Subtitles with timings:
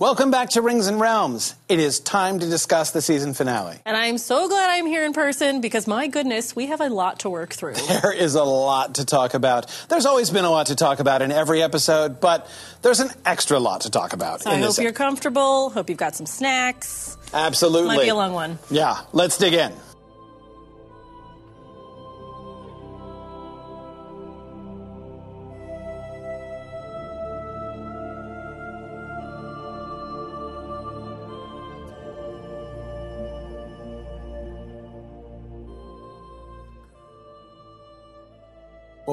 [0.00, 1.56] Welcome back to Rings and Realms.
[1.68, 3.80] It is time to discuss the season finale.
[3.84, 7.18] And I'm so glad I'm here in person because my goodness, we have a lot
[7.20, 7.74] to work through.
[7.88, 9.66] There is a lot to talk about.
[9.88, 12.48] There's always been a lot to talk about in every episode, but
[12.80, 14.42] there's an extra lot to talk about.
[14.42, 15.70] So I hope you're comfortable.
[15.70, 17.18] Hope you've got some snacks.
[17.34, 17.96] Absolutely.
[17.96, 18.60] Might be a long one.
[18.70, 19.72] Yeah, let's dig in.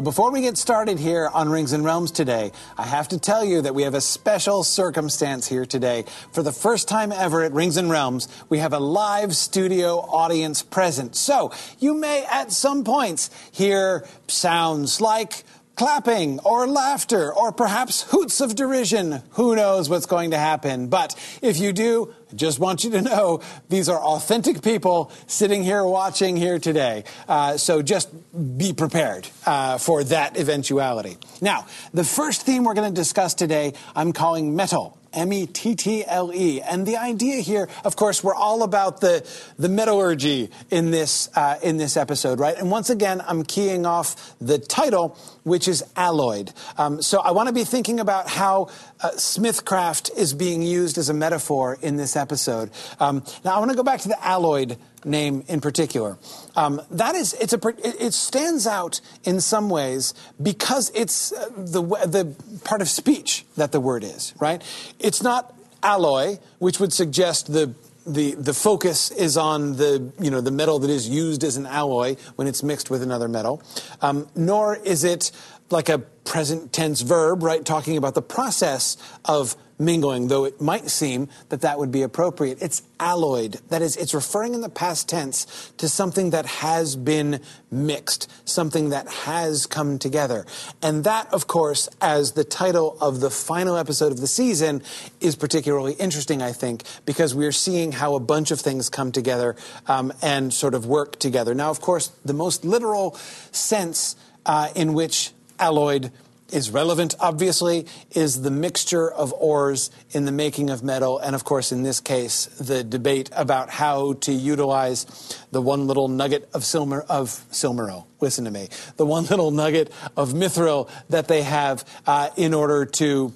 [0.05, 3.63] Before we get started here on Rings and Realms today, I have to tell you
[3.63, 6.05] that we have a special circumstance here today.
[6.31, 10.61] For the first time ever at Rings and Realms, we have a live studio audience
[10.61, 11.15] present.
[11.15, 15.43] So you may at some points hear sounds like
[15.75, 19.23] clapping or laughter or perhaps hoots of derision.
[19.31, 20.87] Who knows what's going to happen?
[20.87, 25.83] But if you do, just want you to know these are authentic people sitting here
[25.83, 27.03] watching here today.
[27.27, 28.09] Uh, so just
[28.57, 31.17] be prepared uh, for that eventuality.
[31.41, 34.97] Now, the first theme we're going to discuss today, I'm calling metal.
[35.15, 36.61] M E T T L E.
[36.61, 39.27] And the idea here, of course, we're all about the,
[39.57, 42.57] the metallurgy in this, uh, in this episode, right?
[42.57, 46.51] And once again, I'm keying off the title, which is alloyed.
[46.77, 48.69] Um, so I want to be thinking about how
[49.01, 52.69] uh, Smithcraft is being used as a metaphor in this episode.
[52.99, 56.17] Um, now, I want to go back to the alloyed name in particular.
[56.55, 61.81] Um, that is, it's a, it stands out in some ways because it's uh, the,
[61.81, 64.61] the part of speech that the word is, right?
[64.99, 67.73] It's not alloy, which would suggest the
[68.07, 71.65] the, the focus is on the, you know, the metal that is used as an
[71.65, 73.63] alloy when it's mixed with another metal,
[74.01, 75.31] um, nor is it
[75.71, 80.89] like a present tense verb, right, talking about the process of mingling, though it might
[80.89, 82.61] seem that that would be appropriate.
[82.61, 83.59] It's alloyed.
[83.69, 88.89] That is, it's referring in the past tense to something that has been mixed, something
[88.89, 90.45] that has come together.
[90.81, 94.81] And that, of course, as the title of the final episode of the season,
[95.19, 99.55] is particularly interesting, I think, because we're seeing how a bunch of things come together
[99.87, 101.53] um, and sort of work together.
[101.53, 103.15] Now, of course, the most literal
[103.51, 104.15] sense
[104.45, 106.11] uh, in which alloyed
[106.55, 111.43] is relevant, obviously, is the mixture of ores in the making of metal, and of
[111.43, 115.05] course, in this case, the debate about how to utilize
[115.51, 118.05] the one little nugget of silmer of silmaril.
[118.21, 122.85] Listen to me, the one little nugget of mithril that they have uh, in order
[122.85, 123.33] to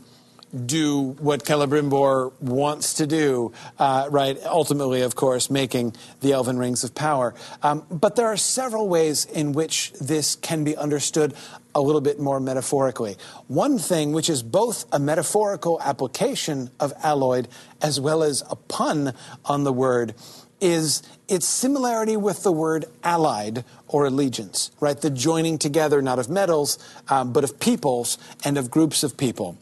[0.65, 4.37] do what Celebrimbor wants to do, uh, right?
[4.45, 7.35] Ultimately, of course, making the Elven Rings of Power.
[7.61, 11.33] Um, but there are several ways in which this can be understood
[11.75, 13.15] a little bit more metaphorically.
[13.47, 17.47] One thing, which is both a metaphorical application of alloyed
[17.81, 19.13] as well as a pun
[19.45, 20.15] on the word,
[20.59, 24.99] is its similarity with the word allied or allegiance, right?
[24.99, 29.57] The joining together not of metals, um, but of peoples and of groups of people.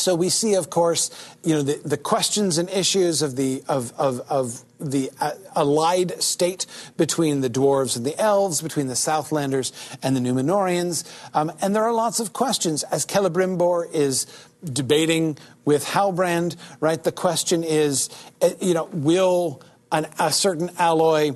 [0.00, 1.10] So we see, of course,
[1.44, 6.22] you know, the, the questions and issues of the of of, of the uh, allied
[6.22, 6.66] state
[6.96, 9.72] between the dwarves and the elves, between the Southlanders
[10.02, 14.26] and the Numenorians, um, and there are lots of questions as Celebrimbor is
[14.64, 16.56] debating with Halbrand.
[16.80, 18.08] Right, the question is,
[18.40, 19.62] uh, you know, will
[19.92, 21.32] an, a certain alloy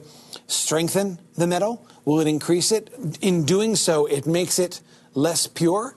[0.47, 1.87] strengthen the metal?
[2.05, 2.91] Will it increase it?
[3.21, 4.81] In doing so, it makes it
[5.15, 5.97] less pure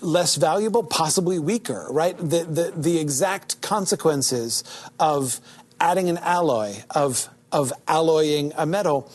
[0.00, 2.16] less valuable, possibly weaker, right?
[2.16, 4.64] The, the, the exact consequences
[4.98, 5.40] of
[5.80, 9.10] adding an alloy, of, of alloying a metal,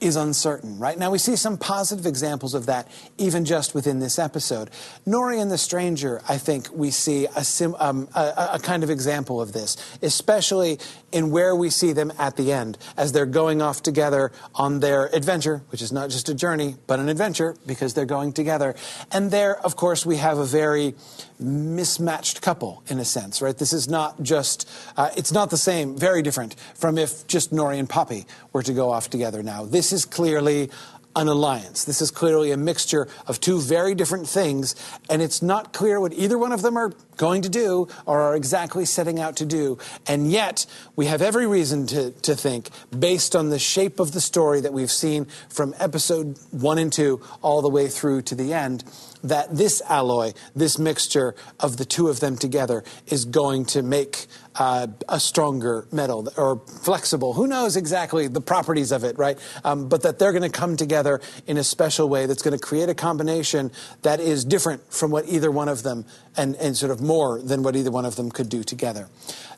[0.00, 0.98] is uncertain, right?
[0.98, 4.70] Now, we see some positive examples of that even just within this episode.
[5.06, 8.90] Nori and the Stranger, I think we see a, sim, um, a, a, kind of
[8.90, 10.78] example of this, especially
[11.12, 15.06] in where we see them at the end as they're going off together on their
[15.14, 18.74] adventure, which is not just a journey, but an adventure because they're going together.
[19.12, 20.94] And there, of course, we have a very
[21.44, 23.56] mismatched couple in a sense, right?
[23.56, 27.78] This is not just, uh, it's not the same, very different from if just Nori
[27.78, 29.64] and Poppy were to go off together now.
[29.64, 30.70] This is clearly
[31.16, 31.84] an alliance.
[31.84, 34.74] This is clearly a mixture of two very different things,
[35.08, 38.34] and it's not clear what either one of them are going to do or are
[38.34, 39.78] exactly setting out to do.
[40.06, 40.66] And yet,
[40.96, 44.72] we have every reason to, to think, based on the shape of the story that
[44.72, 48.84] we've seen from episode one and two all the way through to the end,
[49.22, 54.26] that this alloy, this mixture of the two of them together, is going to make
[54.56, 57.32] uh, a stronger metal or flexible.
[57.32, 59.38] Who knows exactly the properties of it, right?
[59.64, 62.64] Um, but that they're going to come together in a special way that's going to
[62.64, 63.72] create a combination
[64.02, 66.04] that is different from what either one of them
[66.36, 69.08] and, and sort of more than what either one of them could do together.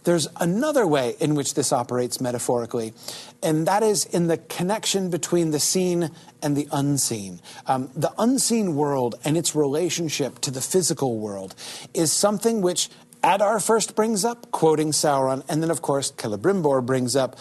[0.04, 2.94] There's another way in which this operates metaphorically,
[3.43, 6.10] and that is in the connection between the seen
[6.43, 7.40] and the unseen.
[7.66, 11.56] Um, the unseen world and its relationship to the physical world
[11.93, 12.88] is something which
[13.26, 17.37] Adar first brings up, quoting Sauron, and then, of course, Celebrimbor brings up,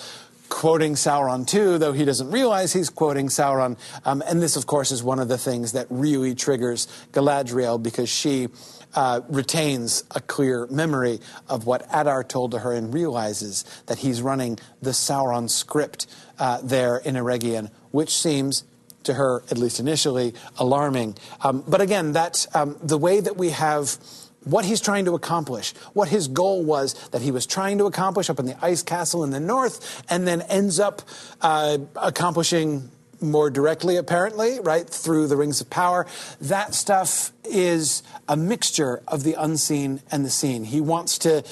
[0.49, 3.77] quoting Sauron too, though he doesn't realize he's quoting Sauron.
[4.03, 8.09] Um, and this, of course, is one of the things that really triggers Galadriel because
[8.09, 8.47] she
[8.95, 14.23] uh, retains a clear memory of what Adar told to her and realizes that he's
[14.23, 16.07] running the Sauron script
[16.39, 18.63] uh, there in Eregion, which seems
[19.03, 21.15] to her, at least initially, alarming.
[21.41, 23.97] Um, but again, that um, the way that we have
[24.45, 28.29] what he's trying to accomplish, what his goal was that he was trying to accomplish
[28.29, 31.01] up in the ice castle in the north, and then ends up
[31.41, 32.89] uh, accomplishing
[33.21, 36.05] more directly, apparently, right, through the rings of power.
[36.39, 40.65] That stuff is a mixture of the unseen and the seen.
[40.65, 41.43] He wants to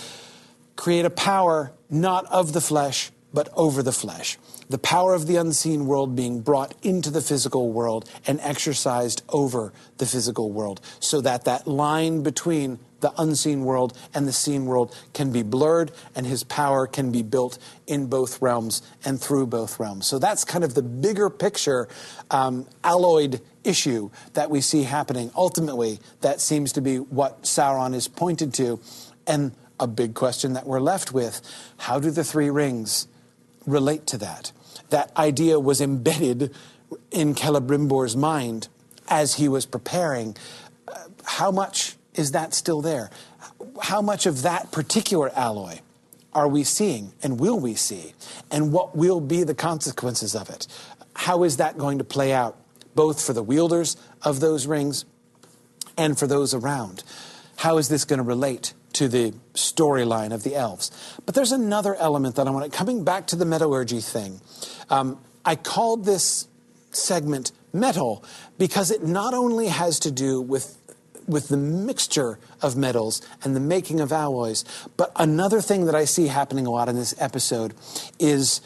[0.75, 4.37] create a power not of the flesh, but over the flesh.
[4.69, 9.73] The power of the unseen world being brought into the physical world and exercised over
[9.97, 14.95] the physical world so that that line between the unseen world and the seen world
[15.13, 19.77] can be blurred and his power can be built in both realms and through both
[19.77, 20.07] realms.
[20.07, 21.89] So that's kind of the bigger picture
[22.31, 25.31] um, alloyed issue that we see happening.
[25.35, 28.79] Ultimately, that seems to be what Sauron is pointed to.
[29.27, 31.41] And a big question that we're left with
[31.77, 33.07] how do the three rings
[33.65, 34.51] relate to that?
[34.89, 36.53] That idea was embedded
[37.11, 38.67] in Celebrimbor's mind
[39.07, 40.35] as he was preparing.
[40.87, 40.95] Uh,
[41.25, 43.09] how much is that still there?
[43.81, 45.79] How much of that particular alloy
[46.33, 48.13] are we seeing and will we see?
[48.51, 50.67] And what will be the consequences of it?
[51.15, 52.57] How is that going to play out,
[52.95, 55.05] both for the wielders of those rings
[55.97, 57.03] and for those around?
[57.57, 60.91] How is this going to relate to the storyline of the elves?
[61.25, 64.41] But there's another element that I want to, coming back to the metallurgy thing.
[64.89, 66.47] Um, I called this
[66.91, 68.23] segment metal
[68.57, 70.77] because it not only has to do with
[71.27, 74.65] with the mixture of metals and the making of alloys.
[74.97, 77.73] But another thing that I see happening a lot in this episode
[78.19, 78.61] is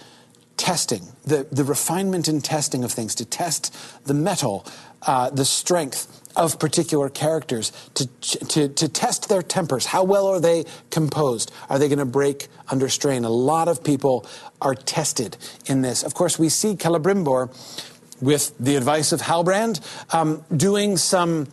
[0.58, 3.76] testing, the, the refinement and testing of things, to test
[4.06, 4.66] the metal,
[5.04, 8.08] uh, the strength of particular characters, to,
[8.46, 9.88] to, to test their tempers.
[9.88, 11.52] How well are they composed?
[11.70, 13.24] Are they going to break under strain?
[13.24, 14.26] A lot of people
[14.62, 15.36] are tested
[15.66, 16.04] in this.
[16.04, 17.50] Of course, we see Celebrimbor
[18.22, 19.82] with the advice of Halbrand
[20.14, 21.48] um, doing some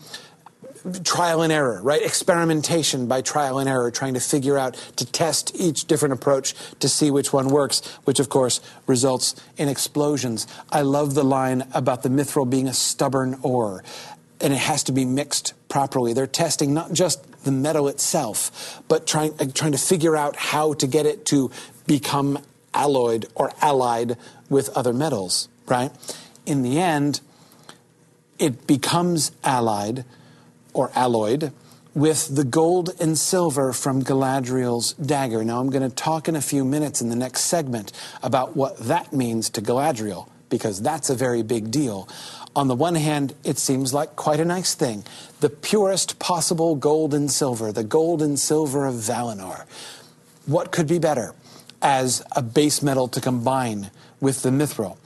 [1.03, 2.03] trial and error, right?
[2.03, 6.89] Experimentation by trial and error, trying to figure out, to test each different approach to
[6.89, 10.47] see which one works, which of course results in explosions.
[10.71, 13.83] I love the line about the mithril being a stubborn ore,
[14.41, 16.13] and it has to be mixed properly.
[16.13, 20.75] They're testing not just the metal itself, but trying, uh, trying to figure out how
[20.75, 21.51] to get it to
[21.87, 22.39] become
[22.75, 24.17] alloyed or allied
[24.51, 25.91] with other metals, right?
[26.45, 27.21] In the end,
[28.39, 30.05] it becomes allied
[30.75, 31.53] or alloyed
[31.95, 35.45] with the gold and silver from Galadriel's dagger.
[35.45, 37.93] Now, I'm going to talk in a few minutes in the next segment
[38.23, 42.09] about what that means to Galadriel, because that's a very big deal.
[42.57, 45.05] On the one hand, it seems like quite a nice thing.
[45.41, 49.65] The purest possible gold and silver, the gold and silver of Valinor.
[50.47, 51.35] What could be better
[51.81, 53.91] as a base metal to combine
[54.21, 54.97] with the mithril?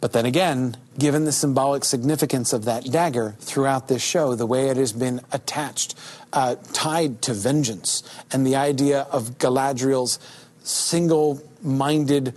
[0.00, 4.68] But then again, given the symbolic significance of that dagger throughout this show, the way
[4.68, 5.96] it has been attached,
[6.32, 10.20] uh, tied to vengeance, and the idea of Galadriel's
[10.62, 12.34] single minded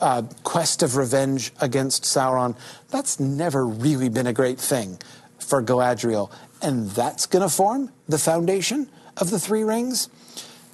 [0.00, 2.56] uh, quest of revenge against Sauron,
[2.90, 4.98] that's never really been a great thing
[5.38, 6.30] for Galadriel.
[6.62, 10.08] And that's going to form the foundation of the Three Rings.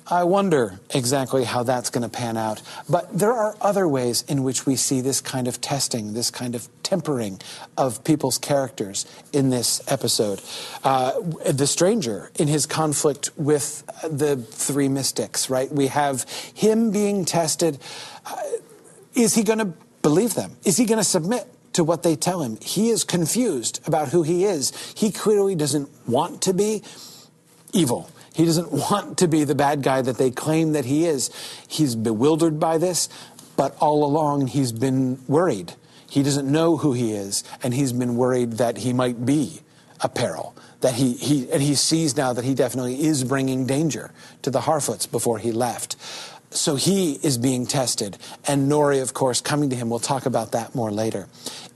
[0.08, 2.62] I wonder exactly how that's going to pan out.
[2.88, 6.54] But there are other ways in which we see this kind of testing, this kind
[6.54, 7.40] of tempering
[7.76, 10.40] of people's characters in this episode.
[10.84, 11.12] Uh,
[11.50, 15.72] the stranger in his conflict with the three mystics, right?
[15.72, 16.22] We have
[16.54, 17.78] him being tested.
[18.24, 18.36] Uh,
[19.14, 19.72] is he going to
[20.02, 20.56] believe them?
[20.64, 21.48] Is he going to submit?
[21.72, 22.56] To what they tell him.
[22.62, 24.72] He is confused about who he is.
[24.96, 26.82] He clearly doesn't want to be
[27.74, 28.08] evil.
[28.36, 31.30] He doesn't want to be the bad guy that they claim that he is.
[31.66, 33.08] He's bewildered by this,
[33.56, 35.72] but all along he's been worried.
[36.06, 39.62] He doesn't know who he is, and he's been worried that he might be
[40.02, 40.54] a peril.
[40.82, 44.12] That he, he and he sees now that he definitely is bringing danger
[44.42, 45.96] to the Harfoots before he left.
[46.50, 49.88] So he is being tested, and Nori, of course, coming to him.
[49.88, 51.26] We'll talk about that more later.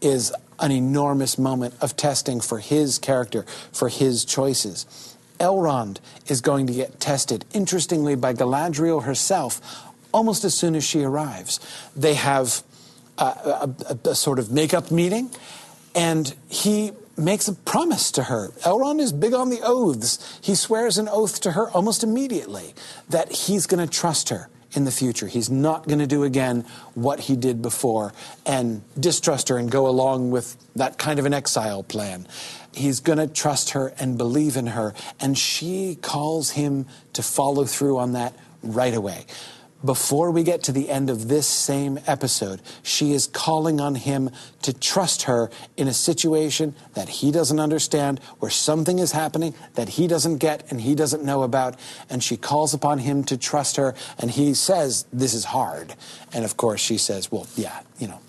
[0.02, 5.09] Is an enormous moment of testing for his character, for his choices.
[5.40, 9.60] Elrond is going to get tested, interestingly, by Galadriel herself
[10.12, 11.60] almost as soon as she arrives.
[11.96, 12.62] They have
[13.18, 15.30] a, a, a, sort of make-up meeting,
[15.94, 18.48] and he makes a promise to her.
[18.64, 20.38] Elrond is big on the oaths.
[20.42, 22.74] He swears an oath to her almost immediately
[23.08, 25.26] that he's going to trust her in the future.
[25.26, 28.12] He's not going to do again what he did before
[28.46, 32.26] and distrust her and go along with that kind of an exile plan.
[32.72, 37.64] He's going to trust her and believe in her, and she calls him to follow
[37.64, 39.26] through on that right away
[39.84, 44.30] before we get to the end of this same episode, she is calling on him
[44.62, 49.90] to trust her in a situation that he doesn't understand, where something is happening that
[49.90, 51.78] he doesn't get and he doesn't know about.
[52.10, 53.94] And she calls upon him to trust her.
[54.18, 55.94] And he says, This is hard.
[56.32, 58.20] And of course, she says, Well, yeah, you know,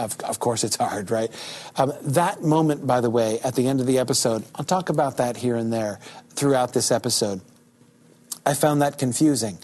[0.00, 1.30] of, of, course it's hard, right?
[1.76, 5.18] Um, that moment, by the way, at the end of the episode, I'll talk about
[5.18, 7.40] that here and there throughout this episode.
[8.44, 9.58] I found that confusing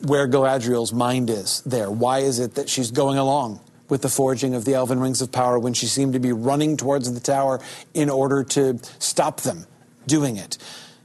[0.00, 1.90] where Galadriel's mind is there.
[1.90, 5.30] Why is it that she's going along with the forging of the Elven Rings of
[5.30, 7.60] Power when she seemed to be running towards the tower
[7.94, 9.66] in order to stop them
[10.06, 10.58] doing it?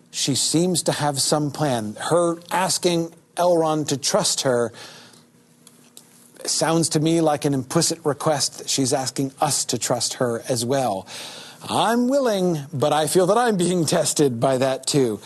[0.10, 1.96] She seems to have some plan.
[2.00, 4.72] Her asking Elrond to trust her
[6.46, 10.66] sounds to me like an implicit request that she's asking us to trust her as
[10.66, 11.08] well.
[11.70, 15.20] I'm willing, but I feel that I'm being tested by that too.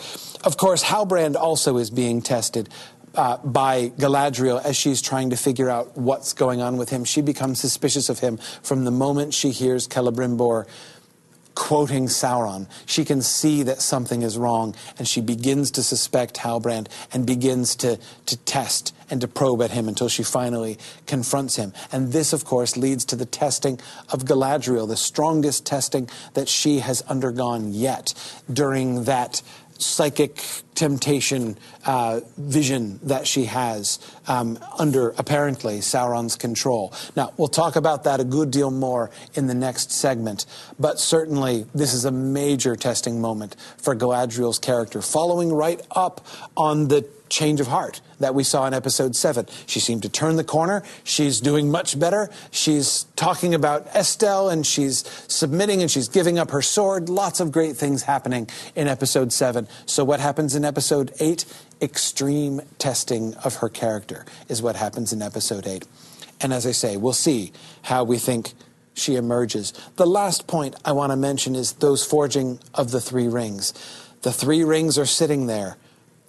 [0.44, 2.68] Of course, Halbrand also is being tested
[3.14, 7.04] uh, by Galadriel as she's trying to figure out what's going on with him.
[7.04, 10.66] She becomes suspicious of him from the moment she hears Celebrimbor
[11.54, 12.68] quoting Sauron.
[12.86, 17.76] She can see that something is wrong, and she begins to suspect Halbrand and begins
[17.76, 21.72] to, to test and to probe at him until she finally confronts him.
[21.90, 23.80] And this, of course, leads to the testing
[24.10, 28.14] of Galadriel, the strongest testing that she has undergone yet
[28.50, 29.42] during that
[29.78, 30.40] psychic
[30.82, 36.92] temptation uh, vision that she has um, under apparently Sauron's control.
[37.14, 40.44] Now, we'll talk about that a good deal more in the next segment,
[40.80, 46.88] but certainly this is a major testing moment for Galadriel's character, following right up on
[46.88, 49.46] the change of heart that we saw in episode 7.
[49.66, 50.84] She seemed to turn the corner.
[51.02, 52.30] She's doing much better.
[52.50, 54.98] She's talking about estel and she's
[55.28, 57.08] submitting and she's giving up her sword.
[57.08, 59.66] Lots of great things happening in episode 7.
[59.86, 61.44] So, what happens in episode 8?
[61.80, 65.84] Extreme testing of her character is what happens in episode 8.
[66.42, 68.52] And as I say, we'll see how we think
[68.94, 69.72] she emerges.
[69.96, 73.72] The last point I want to mention is those forging of the three rings.
[74.20, 75.78] The three rings are sitting there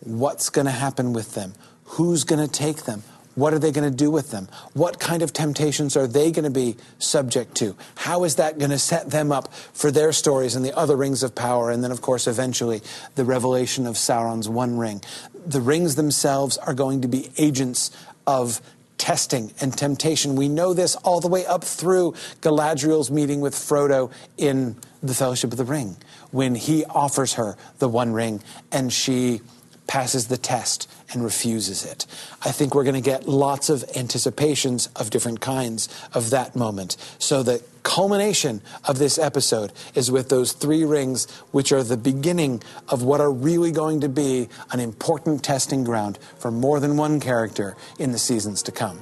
[0.04, 1.54] What's going to happen with them?
[1.86, 3.04] Who's going to take them?
[3.36, 4.48] What are they going to do with them?
[4.74, 7.76] What kind of temptations are they going to be subject to?
[7.96, 11.24] How is that going to set them up for their stories and the other rings
[11.24, 11.72] of power?
[11.72, 12.82] And then, of course, eventually
[13.16, 15.02] the revelation of Sauron's One Ring.
[15.46, 17.90] The rings themselves are going to be agents
[18.28, 18.62] of
[19.00, 20.36] testing and temptation.
[20.36, 25.52] We know this all the way up through Galadriel's meeting with Frodo in the Fellowship
[25.52, 25.98] of the Ring,
[26.32, 28.42] when he offers her the One Ring
[28.72, 29.42] and she
[29.88, 32.06] passes the test and refuses it.
[32.44, 36.98] I think we're going to get lots of anticipations of different kinds of that moment.
[37.20, 42.64] So the culmination of this episode is with those three rings, which are the beginning
[42.90, 47.20] of what are really going to be an important testing ground for more than one
[47.20, 49.00] character in the seasons to come.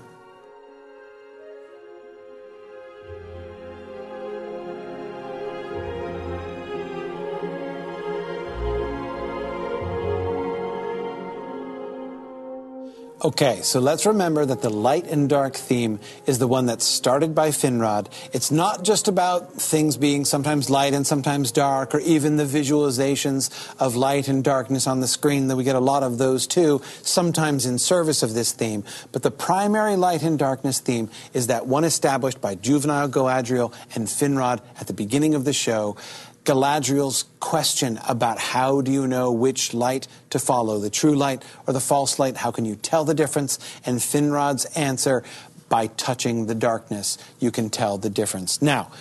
[13.24, 17.36] Okay, so let's remember that the light and dark theme is the one that's started
[17.36, 18.08] by Finrod.
[18.34, 23.52] It's not just about things being sometimes light and sometimes dark, or even the visualizations
[23.80, 26.82] of light and darkness on the screen, that we get a lot of those too,
[27.04, 28.84] sometimes in service of this theme.
[29.12, 34.08] But the primary light and darkness theme is that one established by Juvenile Galadriel and
[34.08, 35.96] Finrod at the beginning of the show.
[36.44, 41.74] Galadriel's question about how do you know which light to follow, the true light or
[41.74, 42.38] the false light?
[42.38, 43.60] How can you tell the difference?
[43.86, 45.24] And Finrod's answer,
[45.70, 48.62] by touching the darkness, you can tell the difference.
[48.62, 48.92] Now,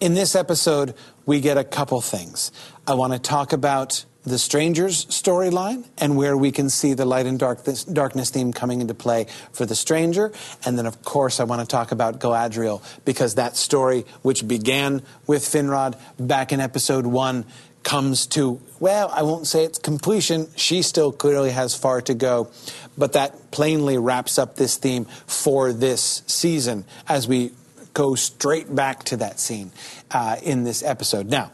[0.00, 2.50] in this episode, we get a couple things.
[2.86, 7.26] I want to talk about the Stranger's storyline and where we can see the light
[7.26, 10.32] and darkness, darkness theme coming into play for the Stranger.
[10.64, 15.02] And then, of course, I want to talk about Galadriel because that story, which began
[15.26, 17.44] with Finrod back in episode one,
[17.82, 20.46] comes to, well, I won't say it's completion.
[20.56, 22.48] She still clearly has far to go.
[22.96, 27.52] But that plainly wraps up this theme for this season as we
[27.92, 29.72] go straight back to that scene
[30.10, 31.28] uh, in this episode.
[31.28, 31.50] Now,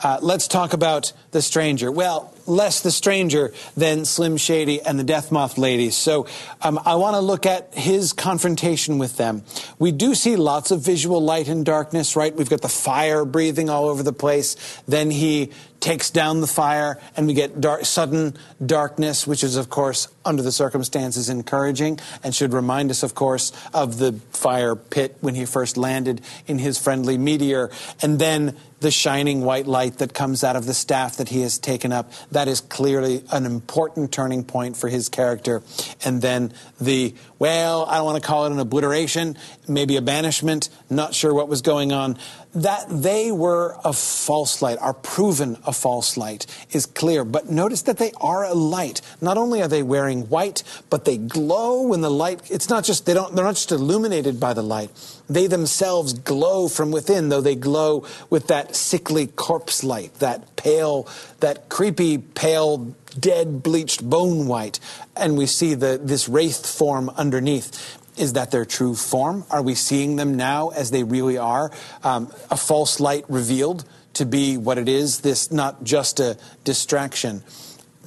[0.00, 1.90] uh, let's talk about the stranger.
[1.90, 5.96] Well, less the stranger than Slim Shady and the Death Moth ladies.
[5.96, 6.26] So
[6.62, 9.42] um, I want to look at his confrontation with them.
[9.78, 12.34] We do see lots of visual light and darkness, right?
[12.34, 14.56] We've got the fire breathing all over the place.
[14.86, 19.68] Then he takes down the fire, and we get dark, sudden darkness, which is, of
[19.68, 25.16] course, under the circumstances, encouraging and should remind us, of course, of the fire pit
[25.20, 27.70] when he first landed in his friendly meteor.
[28.02, 31.58] And then the shining white light that comes out of the staff that he has
[31.58, 32.12] taken up.
[32.32, 35.62] That is clearly an important turning point for his character.
[36.04, 40.68] And then the, well, I don't want to call it an obliteration, maybe a banishment,
[40.90, 42.18] not sure what was going on
[42.56, 47.22] that they were a false light, are proven a false light, is clear.
[47.22, 49.02] But notice that they are a light.
[49.20, 53.04] Not only are they wearing white, but they glow when the light, it's not just,
[53.04, 54.90] they don't, they're not just illuminated by the light.
[55.28, 61.06] They themselves glow from within, though they glow with that sickly corpse light, that pale,
[61.40, 64.80] that creepy, pale, dead, bleached bone white.
[65.14, 67.98] And we see the, this wraith form underneath.
[68.16, 69.44] Is that their true form?
[69.50, 71.70] Are we seeing them now as they really are?
[72.02, 77.42] Um, a false light revealed to be what it is, this not just a distraction,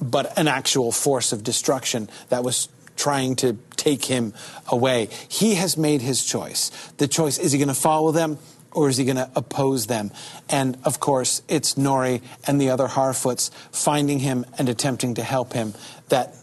[0.02, 4.34] but an actual force of destruction that was trying to take him
[4.68, 5.08] away.
[5.28, 6.70] He has made his choice.
[6.98, 8.38] The choice is he going to follow them
[8.72, 10.10] or is he going to oppose them?
[10.48, 15.52] And of course, it's Nori and the other Harfoots finding him and attempting to help
[15.52, 15.74] him
[16.08, 16.34] that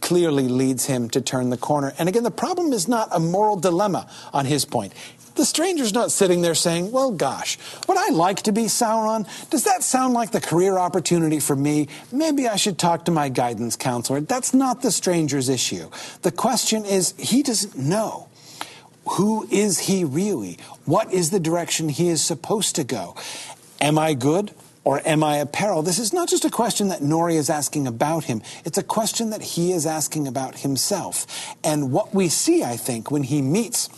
[0.00, 1.92] clearly leads him to turn the corner.
[1.98, 4.92] And again, the problem is not a moral dilemma on his point.
[5.36, 9.26] The stranger's not sitting there saying, Well, gosh, would I like to be Sauron?
[9.50, 11.88] Does that sound like the career opportunity for me?
[12.10, 14.22] Maybe I should talk to my guidance counselor.
[14.22, 15.90] That's not the stranger's issue.
[16.22, 18.28] The question is, he doesn't know.
[19.10, 20.58] Who is he really?
[20.86, 23.14] What is the direction he is supposed to go?
[23.80, 24.52] Am I good?
[24.86, 25.82] Or am I a peril?
[25.82, 28.40] This is not just a question that Nori is asking about him.
[28.64, 31.26] It's a question that he is asking about himself.
[31.64, 33.90] And what we see, I think, when he meets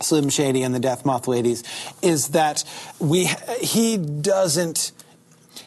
[0.00, 1.64] Slim Shady and the Death Moth ladies
[2.00, 2.62] is that
[3.00, 3.28] we
[3.60, 4.92] he doesn't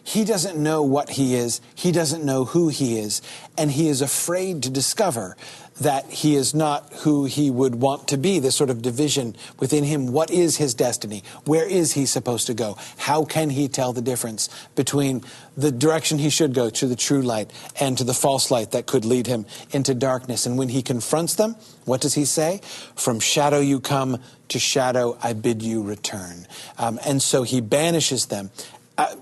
[0.02, 3.22] he doesn't know what he is, he doesn't know who he is,
[3.58, 5.36] and he is afraid to discover
[5.80, 9.84] that he is not who he would want to be, this sort of division within
[9.84, 10.12] him.
[10.12, 11.24] What is his destiny?
[11.46, 12.78] Where is he supposed to go?
[12.98, 15.24] How can he tell the difference between
[15.56, 18.86] the direction he should go to the true light and to the false light that
[18.86, 20.46] could lead him into darkness?
[20.46, 22.62] And when he confronts them, what does he say?
[22.96, 26.48] From shadow you come, to shadow I bid you return.
[26.78, 28.50] Um, and so he banishes them
[28.98, 29.14] uh,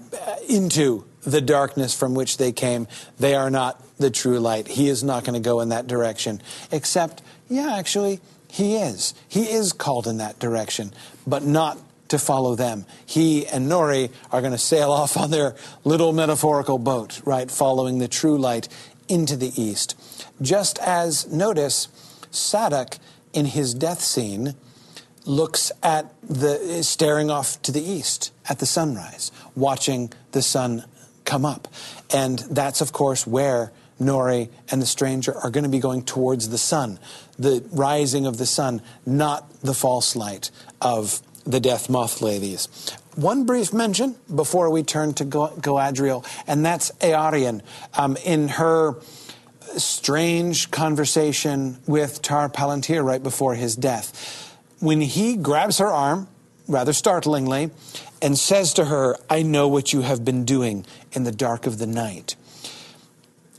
[0.48, 2.88] into the darkness from which they came.
[3.20, 4.67] They are not the true light.
[4.67, 6.41] He is not going to go in that direction.
[6.71, 9.13] Except, yeah, actually, he is.
[9.27, 10.93] He is called in that direction,
[11.25, 11.77] but not
[12.10, 12.86] to follow them.
[13.05, 17.99] He and Nori are going to sail off on their little metaphorical boat, right, following
[17.99, 18.67] the true light
[19.08, 19.95] into the east.
[20.41, 21.88] Just as, notice,
[22.31, 22.99] Sadoc
[23.34, 24.55] in his death scene
[25.25, 30.86] looks at the staring off to the east at the sunrise, watching the sun
[31.23, 31.67] come up.
[32.13, 36.49] And that's, of course, where Nori and the stranger are going to be going towards
[36.49, 36.99] the sun,
[37.39, 42.67] the rising of the sun, not the false light of the death moth ladies.
[43.15, 47.62] One brief mention before we turn to Galadriel, and that's Eärien.
[47.93, 48.95] Um, in her
[49.77, 56.27] strange conversation with Tar Palantir right before his death, when he grabs her arm,
[56.67, 57.71] rather startlingly,
[58.21, 61.77] and says to her, I know what you have been doing in the dark of
[61.77, 62.36] the night.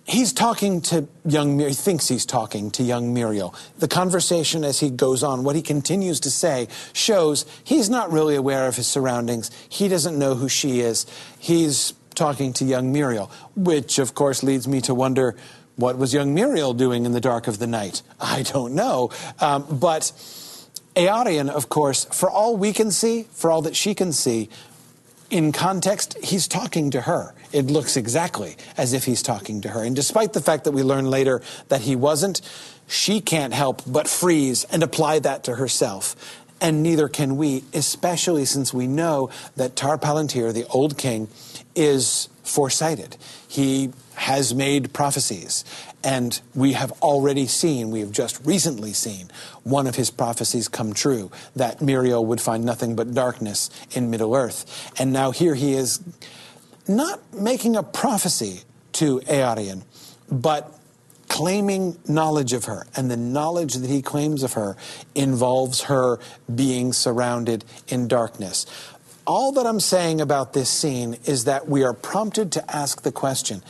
[0.08, 3.54] He's talking to young Miriel, he thinks he's talking to young Miriel.
[3.78, 8.36] The conversation as he goes on, what he continues to say, shows he's not really
[8.36, 9.50] aware of his surroundings.
[9.68, 11.06] He doesn't know who she is.
[11.40, 15.34] He's talking to young Miriel, which of course leads me to wonder
[15.74, 18.02] what was young Miriel doing in the dark of the night?
[18.20, 19.10] I don't know.
[19.40, 20.12] Um, but
[20.94, 24.48] Eärien, of course, for all we can see, for all that she can see,
[25.30, 27.34] in context, he's talking to her.
[27.52, 29.82] It looks exactly as if he's talking to her.
[29.82, 32.40] And despite the fact that we learn later that he wasn't,
[32.86, 36.16] she can't help but freeze and apply that to herself.
[36.60, 41.28] And neither can we, especially since we know that Tar Palantir, the old king,
[41.74, 43.16] is foresighted.
[43.46, 45.64] He has made prophecies.
[46.02, 49.28] And we have already seen, we have just recently seen,
[49.64, 54.34] one of his prophecies come true that Miriel would find nothing but darkness in Middle
[54.34, 54.90] Earth.
[54.98, 56.00] And now here he is
[56.88, 59.82] not making a prophecy to Eärien,
[60.30, 60.72] but
[61.28, 62.86] claiming knowledge of her.
[62.96, 64.76] And the knowledge that he claims of her
[65.14, 66.18] involves her
[66.52, 68.66] being surrounded in darkness.
[69.26, 73.12] All that I'm saying about this scene is that we are prompted to ask the
[73.12, 73.62] question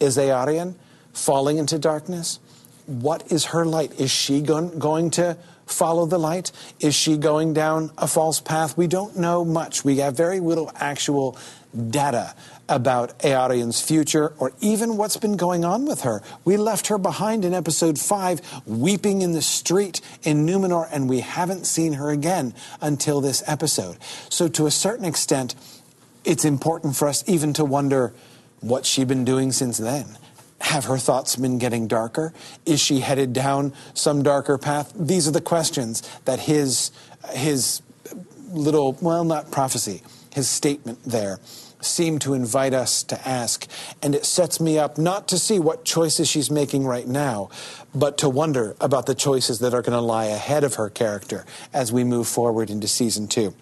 [0.00, 0.74] Is Eärien
[1.12, 2.38] falling into darkness?
[2.86, 4.00] What is her light?
[4.00, 6.50] Is she going to follow the light?
[6.80, 8.76] Is she going down a false path?
[8.76, 9.84] We don't know much.
[9.84, 11.36] We have very little actual
[11.90, 12.34] data
[12.68, 16.22] about Eärien's future or even what's been going on with her.
[16.44, 21.20] We left her behind in episode 5, weeping in the street in Numenor, and we
[21.20, 23.96] haven't seen her again until this episode.
[24.28, 25.54] So, to a certain extent,
[26.24, 28.12] it's important for us even to wonder
[28.60, 30.16] what's she's been doing since then.
[30.60, 32.32] Have her thoughts been getting darker?
[32.64, 34.92] Is she headed down some darker path?
[34.94, 36.92] These are the questions that his,
[37.30, 37.82] his
[38.50, 41.40] little, well, not prophecy, his statement there
[41.84, 43.66] seem to invite us to ask.
[44.02, 47.50] And it sets me up not to see what choices she's making right now,
[47.94, 51.44] but to wonder about the choices that are going to lie ahead of her character
[51.72, 53.54] as we move forward into season two.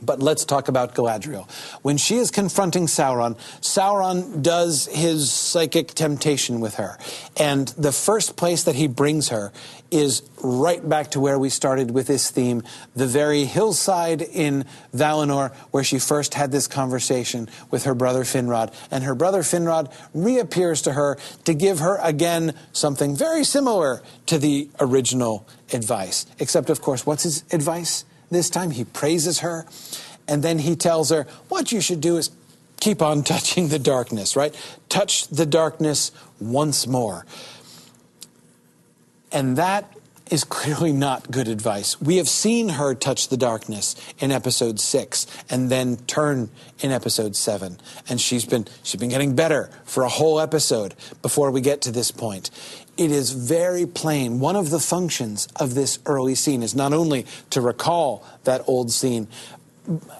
[0.00, 1.50] But let's talk about Galadriel.
[1.82, 6.98] When she is confronting Sauron, Sauron does his psychic temptation with her.
[7.36, 9.52] And the first place that he brings her
[9.90, 12.62] is right back to where we started with this theme
[12.94, 18.72] the very hillside in Valinor, where she first had this conversation with her brother Finrod.
[18.90, 24.38] And her brother Finrod reappears to her to give her again something very similar to
[24.38, 26.26] the original advice.
[26.38, 28.04] Except, of course, what's his advice?
[28.30, 29.66] This time he praises her,
[30.26, 32.30] and then he tells her, What you should do is
[32.80, 34.54] keep on touching the darkness, right?
[34.88, 37.24] Touch the darkness once more.
[39.32, 39.92] And that
[40.30, 42.00] is clearly not good advice.
[42.00, 47.34] We have seen her touch the darkness in episode 6 and then turn in episode
[47.34, 47.78] 7
[48.10, 51.90] and she's been she's been getting better for a whole episode before we get to
[51.90, 52.50] this point
[52.98, 54.40] it is very plain.
[54.40, 58.90] One of the functions of this early scene is not only to recall that old
[58.90, 59.28] scene,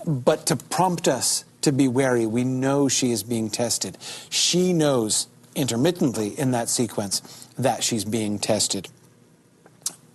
[0.06, 2.24] but to prompt us to be wary.
[2.24, 3.98] We know she is being tested.
[4.30, 8.88] She knows intermittently in that sequence that she's being tested.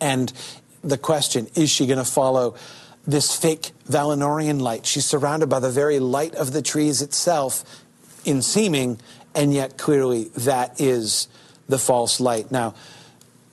[0.04, 0.34] And
[0.84, 2.56] the question is she going to follow
[3.08, 4.86] this fake Valinorian light?
[4.86, 7.64] She's surrounded by the very light of the trees itself
[8.26, 9.00] in seeming,
[9.34, 11.30] and yet clearly that is
[11.70, 12.52] the false light.
[12.52, 12.76] Now,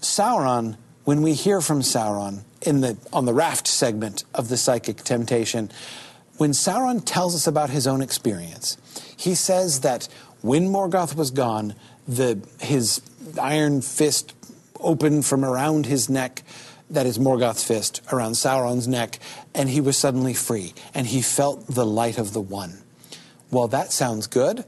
[0.01, 4.97] Sauron, when we hear from Sauron in the, on the raft segment of the psychic
[4.99, 5.71] temptation,
[6.37, 8.77] when Sauron tells us about his own experience,
[9.17, 10.09] he says that
[10.41, 11.75] when Morgoth was gone,
[12.09, 13.03] the, his
[13.41, 14.35] iron fist
[14.83, 16.43] opened from around his neck,
[16.91, 19.19] that is Morgoth's fist, around Sauron's neck,
[19.55, 22.83] and he was suddenly free, and he felt the light of the One.
[23.51, 24.65] Well, that sounds good.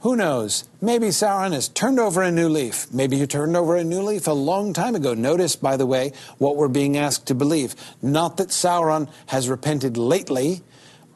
[0.00, 0.68] Who knows?
[0.80, 2.86] Maybe Sauron has turned over a new leaf.
[2.92, 5.14] Maybe he turned over a new leaf a long time ago.
[5.14, 7.74] Notice, by the way, what we're being asked to believe.
[8.02, 10.62] Not that Sauron has repented lately,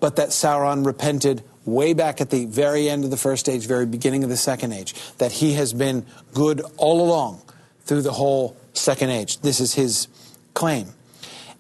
[0.01, 3.87] but that Sauron repented way back at the very end of the first age, very
[3.87, 4.95] beginning of the second age.
[5.19, 7.43] That he has been good all along
[7.85, 9.41] through the whole second age.
[9.41, 10.09] This is his
[10.55, 10.89] claim.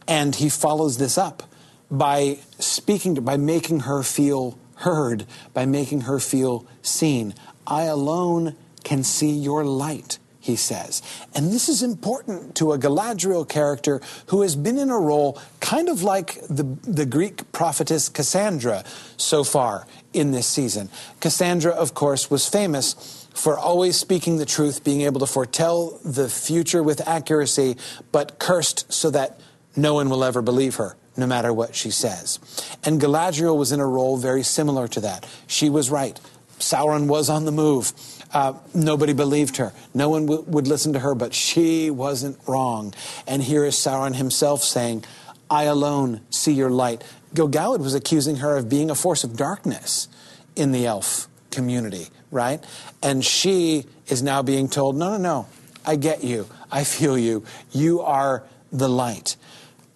[0.07, 1.43] And he follows this up
[1.91, 7.35] by speaking to, by making her feel heard, by making her feel seen.
[7.67, 11.03] I alone can see your light, he says.
[11.35, 15.89] And this is important to a Galadriel character who has been in a role kind
[15.89, 18.85] of like the, the Greek prophetess Cassandra
[19.17, 20.89] so far in this season.
[21.21, 26.29] Cassandra, of course, was famous for always speaking the truth, being able to foretell the
[26.29, 27.77] future with accuracy,
[28.12, 29.40] but cursed so that
[29.77, 32.38] no one will ever believe her no matter what she says.
[32.85, 35.27] And Galadriel was in a role very similar to that.
[35.47, 36.19] She was right.
[36.59, 37.93] Sauron was on the move.
[38.33, 39.73] Uh, nobody believed her.
[39.93, 42.95] No one w- would listen to her, but she wasn't wrong.
[43.27, 45.05] And here is Sauron himself saying,
[45.51, 47.03] I alone see your light.
[47.35, 50.09] Gil-galad was accusing her of being a force of darkness
[50.55, 52.62] in the elf community, right?
[53.03, 55.47] And she is now being told, no, no, no,
[55.85, 56.47] I get you.
[56.71, 57.45] I feel you.
[57.73, 59.37] You are the light.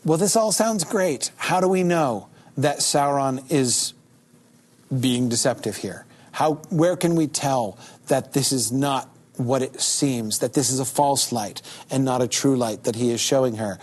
[0.05, 1.31] Well, this all sounds great.
[1.37, 3.94] How do we know that Sauron is
[5.01, 6.05] being deceptive here?
[6.33, 10.81] How, where can we tell that this is not what it seems, that this is
[10.81, 13.79] a false light and not a true light that he is showing her?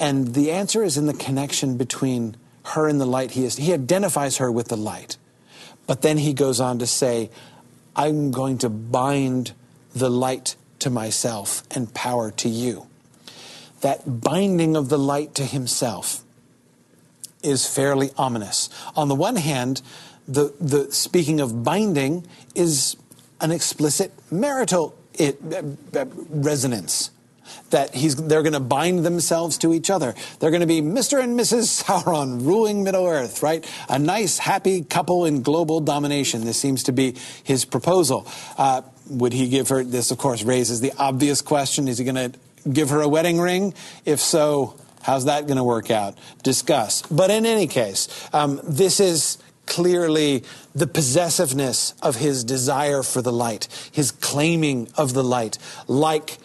[0.00, 3.56] And the answer is in the connection between her and the light he is.
[3.56, 5.16] He identifies her with the light.
[5.88, 7.30] But then he goes on to say,
[7.96, 9.54] I'm going to bind
[9.92, 12.86] the light to myself and power to you
[13.80, 16.24] that binding of the light to himself
[17.42, 18.68] is fairly ominous.
[18.96, 19.82] On the one hand,
[20.26, 22.96] the, the speaking of binding is
[23.40, 25.40] an explicit marital it,
[25.96, 27.10] uh, resonance.
[27.70, 30.14] That he's, they're going to bind themselves to each other.
[30.40, 31.22] They're going to be Mr.
[31.22, 31.82] and Mrs.
[31.82, 33.68] Sauron ruling Middle Earth, right?
[33.88, 36.44] A nice, happy couple in global domination.
[36.44, 38.26] This seems to be his proposal.
[38.56, 42.32] Uh, would he give her, this of course raises the obvious question, is he going
[42.32, 42.38] to
[42.70, 43.74] give her a wedding ring?
[44.04, 46.16] If so, how's that going to work out?
[46.42, 47.02] Discuss.
[47.02, 53.32] But in any case, um, this is clearly the possessiveness of his desire for the
[53.32, 56.38] light, his claiming of the light, like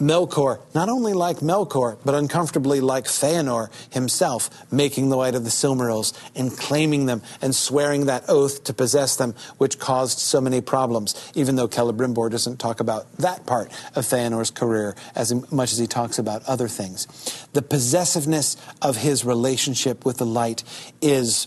[0.00, 5.50] Melkor, not only like Melkor, but uncomfortably like Feanor himself, making the light of the
[5.50, 10.60] Silmarils and claiming them and swearing that oath to possess them, which caused so many
[10.60, 15.78] problems, even though Celebrimbor doesn't talk about that part of Feanor's career as much as
[15.78, 17.06] he talks about other things.
[17.52, 20.64] The possessiveness of his relationship with the light
[21.00, 21.46] is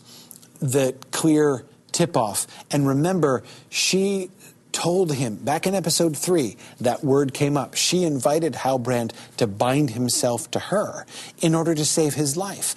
[0.59, 2.47] the clear tip off.
[2.71, 4.29] And remember, she
[4.77, 7.73] told him back in episode three that word came up.
[7.73, 11.03] She invited Halbrand to bind himself to her
[11.41, 12.75] in order to save his life.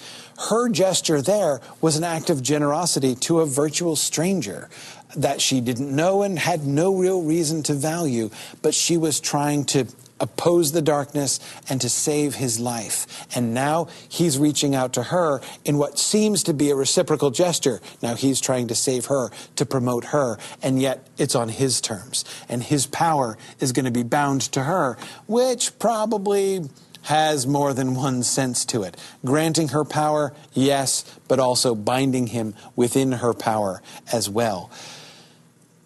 [0.49, 4.71] Her gesture there was an act of generosity to a virtual stranger
[5.15, 8.31] that she didn't know and had no real reason to value,
[8.63, 9.87] but she was trying to
[10.21, 13.27] oppose the darkness and to save his life.
[13.35, 17.81] And now he's reaching out to her in what seems to be a reciprocal gesture.
[18.03, 22.25] Now he's trying to save her, to promote her, and yet it's on his terms.
[22.49, 26.63] And his power is going to be bound to her, which probably
[27.03, 28.97] has more than one sense to it.
[29.25, 34.71] Granting her power, yes, but also binding him within her power as well.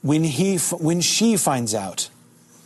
[0.03, 2.11] When, he, when she finds out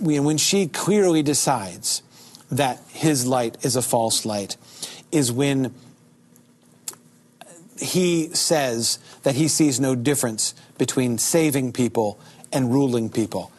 [0.00, 2.02] when she clearly decides
[2.50, 4.56] that his light is a false light,
[5.12, 5.74] is when
[7.80, 12.18] he says that he sees no difference between saving people
[12.52, 13.52] and ruling people.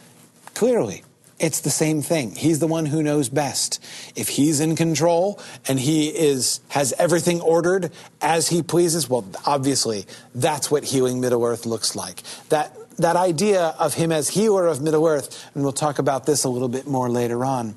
[0.54, 1.04] Clearly,
[1.40, 2.36] it's the same thing.
[2.36, 3.82] He's the one who knows best.
[4.16, 10.06] If he's in control and he is has everything ordered as he pleases, well, obviously
[10.36, 12.24] that's what healing Middle Earth looks like.
[12.50, 16.44] That that idea of him as healer of Middle Earth, and we'll talk about this
[16.44, 17.76] a little bit more later on,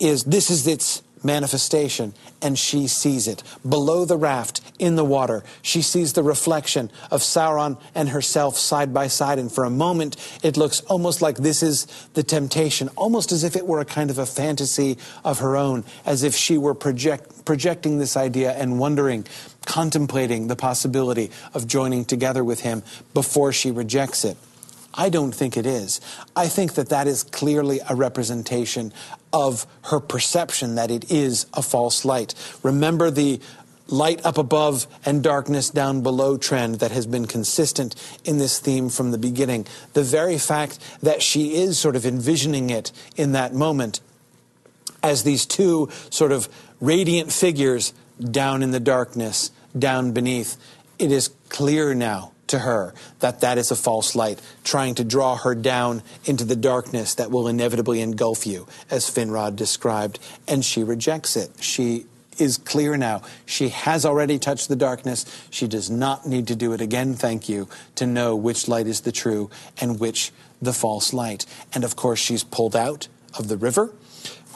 [0.00, 3.42] is this is its manifestation, and she sees it.
[3.66, 8.92] Below the raft, in the water, she sees the reflection of Sauron and herself side
[8.92, 13.32] by side, and for a moment, it looks almost like this is the temptation, almost
[13.32, 16.58] as if it were a kind of a fantasy of her own, as if she
[16.58, 19.24] were project, projecting this idea and wondering,
[19.64, 22.82] contemplating the possibility of joining together with him
[23.14, 24.36] before she rejects it.
[24.96, 26.00] I don't think it is.
[26.36, 28.92] I think that that is clearly a representation
[29.34, 32.34] of her perception that it is a false light.
[32.62, 33.40] Remember the
[33.88, 38.88] light up above and darkness down below trend that has been consistent in this theme
[38.88, 39.66] from the beginning.
[39.92, 44.00] The very fact that she is sort of envisioning it in that moment
[45.02, 46.48] as these two sort of
[46.80, 47.92] radiant figures
[48.30, 50.56] down in the darkness, down beneath,
[50.98, 55.36] it is clear now to her that that is a false light, trying to draw
[55.36, 60.82] her down into the darkness that will inevitably engulf you, as Finrod described, and she
[60.84, 61.50] rejects it.
[61.60, 62.06] She
[62.38, 63.22] is clear now.
[63.46, 65.24] She has already touched the darkness.
[65.50, 69.02] She does not need to do it again, thank you, to know which light is
[69.02, 71.46] the true and which the false light.
[71.72, 73.92] And of course, she's pulled out of the river.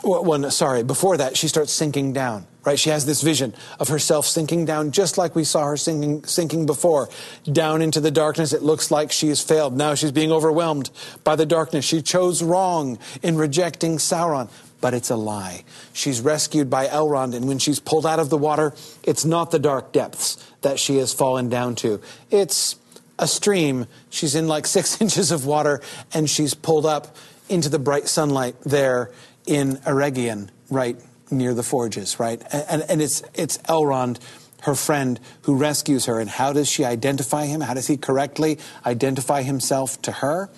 [0.03, 2.79] Well, sorry, before that, she starts sinking down right?
[2.79, 6.67] She has this vision of herself sinking down just like we saw her sinking, sinking
[6.67, 7.09] before,
[7.51, 8.53] down into the darkness.
[8.53, 9.75] It looks like she has failed.
[9.75, 10.91] Now she's being overwhelmed
[11.25, 11.87] by the darkness.
[11.87, 14.51] She chose wrong in rejecting Sauron.
[14.83, 15.65] But it's a lie.
[15.93, 19.59] She's rescued by Elrond, and when she's pulled out of the water, it's not the
[19.59, 22.01] dark depths that she has fallen down to.
[22.31, 22.77] It's
[23.19, 23.87] a stream.
[24.11, 25.81] She's in like six inches of water,
[26.13, 27.17] and she's pulled up
[27.49, 29.11] into the bright sunlight there
[29.49, 30.97] in Eregion, right
[31.31, 32.41] near the forges, right?
[32.53, 34.19] And, and it's, it's Elrond,
[34.63, 36.21] her friend, who rescues her.
[36.21, 37.63] And how does she identify him?
[37.63, 40.51] How does he correctly identify himself to her?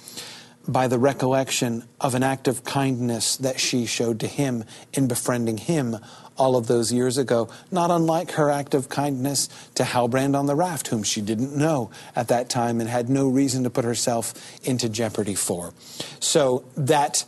[0.66, 5.56] By the recollection of an act of kindness that she showed to him in befriending
[5.56, 5.96] him
[6.36, 10.54] all of those years ago, not unlike her act of kindness to Halbrand on the
[10.54, 14.34] raft, whom she didn't know at that time and had no reason to put herself
[14.64, 15.72] into jeopardy for.
[16.18, 17.24] So that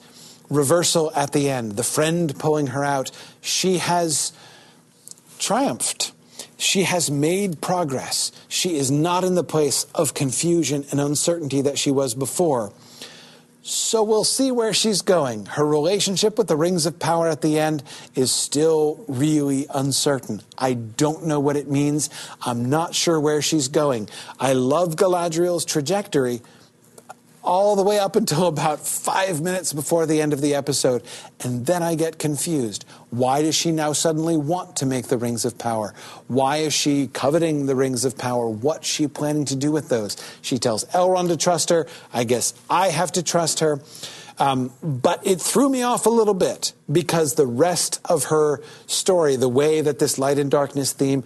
[0.55, 3.11] reversal at the end, the friend pulling her out,
[3.41, 4.33] she has
[5.39, 6.13] triumphed.
[6.57, 8.31] She has made progress.
[8.49, 12.73] She is not in the place of confusion and uncertainty that she was before.
[13.65, 15.47] So we'll see where she's going.
[15.47, 17.85] Her relationship with the Rings of Power at the end
[18.17, 20.43] is still really uncertain.
[20.59, 22.11] I don't know what it means.
[22.43, 24.09] I'm not sure where she's going.
[24.41, 26.43] I love Galadriel's trajectory,
[27.43, 31.03] all the way up until about five minutes before the end of the episode.
[31.41, 32.85] And then I get confused.
[33.11, 35.95] Why does she now suddenly want to make the rings of power?
[36.29, 38.49] Why is she coveting the rings of power?
[38.49, 40.17] What's she planning to do with those?
[40.41, 41.87] She tells Elrond to trust her.
[42.13, 43.81] I guess I have to trust her.
[44.39, 49.37] Um, but it threw me off a little bit because the rest of her story,
[49.37, 51.23] the way that this light and darkness theme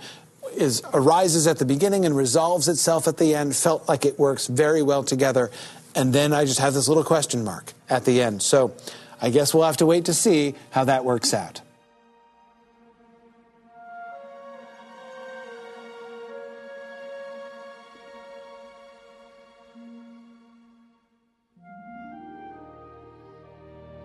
[0.55, 4.47] is arises at the beginning and resolves itself at the end, felt like it works
[4.47, 5.51] very well together.
[5.97, 8.43] And then I just have this little question mark at the end.
[8.43, 8.75] So
[9.21, 11.63] I guess we'll have to wait to see how that works out.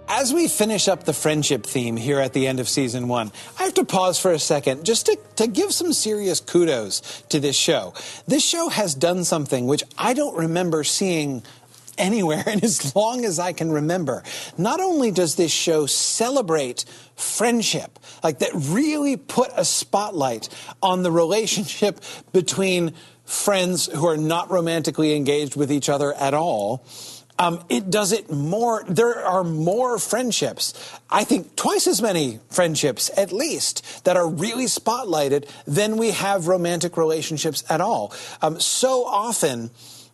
[0.07, 3.63] As we finish up the friendship theme here at the end of season one, I
[3.63, 7.55] have to pause for a second just to, to give some serious kudos to this
[7.55, 7.95] show.
[8.27, 11.41] This show has done something which I don't remember seeing
[11.97, 14.23] anywhere in as long as I can remember.
[14.57, 20.49] Not only does this show celebrate friendship, like that really put a spotlight
[20.81, 21.99] on the relationship
[22.33, 22.93] between
[23.25, 26.85] friends who are not romantically engaged with each other at all
[27.41, 28.83] um, it does it more.
[28.87, 30.75] There are more friendships.
[31.09, 36.47] I think twice as many friendships, at least, that are really spotlighted than we have
[36.47, 38.13] romantic relationships at all.
[38.43, 39.71] Um, so often,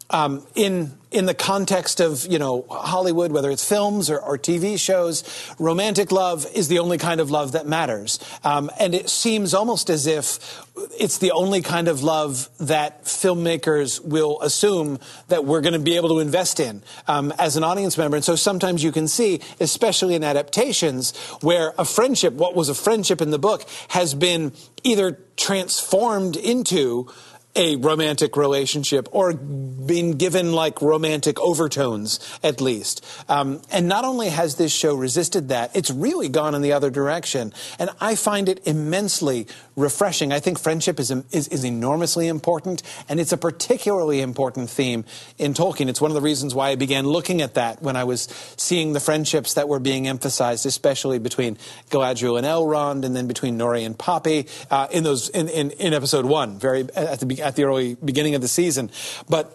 [0.10, 4.80] um, in in the context of you know Hollywood, whether it's films or, or, TV
[4.80, 5.24] shows,
[5.58, 9.90] romantic love is the only kind of love that matters, um, and it seems almost
[9.90, 10.64] as if
[11.00, 15.96] it's the only kind of love that filmmakers will assume that we're going to be
[15.96, 18.16] able to invest in um, as an audience member.
[18.16, 22.76] And so sometimes you can see, especially in adaptations, where a friendship, what was a
[22.76, 24.52] friendship in the book, has been
[24.84, 27.10] either transformed into
[27.58, 33.06] a romantic relationship or been given like romantic overtones at least.
[33.28, 36.90] Um, and not only has this show resisted that, it's really gone in the other
[36.90, 37.54] direction.
[37.80, 40.32] And I find it immensely refreshing.
[40.32, 45.06] I think friendship is, is, is enormously important, and it's a particularly important theme
[45.38, 45.88] in Tolkien.
[45.88, 48.24] It's one of the reasons why I began looking at that when I was
[48.58, 51.58] seeing the friendships that were being emphasized, especially between
[51.90, 55.94] Galadriel and Elrond, and then between Nori and Poppy uh, in those in, in, in
[55.94, 58.92] episode one, very at the at the early beginning of the season.
[59.28, 59.54] But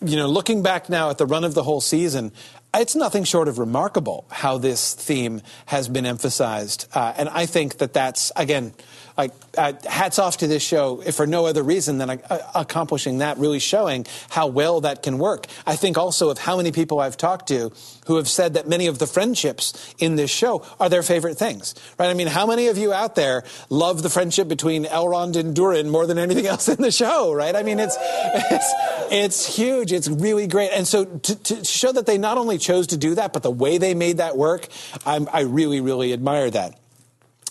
[0.00, 2.32] you know, looking back now at the run of the whole season,
[2.74, 6.86] it's nothing short of remarkable how this theme has been emphasized.
[6.92, 8.74] Uh, and I think that that's, again,
[9.16, 13.38] like hats off to this show, if for no other reason than uh, accomplishing that,
[13.38, 15.46] really showing how well that can work.
[15.66, 17.72] I think also of how many people I've talked to
[18.06, 21.74] who have said that many of the friendships in this show are their favorite things,
[21.98, 22.10] right?
[22.10, 25.88] I mean, how many of you out there love the friendship between Elrond and Durin
[25.88, 27.56] more than anything else in the show, right?
[27.56, 28.74] I mean, it's it's
[29.10, 29.92] it's huge.
[29.92, 33.14] It's really great, and so to, to show that they not only chose to do
[33.14, 34.68] that, but the way they made that work,
[35.06, 36.78] I'm, I really really admire that.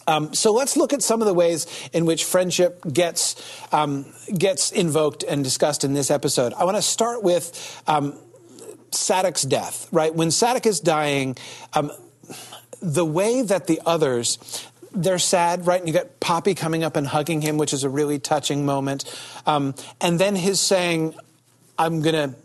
[0.08, 3.36] Um, so let's look at some of the ways in which friendship gets
[3.72, 4.06] um,
[4.38, 6.54] gets invoked and discussed in this episode.
[6.54, 8.18] I want to start with um,
[9.48, 9.88] death.
[9.92, 11.38] Right when Sadoc is dying,
[11.74, 11.92] um,
[12.82, 14.38] the way that the others
[14.96, 15.80] they're sad, right?
[15.80, 19.04] And you get Poppy coming up and hugging him, which is a really touching moment.
[19.46, 21.16] Um, and then his saying,
[21.78, 22.36] "I'm gonna."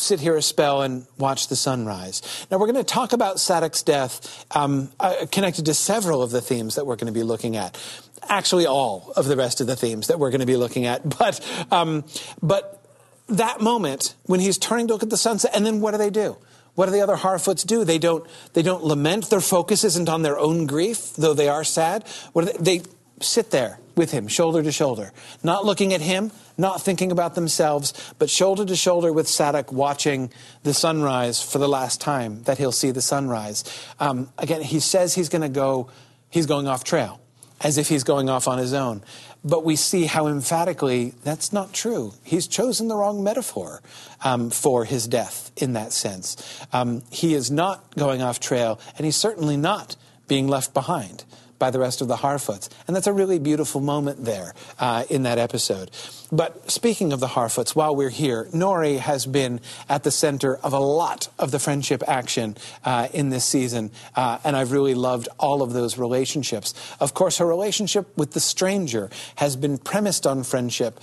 [0.00, 2.46] Sit here a spell and watch the sunrise.
[2.50, 6.40] Now, we're going to talk about Sadoc's death um, uh, connected to several of the
[6.40, 7.80] themes that we're going to be looking at.
[8.28, 11.02] Actually, all of the rest of the themes that we're going to be looking at.
[11.18, 12.04] But, um,
[12.42, 12.84] but
[13.28, 16.10] that moment when he's turning to look at the sunset, and then what do they
[16.10, 16.36] do?
[16.74, 17.82] What do the other Harfoots do?
[17.82, 19.30] They don't, they don't lament.
[19.30, 22.06] Their focus isn't on their own grief, though they are sad.
[22.32, 22.84] What they, they
[23.20, 27.92] sit there with him, shoulder to shoulder, not looking at him, not thinking about themselves,
[28.18, 30.32] but shoulder to shoulder with Sadoc, watching
[30.62, 33.64] the sunrise for the last time that he'll see the sunrise.
[34.00, 35.90] Um, again, he says he's going to go,
[36.30, 37.20] he's going off trail,
[37.60, 39.02] as if he's going off on his own.
[39.44, 42.14] But we see how emphatically that's not true.
[42.24, 43.82] He's chosen the wrong metaphor
[44.24, 46.36] um, for his death in that sense.
[46.72, 49.96] Um, he is not going off trail, and he's certainly not
[50.26, 51.24] being left behind
[51.58, 52.68] by the rest of the Harfoots.
[52.86, 55.90] And that's a really beautiful moment there uh, in that episode.
[56.30, 60.72] But speaking of the Harfoots, while we're here, Nori has been at the center of
[60.72, 65.28] a lot of the friendship action uh, in this season, uh, and I've really loved
[65.38, 66.74] all of those relationships.
[67.00, 71.00] Of course, her relationship with the stranger has been premised on friendship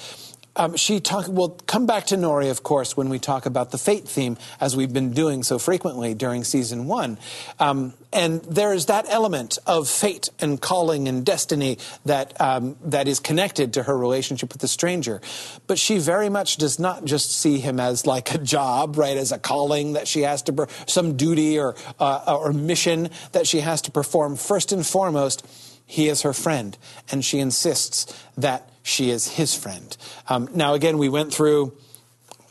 [0.55, 1.27] um, she talk.
[1.27, 4.75] We'll come back to Nori, of course, when we talk about the fate theme, as
[4.75, 7.17] we've been doing so frequently during season one.
[7.59, 13.07] Um, and there is that element of fate and calling and destiny that um, that
[13.07, 15.21] is connected to her relationship with the stranger.
[15.67, 19.31] But she very much does not just see him as like a job, right, as
[19.31, 23.81] a calling that she has to, some duty or uh, or mission that she has
[23.81, 24.37] to perform.
[24.37, 25.45] First and foremost,
[25.85, 26.77] he is her friend,
[27.11, 29.95] and she insists that she is his friend.
[30.29, 31.77] Um, now, again, we went through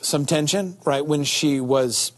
[0.00, 2.12] some tension, right, when she was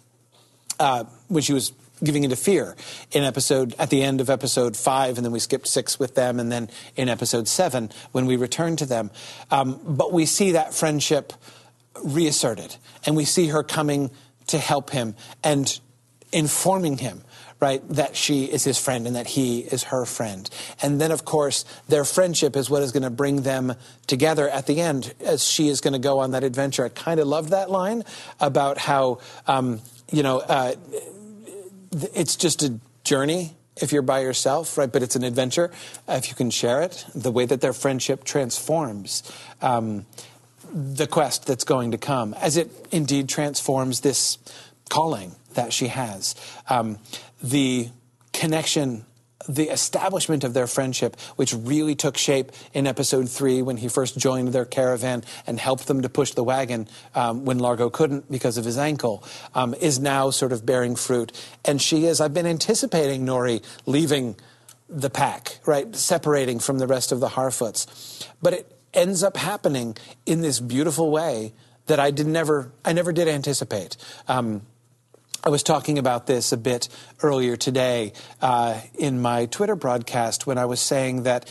[0.78, 1.72] uh, when she was
[2.04, 2.76] giving into fear
[3.12, 6.38] in episode at the end of episode five, and then we skipped six with them,
[6.38, 9.10] and then in episode seven when we returned to them.
[9.50, 11.32] Um, but we see that friendship
[12.04, 14.10] reasserted, and we see her coming
[14.48, 15.80] to help him and
[16.32, 17.22] informing him
[17.60, 20.48] right, that she is his friend and that he is her friend.
[20.82, 23.74] And then, of course, their friendship is what is going to bring them
[24.06, 26.84] together at the end as she is going to go on that adventure.
[26.84, 28.04] I kind of love that line
[28.40, 29.80] about how, um,
[30.12, 30.74] you know, uh,
[32.14, 34.90] it's just a journey if you're by yourself, right?
[34.90, 35.70] But it's an adventure
[36.08, 37.04] if you can share it.
[37.14, 39.22] The way that their friendship transforms
[39.62, 40.06] um,
[40.72, 44.38] the quest that's going to come, as it indeed transforms this
[44.88, 46.34] calling that she has.
[46.68, 46.98] Um,
[47.42, 47.88] the
[48.32, 49.04] connection
[49.48, 54.18] the establishment of their friendship, which really took shape in episode three when he first
[54.18, 58.58] joined their caravan and helped them to push the wagon um, when Largo couldn't because
[58.58, 59.22] of his ankle,
[59.54, 61.32] um, is now sort of bearing fruit.
[61.64, 64.36] And she is, I've been anticipating Nori leaving
[64.88, 68.28] the pack, right, separating from the rest of the Harfoots.
[68.42, 71.52] But it ends up happening in this beautiful way
[71.86, 73.96] that I did never, I never did anticipate.
[74.26, 74.62] Um,
[75.46, 76.88] I was talking about this a bit
[77.22, 81.48] earlier today uh, in my Twitter broadcast when I was saying that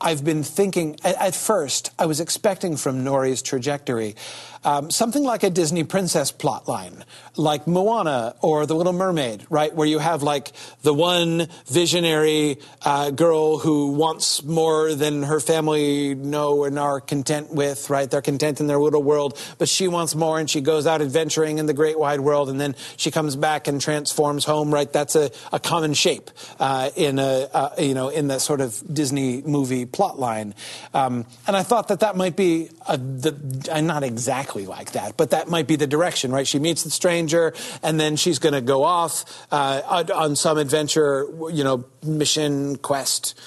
[0.00, 4.16] I've been thinking, at first, I was expecting from Nori's trajectory
[4.64, 7.02] um, something like a Disney princess plotline,
[7.36, 9.74] like Moana or The Little Mermaid, right?
[9.74, 10.52] Where you have like
[10.82, 17.52] the one visionary uh, girl who wants more than her family know and are content
[17.52, 18.10] with, right?
[18.10, 21.58] They're content in their little world, but she wants more and she goes out adventuring
[21.58, 24.92] in the great wide world and then she comes back and transforms home, right?
[24.92, 28.80] That's a, a common shape uh, in a, uh, you know, in the sort of
[28.92, 30.54] Disney movie plotline.
[30.94, 35.16] Um, and I thought that that might be a, the, not exactly exactly like that,
[35.16, 36.46] but that might be the direction, right?
[36.46, 41.26] She meets the stranger, and then she's going to go off uh, on some adventure,
[41.50, 43.40] you know, mission quest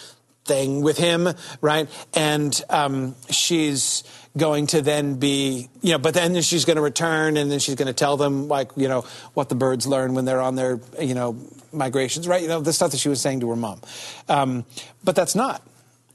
[0.46, 1.30] thing with him,
[1.62, 1.88] right?
[2.14, 4.04] And um, she's
[4.38, 7.76] going to then be, you know, but then she's going to return and then she's
[7.76, 10.80] going to tell them, like, you know, what the birds learn when they're on their,
[11.00, 11.38] you know,
[11.72, 12.42] migrations, right?
[12.42, 13.82] You know, the stuff that she was saying to her mom.
[14.30, 14.66] Um,
[15.04, 15.62] but that's not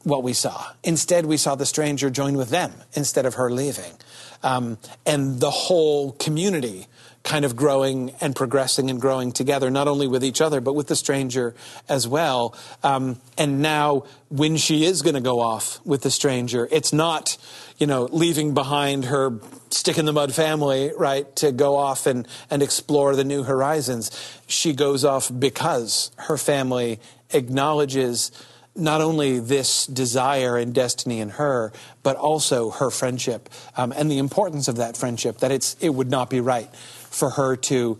[0.05, 0.64] what we saw.
[0.82, 3.93] Instead, we saw the stranger join with them instead of her leaving
[4.43, 6.86] um, and the whole community
[7.22, 10.86] kind of growing and progressing and growing together, not only with each other, but with
[10.86, 11.55] the stranger
[11.88, 12.55] as well.
[12.82, 17.36] Um, and now, when she is going to go off with the stranger, it's not,
[17.78, 19.38] you know, leaving behind her
[19.70, 24.11] stick in the mud family, right, to go off and, and explore the new horizons.
[24.47, 27.01] She goes off because her family
[27.32, 28.32] acknowledges
[28.81, 31.72] not only this desire and destiny in her,
[32.03, 35.39] but also her friendship um, and the importance of that friendship.
[35.39, 37.99] That it's it would not be right for her to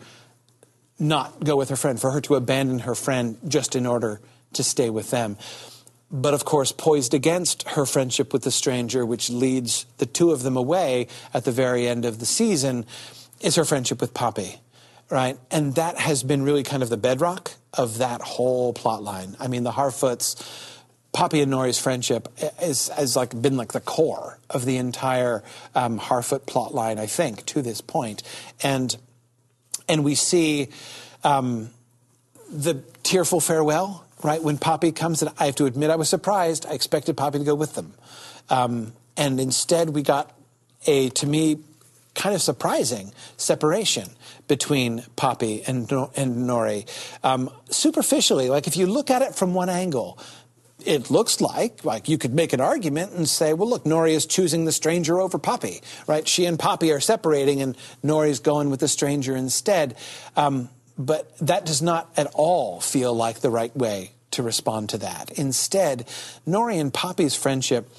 [0.99, 4.21] not go with her friend, for her to abandon her friend just in order
[4.55, 5.37] to stay with them.
[6.11, 10.43] But of course, poised against her friendship with the stranger, which leads the two of
[10.43, 12.85] them away at the very end of the season,
[13.41, 14.61] is her friendship with Poppy
[15.11, 15.37] right?
[15.51, 19.37] And that has been really kind of the bedrock of that whole plot line.
[19.39, 20.70] I mean, the Harfoots,
[21.13, 22.29] Poppy and Nori's friendship
[22.63, 25.43] is, has like been like the core of the entire
[25.75, 28.23] um, Harfoot plot line, I think, to this point.
[28.63, 28.97] And
[29.89, 30.69] and we see
[31.25, 31.71] um,
[32.49, 34.41] the tearful farewell, right?
[34.41, 36.65] When Poppy comes, and I have to admit, I was surprised.
[36.65, 37.95] I expected Poppy to go with them,
[38.49, 40.33] um, and instead we got
[40.87, 41.59] a, to me,
[42.15, 44.11] kind of surprising separation
[44.49, 46.89] between Poppy and, and Nori.
[47.25, 50.19] Um, superficially, like if you look at it from one angle,
[50.87, 54.27] it looks like like you could make an argument and say, well, look, Nori is
[54.27, 56.27] choosing the stranger over Poppy, right?
[56.27, 59.97] She and Poppy are separating, and Nori's going with the stranger instead.
[60.37, 60.69] Um,
[60.99, 65.31] but that does not at all feel like the right way to respond to that.
[65.39, 66.07] Instead,
[66.47, 67.91] Nori and Poppy's friendship,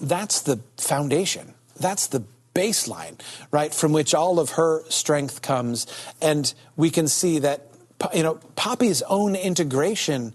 [0.00, 1.54] that's the foundation.
[1.78, 2.24] That's the
[2.54, 3.20] baseline,
[3.52, 5.86] right, from which all of her strength comes.
[6.20, 7.68] And we can see that,
[8.12, 10.34] you know, Poppy's own integration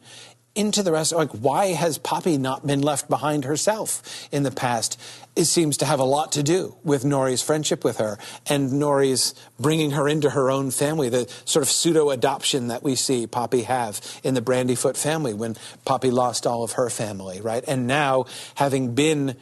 [0.55, 1.11] into the rest.
[1.11, 4.99] Like, why has Poppy not been left behind herself in the past?
[5.35, 9.33] It seems to have a lot to do with Nori's friendship with her and Nori's
[9.59, 13.63] bringing her into her own family, the sort of pseudo adoption that we see Poppy
[13.63, 17.63] have in the Brandyfoot family when Poppy lost all of her family, right?
[17.67, 18.25] And now
[18.55, 19.35] having been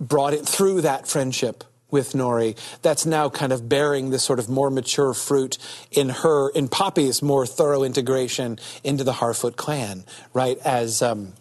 [0.00, 4.48] brought it through that friendship with Nori that's now kind of bearing this sort of
[4.48, 5.58] more mature fruit
[5.90, 10.58] in her, in Poppy's more thorough integration into the Harfoot clan, right?
[10.64, 11.32] As, um,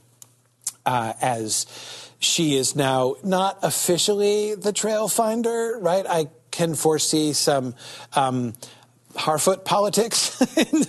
[0.85, 1.65] uh, as
[2.19, 6.05] she is now not officially the trail finder, right?
[6.07, 7.75] I can foresee some
[8.13, 8.53] um,
[9.17, 10.37] Harfoot politics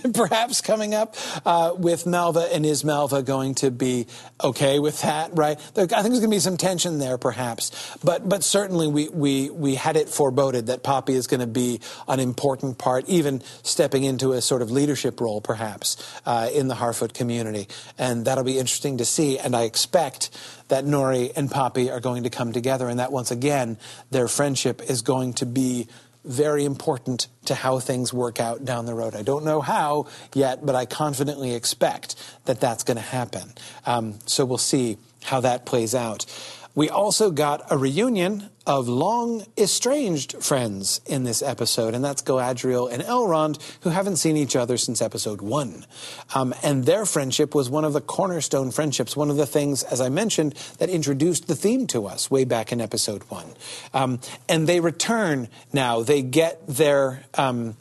[0.13, 1.15] perhaps coming up
[1.45, 4.07] uh, with Malva, and is Malva going to be
[4.41, 5.35] okay with that?
[5.35, 5.57] Right?
[5.57, 9.49] I think there's going to be some tension there, perhaps, but but certainly we we
[9.49, 14.03] we had it foreboded that Poppy is going to be an important part, even stepping
[14.03, 17.67] into a sort of leadership role, perhaps uh, in the Harfoot community,
[17.97, 19.39] and that'll be interesting to see.
[19.39, 20.29] And I expect
[20.67, 23.77] that Nori and Poppy are going to come together, and that once again
[24.11, 25.87] their friendship is going to be
[26.29, 29.15] very important to how things work out down the road.
[29.15, 32.15] I don't know how yet, but I confidently expect
[32.45, 33.53] that that's going to happen.
[33.85, 36.25] Um, so we'll see how that plays out.
[36.79, 42.89] We also got a reunion of long estranged friends in this episode, and that's Galadriel
[42.89, 45.85] and Elrond, who haven't seen each other since episode one.
[46.33, 49.99] Um, and their friendship was one of the cornerstone friendships, one of the things, as
[49.99, 53.47] I mentioned, that introduced the theme to us way back in episode one.
[53.93, 57.75] Um, and they return now, they get their, um,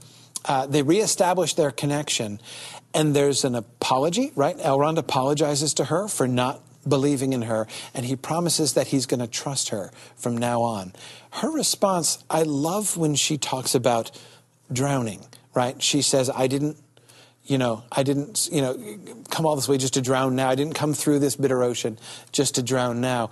[0.44, 2.40] uh, they reestablish their connection.
[2.92, 4.58] And there's an apology, right?
[4.58, 9.20] Elrond apologizes to her for not believing in her, and he promises that he's going
[9.20, 10.92] to trust her from now on.
[11.32, 14.10] Her response, I love when she talks about
[14.72, 15.24] drowning,
[15.54, 15.80] right?
[15.82, 16.76] She says, I didn't
[17.48, 18.78] you know, I didn't, you know,
[19.30, 20.50] come all this way just to drown now.
[20.50, 21.98] I didn't come through this bitter ocean
[22.30, 23.30] just to drown now,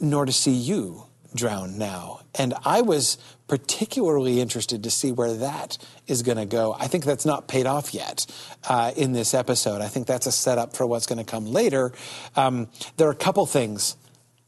[0.00, 1.04] nor to see you
[1.34, 2.20] drown now.
[2.34, 6.74] And I was particularly interested to see where that is going to go.
[6.78, 8.26] I think that's not paid off yet
[8.68, 9.80] uh, in this episode.
[9.80, 11.92] I think that's a setup for what's going to come later.
[12.36, 13.96] Um, there are a couple things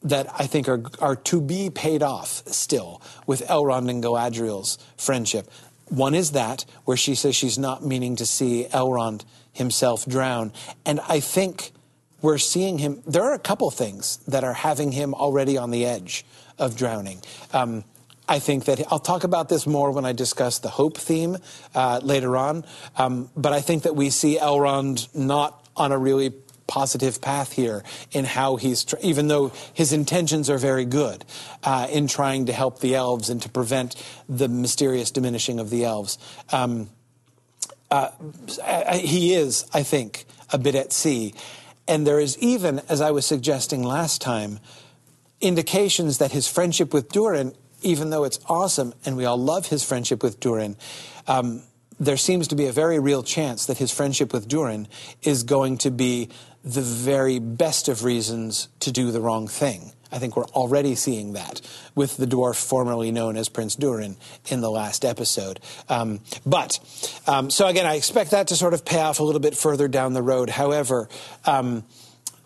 [0.02, 5.50] that I think are, are to be paid off still with Elrond and Galadriel's friendship.
[5.88, 10.52] One is that, where she says she's not meaning to see Elrond himself drown.
[10.84, 11.72] And I think
[12.22, 13.02] we're seeing him.
[13.06, 16.24] There are a couple things that are having him already on the edge
[16.58, 17.20] of drowning.
[17.52, 17.84] Um,
[18.28, 21.36] I think that I'll talk about this more when I discuss the hope theme
[21.74, 22.64] uh, later on.
[22.96, 26.32] Um, but I think that we see Elrond not on a really
[26.66, 31.24] positive path here in how he's, tr- even though his intentions are very good
[31.62, 33.94] uh, in trying to help the elves and to prevent
[34.28, 36.18] the mysterious diminishing of the elves.
[36.52, 36.90] Um,
[37.90, 38.10] uh,
[38.94, 41.34] he is, I think, a bit at sea.
[41.86, 44.58] And there is even, as I was suggesting last time,
[45.40, 49.84] indications that his friendship with Durin, even though it's awesome and we all love his
[49.84, 50.76] friendship with Durin,
[51.26, 51.62] um,
[51.98, 54.88] there seems to be a very real chance that his friendship with Durin
[55.22, 56.28] is going to be
[56.62, 59.92] the very best of reasons to do the wrong thing.
[60.12, 61.60] I think we're already seeing that
[61.94, 64.16] with the dwarf formerly known as Prince Durin
[64.46, 65.60] in the last episode.
[65.88, 66.78] Um, but,
[67.26, 69.88] um, so again, I expect that to sort of pay off a little bit further
[69.88, 70.48] down the road.
[70.48, 71.08] However,
[71.44, 71.84] um,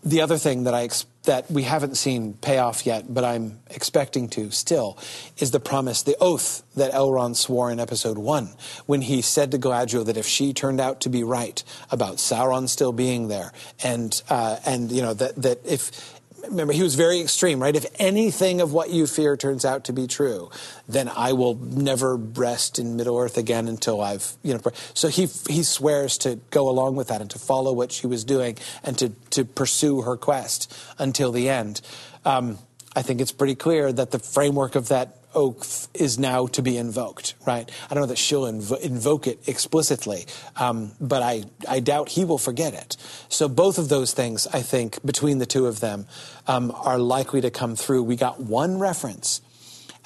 [0.03, 0.89] the other thing that I
[1.25, 4.99] that we haven't seen pay off yet, but I'm expecting to still,
[5.37, 8.51] is the promise, the oath that Elrond swore in episode one,
[8.87, 12.69] when he said to Galadriel that if she turned out to be right about Sauron
[12.69, 13.53] still being there,
[13.83, 17.75] and uh, and you know that that if remember, he was very extreme, right?
[17.75, 20.51] If anything of what you fear turns out to be true,
[20.89, 24.61] then I will never rest in Middle Earth again until I've, you know.
[24.95, 28.25] So he he swears to go along with that and to follow what she was
[28.25, 31.81] doing and to to pursue her quest until the end.
[32.25, 32.59] Um,
[32.95, 36.77] I think it's pretty clear that the framework of that oath is now to be
[36.77, 37.71] invoked, right?
[37.91, 40.27] I don't know that she'll invo- invoke it explicitly,
[40.57, 42.97] um, but I, I doubt he will forget it.
[43.29, 46.07] So both of those things, I think, between the two of them,
[46.47, 48.03] um, are likely to come through.
[48.03, 49.41] We got one reference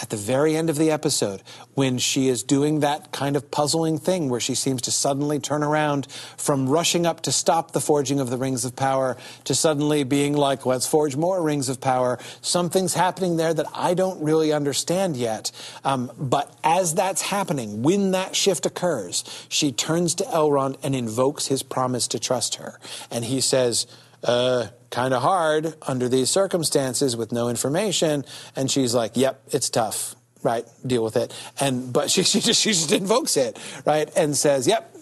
[0.00, 1.42] at the very end of the episode
[1.74, 5.62] when she is doing that kind of puzzling thing where she seems to suddenly turn
[5.62, 10.02] around from rushing up to stop the forging of the rings of power to suddenly
[10.02, 12.18] being like, let's forge more rings of power.
[12.40, 15.52] Something's happening there that I don't really understand yet.
[15.84, 21.46] Um, but as that's happening, when that shift occurs, she turns to Elrond and invokes
[21.46, 22.78] his promise to trust her.
[23.10, 23.86] And he says,
[24.24, 28.24] uh, kind of hard under these circumstances with no information.
[28.56, 30.64] And she's like, yep, it's tough, right?
[30.86, 31.32] Deal with it.
[31.60, 34.10] And, but she, she just, she just invokes it, right?
[34.16, 34.94] And says, yep,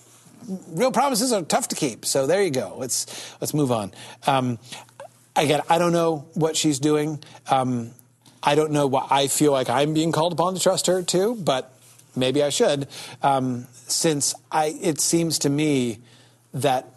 [0.68, 2.04] real promises are tough to keep.
[2.04, 2.74] So there you go.
[2.76, 3.92] Let's let's move on.
[4.26, 4.58] Um,
[5.36, 7.22] again, I don't know what she's doing.
[7.50, 7.90] Um,
[8.42, 11.36] I don't know what I feel like I'm being called upon to trust her too,
[11.36, 11.72] but
[12.16, 12.88] maybe I should,
[13.22, 15.98] um, since I it seems to me
[16.54, 16.88] that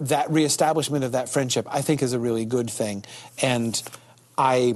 [0.00, 3.04] that reestablishment of that friendship I think is a really good thing,
[3.42, 3.80] and
[4.36, 4.74] I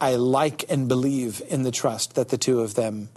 [0.00, 3.08] I like and believe in the trust that the two of them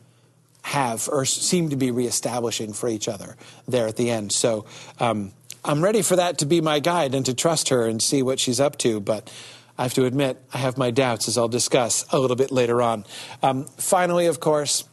[0.61, 3.35] have or seem to be reestablishing for each other
[3.67, 4.31] there at the end.
[4.31, 4.65] So
[4.99, 5.31] um,
[5.63, 8.39] I'm ready for that to be my guide and to trust her and see what
[8.39, 8.99] she's up to.
[8.99, 9.31] But
[9.77, 12.81] I have to admit, I have my doubts, as I'll discuss a little bit later
[12.81, 13.05] on.
[13.43, 14.83] Um, finally, of course,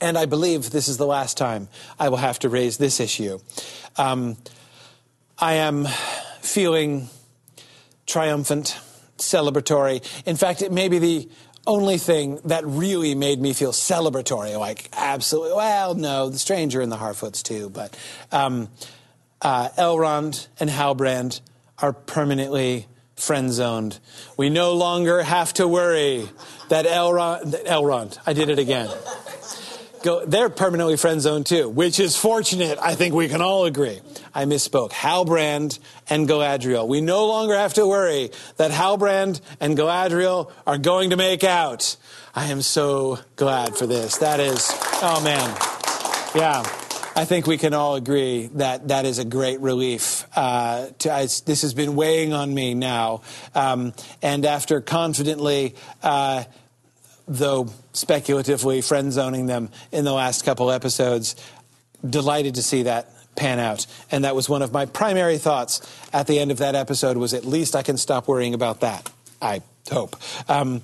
[0.00, 3.38] and I believe this is the last time I will have to raise this issue.
[3.96, 4.36] Um,
[5.42, 5.86] I am
[6.42, 7.08] feeling
[8.06, 8.78] triumphant
[9.16, 10.04] celebratory.
[10.26, 11.28] In fact, it may be the
[11.66, 14.58] only thing that really made me feel celebratory.
[14.58, 17.70] Like, absolutely, well, no, the stranger and the Harfoots too.
[17.70, 17.96] But
[18.30, 18.68] um,
[19.40, 21.40] uh, Elrond and Halbrand
[21.78, 22.86] are permanently
[23.16, 23.98] friend zoned.
[24.36, 26.28] We no longer have to worry
[26.68, 28.90] that Elrond, Elrond, I did it again
[30.02, 32.78] go, they're permanently friend zone too, which is fortunate.
[32.80, 34.00] I think we can all agree.
[34.34, 34.90] I misspoke.
[34.90, 35.78] Halbrand
[36.08, 36.86] and Galadriel.
[36.86, 41.96] We no longer have to worry that Halbrand and Galadriel are going to make out.
[42.34, 44.18] I am so glad for this.
[44.18, 44.70] That is,
[45.02, 45.56] oh man.
[46.34, 46.62] Yeah.
[47.16, 50.26] I think we can all agree that that is a great relief.
[50.36, 53.22] Uh, to, I, this has been weighing on me now.
[53.52, 53.92] Um,
[54.22, 55.74] and after confidently
[56.04, 56.44] uh,
[57.30, 61.36] though speculatively friend zoning them in the last couple episodes.
[62.08, 63.86] Delighted to see that pan out.
[64.10, 65.80] And that was one of my primary thoughts
[66.12, 69.10] at the end of that episode was at least I can stop worrying about that.
[69.40, 70.16] I hope.
[70.48, 70.82] Um,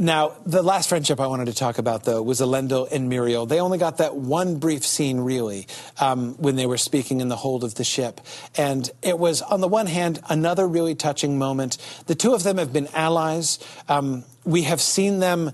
[0.00, 3.48] now, the last friendship I wanted to talk about, though, was Elendil and Miriel.
[3.48, 5.66] They only got that one brief scene, really,
[5.98, 8.20] um, when they were speaking in the hold of the ship.
[8.56, 11.78] And it was, on the one hand, another really touching moment.
[12.06, 13.58] The two of them have been allies.
[13.88, 15.50] Um, we have seen them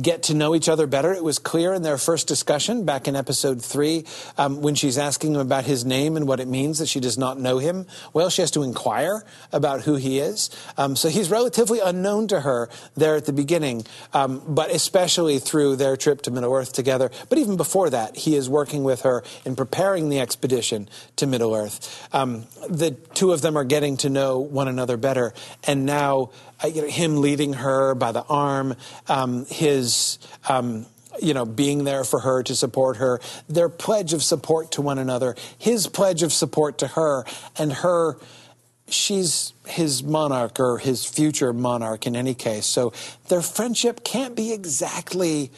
[0.00, 1.12] get to know each other better.
[1.14, 4.04] It was clear in their first discussion back in episode three
[4.36, 7.16] um, when she's asking him about his name and what it means that she does
[7.16, 7.86] not know him.
[8.12, 10.50] Well, she has to inquire about who he is.
[10.76, 15.76] Um, so he's relatively unknown to her there at the beginning, um, but especially through
[15.76, 17.10] their trip to Middle Earth together.
[17.30, 21.54] But even before that, he is working with her in preparing the expedition to Middle
[21.54, 22.08] Earth.
[22.12, 25.32] Um, the two of them are getting to know one another better,
[25.66, 26.30] and now
[26.64, 28.74] you know, him leading her by the arm,
[29.08, 30.18] um, his.
[30.48, 30.86] Um,
[31.20, 34.98] you know, being there for her to support her, their pledge of support to one
[34.98, 37.24] another, his pledge of support to her,
[37.56, 38.16] and her,
[38.88, 42.66] she's his monarch or his future monarch in any case.
[42.66, 42.92] So
[43.28, 45.50] their friendship can't be exactly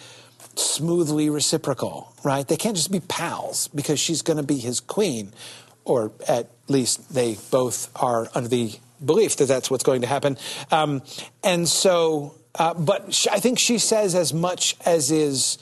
[0.56, 2.46] smoothly reciprocal, right?
[2.46, 5.32] They can't just be pals because she's going to be his queen,
[5.84, 8.72] or at least they both are under the
[9.04, 10.36] belief that that's what's going to happen.
[10.70, 11.02] Um,
[11.42, 15.58] and so, uh, but sh- I think she says as much as is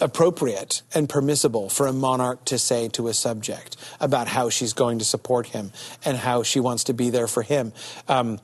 [0.00, 4.98] appropriate and permissible for a monarch to say to a subject about how she's going
[4.98, 5.72] to support him
[6.04, 7.72] and how she wants to be there for him.
[8.08, 8.38] Um,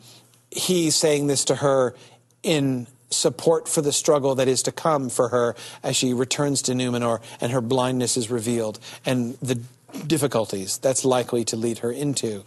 [0.50, 1.94] he's saying this to her
[2.42, 6.72] in support for the struggle that is to come for her as she returns to
[6.72, 9.60] Numenor and her blindness is revealed and the
[10.06, 12.44] difficulties that's likely to lead her into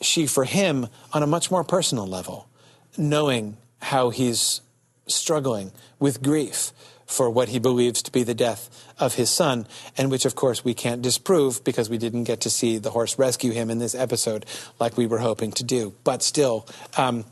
[0.00, 2.48] she for him on a much more personal level,
[2.96, 4.60] knowing how he's
[5.06, 6.72] struggling with grief
[7.06, 9.66] for what he believes to be the death of his son,
[9.96, 13.18] and which, of course, we can't disprove because we didn't get to see the horse
[13.18, 14.44] rescue him in this episode
[14.80, 15.94] like we were hoping to do.
[16.02, 16.66] But still,
[16.96, 17.24] um,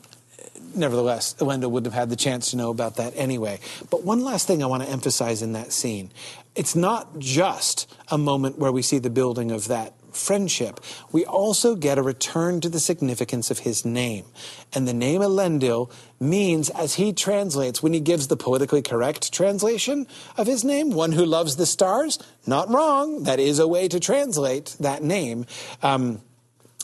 [0.74, 3.58] nevertheless, Elendil would have had the chance to know about that anyway.
[3.90, 6.10] But one last thing I want to emphasize in that scene
[6.54, 10.80] it's not just a moment where we see the building of that friendship,
[11.12, 14.24] we also get a return to the significance of his name.
[14.72, 15.90] And the name Elendil
[16.20, 20.06] means, as he translates, when he gives the politically correct translation
[20.36, 23.24] of his name, one who loves the stars, not wrong.
[23.24, 25.46] That is a way to translate that name.
[25.82, 26.20] Um,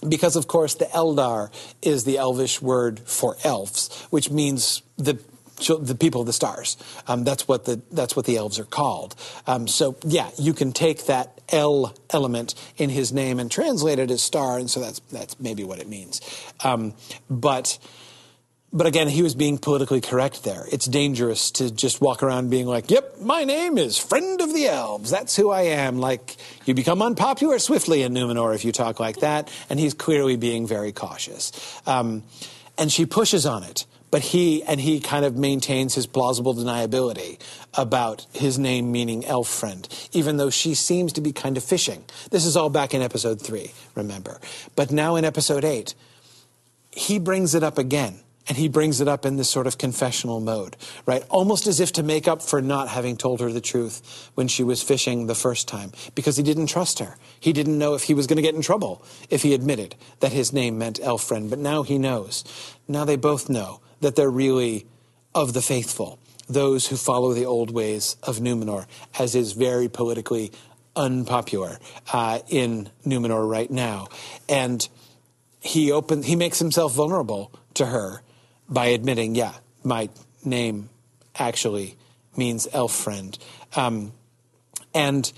[0.09, 1.51] because, of course, the Eldar
[1.83, 5.19] is the elvish word for elves, which means the
[5.69, 6.77] the people of the stars.
[7.07, 9.15] Um, that's what the that's what the elves are called.
[9.47, 14.11] Um, so yeah, you can take that El element in his name and translate it
[14.11, 16.21] as star, and so that's that's maybe what it means.
[16.65, 16.95] Um,
[17.29, 17.79] but
[18.73, 20.65] but again, he was being politically correct there.
[20.71, 24.69] It's dangerous to just walk around being like, "Yep, my name is Friend of the
[24.69, 25.11] Elves.
[25.11, 26.37] That's who I am." Like
[26.67, 29.51] you become unpopular swiftly in Numenor if you talk like that.
[29.69, 31.53] And he's clearly being very cautious.
[31.87, 32.23] Um,
[32.79, 37.41] and she pushes on it but he and he kind of maintains his plausible deniability
[37.75, 42.05] about his name meaning elf friend, even though she seems to be kind of fishing.
[42.31, 44.41] This is all back in episode three, remember.
[44.77, 45.95] But now in episode eight,
[46.91, 48.21] he brings it up again.
[48.49, 51.23] And he brings it up in this sort of confessional mode, right?
[51.29, 54.65] Almost as if to make up for not having told her the truth when she
[54.65, 57.17] was fishing the first time, because he didn't trust her.
[57.39, 60.33] He didn't know if he was going to get in trouble if he admitted that
[60.33, 61.49] his name meant elf friend.
[61.49, 62.43] But now he knows.
[62.89, 64.87] Now they both know that they're really
[65.35, 68.87] of the faithful, those who follow the old ways of Numenor,
[69.19, 70.53] as is very politically
[70.97, 71.79] unpopular
[72.13, 74.09] uh, in Numenor right now.
[74.49, 74.87] And
[75.61, 78.23] he open, he makes himself vulnerable to her
[78.69, 80.09] by admitting, yeah, my
[80.45, 80.89] name
[81.39, 81.97] actually
[82.37, 83.39] means elf friend.
[83.77, 84.13] Um,
[84.95, 85.33] and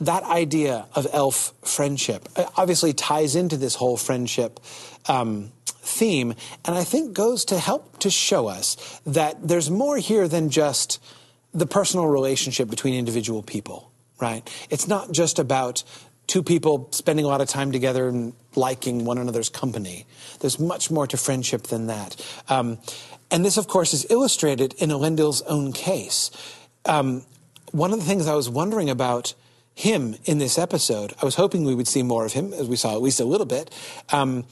[0.00, 4.60] that idea of elf friendship uh, obviously ties into this whole friendship
[5.06, 5.50] um,
[5.88, 6.34] theme,
[6.64, 11.02] and I think goes to help to show us that there's more here than just
[11.52, 14.48] the personal relationship between individual people, right?
[14.70, 15.82] It's not just about
[16.26, 20.06] two people spending a lot of time together and liking one another's company.
[20.40, 22.22] There's much more to friendship than that.
[22.48, 22.78] Um,
[23.30, 26.30] and this, of course, is illustrated in Elendil's own case.
[26.84, 27.24] Um,
[27.72, 29.34] one of the things I was wondering about
[29.74, 32.76] him in this episode, I was hoping we would see more of him, as we
[32.76, 33.70] saw at least a little bit.
[34.10, 34.44] Um,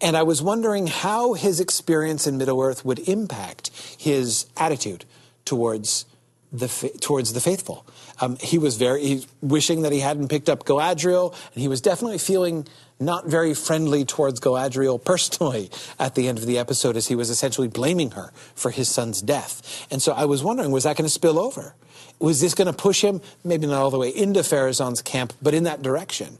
[0.00, 5.04] and I was wondering how his experience in Middle Earth would impact his attitude
[5.44, 6.04] towards
[6.52, 6.68] the
[7.00, 7.86] towards the faithful.
[8.20, 11.80] Um, he was very he, wishing that he hadn't picked up Galadriel, and he was
[11.80, 12.66] definitely feeling
[12.98, 17.30] not very friendly towards Galadriel personally at the end of the episode, as he was
[17.30, 19.86] essentially blaming her for his son's death.
[19.90, 21.74] And so I was wondering, was that going to spill over?
[22.18, 25.52] Was this going to push him, maybe not all the way into Pharazôn's camp, but
[25.52, 26.38] in that direction?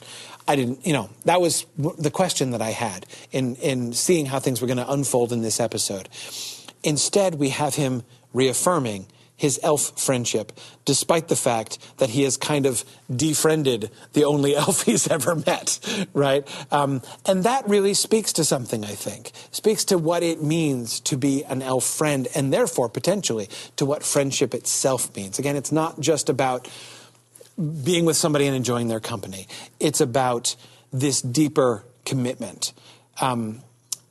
[0.48, 4.38] I didn't, you know, that was the question that I had in, in seeing how
[4.38, 6.08] things were going to unfold in this episode.
[6.82, 10.52] Instead, we have him reaffirming his elf friendship,
[10.84, 12.84] despite the fact that he has kind of
[13.14, 15.78] defriended the only elf he's ever met,
[16.14, 16.48] right?
[16.72, 19.32] Um, and that really speaks to something, I think.
[19.50, 24.02] Speaks to what it means to be an elf friend, and therefore, potentially, to what
[24.02, 25.38] friendship itself means.
[25.38, 26.68] Again, it's not just about
[27.56, 29.46] being with somebody and enjoying their company,
[29.80, 30.56] it's about
[30.92, 32.72] this deeper commitment.
[33.20, 33.62] Um,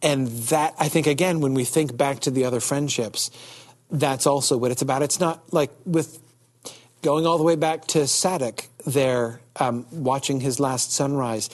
[0.01, 3.31] and that, I think, again, when we think back to the other friendships,
[3.89, 5.01] that's also what it's about.
[5.01, 6.19] It's not like with
[7.01, 11.49] going all the way back to Sadoc there, um, watching his last sunrise.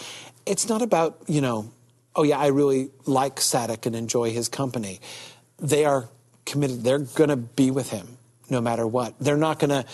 [0.45, 1.71] It's not about, you know,
[2.15, 5.01] oh yeah, I really like Sadoc and enjoy his company.
[5.59, 6.09] They are
[6.45, 6.83] committed.
[6.83, 8.17] They're going to be with him
[8.49, 9.13] no matter what.
[9.19, 9.85] They're not going to.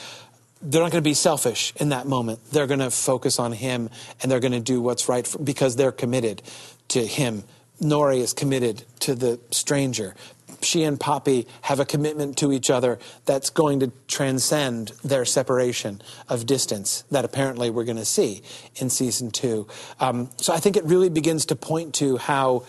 [0.61, 2.39] They're not going to be selfish in that moment.
[2.51, 3.89] They're going to focus on him
[4.21, 6.41] and they're going to do what's right for, because they're committed
[6.89, 7.43] to him.
[7.81, 10.15] Nori is committed to the stranger
[10.61, 16.01] she and Poppy have a commitment to each other that's going to transcend their separation
[16.29, 18.41] of distance that apparently we're going to see
[18.75, 19.67] in season two.
[19.99, 22.65] Um, so I think it really begins to point to how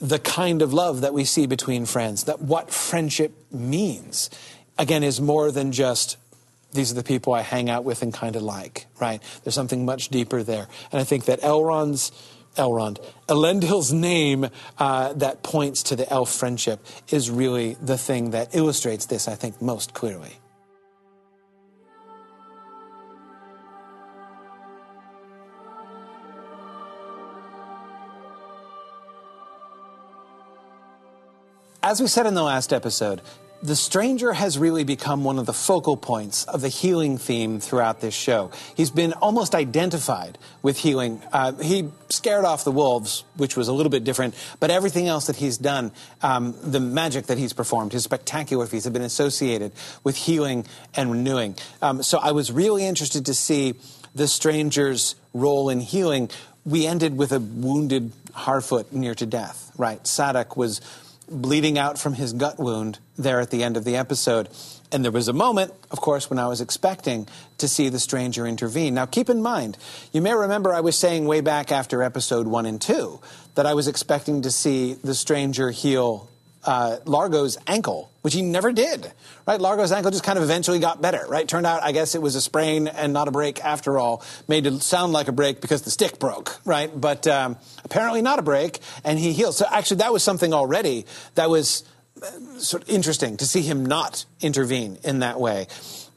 [0.00, 4.30] the kind of love that we see between friends, that what friendship means,
[4.78, 6.16] again, is more than just
[6.72, 9.22] these are the people I hang out with and kind of like, right?
[9.42, 10.68] There's something much deeper there.
[10.92, 12.12] And I think that Elrond's
[12.56, 13.02] Elrond.
[13.28, 14.48] Elendil's name
[14.78, 19.36] uh, that points to the elf friendship is really the thing that illustrates this, I
[19.36, 20.32] think, most clearly.
[31.80, 33.22] As we said in the last episode,
[33.62, 38.00] the stranger has really become one of the focal points of the healing theme throughout
[38.00, 38.50] this show.
[38.76, 41.20] He's been almost identified with healing.
[41.32, 45.26] Uh, he scared off the wolves, which was a little bit different, but everything else
[45.26, 45.90] that he's done,
[46.22, 49.72] um, the magic that he's performed, his spectacular feats have been associated
[50.04, 51.56] with healing and renewing.
[51.82, 53.74] Um, so I was really interested to see
[54.14, 56.30] the stranger's role in healing.
[56.64, 60.02] We ended with a wounded Harfoot near to death, right?
[60.04, 60.80] Sadoc was
[61.30, 64.48] bleeding out from his gut wound there at the end of the episode.
[64.90, 68.46] And there was a moment, of course, when I was expecting to see the stranger
[68.46, 68.94] intervene.
[68.94, 69.76] Now, keep in mind,
[70.12, 73.20] you may remember I was saying way back after episode one and two
[73.54, 76.28] that I was expecting to see the stranger heal
[76.64, 79.10] uh, Largo's ankle, which he never did.
[79.46, 79.58] Right?
[79.58, 81.24] Largo's ankle just kind of eventually got better.
[81.26, 81.48] Right?
[81.48, 84.22] Turned out, I guess it was a sprain and not a break after all.
[84.46, 86.60] Made it sound like a break because the stick broke.
[86.66, 86.90] Right?
[86.94, 87.56] But um,
[87.86, 89.54] apparently not a break, and he healed.
[89.54, 91.06] So actually, that was something already
[91.36, 91.84] that was
[92.22, 95.66] uh, sort of interesting to see him not intervene in that way.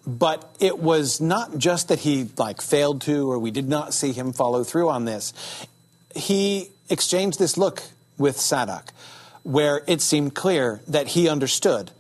[0.06, 4.12] But it was not just that he like failed to, or we did not see
[4.12, 5.32] him follow through on this.
[6.14, 7.84] He exchanged this look
[8.18, 8.90] with Sadoc
[9.44, 11.92] where it seemed clear that he understood.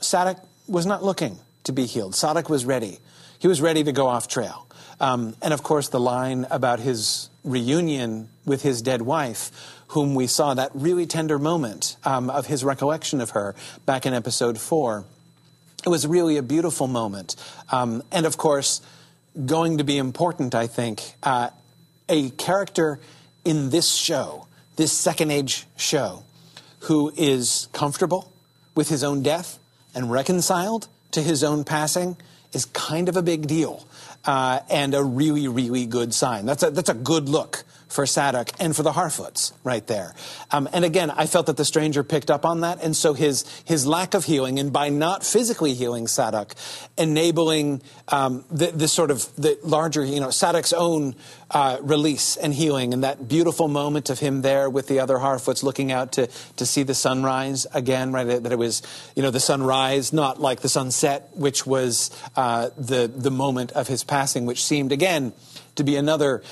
[0.00, 2.14] Sadoc was not looking to be healed.
[2.14, 2.98] Sadoc was ready.
[3.38, 4.66] He was ready to go off trail.
[5.00, 9.50] Um, and of course, the line about his reunion with his dead wife,
[9.88, 13.54] whom we saw that really tender moment um, of his recollection of her
[13.86, 15.04] back in episode four.
[15.84, 17.36] It was really a beautiful moment.
[17.70, 18.82] Um, and of course,
[19.46, 21.14] going to be important, I think.
[21.22, 21.50] Uh,
[22.08, 23.00] a character
[23.44, 24.46] in this show,
[24.76, 26.24] this second age show,
[26.80, 28.32] who is comfortable
[28.74, 29.59] with his own death
[29.94, 32.16] and reconciled to his own passing
[32.52, 33.86] is kind of a big deal
[34.24, 36.46] uh, and a really, really good sign.
[36.46, 40.14] That's a, that's a good look for Sadoc and for the Harfoots right there.
[40.50, 43.44] Um, and again, I felt that the stranger picked up on that, and so his
[43.64, 46.54] his lack of healing, and by not physically healing Sadoc,
[46.96, 51.16] enabling um, the, this sort of the larger, you know, Sadoc's own
[51.50, 55.62] uh, release and healing, and that beautiful moment of him there with the other Harfoots
[55.62, 58.24] looking out to to see the sunrise again, right?
[58.24, 58.82] That it was,
[59.16, 63.88] you know, the sunrise, not like the sunset, which was uh, the the moment of
[63.88, 65.32] his passing, which seemed again
[65.74, 66.42] to be another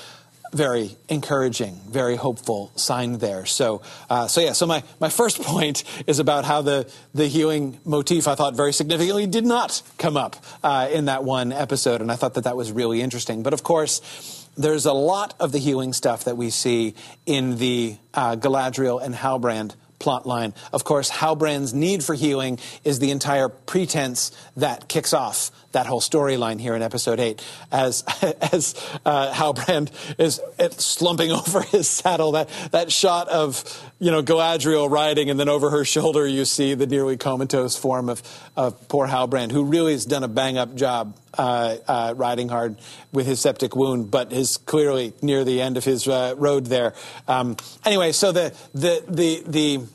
[0.51, 3.45] very encouraging, very hopeful sign there.
[3.45, 4.53] So, uh, so yeah.
[4.53, 8.73] So my, my first point is about how the the healing motif I thought very
[8.73, 12.57] significantly did not come up uh, in that one episode, and I thought that that
[12.57, 13.43] was really interesting.
[13.43, 14.35] But of course.
[14.57, 16.93] There's a lot of the healing stuff that we see
[17.25, 20.53] in the uh, Galadriel and Halbrand plot line.
[20.73, 26.01] Of course, Halbrand's need for healing is the entire pretense that kicks off that whole
[26.01, 28.03] storyline here in episode 8 as
[28.51, 28.75] as
[29.05, 30.41] uh, Halbrand is
[30.77, 35.69] slumping over his saddle that that shot of you know Galadriel riding and then over
[35.69, 38.23] her shoulder you see the nearly comatose form of,
[38.55, 42.77] of poor Halbrand who really has done a bang up job uh, uh, riding hard
[43.11, 46.93] with his septic wound but is clearly near the end of his uh, road there
[47.27, 49.85] um, anyway so the the the the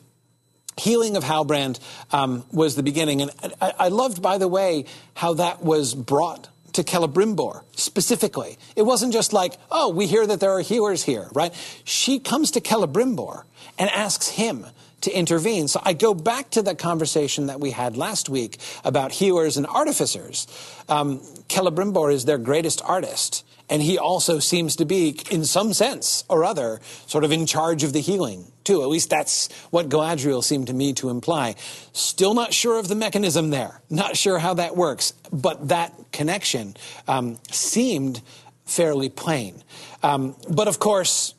[0.77, 1.79] healing of Halbrand
[2.11, 3.23] um, was the beginning.
[3.23, 3.31] And
[3.61, 8.59] I, I, loved, by the way, how that was brought to Celebrimbor specifically.
[8.75, 11.55] It wasn't just like, oh, we hear that there are healers here, right?
[11.85, 13.45] She comes to Celebrimbor
[13.79, 14.67] and asks him
[15.03, 15.69] to intervene.
[15.69, 19.67] So I go back to the conversation that we had last week about healers and
[19.67, 20.47] artificers.
[20.89, 23.45] Um, Celebrimbor is their greatest artist.
[23.71, 27.83] And he also seems to be, in some sense or other, sort of in charge
[27.83, 28.83] of the healing, too.
[28.83, 31.55] At least that's what Galadriel seemed to me to imply.
[31.93, 36.77] Still not sure of the mechanism there, not sure how that works, but that connection
[37.09, 38.21] um, seemed
[38.67, 39.63] fairly plain.
[40.03, 41.34] Um, but of course,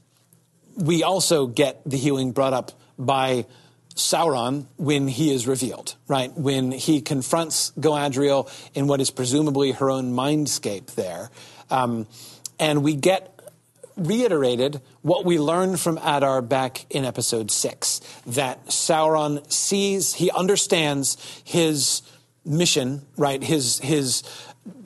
[0.76, 3.46] we also get the healing brought up by
[3.96, 6.32] Sauron when he is revealed, right?
[6.34, 11.30] When he confronts Galadriel in what is presumably her own mindscape there.
[11.70, 12.08] Um,
[12.60, 13.32] and we get
[13.98, 21.42] reiterated what we learned from Adar back in episode six that Sauron sees, he understands
[21.46, 22.02] his
[22.44, 23.42] mission, right?
[23.42, 24.24] His, his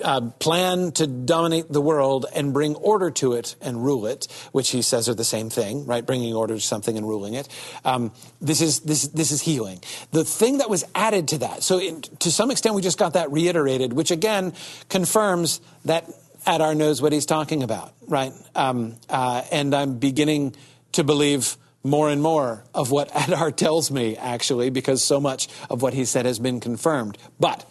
[0.04, 4.72] uh, plan to dominate the world and bring order to it and rule it, which
[4.72, 6.06] he says are the same thing, right?
[6.06, 7.48] Bringing order to something and ruling it.
[7.86, 8.12] Um,
[8.42, 9.80] this is this this is healing.
[10.12, 13.14] The thing that was added to that, so in, to some extent, we just got
[13.14, 14.54] that reiterated, which again
[14.90, 16.10] confirms that
[16.46, 18.34] Adar knows what he's talking about, right?
[18.56, 20.56] Um, uh, and I'm beginning
[20.94, 25.82] to believe more and more of what Adar tells me, actually, because so much of
[25.82, 27.18] what he said has been confirmed.
[27.40, 27.66] But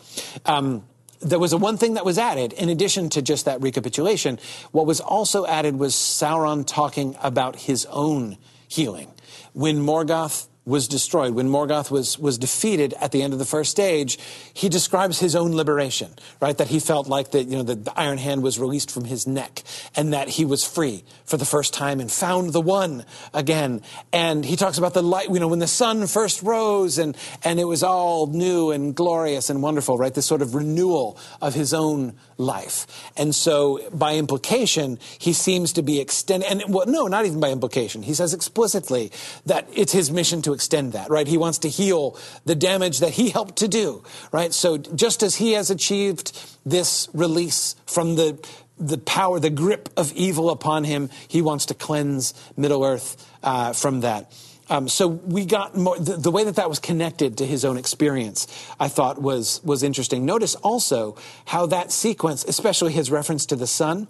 [0.47, 0.85] um,
[1.21, 4.39] there was a one thing that was added in addition to just that recapitulation.
[4.73, 8.39] What was also added was Sauron talking about his own
[8.69, 9.13] healing.
[9.53, 13.71] When Morgoth was destroyed, when Morgoth was, was defeated at the end of the first
[13.71, 14.19] stage,
[14.53, 16.11] he describes his own liberation,
[16.41, 16.57] right?
[16.59, 19.27] That he felt like that, you know, the, the Iron Hand was released from his
[19.27, 19.63] neck
[19.97, 23.81] and that he was free for the first time and found the one again.
[24.13, 27.59] And he talks about the light, you know, when the sun first rose and, and
[27.59, 30.13] it was all new and glorious and wonderful, right?
[30.13, 32.87] This sort of renewal of his own life.
[33.17, 37.51] And so by implication, he seems to be extending, and well, no, not even by
[37.51, 38.03] implication.
[38.03, 39.11] He says explicitly
[39.47, 41.29] that it's his mission to extend that, right?
[41.29, 44.03] He wants to heal the damage that he helped to do,
[44.33, 44.53] right?
[44.53, 46.33] So just as he has achieved
[46.67, 48.39] this release from the
[48.81, 53.73] the power, the grip of evil upon him, he wants to cleanse Middle Earth uh,
[53.73, 54.33] from that.
[54.71, 57.77] Um, so we got more, the, the, way that that was connected to his own
[57.77, 58.47] experience,
[58.79, 60.27] I thought was was interesting.
[60.27, 64.07] Notice also how that sequence, especially his reference to the sun,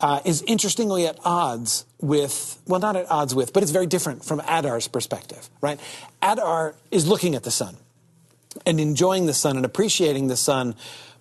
[0.00, 4.24] uh, is interestingly at odds with, well, not at odds with, but it's very different
[4.24, 5.80] from Adar's perspective, right?
[6.22, 7.76] Adar is looking at the sun
[8.64, 10.74] and enjoying the sun and appreciating the sun,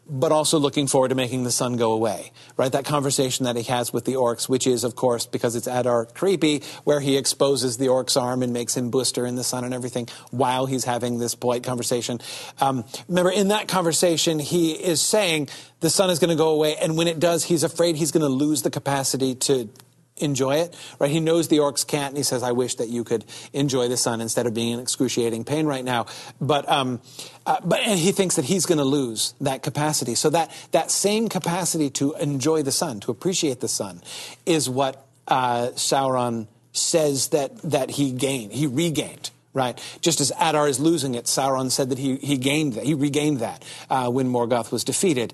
[0.07, 2.71] but also looking forward to making the sun go away, right?
[2.71, 6.05] That conversation that he has with the orcs, which is, of course, because it's Adar
[6.05, 9.73] creepy, where he exposes the orc's arm and makes him blister in the sun and
[9.73, 12.19] everything while he's having this polite conversation.
[12.61, 15.49] Um, remember, in that conversation, he is saying
[15.79, 18.25] the sun is going to go away, and when it does, he's afraid he's going
[18.25, 19.69] to lose the capacity to
[20.18, 21.11] enjoy it, right?
[21.11, 23.97] He knows the orcs can't, and he says, "I wish that you could enjoy the
[23.97, 26.05] sun instead of being in excruciating pain right now."
[26.39, 27.01] But, um,
[27.45, 30.16] uh, but and he thinks that he's going to lose that capacity.
[30.16, 34.01] So that that same capacity to enjoy the sun, to appreciate the sun,
[34.45, 39.32] is what uh, Sauron says that that he gained, he regained.
[39.53, 42.93] Right, just as Adar is losing it, Sauron said that he he gained that, he
[42.93, 45.34] regained that uh, when Morgoth was defeated.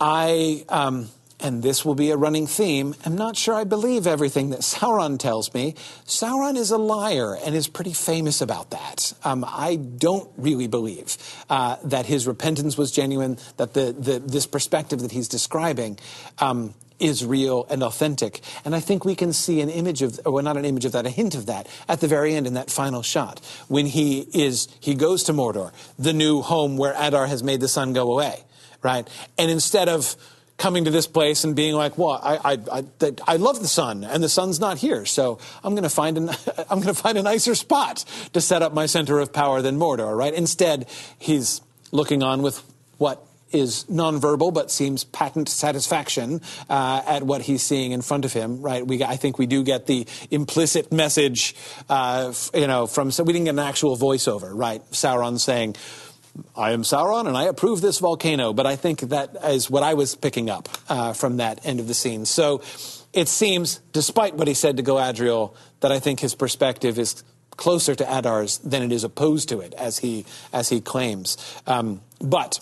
[0.00, 0.64] I.
[0.68, 1.08] Um,
[1.44, 5.18] and this will be a running theme, I'm not sure I believe everything that Sauron
[5.18, 5.74] tells me.
[6.06, 9.12] Sauron is a liar and is pretty famous about that.
[9.24, 11.18] Um, I don't really believe
[11.50, 15.98] uh, that his repentance was genuine, that the, the this perspective that he's describing
[16.38, 18.40] um, is real and authentic.
[18.64, 21.04] And I think we can see an image of, or not an image of that,
[21.04, 24.68] a hint of that at the very end in that final shot when he is,
[24.80, 28.44] he goes to Mordor, the new home where Adar has made the sun go away,
[28.82, 29.06] right?
[29.36, 30.16] And instead of,
[30.64, 34.02] coming to this place and being like, well, I, I, I, I love the sun
[34.02, 35.04] and the sun's not here.
[35.04, 36.30] So I'm going to find an,
[36.70, 38.02] I'm going to find a nicer spot
[38.32, 40.32] to set up my center of power than Mordor, right?
[40.32, 40.88] Instead,
[41.18, 41.60] he's
[41.92, 42.62] looking on with
[42.96, 46.40] what is nonverbal but seems patent satisfaction
[46.70, 48.62] uh, at what he's seeing in front of him.
[48.62, 48.86] Right?
[48.86, 51.54] We, I think we do get the implicit message,
[51.90, 54.82] uh, you know, from so we didn't get an actual voiceover, right?
[54.92, 55.76] Sauron saying,
[56.56, 58.52] I am Sauron and I approve this volcano.
[58.52, 61.88] But I think that is what I was picking up uh, from that end of
[61.88, 62.24] the scene.
[62.24, 62.62] So
[63.12, 67.22] it seems, despite what he said to Galadriel, that I think his perspective is
[67.56, 71.36] closer to Adar's than it is opposed to it, as he as he claims.
[71.66, 72.58] Um, but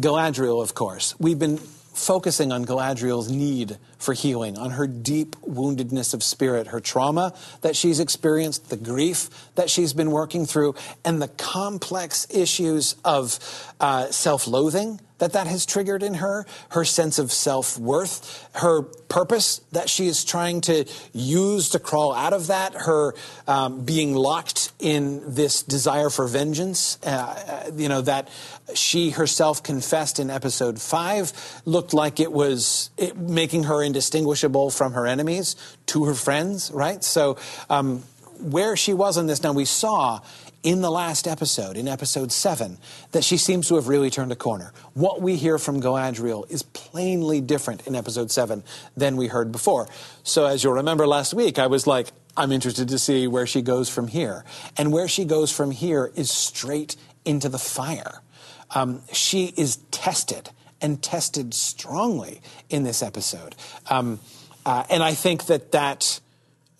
[0.00, 1.58] Galadriel, of course, we've been
[1.98, 7.76] focusing on Galadriel's need for healing, on her deep woundedness of spirit, her trauma that
[7.76, 10.74] she's experienced, the grief that she's been working through,
[11.04, 13.38] and the complex issues of
[13.80, 18.82] uh, self loathing that that has triggered in her, her sense of self worth, her
[18.82, 23.14] purpose that she is trying to use to crawl out of that, her
[23.46, 28.28] um, being locked in this desire for vengeance, uh, uh, you know, that
[28.74, 31.32] she herself confessed in episode five
[31.64, 35.56] looked like it was it, making her indistinguishable from her enemies
[35.86, 37.02] to her friends, right?
[37.02, 37.38] So,
[37.70, 38.02] um,
[38.40, 40.20] where she was in this now, we saw
[40.62, 42.78] in the last episode, in episode seven,
[43.12, 44.72] that she seems to have really turned a corner.
[44.94, 48.64] What we hear from Galadriel is plainly different in episode seven
[48.96, 49.88] than we heard before.
[50.24, 53.62] So, as you'll remember last week, I was like, I'm interested to see where she
[53.62, 54.44] goes from here.
[54.76, 58.22] And where she goes from here is straight into the fire.
[58.70, 60.50] Um, she is tested
[60.80, 63.56] and tested strongly in this episode.
[63.90, 64.20] Um,
[64.64, 66.20] uh, and I think that that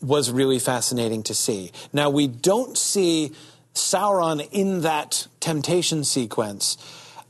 [0.01, 1.73] was really fascinating to see.
[1.93, 3.33] Now, we don't see
[3.75, 6.77] Sauron in that temptation sequence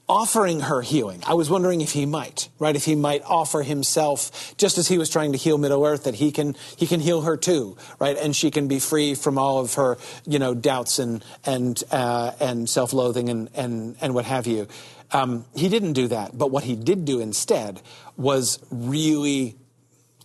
[0.09, 1.23] offering her healing.
[1.27, 2.75] I was wondering if he might, right?
[2.75, 6.15] If he might offer himself, just as he was trying to heal Middle Earth, that
[6.15, 8.17] he can he can heal her too, right?
[8.17, 12.33] And she can be free from all of her, you know, doubts and and uh,
[12.41, 14.67] and self-loathing and and and what have you.
[15.11, 17.81] Um, he didn't do that, but what he did do instead
[18.17, 19.57] was really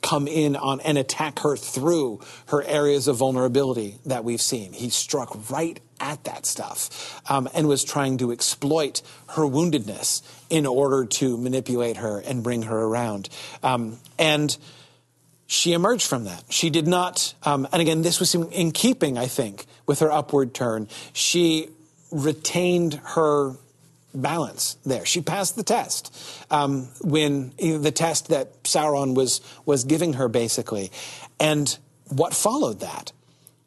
[0.02, 4.74] come in on and attack her through her areas of vulnerability that we've seen.
[4.74, 10.66] He struck right at that stuff um, and was trying to exploit her woundedness in
[10.66, 13.30] order to manipulate her and bring her around.
[13.64, 14.56] Um, and
[15.48, 16.44] she emerged from that.
[16.50, 20.12] She did not, um, and again, this was in, in keeping, I think, with her
[20.12, 20.90] upward turn.
[21.14, 21.70] She
[22.12, 23.54] retained her
[24.14, 25.06] balance there.
[25.06, 26.16] She passed the test
[26.52, 30.92] um, when the test that Sauron was was giving her, basically,
[31.40, 31.76] and
[32.10, 33.12] what followed that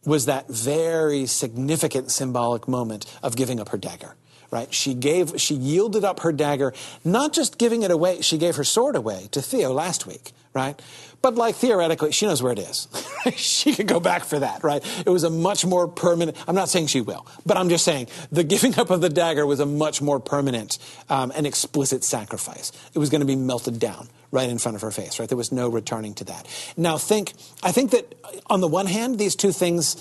[0.06, 4.14] was that very significant symbolic moment of giving up her dagger.
[4.50, 4.72] Right?
[4.72, 6.72] She gave, she yielded up her dagger,
[7.04, 8.20] not just giving it away.
[8.22, 10.80] She gave her sword away to Theo last week, right?
[11.26, 12.86] But like theoretically, she knows where it is.
[13.34, 14.80] she could go back for that, right?
[15.04, 16.36] It was a much more permanent.
[16.46, 19.44] I'm not saying she will, but I'm just saying the giving up of the dagger
[19.44, 20.78] was a much more permanent
[21.10, 22.70] um, and explicit sacrifice.
[22.94, 25.28] It was going to be melted down right in front of her face, right?
[25.28, 26.46] There was no returning to that.
[26.76, 27.32] Now, think.
[27.60, 28.14] I think that
[28.46, 29.96] on the one hand, these two things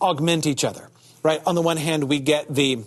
[0.00, 0.90] augment each other,
[1.24, 1.42] right?
[1.44, 2.84] On the one hand, we get the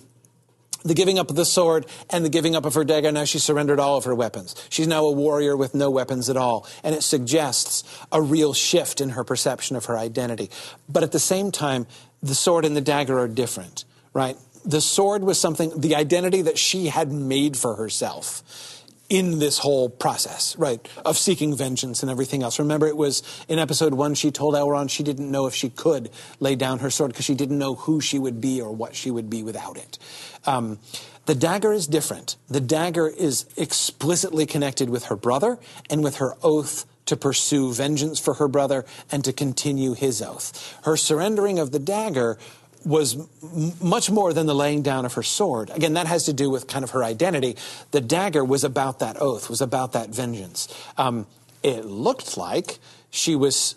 [0.83, 3.11] the giving up of the sword and the giving up of her dagger.
[3.11, 4.55] Now she surrendered all of her weapons.
[4.69, 6.67] She's now a warrior with no weapons at all.
[6.83, 10.49] And it suggests a real shift in her perception of her identity.
[10.89, 11.87] But at the same time,
[12.23, 14.37] the sword and the dagger are different, right?
[14.65, 18.70] the sword was something, the identity that she had made for herself
[19.11, 22.57] in this whole process, right, of seeking vengeance and everything else.
[22.59, 26.09] Remember, it was in episode one, she told Elrond she didn't know if she could
[26.39, 29.11] lay down her sword because she didn't know who she would be or what she
[29.11, 29.99] would be without it.
[30.45, 30.79] Um,
[31.25, 32.37] the dagger is different.
[32.47, 35.59] The dagger is explicitly connected with her brother
[35.89, 40.79] and with her oath to pursue vengeance for her brother and to continue his oath.
[40.85, 42.37] Her surrendering of the dagger
[42.85, 45.69] was m- much more than the laying down of her sword.
[45.69, 47.57] Again, that has to do with kind of her identity.
[47.91, 50.67] The dagger was about that oath, was about that vengeance.
[50.97, 51.27] Um,
[51.63, 52.79] it looked like
[53.09, 53.75] she was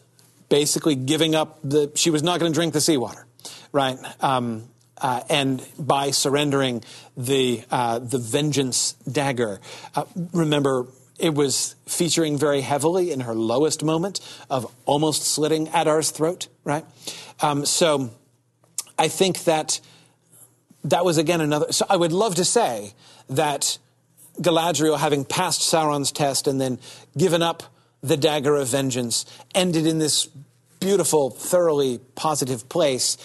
[0.48, 3.26] basically giving up the, she was not going to drink the seawater,
[3.72, 3.98] right?
[4.20, 6.82] Um, uh, and by surrendering
[7.16, 9.60] the uh, the vengeance dagger,
[9.96, 10.86] uh, remember
[11.18, 16.84] it was featuring very heavily in her lowest moment of almost slitting Adar's throat, right?
[17.40, 18.10] Um, so
[18.98, 19.80] I think that
[20.84, 21.72] that was again another.
[21.72, 22.94] So I would love to say
[23.30, 23.78] that
[24.38, 26.78] Galadriel, having passed Sauron's test and then
[27.16, 27.62] given up
[28.02, 29.24] the dagger of vengeance,
[29.54, 30.28] ended in this
[30.80, 33.16] beautiful, thoroughly positive place.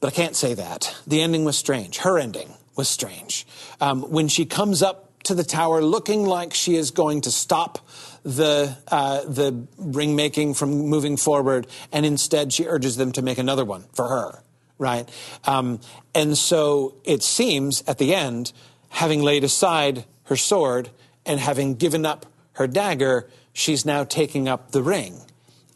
[0.00, 0.96] But I can't say that.
[1.06, 1.98] The ending was strange.
[1.98, 3.46] Her ending was strange.
[3.80, 7.80] Um, when she comes up to the tower looking like she is going to stop
[8.22, 13.38] the, uh, the ring making from moving forward, and instead she urges them to make
[13.38, 14.42] another one for her
[14.78, 15.08] right?
[15.44, 15.80] Um,
[16.14, 18.52] and so it seems at the end,
[18.90, 20.90] having laid aside her sword
[21.26, 25.20] and having given up her dagger, she's now taking up the ring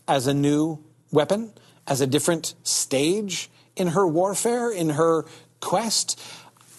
[0.09, 1.53] as a new weapon,
[1.87, 5.25] as a different stage in her warfare, in her
[5.61, 6.21] quest.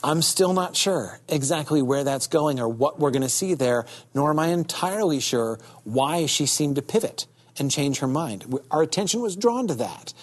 [0.03, 3.85] I'm still not sure exactly where that's going or what we're going to see there,
[4.13, 7.25] nor am I entirely sure why she seemed to pivot
[7.57, 8.59] and change her mind.
[8.71, 10.13] Our attention was drawn to that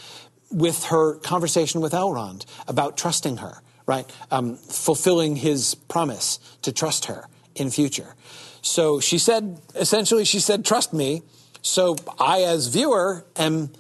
[0.51, 4.11] with her conversation with Elrond about trusting her, right?
[4.31, 8.15] Um, fulfilling his promise to trust her in future.
[8.63, 11.23] So she said, essentially, she said, trust me.
[11.63, 13.71] So I, as viewer, am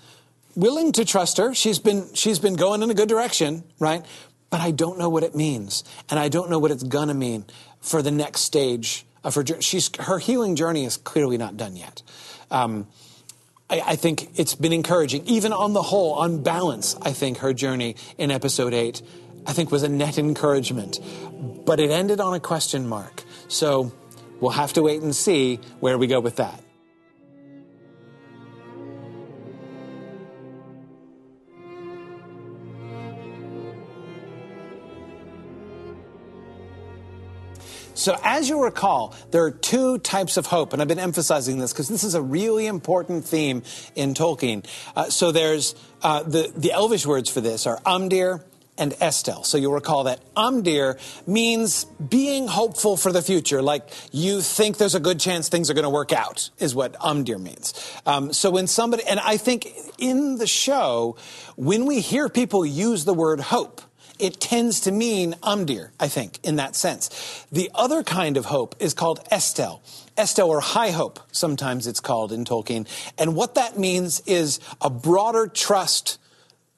[0.55, 1.55] willing to trust her.
[1.55, 4.05] She's been, she's been going in a good direction, right?
[4.51, 5.85] But I don't know what it means.
[6.09, 7.45] And I don't know what it's gonna mean
[7.81, 9.62] for the next stage of her journey.
[9.62, 12.03] She's, her healing journey is clearly not done yet.
[12.51, 12.87] Um,
[13.71, 15.27] I, I, think it's been encouraging.
[15.27, 19.01] Even on the whole, on balance, I think her journey in episode eight,
[19.47, 20.99] I think was a net encouragement.
[21.64, 23.23] But it ended on a question mark.
[23.49, 23.93] So
[24.41, 26.62] we'll have to wait and see where we go with that.
[38.01, 41.70] So, as you recall, there are two types of hope, and I've been emphasizing this
[41.70, 43.62] because this is a really important theme
[43.94, 44.64] in Tolkien.
[44.96, 48.42] Uh, so, there's uh, the, the Elvish words for this are Amdir
[48.78, 49.44] and Estel.
[49.44, 50.98] So you'll recall that Amdir
[51.28, 55.74] means being hopeful for the future, like you think there's a good chance things are
[55.74, 57.74] going to work out, is what Amdir means.
[58.07, 61.16] Um, so when somebody, and I think in the show,
[61.57, 63.82] when we hear people use the word hope,
[64.21, 67.47] it tends to mean Amdir, I think, in that sense.
[67.51, 69.83] The other kind of hope is called Estel.
[70.16, 72.87] Estel or high hope, sometimes it's called in Tolkien.
[73.18, 76.18] And what that means is a broader trust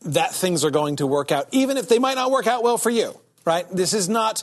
[0.03, 2.79] that things are going to work out, even if they might not work out well
[2.79, 3.67] for you, right?
[3.71, 4.43] This is not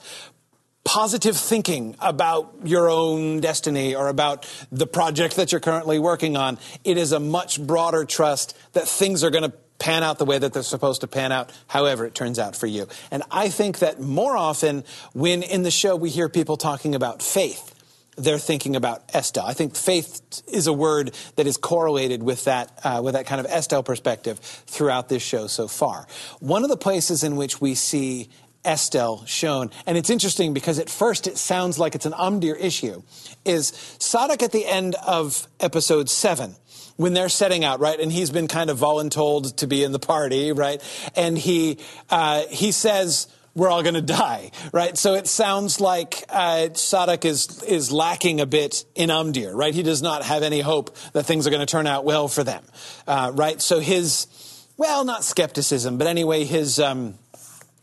[0.86, 6.58] positive thinking about your own destiny or about the project that you're currently working on.
[6.84, 10.38] It is a much broader trust that things are going to pan out the way
[10.38, 12.88] that they're supposed to pan out, however it turns out for you.
[13.10, 17.22] And I think that more often when in the show we hear people talking about
[17.22, 17.74] faith,
[18.18, 19.46] they're thinking about Estel.
[19.46, 23.40] I think faith is a word that is correlated with that, uh, with that kind
[23.40, 26.06] of Estel perspective throughout this show so far.
[26.40, 28.30] One of the places in which we see
[28.66, 33.02] Estel shown, and it's interesting because at first it sounds like it's an Amdir issue,
[33.46, 36.56] is Sadoc at the end of episode 7
[37.00, 37.98] when they're setting out, right?
[37.98, 40.84] And he's been kind of voluntold to be in the party, right?
[41.16, 41.78] And he
[42.10, 44.98] uh, he says we're all going to die, right?
[44.98, 49.74] So it sounds like uh, Sadoc is is lacking a bit in Amdir, right?
[49.74, 52.44] He does not have any hope that things are going to turn out well for
[52.44, 52.66] them,
[53.08, 53.62] uh, right?
[53.62, 54.28] So his
[54.76, 57.18] well, not skepticism, but anyway, his um,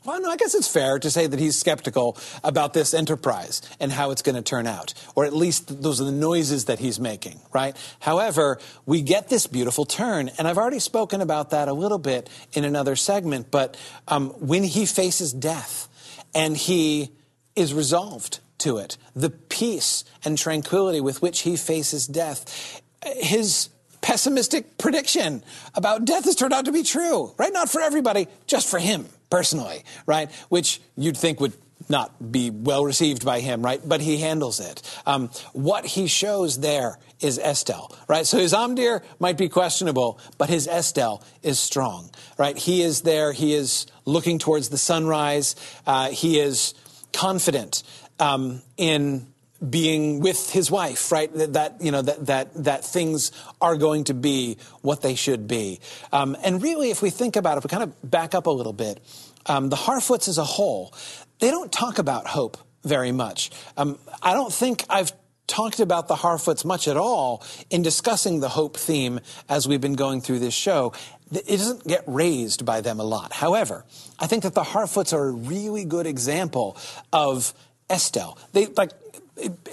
[0.07, 3.91] well, no, I guess it's fair to say that he's skeptical about this enterprise and
[3.91, 7.01] how it's going to turn out, or at least those are the noises that he's
[7.01, 7.77] making, right?
[7.99, 12.31] However, we get this beautiful turn, and I've already spoken about that a little bit
[12.53, 13.77] in another segment, but
[14.07, 15.89] um, when he faces death
[16.35, 17.11] and he
[17.57, 23.70] is resolved to it, the peace and tranquility with which he faces death, his
[24.03, 25.43] pessimistic prediction
[25.74, 27.53] about death has turned out to be true, right?
[27.53, 30.31] Not for everybody, just for him personally, right?
[30.48, 31.55] Which you'd think would
[31.89, 33.81] not be well received by him, right?
[33.86, 34.82] But he handles it.
[35.07, 38.27] Um, what he shows there is Estel, right?
[38.27, 42.57] So his Amdir might be questionable, but his Estel is strong, right?
[42.57, 43.32] He is there.
[43.32, 45.55] He is looking towards the sunrise.
[45.86, 46.74] Uh, he is
[47.12, 47.82] confident
[48.19, 49.27] um, in
[49.68, 51.32] being with his wife, right?
[51.34, 55.48] That, that, you know that that that things are going to be what they should
[55.48, 55.80] be.
[56.12, 58.51] Um, and really, if we think about it, if we kind of back up a
[58.51, 59.01] little bit,
[59.47, 60.94] um, the Harfoots as a whole,
[61.38, 63.51] they don't talk about hope very much.
[63.76, 65.12] Um, I don't think I've
[65.47, 69.94] talked about the Harfoots much at all in discussing the hope theme as we've been
[69.94, 70.93] going through this show.
[71.32, 73.32] It doesn't get raised by them a lot.
[73.32, 73.84] However,
[74.18, 76.76] I think that the Harfoots are a really good example
[77.12, 77.52] of
[77.88, 78.38] Estel.
[78.52, 78.90] They like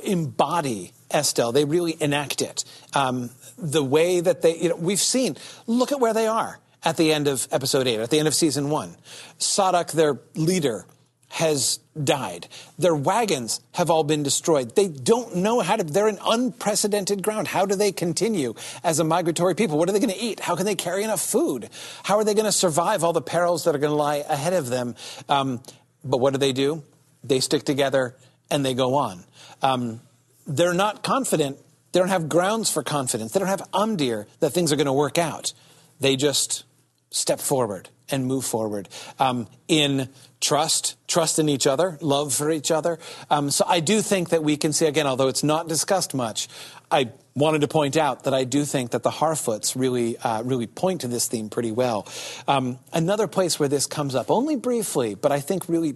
[0.03, 1.51] embody Estel.
[1.51, 2.65] They really enact it.
[2.93, 5.37] Um, the way that they, you know, we've seen.
[5.67, 8.35] Look at where they are at the end of episode eight, at the end of
[8.35, 8.95] season one.
[9.39, 10.85] Sadoc, their leader,
[11.29, 12.47] has died.
[12.77, 14.75] Their wagons have all been destroyed.
[14.75, 17.47] They don't know how to, they're in unprecedented ground.
[17.47, 18.53] How do they continue
[18.83, 19.79] as a migratory people?
[19.79, 20.39] What are they going to eat?
[20.39, 21.69] How can they carry enough food?
[22.03, 24.53] How are they going to survive all the perils that are going to lie ahead
[24.53, 24.93] of them?
[25.27, 25.63] Um,
[26.03, 26.83] but what do they do?
[27.23, 28.15] They stick together
[28.51, 29.23] and they go on.
[29.63, 30.01] Um,
[30.45, 31.57] they're not confident.
[31.91, 33.31] They don't have grounds for confidence.
[33.31, 35.53] They don't have amdir that things are going to work out.
[35.99, 36.65] They just
[37.09, 40.09] step forward and move forward um, in
[40.41, 42.99] trust, trust in each other, love for each other.
[43.29, 46.49] Um, so I do think that we can see, again, although it's not discussed much,
[46.91, 50.67] I wanted to point out that I do think that the Harfoots really, uh, really
[50.67, 52.07] point to this theme pretty well.
[52.47, 55.95] Um, another place where this comes up, only briefly, but I think really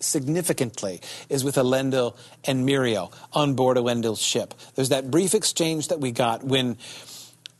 [0.00, 4.54] significantly is with Elendil and Míriel on board Elendil's ship.
[4.74, 6.76] There's that brief exchange that we got when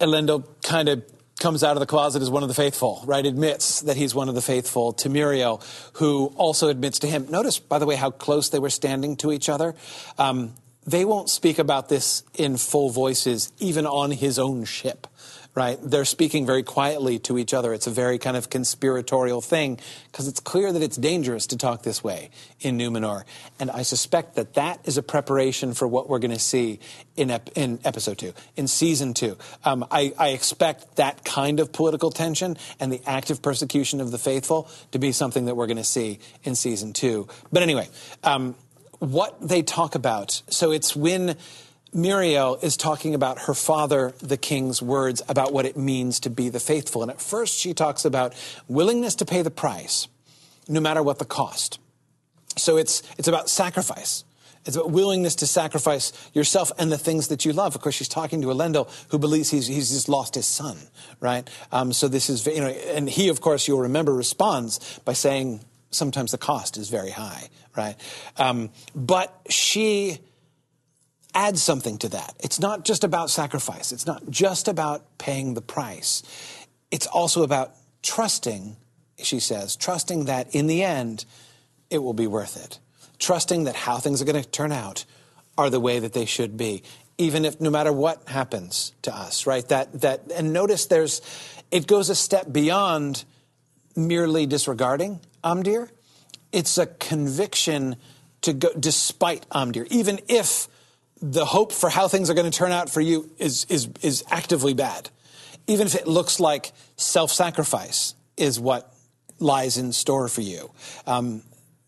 [0.01, 1.05] Elendil kind of
[1.41, 3.25] comes out of the closet as one of the faithful, right?
[3.25, 5.63] Admits that he's one of the faithful to Míriel,
[5.95, 7.27] who also admits to him.
[7.31, 9.75] Notice, by the way, how close they were standing to each other.
[10.17, 10.55] Um,
[10.87, 15.07] they won't speak about this in full voices, even on his own ship
[15.55, 15.79] right?
[15.83, 17.73] They're speaking very quietly to each other.
[17.73, 19.79] It's a very kind of conspiratorial thing
[20.11, 23.23] because it's clear that it's dangerous to talk this way in Numenor.
[23.61, 26.81] And I suspect that that is a preparation for what we're going to see
[27.17, 29.39] in, ep- in episode two, in season two.
[29.65, 34.19] Um, I, I expect that kind of political tension and the active persecution of the
[34.19, 37.29] faithful to be something that we're going to see in season two.
[37.53, 37.89] But anyway,
[38.25, 38.57] um,
[38.99, 41.37] what they talk about, so it's when
[41.95, 46.49] Míriel is talking about her father, the king's words about what it means to be
[46.49, 47.03] the faithful.
[47.03, 48.35] And at first, she talks about
[48.67, 50.09] willingness to pay the price,
[50.69, 51.79] no matter what the cost.
[52.57, 54.25] So it's, it's about sacrifice.
[54.67, 57.75] It's about willingness to sacrifice yourself and the things that you love.
[57.75, 60.77] Of course, she's talking to Elendil, who believes he's, he's just lost his son,
[61.21, 61.49] right?
[61.71, 65.61] Um, so this is, you know, and he, of course, you'll remember, responds by saying,
[65.91, 67.95] sometimes the cost is very high, right?
[68.37, 70.19] Um, but she
[71.35, 72.35] add something to that.
[72.41, 76.23] It's not just about sacrifice, it's not just about paying the price.
[76.91, 78.77] It's also about trusting,
[79.19, 81.25] she says, trusting that in the end,
[81.91, 82.79] it will be worth it.
[83.19, 85.05] Trusting that how things are going to turn out
[85.57, 86.83] are the way that they should be,
[87.19, 89.67] even if no matter what happens to us, right?
[89.69, 91.21] That, that, and notice there's,
[91.71, 93.25] it goes a step beyond
[93.97, 95.89] merely disregarding Amdir.
[96.53, 97.97] It's a conviction
[98.43, 100.69] to go despite Amdir, even if
[101.25, 104.23] the hope for how things are going to turn out for you is, is, is
[104.31, 105.09] actively bad.
[105.67, 108.93] Even if it looks like self sacrifice is what
[109.39, 110.71] lies in store for you,
[111.07, 111.43] um,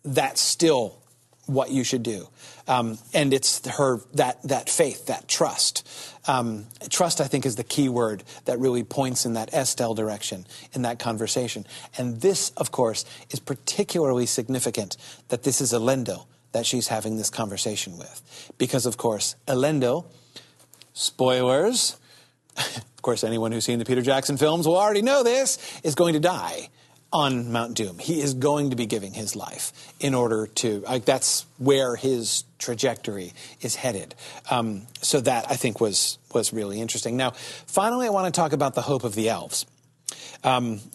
[0.04, 0.98] that's still
[1.44, 2.28] what you should do.
[2.66, 5.86] Um, and it's her that that faith, that trust.
[6.26, 10.46] Um, trust, I think, is the key word that really points in that Estel direction
[10.72, 11.66] in that conversation.
[11.98, 14.96] And this, of course, is particularly significant
[15.28, 16.26] that this is Elendil
[16.56, 18.52] that she's having this conversation with.
[18.56, 20.06] Because, of course, Elendil,
[20.94, 21.98] spoilers,
[22.56, 26.14] of course, anyone who's seen the Peter Jackson films will already know this, is going
[26.14, 26.70] to die
[27.12, 27.98] on Mount Doom.
[27.98, 32.44] He is going to be giving his life in order to, like, that's where his
[32.58, 34.14] trajectory is headed.
[34.50, 37.18] Um, so that, I think, was, was really interesting.
[37.18, 37.32] Now,
[37.66, 39.66] finally, I want to talk about the hope of the elves.
[40.42, 40.80] Um,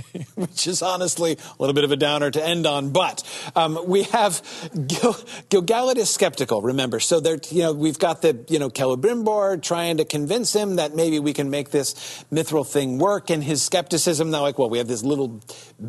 [0.34, 2.90] which is honestly a little bit of a downer to end on.
[2.90, 3.22] But
[3.56, 4.42] um, we have
[4.72, 5.16] Gil-
[5.48, 6.62] Gil-galad is skeptical.
[6.62, 10.76] Remember, so there, you know, we've got the you know Celebrimbor trying to convince him
[10.76, 11.94] that maybe we can make this
[12.32, 15.40] mithril thing work, and his skepticism now, like, well, we have this little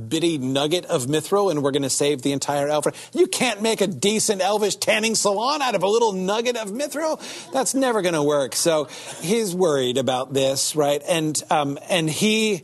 [0.07, 2.85] bitty nugget of mithril, and we're going to save the entire elf.
[3.13, 7.21] You can't make a decent elvish tanning salon out of a little nugget of mithril.
[7.51, 8.55] That's never going to work.
[8.55, 8.85] So
[9.21, 11.01] he's worried about this, right?
[11.07, 12.63] And um, and he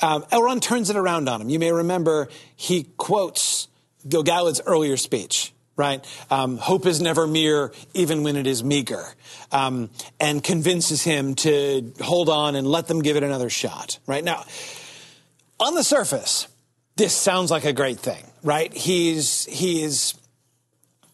[0.00, 1.48] um, Elrond turns it around on him.
[1.48, 3.68] You may remember he quotes
[4.08, 6.04] Gil-galad's earlier speech right?
[6.30, 9.04] Um, hope is never mere, even when it is meager,
[9.50, 9.90] um,
[10.20, 14.22] and convinces him to hold on and let them give it another shot, right?
[14.22, 14.44] Now,
[15.58, 16.48] on the surface,
[16.96, 18.72] this sounds like a great thing, right?
[18.72, 20.14] He's, he is,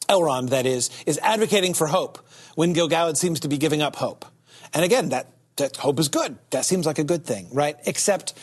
[0.08, 2.18] Elrond, that is, is advocating for hope
[2.54, 4.26] when Gil-galad seems to be giving up hope.
[4.74, 6.36] And again, that, that hope is good.
[6.50, 7.76] That seems like a good thing, right?
[7.86, 8.34] Except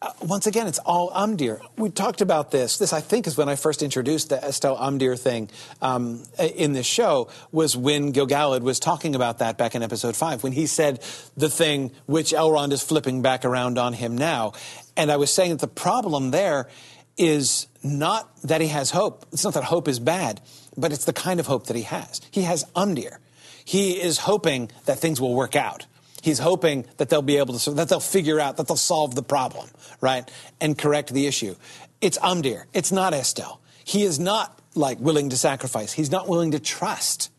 [0.00, 1.60] uh, once again, it's all Amdir.
[1.76, 2.78] We talked about this.
[2.78, 5.50] This, I think, is when I first introduced the Estel Amdir thing
[5.82, 10.44] um, in this show, was when Gil-galad was talking about that back in episode five,
[10.44, 11.02] when he said
[11.36, 14.52] the thing which Elrond is flipping back around on him now.
[14.96, 16.68] And I was saying that the problem there
[17.16, 19.26] is not that he has hope.
[19.32, 20.40] It's not that hope is bad,
[20.76, 22.20] but it's the kind of hope that he has.
[22.30, 23.18] He has Amdir.
[23.64, 25.86] He is hoping that things will work out.
[26.22, 29.22] He's hoping that they'll be able to, that they'll figure out, that they'll solve the
[29.22, 29.68] problem,
[30.00, 30.30] right?
[30.60, 31.56] And correct the issue.
[32.00, 32.64] It's Amdir.
[32.72, 33.60] It's not Estel.
[33.84, 35.92] He is not like willing to sacrifice.
[35.92, 37.30] He's not willing to trust.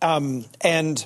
[0.00, 1.04] Um, and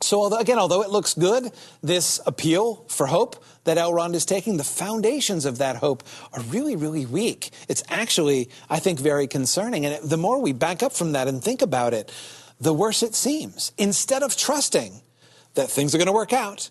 [0.00, 1.50] so although, again, although it looks good,
[1.82, 6.76] this appeal for hope that Elrond is taking, the foundations of that hope are really,
[6.76, 7.50] really weak.
[7.68, 9.84] It's actually, I think, very concerning.
[9.84, 12.12] And it, the more we back up from that and think about it,
[12.60, 13.72] the worse it seems.
[13.76, 15.02] Instead of trusting
[15.54, 16.70] that things are going to work out,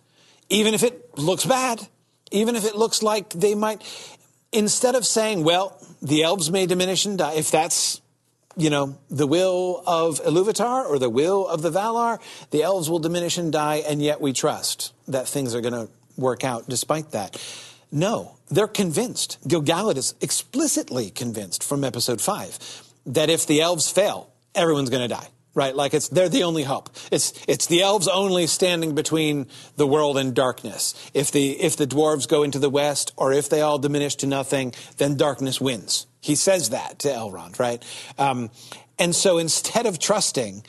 [0.50, 1.88] even if it looks bad,
[2.32, 3.82] even if it looks like they might.
[4.52, 8.02] Instead of saying, well, the elves may diminish and die, if that's
[8.58, 12.98] you know, the will of Iluvatar or the will of the Valar, the elves will
[12.98, 17.12] diminish and die, and yet we trust that things are going to work out despite
[17.12, 17.40] that.
[17.92, 19.38] No, they're convinced.
[19.48, 22.58] Gil-galad is explicitly convinced from episode five
[23.06, 25.76] that if the elves fail, everyone's going to die right?
[25.76, 26.90] Like it's they're the only hope.
[27.12, 30.94] It's it's the elves only standing between the world and darkness.
[31.14, 34.28] If the if the dwarves go into the west, or if they all diminish to
[34.28, 36.06] nothing, then darkness wins.
[36.22, 37.84] He says that to Elrond, right?
[38.18, 38.52] Um,
[39.00, 40.64] and so instead of trusting,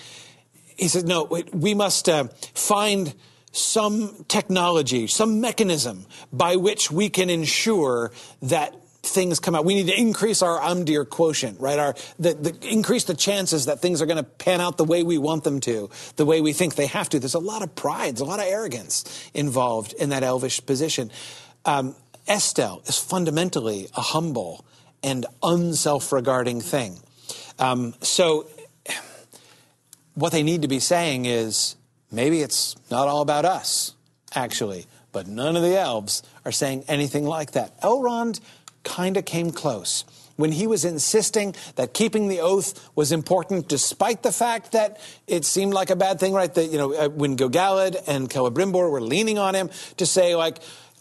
[0.77, 3.15] he says, no, we must uh, find
[3.52, 8.12] some technology, some mechanism by which we can ensure
[8.43, 8.74] that
[9.09, 9.65] things come out.
[9.65, 11.79] We need to increase our Amdir quotient, right?
[11.79, 15.03] Our the, the, increase the chances that things are going to pan out the way
[15.03, 17.19] we want them to, the way we think they have to.
[17.19, 21.11] There's a lot of pride, there's a lot of arrogance involved in that elvish position.
[21.65, 21.95] Um,
[22.27, 24.65] Estel is fundamentally a humble
[25.03, 26.99] and unself-regarding thing.
[27.59, 28.49] Um, so,
[30.15, 31.77] what they need to be saying is
[32.11, 33.95] maybe it's not all about us,
[34.35, 34.87] actually.
[35.13, 37.81] But none of the elves are saying anything like that.
[37.81, 38.41] Elrond
[38.89, 40.05] kind of came close
[40.39, 45.44] when he was insisting that keeping the oath was important, despite the fact that it
[45.44, 46.55] seemed like a bad thing, right?
[46.55, 50.59] That, you know, uh, when Gil-galad and Celebrimbor were leaning on him to say, like,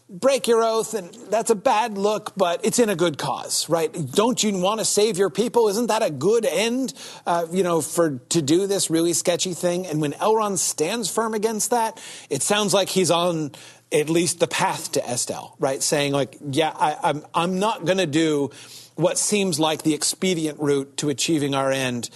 [0.10, 3.94] break your oath, and that's a bad look, but it's in a good cause, right?
[4.12, 5.68] Don't you want to save your people?
[5.68, 6.94] Isn't that a good end,
[7.28, 9.86] uh, you know, for to do this really sketchy thing?
[9.86, 13.52] And when Elrond stands firm against that, it sounds like he's on
[13.92, 15.82] at least the path to Estel, right?
[15.82, 18.52] Saying like, yeah, I, I'm I'm not going to do
[18.96, 22.10] what seems like the expedient route to achieving our end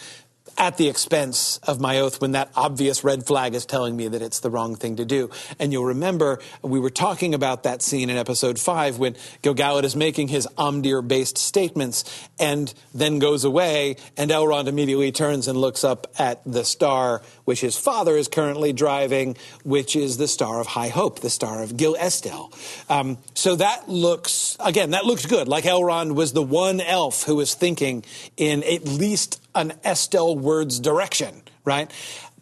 [0.58, 4.22] at the expense of my oath when that obvious red flag is telling me that
[4.22, 5.30] it's the wrong thing to do.
[5.60, 9.96] And you'll remember we were talking about that scene in episode five when Gil-galad is
[9.96, 15.84] making his Amdir based statements and then goes away, and Elrond immediately turns and looks
[15.84, 20.68] up at the star which his father is currently driving, which is the Star of
[20.68, 22.50] High Hope, the Star of Gil Estel.
[22.88, 25.50] Um, so that looks, again, that looks good.
[25.50, 28.06] Like Elrond was the one elf who was thinking
[28.38, 31.92] in at least an Estel words direction, right?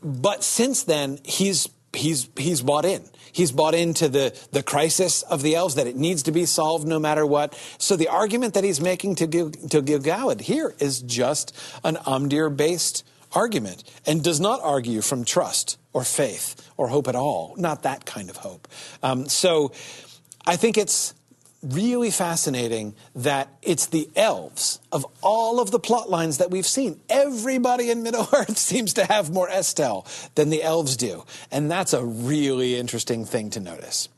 [0.02, 3.04] But since then, he's he's he's bought in.
[3.32, 6.88] He's bought into the the crisis of the elves that it needs to be solved
[6.88, 7.58] no matter what.
[7.78, 12.56] So the argument that he's making to Gil, to Gil-galad here is just an Amdir
[12.56, 17.54] based argument and does not argue from trust or faith or hope at all.
[17.58, 18.68] Not that kind of hope.
[19.04, 19.72] Um, so
[20.46, 21.14] I think it's
[21.62, 27.00] really fascinating that it's the elves of all of the plot lines that we've seen.
[27.10, 30.06] Everybody in Middle Earth seems to have more Estel
[30.36, 31.26] than the elves do.
[31.52, 34.10] And that's a really interesting thing to notice.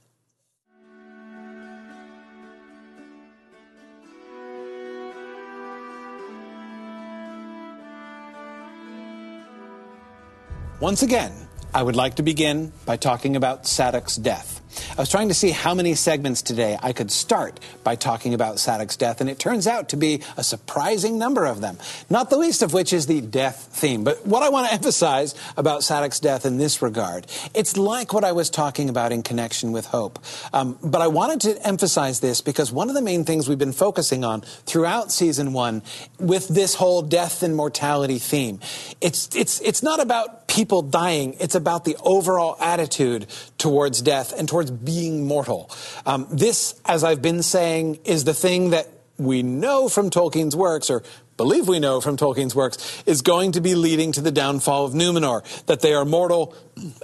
[10.80, 11.32] Once again,
[11.76, 14.61] I would like to begin by talking about Sadoc's death.
[14.92, 18.60] I was trying to see how many segments today I could start by talking about
[18.60, 21.78] Sadoc's death, and it turns out to be a surprising number of them,
[22.10, 24.04] not the least of which is the death theme.
[24.04, 28.24] But what I want to emphasize about Sadoc's death in this regard, it's like what
[28.24, 30.20] I was talking about in connection with hope.
[30.54, 33.72] Um, but I wanted to emphasize this because one of the main things we've been
[33.72, 35.82] focusing on throughout season one
[36.20, 38.60] with this whole death and mortality theme,
[39.00, 41.36] it's, it's, it's not about people dying.
[41.40, 43.26] It's about the overall attitude
[43.58, 45.72] towards death and towards being mortal.
[46.06, 50.90] Um, this, as I've been saying, is the thing that we know from Tolkien's works,
[50.90, 51.04] or
[51.38, 54.94] believe we know from Tolkien's works, is going to be leading to the downfall of
[54.94, 55.44] Numenor.
[55.66, 56.56] That they are mortal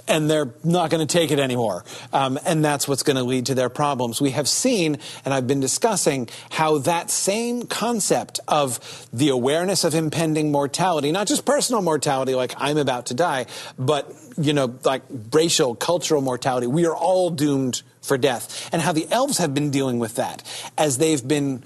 [0.08, 1.84] and they're not going to take it anymore.
[2.12, 4.20] Um, and that's what's going to lead to their problems.
[4.20, 8.80] We have seen, and I've been discussing, how that same concept of
[9.12, 13.46] the awareness of impending mortality, not just personal mortality, like I'm about to die,
[13.78, 15.02] but, you know, like
[15.32, 18.68] racial, cultural mortality, we are all doomed for death.
[18.72, 20.42] And how the elves have been dealing with that
[20.76, 21.62] as they've been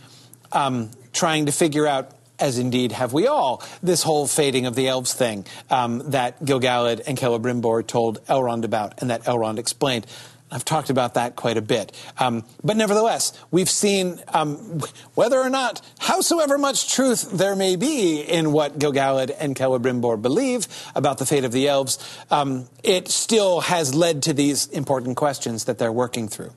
[0.51, 4.89] um, trying to figure out as indeed have we all, this whole fading of the
[4.89, 10.07] elves thing um, that Gil-galad and Celebrimbor told Elrond about and that Elrond explained.
[10.53, 11.93] I've talked about that quite a bit.
[12.19, 14.81] Um, but nevertheless, we've seen um,
[15.15, 20.69] whether or not, howsoever much truth there may be in what Gil-galad and Celebrimbor believe
[20.95, 21.99] about the fate of the elves,
[22.31, 26.53] um, it still has led to these important questions that they're working through.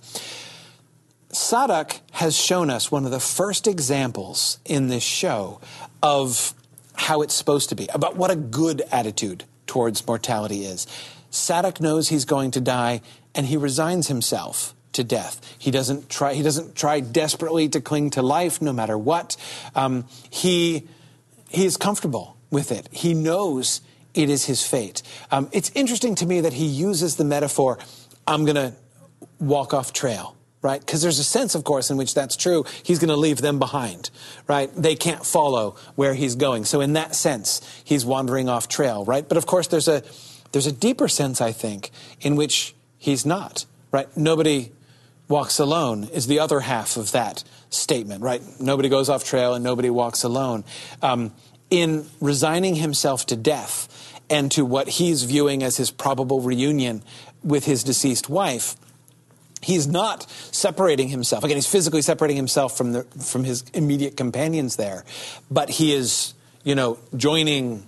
[1.29, 5.59] Sadoc has shown us one of the first examples in this show
[6.03, 6.53] of
[6.93, 10.87] how it's supposed to be, about what a good attitude towards mortality is.
[11.31, 13.01] Sadoc knows he's going to die,
[13.35, 15.41] and he resigns himself to death.
[15.57, 16.33] He doesn't try.
[16.33, 19.37] He doesn't try desperately to cling to life, no matter what.
[19.75, 20.87] Um, he
[21.49, 22.87] he is comfortable with it.
[22.91, 23.81] He knows
[24.13, 25.03] it is his fate.
[25.31, 27.77] Um, it's interesting to me that he uses the metaphor,
[28.25, 28.73] "I'm going to
[29.39, 30.79] walk off trail." right?
[30.79, 32.65] Because there's a sense, of course, in which that's true.
[32.81, 34.09] He's going to leave them behind,
[34.47, 34.71] right?
[34.75, 36.65] They can't follow where he's going.
[36.65, 39.29] So in that sense, he's wandering off trail, right?
[39.29, 40.01] But of course, there's a
[40.53, 41.91] there's a deeper sense, I think,
[42.21, 42.74] in which
[43.05, 44.07] he's not, right?
[44.17, 44.71] Nobody
[45.27, 48.41] walks alone is the other half of that statement, right?
[48.59, 50.63] Nobody goes off trail and nobody walks alone.
[51.03, 51.31] Um,
[51.69, 53.87] in resigning himself to death
[54.27, 57.03] and to what he's viewing as his probable reunion
[57.43, 58.75] with his deceased wife,
[59.61, 61.43] He's not separating himself.
[61.43, 65.03] Again, he's physically separating himself from the from his immediate companions there,
[65.49, 67.83] but he is, you know, joining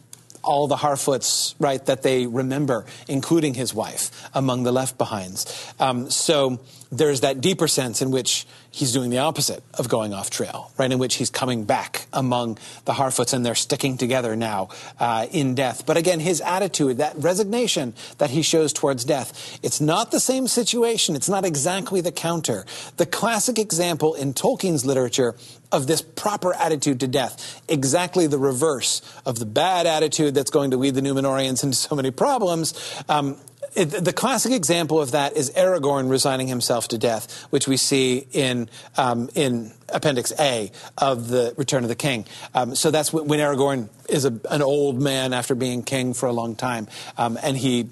[0.47, 5.45] all the Harfoots, right, that they remember, including his wife, among the left behinds.
[5.79, 6.59] Um, so
[6.91, 10.91] there's that deeper sense in which he's doing the opposite of going off trail, right?
[10.91, 14.69] In which he's coming back among the Harfoots and they're sticking together now
[14.99, 15.85] uh, in death.
[15.85, 20.47] But again, his attitude, that resignation that he shows towards death, it's not the same
[20.47, 21.15] situation.
[21.15, 22.65] It's not exactly the counter.
[22.97, 25.35] The classic example in Tolkien's literature
[25.71, 30.71] of this proper attitude to death, exactly the reverse of the bad attitude that's going
[30.71, 32.73] to lead the Numenorians into so many problems.
[33.09, 33.37] Um,
[33.77, 38.27] it, the classic example of that is Aragorn resigning himself to death, which we see
[38.31, 42.25] in um, in Appendix A of the Return of the King.
[42.55, 46.33] Um, so that's when, Aragorn is a, an old man after being king for a
[46.33, 46.87] long time,
[47.17, 47.89] um, and he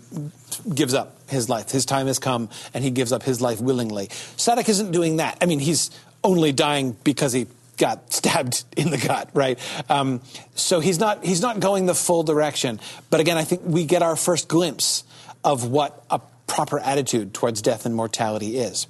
[0.73, 1.69] gives up his life.
[1.69, 4.07] His time has come, and he gives up his life willingly.
[4.37, 5.37] Sadoc isn't doing that.
[5.39, 5.91] I mean, he's
[6.23, 7.45] only dying because he
[7.77, 9.59] got stabbed in the gut, right?
[9.87, 10.21] Um,
[10.55, 12.79] so he's not he's not going the full direction.
[13.11, 15.03] But again, I think we get our first glimpse
[15.45, 18.87] of what a proper attitude towards death and mortality is.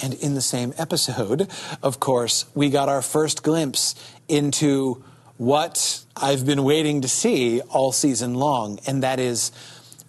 [0.00, 1.50] And in the same episode,
[1.82, 3.94] of course, we got our first glimpse
[4.28, 5.04] into
[5.36, 9.52] what I've been waiting to see all season long, and that is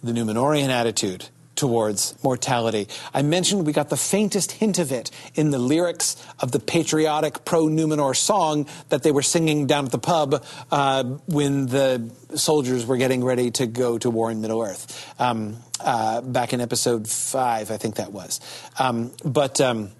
[0.02, 2.88] the Numenorian attitude towards mortality.
[3.12, 7.44] I mentioned we got the faintest hint of it in the lyrics of the patriotic
[7.44, 12.86] pro Numenor song that they were singing down at the pub uh, when the soldiers
[12.86, 15.14] were getting ready to go to war in Middle Earth.
[15.18, 18.40] Um, uh, back in episode five, I think that was.
[18.78, 19.90] Um, but um,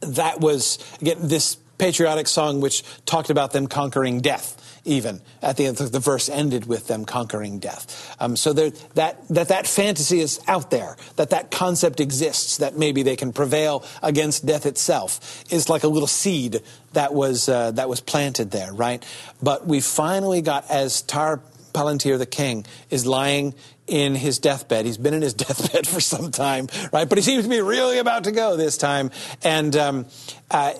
[0.00, 4.57] that was, again, this patriotic song which talked about them conquering death
[4.88, 9.26] even at the end the verse ended with them conquering death um, so there, that,
[9.28, 13.84] that that fantasy is out there that that concept exists that maybe they can prevail
[14.02, 16.60] against death itself is like a little seed
[16.94, 19.06] that was uh, that was planted there right
[19.42, 21.40] but we finally got as tar
[21.72, 23.54] palantir the king is lying
[23.88, 24.84] in his deathbed.
[24.84, 27.08] He's been in his deathbed for some time, right?
[27.08, 29.10] But he seems to be really about to go this time.
[29.42, 30.06] And um,
[30.50, 30.74] uh,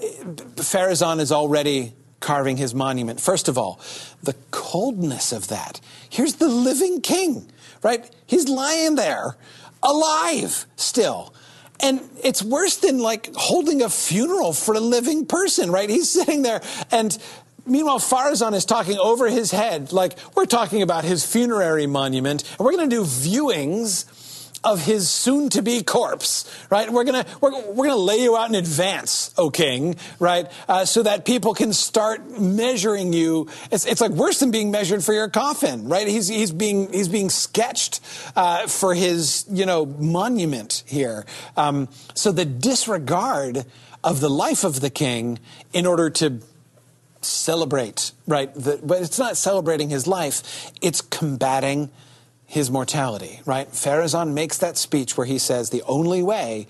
[0.57, 3.21] Pharazôn is already carving his monument.
[3.21, 3.81] First of all,
[4.23, 5.81] the coldness of that.
[6.09, 7.51] Here's the living king,
[7.83, 8.09] right?
[8.27, 9.37] He's lying there,
[9.83, 11.35] alive still.
[11.81, 15.89] And it's worse than like holding a funeral for a living person, right?
[15.89, 17.17] He's sitting there and
[17.69, 22.61] Meanwhile, Pharazôn is talking over his head, like we're talking about his funerary monument, and
[22.61, 24.07] we're going to do viewings
[24.65, 26.91] of his soon-to-be corpse, right?
[26.91, 30.51] We're gonna we're, we're gonna lay you out in advance, O King, right?
[30.69, 33.49] Uh, so that people can start measuring you.
[33.71, 36.09] It's, it's like worse than being measured for your coffin, right?
[36.09, 38.01] He's he's being he's being sketched
[38.35, 41.25] uh, for his you know monument here.
[41.57, 43.65] Um, so the disregard
[44.03, 45.39] of the life of the king
[45.73, 46.41] in order to
[47.21, 48.53] celebrate, right?
[48.55, 51.91] The, but it's not celebrating his life; it's combating
[52.49, 53.71] his mortality, right?
[53.71, 56.67] Pharazôn makes that speech where he says the only way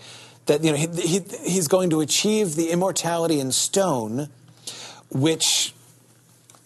[0.46, 4.28] that, you know, he, he, he's going to achieve the immortality in stone,
[5.08, 5.72] which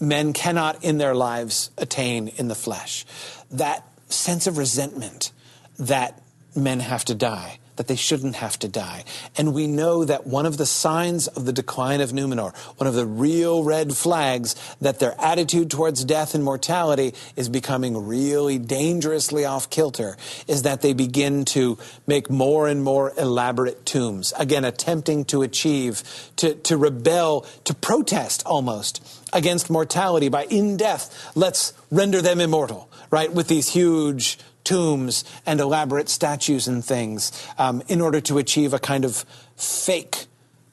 [0.01, 3.05] men cannot in their lives attain in the flesh.
[3.51, 5.31] That sense of resentment
[5.79, 6.19] that
[6.57, 9.05] men have to die that they shouldn't have to die.
[9.37, 12.95] And we know that one of the signs of the decline of Numenor, one of
[12.95, 19.45] the real red flags that their attitude towards death and mortality is becoming really dangerously
[19.45, 20.17] off kilter,
[20.47, 24.33] is that they begin to make more and more elaborate tombs.
[24.39, 26.03] Again, attempting to achieve,
[26.37, 29.01] to, to rebel, to protest almost
[29.33, 33.33] against mortality by in death, let's render them immortal, right?
[33.33, 38.79] With these huge tombs and elaborate statues and things um, in order to achieve a
[38.79, 39.25] kind of
[39.57, 40.27] fake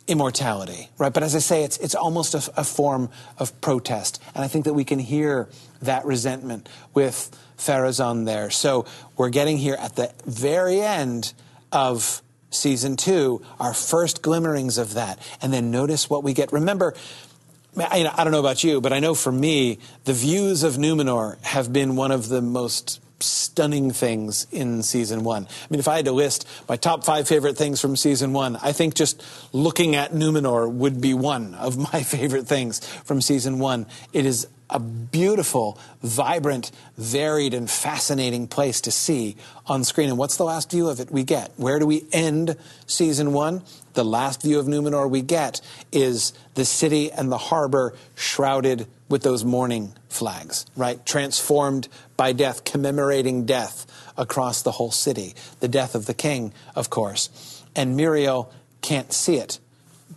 [0.10, 1.14] immortality, right?
[1.14, 4.22] But as I say, it's, it's almost a, a, form of protest.
[4.34, 5.48] And I think that we can hear
[5.84, 8.50] that resentment with Pharazôn there.
[8.50, 8.86] So
[9.18, 11.34] we're getting here at the very end
[11.72, 15.20] of season two, our first glimmerings of that.
[15.42, 16.52] And then notice what we get.
[16.52, 16.96] Remember,
[17.78, 21.40] I, I don't know about you, but I know for me, the views of Numenor
[21.44, 25.46] have been one of the most stunning things in season one.
[25.46, 28.56] I mean, if I had to list my top five favorite things from season one,
[28.58, 29.24] I think just
[29.54, 33.86] looking at Numenor would be one of my favorite things from season one.
[34.14, 39.36] It is a beautiful, vibrant, varied, and fascinating place to see
[39.66, 40.10] on screen.
[40.10, 41.52] And what's the last view of it we get?
[41.58, 42.56] Where do we end
[42.86, 43.64] season one?
[44.00, 45.60] The last view of Numenor we get
[45.92, 51.06] is the city and the harbor shrouded with those mourning flags, right?
[51.06, 53.86] Transformed by death, commemorating death
[54.16, 55.36] across the whole city.
[55.60, 57.62] The death of the king, of course.
[57.76, 58.50] And Míriel
[58.82, 59.60] can't see it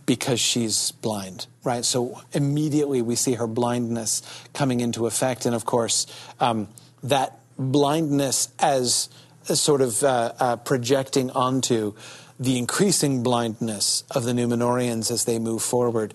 [0.06, 1.84] because she's blind, right?
[1.84, 4.22] So immediately we see her blindness
[4.54, 5.44] coming into effect.
[5.44, 6.06] And of course,
[6.38, 6.68] um,
[7.02, 9.08] that blindness as,
[9.42, 11.94] sort of uh, uh, projecting onto
[12.42, 16.12] the increasing blindness of the Numenorians as they move forward.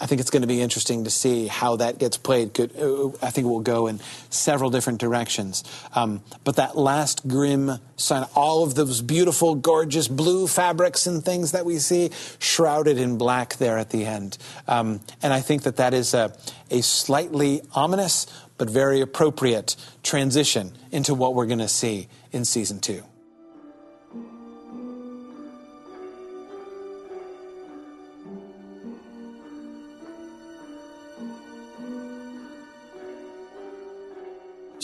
[0.00, 2.54] I think it's going to be interesting to see how that gets played.
[2.54, 3.98] Could, uh, I think it will go in
[4.30, 5.64] several different directions.
[5.94, 11.52] Um, but that last grim sign, all of those beautiful, gorgeous blue fabrics and things
[11.52, 14.38] that we see shrouded in black there at the end.
[14.68, 16.32] Um, and I think that that is a,
[16.70, 18.26] a slightly ominous
[18.56, 23.02] but very appropriate transition into what we're going to see in season two.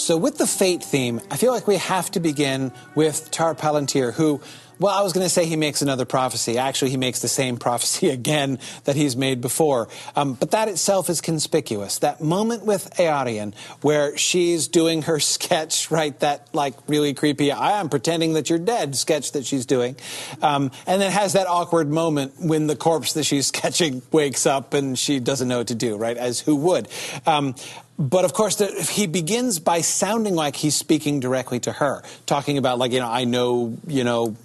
[0.05, 4.13] So, with the fate theme, I feel like we have to begin with Tar Palantir,
[4.13, 4.43] who,
[4.79, 6.59] well, I was going to say he makes another prophecy.
[6.59, 9.89] Actually, he makes the same prophecy again that he's made before.
[10.15, 12.01] Um, but that itself is conspicuous.
[12.01, 16.21] That moment with Eärien, where she's doing her sketch, right?
[16.21, 19.97] That, like, really creepy, I am pretending that you're dead sketch that she's doing.
[20.43, 24.75] Um, and then has that awkward moment when the corpse that she's sketching wakes up
[24.75, 26.19] and she doesn't know what to do, right?
[26.19, 26.89] As who would.
[27.25, 27.55] Um,
[27.99, 32.59] but of course, the, he begins by sounding like he's speaking directly to her, talking
[32.59, 34.37] about, like, you know, I know, you know,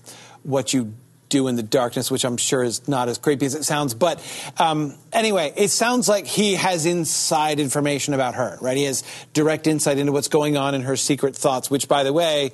[0.43, 0.93] what you
[1.29, 3.93] do in the darkness, which I'm sure is not as creepy as it sounds.
[3.93, 4.19] But
[4.57, 8.75] um, anyway, it sounds like he has inside information about her, right?
[8.75, 9.03] He has
[9.33, 12.51] direct insight into what's going on in her secret thoughts, which, by the way,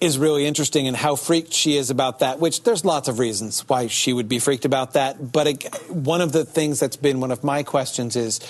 [0.00, 3.60] is really interesting and how freaked she is about that, which there's lots of reasons
[3.68, 5.32] why she would be freaked about that.
[5.32, 8.40] But one of the things that's been one of my questions is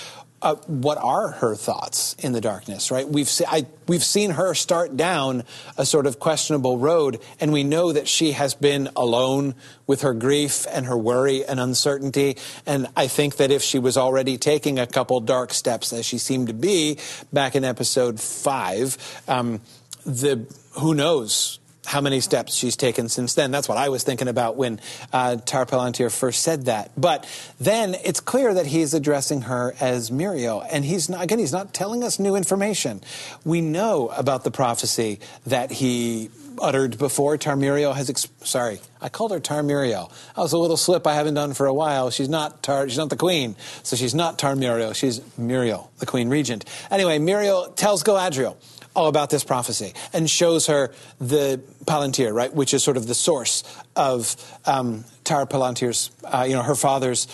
[0.43, 3.09] uh, what are her thoughts in the darkness, right?
[3.09, 5.45] We've, se- I, we've seen her start down
[5.79, 9.55] a sort of questionable road, and we know that she has been alone
[9.87, 12.37] with her grief and her worry and uncertainty.
[12.67, 16.19] And I think that if she was already taking a couple dark steps, as she
[16.19, 16.99] seemed to be
[17.33, 18.99] back in episode five,
[19.29, 19.61] um,
[20.05, 20.47] the
[20.81, 23.51] who knows how many steps she's taken since then.
[23.51, 24.81] That's what I was thinking about when
[25.13, 26.93] uh, Tar Palantir first said that.
[26.97, 27.27] But
[27.59, 31.75] then it's clear that he's addressing her as Míriel, and he's not, again, he's not
[31.75, 33.01] telling us new information.
[33.45, 36.31] We know about the prophecy that he
[36.61, 37.37] uttered before.
[37.37, 40.11] Tar-Míriel has, sorry, I called her Tar-Míriel.
[40.37, 42.11] That was a little slip I haven't done for a while.
[42.11, 44.95] She's not Tar, she's not the queen, so she's not Tar-Míriel.
[44.95, 46.65] She's Míriel, the queen regent.
[46.91, 48.57] Anyway, Míriel tells Galadriel
[48.95, 53.15] all about this prophecy and shows her the Palantir, right, which is sort of the
[53.15, 53.65] source
[53.97, 54.37] of
[54.67, 57.27] um, Tar Palantir's, uh, you know, her father's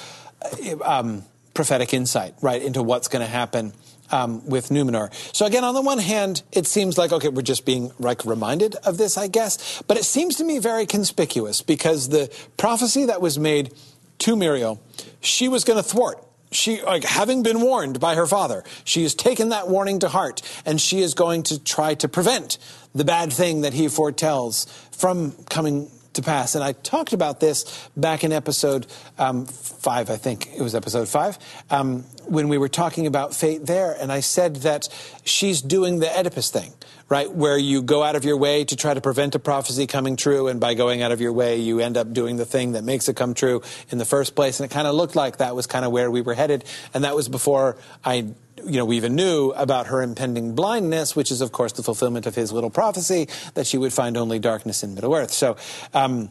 [0.42, 1.24] uh, um,
[1.54, 3.72] prophetic insight, right, into what's going to happen
[4.10, 5.12] um, with Numenor.
[5.34, 8.74] So again, on the one hand, it seems like okay, we're just being like reminded
[8.76, 9.82] of this, I guess.
[9.86, 13.74] But it seems to me very conspicuous because the prophecy that was made
[14.20, 14.78] to Míriel,
[15.20, 16.24] she was going to thwart.
[16.50, 20.42] She, like, having been warned by her father, she has taken that warning to heart,
[20.64, 22.58] and she is going to try to prevent
[22.94, 26.54] the bad thing that he foretells from coming to pass.
[26.54, 28.86] And I talked about this back in episode
[29.18, 31.38] um, five, I think it was episode five,
[31.70, 33.96] um, when we were talking about fate there.
[33.98, 34.88] And I said that
[35.24, 36.72] she's doing the Oedipus thing,
[37.08, 37.30] right?
[37.30, 40.48] Where you go out of your way to try to prevent a prophecy coming true.
[40.48, 43.08] And by going out of your way, you end up doing the thing that makes
[43.08, 44.60] it come true in the first place.
[44.60, 46.64] And it kind of looked like that was kind of where we were headed.
[46.92, 51.30] And that was before I you know, we even knew about her impending blindness, which
[51.30, 54.82] is, of course, the fulfillment of his little prophecy that she would find only darkness
[54.82, 55.30] in Middle Earth.
[55.30, 55.56] So,
[55.94, 56.28] um,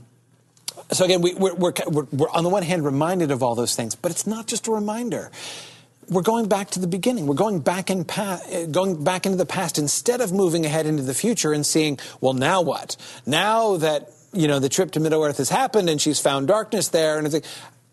[0.92, 1.74] so again, we, we're, we're,
[2.12, 4.72] we're on the one hand reminded of all those things, but it's not just a
[4.72, 5.32] reminder.
[6.10, 7.28] We're going back to the beginning.
[7.28, 11.04] We're going back in pa- going back into the past instead of moving ahead into
[11.04, 12.96] the future and seeing, well, now what?
[13.26, 16.90] Now that you know the trip to Middle Earth has happened and she's found darkness
[16.90, 17.44] there, and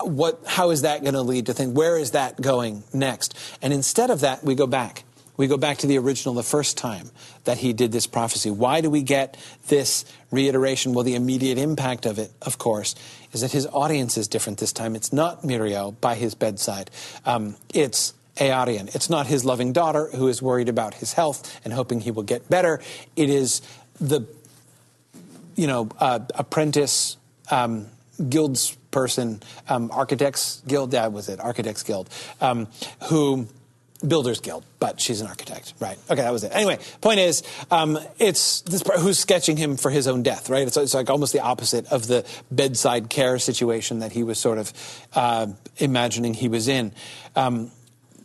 [0.01, 1.77] what, how is that going to lead to think?
[1.77, 3.37] Where is that going next?
[3.63, 5.05] And instead of that, we go back.
[5.37, 7.11] We go back to the original, the first time
[7.43, 8.51] that he did this prophecy.
[8.51, 9.37] Why do we get
[9.67, 10.93] this reiteration?
[10.93, 12.95] Well, the immediate impact of it, of course,
[13.35, 14.95] is that his audience is different this time.
[14.95, 16.91] It's not Míriel by his bedside.
[17.25, 18.95] Um, it's Eärien.
[18.95, 22.23] It's not his loving daughter who is worried about his health and hoping he will
[22.23, 22.81] get better.
[23.17, 23.63] It is
[24.01, 24.23] the,
[25.57, 27.17] you know, uh, apprentice
[27.51, 27.87] um,
[28.29, 32.09] guilds person, um, Architects Guild, that was it, Architects Guild,
[32.41, 32.69] um,
[33.09, 33.49] who
[34.07, 35.99] Builders Guild, but she's an architect, right?
[36.11, 36.53] Okay, that was it.
[36.55, 40.67] Anyway, point is, um, it's this who's sketching him for his own death, right?
[40.67, 44.59] It's, it's, like almost the opposite of the bedside care situation that he was sort
[44.59, 44.73] of
[45.15, 45.47] uh,
[45.79, 46.93] imagining he was in.
[47.35, 47.71] Um,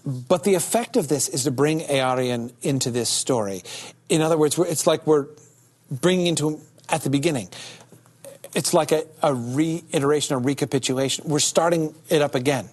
[0.06, 3.64] but the effect of this is to bring Eärien into this story.
[4.08, 5.28] In other words, it's like we're
[5.90, 7.50] bringing into him at the beginning
[8.56, 11.28] it's like a, a reiteration, a recapitulation.
[11.28, 12.70] We're starting it up again.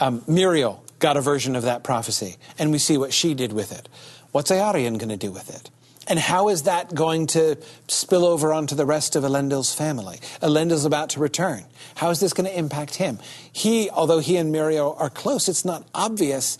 [0.00, 3.72] Um, Míriel got a version of that prophecy, and we see what she did with
[3.72, 3.88] it.
[4.32, 5.70] What's Eärien going to do with it?
[6.08, 10.18] And how is that going to spill over onto the rest of Elendil's family?
[10.40, 11.64] Elendil's about to return.
[11.96, 13.18] How is this going to impact him?
[13.52, 16.56] He, although he and Míriel are close, it's not obvious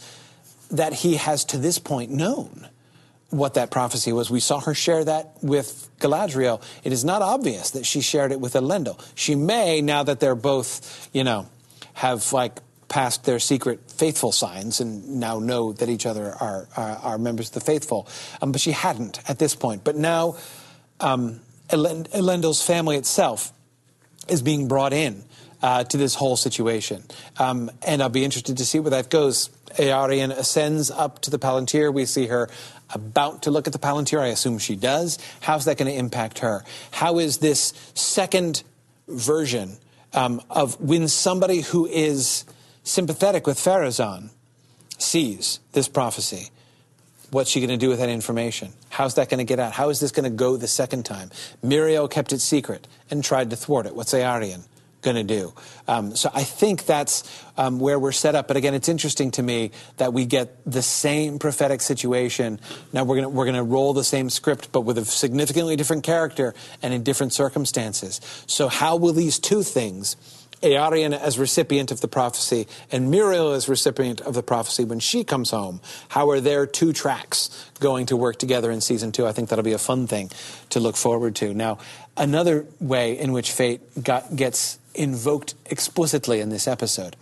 [0.70, 2.68] that he has to this point known
[3.30, 4.30] what that prophecy was.
[4.30, 6.62] We saw her share that with Galadriel.
[6.84, 9.00] It is not obvious that she shared it with Elendil.
[9.14, 11.46] She may, now that they're both, you know,
[11.94, 12.58] have like
[12.88, 17.48] passed their secret faithful signs and now know that each other are, are, are members
[17.48, 18.08] of the faithful.
[18.40, 19.84] Um, but she hadn't at this point.
[19.84, 20.36] But now
[21.00, 23.52] um, Elendil's family itself
[24.28, 25.24] is being brought in
[25.62, 27.02] uh, to this whole situation.
[27.38, 29.50] Um, and I'll be interested to see where that goes.
[29.76, 31.92] Eärien ascends up to the Palantir.
[31.92, 32.48] We see her
[32.94, 34.20] about to look at the Palantir.
[34.20, 35.18] I assume she does.
[35.40, 36.64] How's that going to impact her?
[36.90, 38.62] How is this second
[39.08, 39.76] version
[40.14, 42.44] um, of when somebody who is
[42.88, 44.30] sympathetic with Pharazôn
[44.98, 46.48] sees this prophecy?
[47.30, 48.72] What's she going to do with that information?
[48.88, 49.72] How's that going to get out?
[49.72, 51.30] How is this going to go the second time?
[51.62, 53.94] Míriel kept it secret and tried to thwart it.
[53.94, 54.64] What's Eärien?
[55.00, 55.54] going to do.
[55.86, 57.22] Um, so I think that's
[57.56, 58.48] um, where we're set up.
[58.48, 62.58] But again, it's interesting to me that we get the same prophetic situation.
[62.92, 66.02] Now we're going we're going to roll the same script, but with a significantly different
[66.02, 68.20] character and in different circumstances.
[68.46, 70.16] So how will these two things?
[70.62, 75.24] Eärien as recipient of the prophecy and Míriel as recipient of the prophecy when she
[75.24, 75.80] comes home.
[76.08, 79.26] How are their two tracks going to work together in season two?
[79.26, 80.30] I think that'll be a fun thing
[80.70, 81.54] to look forward to.
[81.54, 81.78] Now,
[82.16, 87.14] another way in which fate got, gets invoked explicitly in this episode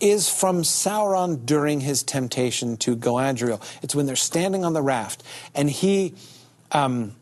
[0.00, 3.62] is from Sauron during his temptation to Galadriel.
[3.82, 5.22] It's when they're standing on the raft
[5.54, 6.14] and he
[6.72, 7.14] um,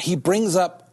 [0.00, 0.83] he brings up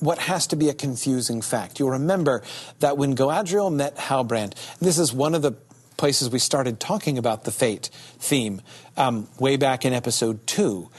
[0.00, 1.78] what has to be a confusing fact.
[1.78, 2.42] You'll remember
[2.80, 5.52] that when Galadriel met Halbrand, this is one of the
[5.96, 8.62] places we started talking about the fate theme
[8.96, 10.90] um, way back in episode two,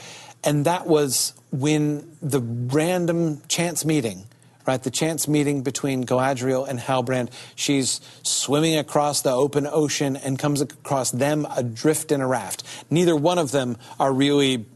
[0.44, 4.24] and that was when the random chance meeting
[4.66, 4.82] right?
[4.82, 7.30] The chance meeting between Galadriel and Halbrand.
[7.54, 12.62] She's swimming across the open ocean and comes across them adrift in a raft.
[12.90, 14.66] Neither one of them are really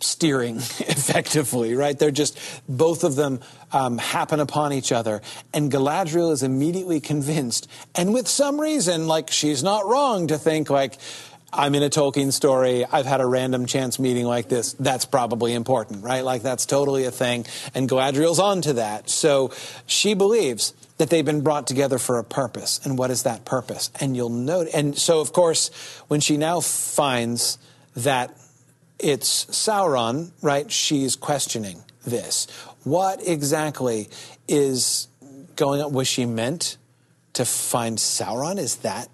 [0.00, 1.98] steering effectively, right?
[1.98, 2.38] They're just,
[2.68, 3.40] both of them
[3.72, 5.22] um, happen upon each other.
[5.52, 10.70] And Galadriel is immediately convinced, and with some reason, like, she's not wrong to think,
[10.70, 10.98] like,
[11.52, 12.84] I'm in a Tolkien story.
[12.84, 14.74] I've had a random chance meeting like this.
[14.74, 16.22] That's probably important, right?
[16.22, 17.46] Like that's totally a thing.
[17.74, 19.08] And Galadriel's on to that.
[19.08, 19.52] So
[19.86, 22.80] she believes that they've been brought together for a purpose.
[22.84, 23.90] And what is that purpose?
[24.00, 24.68] And you'll note.
[24.74, 25.70] And so, of course,
[26.08, 27.58] when she now finds
[27.94, 28.36] that
[28.98, 32.46] it's Sauron, right, she's questioning this.
[32.86, 34.08] What exactly
[34.46, 35.08] is
[35.56, 35.92] going on?
[35.92, 36.76] Was she meant
[37.32, 38.58] to find Sauron?
[38.58, 39.08] Is that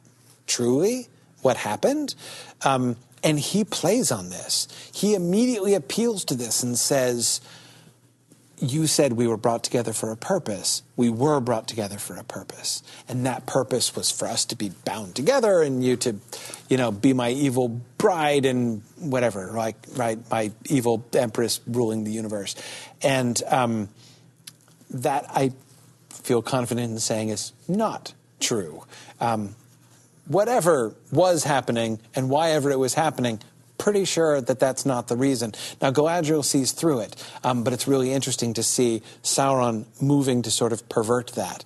[0.47, 1.09] truly
[1.41, 2.15] what happened.
[2.63, 4.69] Um, and he plays on this.
[4.93, 7.41] He immediately appeals to this and says,
[8.63, 10.85] You said we were brought together for a purpose.
[10.95, 12.81] We were brought together for a purpose.
[13.09, 16.15] And that purpose was for us to be bound together and you to,
[16.69, 22.13] you know, be my evil bride and whatever, like, right, my evil empress ruling the
[22.13, 22.55] universe.
[23.03, 23.89] And um,
[24.91, 25.53] that I
[26.11, 28.85] feel confident in saying is not true.
[29.21, 29.57] Um,
[30.29, 33.41] whatever was happening and why ever it was happening,
[33.83, 35.53] pretty sure that that's not the reason.
[35.81, 40.53] Now, Galadriel sees through it, um, but it's really interesting to see Sauron moving to
[40.53, 41.65] sort of pervert that.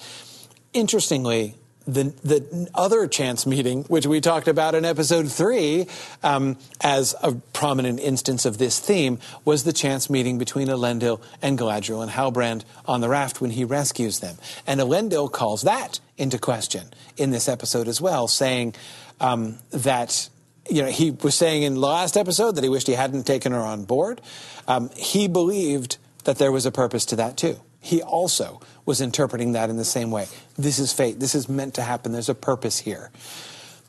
[0.72, 1.54] Interestingly,
[1.86, 5.88] the, the other chance meeting, which we talked about in episode three
[6.22, 11.58] um, as a prominent instance of this theme, was the chance meeting between Elendil and
[11.58, 14.36] Galadriel and Halbrand on the raft when he rescues them.
[14.66, 16.86] And Elendil calls that into question
[17.18, 18.74] in this episode as well, saying
[19.20, 20.30] um, that
[20.70, 23.52] you know, he was saying in the last episode that he wished he hadn't taken
[23.52, 24.20] her on board.
[24.66, 27.60] Um, he believed that there was a purpose to that too.
[27.80, 30.26] He also was interpreting that in the same way.
[30.56, 31.20] This is fate.
[31.20, 32.12] This is meant to happen.
[32.12, 33.10] There's a purpose here.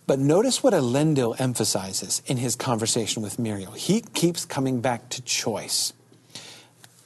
[0.06, 3.76] But notice what Elendil emphasizes in his conversation with Míriel.
[3.76, 5.94] He keeps coming back to choice.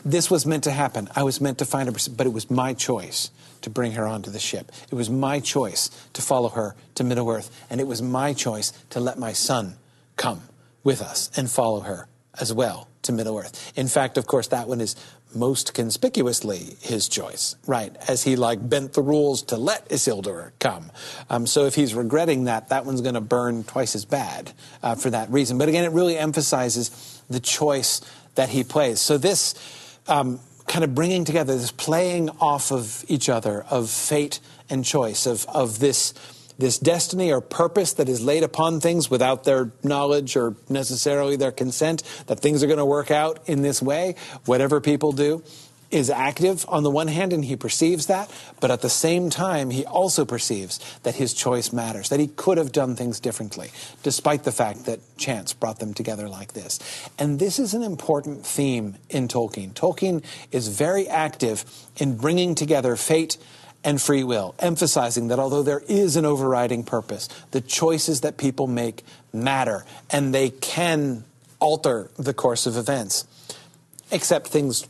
[0.03, 1.10] This was meant to happen.
[1.15, 3.31] I was meant to find her, but it was my choice
[3.62, 4.72] to bring her onto the ship.
[4.92, 8.72] It was my choice to follow her to Middle Earth, and it was my choice
[8.90, 9.76] to let my son
[10.18, 10.44] come
[10.84, 12.08] with us and follow her
[12.40, 13.72] as well to Middle Earth.
[13.76, 14.96] In fact, of course, that one is
[15.34, 17.96] most conspicuously his choice, right?
[18.08, 20.92] As he like bent the rules to let Isildur come.
[21.30, 24.52] Um, so if he's regretting that, that one's going to burn twice as bad
[24.84, 25.58] uh, for that reason.
[25.58, 28.02] But again, it really emphasizes the choice
[28.36, 29.00] that he plays.
[29.00, 29.56] So this
[30.08, 34.40] um, kind of bringing together, this playing off of each other, of fate
[34.70, 36.14] and choice, of of this
[36.58, 41.52] this destiny or purpose that is laid upon things without their knowledge or necessarily their
[41.52, 44.16] consent, that things are going to work out in this way,
[44.46, 45.44] whatever people do,
[45.91, 49.69] is active on the one hand, and he perceives that, but at the same time,
[49.69, 53.69] he also perceives that his choice matters, that he could have done things differently,
[54.01, 56.80] despite the fact that chance brought them together like this.
[57.19, 59.73] And this is an important theme in Tolkien.
[59.73, 61.65] Tolkien is very active
[61.97, 63.38] in bringing together fate
[63.84, 68.68] and free will, emphasizing that although there is an overriding purpose, the choices that people
[68.68, 69.03] make
[69.34, 71.23] matter and they can
[71.59, 73.26] alter the course of events.
[74.11, 74.88] Except things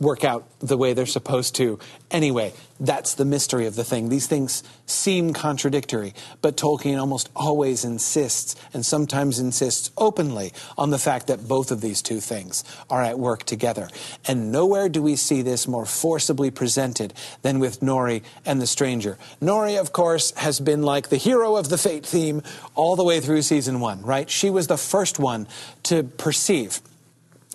[0.00, 1.78] work out the way they're supposed to.
[2.10, 4.08] Anyway, that's the mystery of the thing.
[4.08, 10.98] These things seem contradictory, but Tolkien almost always insists, and sometimes insists openly, on the
[10.98, 13.88] fact that both of these two things are at work together.
[14.26, 17.12] And nowhere do we see this more forcibly presented
[17.42, 19.18] than with Nori and the Stranger.
[19.42, 22.42] Nori, of course, has been like the hero of the Fate theme
[22.74, 24.30] all the way through season one, right?
[24.30, 25.46] She was the first one
[25.84, 26.80] to perceive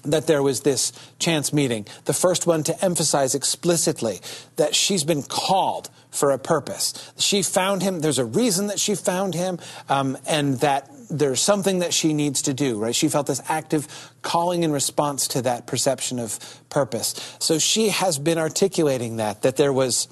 [0.05, 1.85] that there was this chance meeting.
[2.05, 4.19] The first one to emphasize explicitly
[4.55, 7.11] that she's been called for a purpose.
[7.17, 9.59] She found him, there's a reason that she found him,
[9.89, 12.95] um, and that there's something that she needs to do, right?
[12.95, 13.87] She felt this active
[14.21, 17.37] calling in response to that perception of purpose.
[17.39, 20.07] So she has been articulating that, that there was,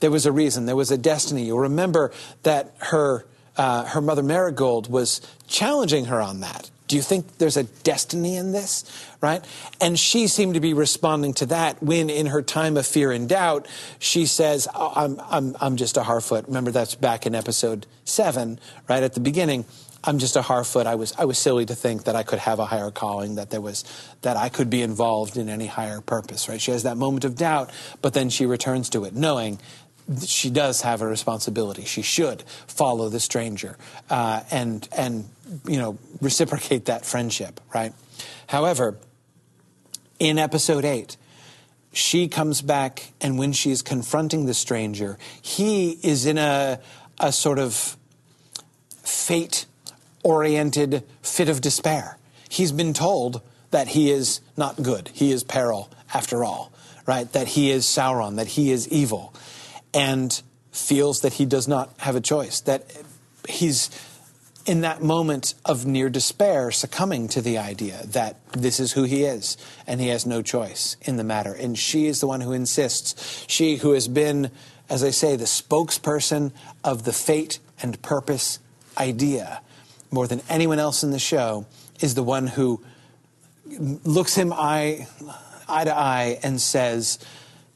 [0.00, 1.44] there was a reason, there was a destiny.
[1.44, 2.12] You'll remember
[2.44, 3.26] that her,
[3.56, 6.70] uh, her mother Marigold was challenging her on that.
[6.90, 8.82] Do you think there's a destiny in this?
[9.20, 9.44] Right?
[9.80, 13.28] And she seemed to be responding to that when, in her time of fear and
[13.28, 13.68] doubt,
[14.00, 16.48] she says, oh, I'm, I'm, I'm just a Harfoot.
[16.48, 18.58] Remember, that's back in episode seven,
[18.88, 19.66] right at the beginning.
[20.02, 20.86] I'm just a Harfoot.
[20.86, 23.50] I was I was silly to think that I could have a higher calling, that
[23.50, 23.84] there was
[24.22, 26.48] that I could be involved in any higher purpose.
[26.48, 26.60] Right?
[26.60, 27.70] She has that moment of doubt,
[28.02, 29.60] but then she returns to it, knowing
[30.26, 31.84] she does have a responsibility.
[31.84, 33.76] She should follow the stranger
[34.08, 35.28] uh, and and
[35.66, 37.92] you know reciprocate that friendship, right?
[38.46, 38.98] However,
[40.18, 41.16] in episode eight,
[41.92, 46.80] she comes back, and when she's confronting the stranger, he is in a
[47.18, 47.96] a sort of
[49.02, 49.66] fate
[50.22, 52.18] oriented fit of despair.
[52.48, 55.10] He's been told that he is not good.
[55.12, 56.72] He is peril after all,
[57.06, 57.30] right?
[57.32, 59.34] That he is Sauron, that he is evil,
[59.94, 60.40] and
[60.72, 62.90] feels that he does not have a choice, that
[63.48, 63.90] he's
[64.66, 69.24] in that moment of near despair succumbing to the idea that this is who he
[69.24, 69.56] is
[69.86, 71.52] and he has no choice in the matter.
[71.52, 73.44] And she is the one who insists.
[73.48, 74.50] She who has been,
[74.88, 76.52] as I say, the spokesperson
[76.84, 78.58] of the fate and purpose
[78.98, 79.62] idea
[80.10, 81.66] more than anyone else in the show
[82.00, 82.82] is the one who
[84.04, 85.06] looks him eye,
[85.68, 87.18] eye to eye and says,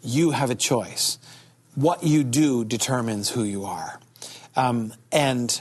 [0.02, 1.18] You have a choice.
[1.74, 4.00] What you do determines who you are.
[4.56, 5.60] Um, and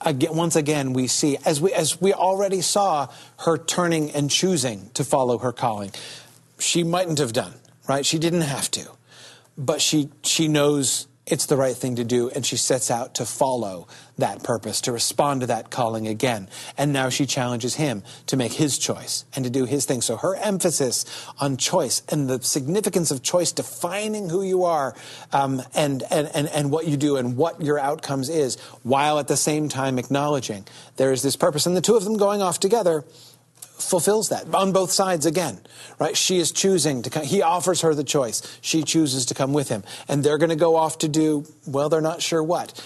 [0.00, 3.08] again, once again, we see, as we, as we already saw
[3.40, 5.90] her turning and choosing to follow her calling.
[6.58, 7.54] She mightn't have done,
[7.88, 8.04] right?
[8.04, 8.88] She didn't have to.
[9.56, 13.24] But she, she knows it's the right thing to do, and she sets out to
[13.24, 13.86] follow
[14.20, 16.48] that purpose, to respond to that calling again.
[16.78, 20.00] And now she challenges him to make his choice and to do his thing.
[20.00, 21.04] So her emphasis
[21.38, 24.94] on choice and the significance of choice, defining who you are
[25.32, 29.28] um, and, and, and, and what you do and what your outcomes is, while at
[29.28, 30.66] the same time acknowledging
[30.96, 31.66] there is this purpose.
[31.66, 33.04] And the two of them going off together
[33.80, 35.58] fulfills that on both sides again,
[35.98, 36.16] right?
[36.16, 37.24] She is choosing to come.
[37.24, 38.42] He offers her the choice.
[38.60, 39.84] She chooses to come with him.
[40.06, 42.78] And they're going to go off to do, well, they're not sure what.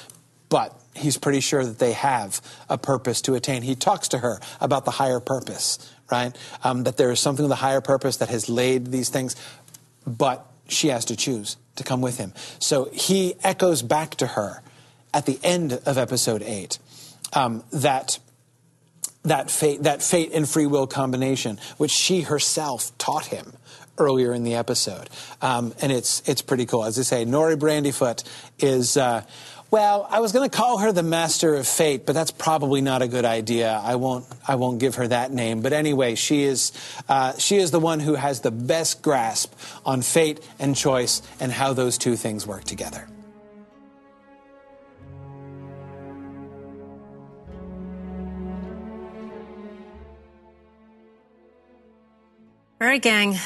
[0.49, 3.63] But he's pretty sure that they have a purpose to attain.
[3.63, 6.37] He talks to her about the higher purpose, right?
[6.63, 9.37] Um, that there is something of the higher purpose that has laid these things,
[10.07, 12.33] but she has to choose to come with him.
[12.59, 14.63] So he echoes back to her
[15.13, 16.79] at the end of episode eight
[17.33, 18.19] um, that
[19.25, 23.55] that fate, that fate and free will combination, which she herself taught him
[23.97, 25.09] earlier in the episode.
[25.41, 26.85] Um, and it's, it's pretty cool.
[26.85, 28.23] As I say, Nori Brandyfoot
[28.59, 29.23] is, uh,
[29.75, 33.03] well, I was going to call her the master of fate, but that's probably not
[33.03, 33.73] a good idea.
[33.83, 35.63] I won't, I won't give her that name.
[35.63, 36.71] But anyway, she is,
[37.09, 39.53] uh, she is the one who has the best grasp
[39.85, 43.09] on fate and choice and how those two things work together.
[52.81, 53.41] All right, gang.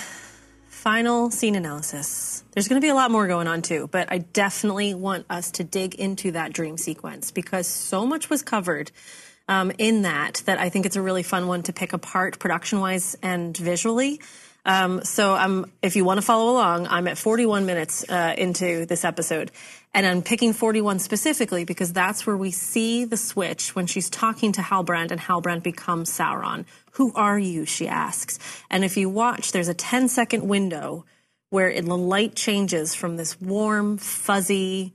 [0.68, 2.27] Final scene analysis.
[2.52, 5.50] There's going to be a lot more going on too, but I definitely want us
[5.52, 8.90] to dig into that dream sequence because so much was covered
[9.48, 12.80] um, in that that I think it's a really fun one to pick apart production
[12.80, 14.20] wise and visually.
[14.64, 18.84] Um, so um, if you want to follow along, I'm at 41 minutes uh, into
[18.84, 19.50] this episode.
[19.94, 24.52] And I'm picking 41 specifically because that's where we see the switch when she's talking
[24.52, 26.66] to Halbrand and Halbrand becomes Sauron.
[26.92, 27.64] Who are you?
[27.64, 28.38] She asks.
[28.70, 31.06] And if you watch, there's a 10 second window
[31.50, 34.92] where the light changes from this warm, fuzzy,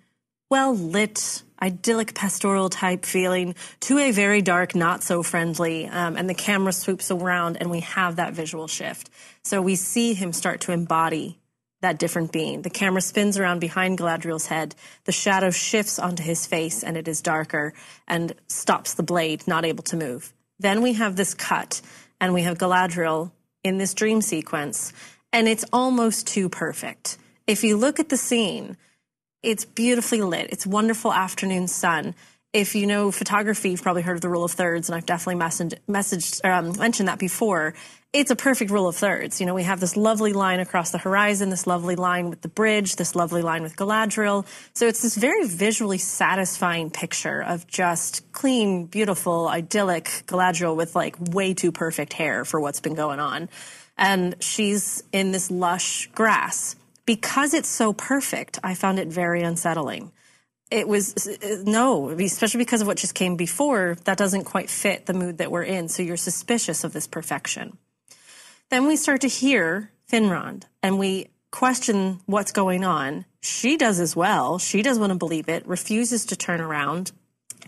[0.49, 5.87] well lit, idyllic pastoral type feeling to a very dark, not so friendly.
[5.87, 9.09] Um, and the camera swoops around and we have that visual shift.
[9.43, 11.39] So we see him start to embody
[11.81, 12.61] that different being.
[12.61, 14.75] The camera spins around behind Galadriel's head.
[15.05, 17.73] The shadow shifts onto his face and it is darker
[18.07, 20.33] and stops the blade, not able to move.
[20.59, 21.81] Then we have this cut
[22.21, 23.31] and we have Galadriel
[23.63, 24.93] in this dream sequence
[25.33, 27.17] and it's almost too perfect.
[27.45, 28.77] If you look at the scene,
[29.41, 30.51] it's beautifully lit.
[30.51, 32.15] It's wonderful afternoon sun
[32.53, 35.43] if you know photography, you've probably heard of the rule of thirds, and I've definitely
[35.43, 37.73] messaged, messaged um, mentioned that before.
[38.13, 39.39] It's a perfect rule of thirds.
[39.39, 42.47] You know, we have this lovely line across the horizon, this lovely line with the
[42.47, 44.45] bridge, this lovely line with Galadriel.
[44.75, 51.15] So it's this very visually satisfying picture of just clean, beautiful, idyllic Galadriel with like
[51.19, 53.49] way too perfect hair for what's been going on.
[53.97, 56.75] And she's in this lush grass.
[57.05, 60.11] Because it's so perfect, I found it very unsettling
[60.73, 61.29] it was
[61.65, 63.95] no, especially because of what just came before.
[64.05, 65.87] That doesn't quite fit the mood that we're in.
[65.87, 67.77] So you're suspicious of this perfection.
[68.69, 73.25] Then we start to hear Finrod and we question what's going on.
[73.39, 74.57] She does as well.
[74.57, 77.11] She doesn't want to believe it, refuses to turn around,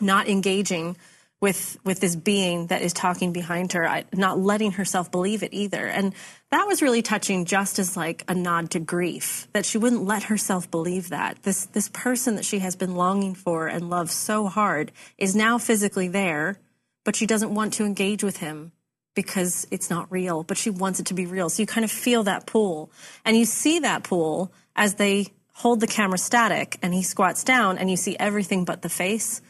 [0.01, 0.97] not engaging
[1.45, 5.85] with with this being that is talking behind her, not letting herself believe it either.
[5.85, 6.15] And
[6.49, 10.23] that was really touching, just as like a nod to grief that she wouldn't let
[10.23, 14.47] herself believe that this this person that she has been longing for and loved so
[14.47, 16.57] hard is now physically there,
[17.03, 18.71] but she doesn't want to engage with him
[19.13, 21.47] because it's not real, but she wants it to be real.
[21.51, 22.89] So you kind of feel that pull,
[23.23, 27.77] and you see that pull as they hold the camera static and he squats down
[27.77, 29.43] and you see everything but the face.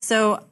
[0.00, 0.42] So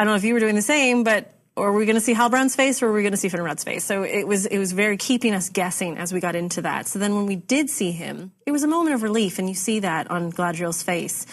[0.00, 2.00] I don't know if you were doing the same, but or were we going to
[2.00, 3.84] see Halbrand's face or were we going to see Finrod's face?
[3.84, 6.88] So it was it was very keeping us guessing as we got into that.
[6.88, 9.54] So then when we did see him, it was a moment of relief, and you
[9.54, 11.26] see that on Galadriel's face.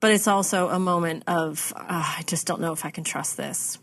[0.00, 1.82] But it's also a moment of uh,
[2.18, 3.78] I just don't know if I can trust this.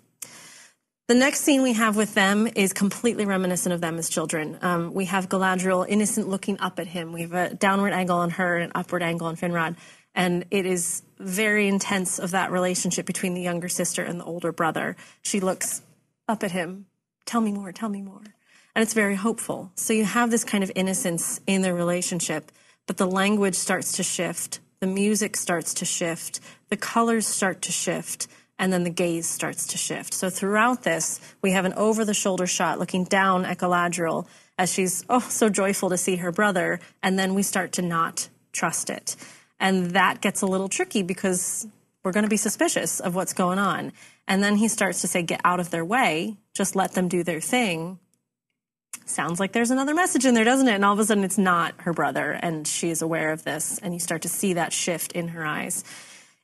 [1.08, 4.60] The next scene we have with them is completely reminiscent of them as children.
[4.62, 7.14] Um, we have Galadriel innocent looking up at him.
[7.14, 9.78] We have a downward angle on her and an upward angle on Finrod.
[10.14, 14.52] And it is very intense of that relationship between the younger sister and the older
[14.52, 14.96] brother.
[15.22, 15.82] She looks
[16.28, 16.86] up at him,
[17.26, 18.24] tell me more, tell me more.
[18.76, 19.72] And it's very hopeful.
[19.76, 22.52] So you have this kind of innocence in the relationship,
[22.88, 26.40] but the language starts to shift, the music starts to shift,
[26.70, 28.28] the colors start to shift
[28.58, 30.14] and then the gaze starts to shift.
[30.14, 33.60] So throughout this, we have an over the shoulder shot looking down at
[34.58, 38.30] as she's oh so joyful to see her brother, and then we start to not
[38.54, 39.16] trust it.
[39.60, 41.68] And that gets a little tricky because
[42.04, 43.92] we're going to be suspicious of what's going on.
[44.28, 47.24] And then he starts to say, get out of their way, just let them do
[47.24, 48.00] their thing.
[49.06, 50.74] Sounds like there's another message in there, doesn't it?
[50.74, 53.78] And all of a sudden it's not her brother, and she is aware of this,
[53.80, 55.84] and you start to see that shift in her eyes.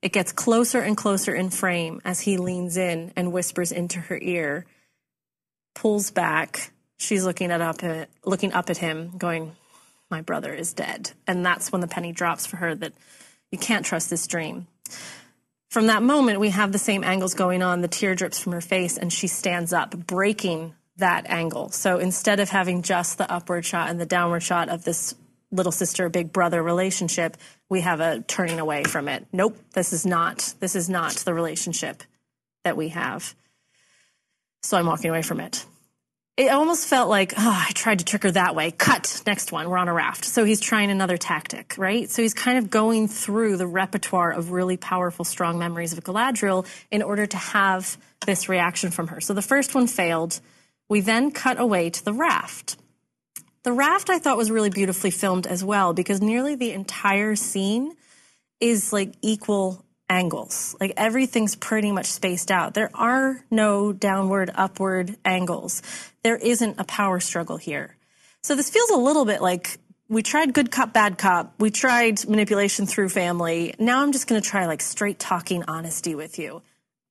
[0.02, 4.18] It gets closer and closer in frame as he leans in and whispers into her
[4.22, 4.66] ear,
[5.76, 6.72] pulls back.
[6.98, 9.56] She's looking at up at, looking up at him, going,
[10.12, 12.94] "My brother is dead." And that's when the penny drops for her that
[13.52, 14.68] you can't trust this dream.
[15.70, 17.82] From that moment, we have the same angles going on.
[17.82, 21.70] The tear drips from her face, and she stands up, breaking that angle.
[21.70, 25.16] So instead of having just the upward shot and the downward shot of this
[25.52, 27.38] little sister big brother relationship
[27.70, 31.34] we have a turning away from it nope this is not this is not the
[31.34, 32.04] relationship
[32.64, 33.36] that we have
[34.64, 35.66] so i'm walking away from it
[36.38, 38.72] it almost felt like oh, i tried to trick her that way.
[38.72, 39.22] Cut.
[39.28, 39.70] Next one.
[39.70, 40.26] We're on a raft.
[40.26, 42.10] So he's trying another tactic right?
[42.10, 46.66] So he's kind of going through the repertoire of really powerful strong memories of galadriel
[46.90, 49.22] in order to have this reaction from her.
[49.22, 50.40] So the first one failed.
[50.90, 52.78] We then cut away to the raft.
[53.64, 57.94] The raft I thought was really beautifully filmed as well because nearly the entire scene
[58.60, 60.76] is like equal angles.
[60.80, 62.74] Like everything's pretty much spaced out.
[62.74, 65.82] There are no downward, upward angles.
[66.22, 67.96] There isn't a power struggle here.
[68.44, 69.80] So this feels a little bit like
[70.10, 71.54] we tried good cop, bad cop.
[71.60, 73.74] We tried manipulation through family.
[73.80, 76.62] Now I'm just going to try like straight talking honesty with you.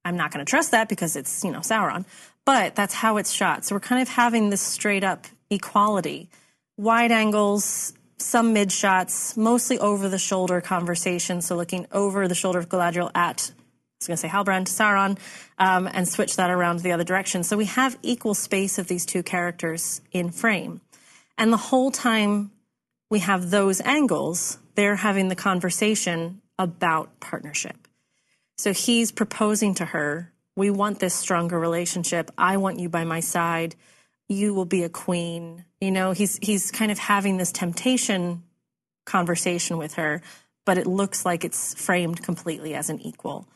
[0.04, 2.04] I'm not going to trust that because it's, you know, Sauron,
[2.44, 3.64] but that's how it's shot.
[3.64, 6.28] So we're kind of having this straight up equality
[6.76, 11.40] wide angles, some mid shots, mostly over the shoulder conversation.
[11.40, 15.18] So looking over the shoulder of Galadriel at, I was going to say Halbrand, Sauron,
[15.58, 17.42] um, and switch that around the other direction.
[17.42, 20.80] So we have equal space of these two characters in frame.
[21.36, 22.50] And the whole time
[23.10, 27.88] we have those angles, they're having the conversation about partnership.
[28.58, 32.30] So he's proposing to her, we want this stronger relationship.
[32.36, 33.74] I want you by my side
[34.30, 35.64] you will be a queen.
[35.80, 38.44] You know, he's he's kind of having this temptation
[39.04, 40.22] conversation with her,
[40.64, 43.48] but it looks like it's framed completely as an equal.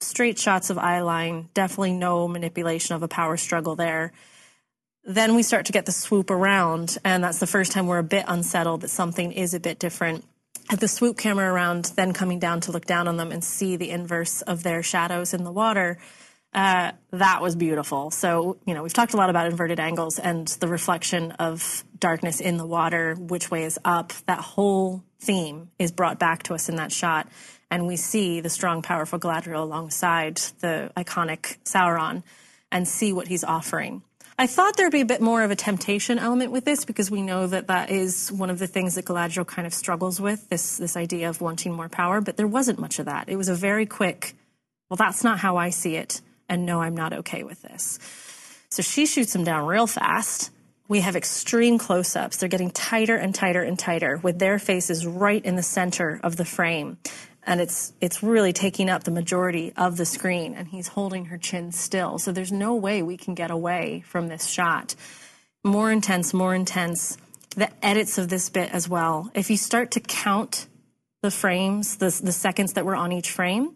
[0.00, 4.12] Straight shots of eye line, definitely no manipulation of a power struggle there.
[5.02, 8.04] Then we start to get the swoop around, and that's the first time we're a
[8.04, 10.24] bit unsettled that something is a bit different.
[10.70, 13.76] At the swoop camera around, then coming down to look down on them and see
[13.76, 15.98] the inverse of their shadows in the water
[16.54, 18.10] uh, that was beautiful.
[18.10, 22.40] So, you know, we've talked a lot about inverted angles and the reflection of darkness
[22.40, 24.12] in the water, which way is up.
[24.26, 27.28] That whole theme is brought back to us in that shot.
[27.70, 32.22] And we see the strong, powerful Galadriel alongside the iconic Sauron
[32.72, 34.02] and see what he's offering.
[34.40, 37.22] I thought there'd be a bit more of a temptation element with this because we
[37.22, 40.76] know that that is one of the things that Galadriel kind of struggles with this
[40.76, 43.28] this idea of wanting more power, but there wasn't much of that.
[43.28, 44.34] It was a very quick,
[44.88, 47.98] well, that's not how I see it and no, I'm not okay with this.
[48.70, 50.50] So she shoots him down real fast.
[50.88, 52.38] We have extreme close ups.
[52.38, 56.36] They're getting tighter and tighter and tighter with their faces right in the center of
[56.36, 56.98] the frame.
[57.42, 60.54] And it's, it's really taking up the majority of the screen.
[60.54, 62.18] And he's holding her chin still.
[62.18, 64.94] So there's no way we can get away from this shot.
[65.64, 67.16] More intense, more intense.
[67.56, 69.30] The edits of this bit as well.
[69.34, 70.66] If you start to count
[71.22, 73.74] the frames, the, the seconds that were on each frame,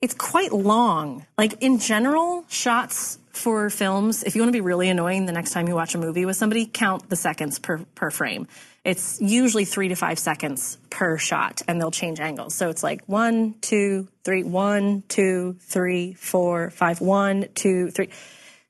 [0.00, 1.26] it's quite long.
[1.36, 5.52] Like in general, shots for films, if you want to be really annoying the next
[5.52, 8.48] time you watch a movie with somebody, count the seconds per, per frame.
[8.84, 12.54] It's usually three to five seconds per shot, and they'll change angles.
[12.54, 18.08] So it's like one, two, three, one, two, three, four, five, one, two, three.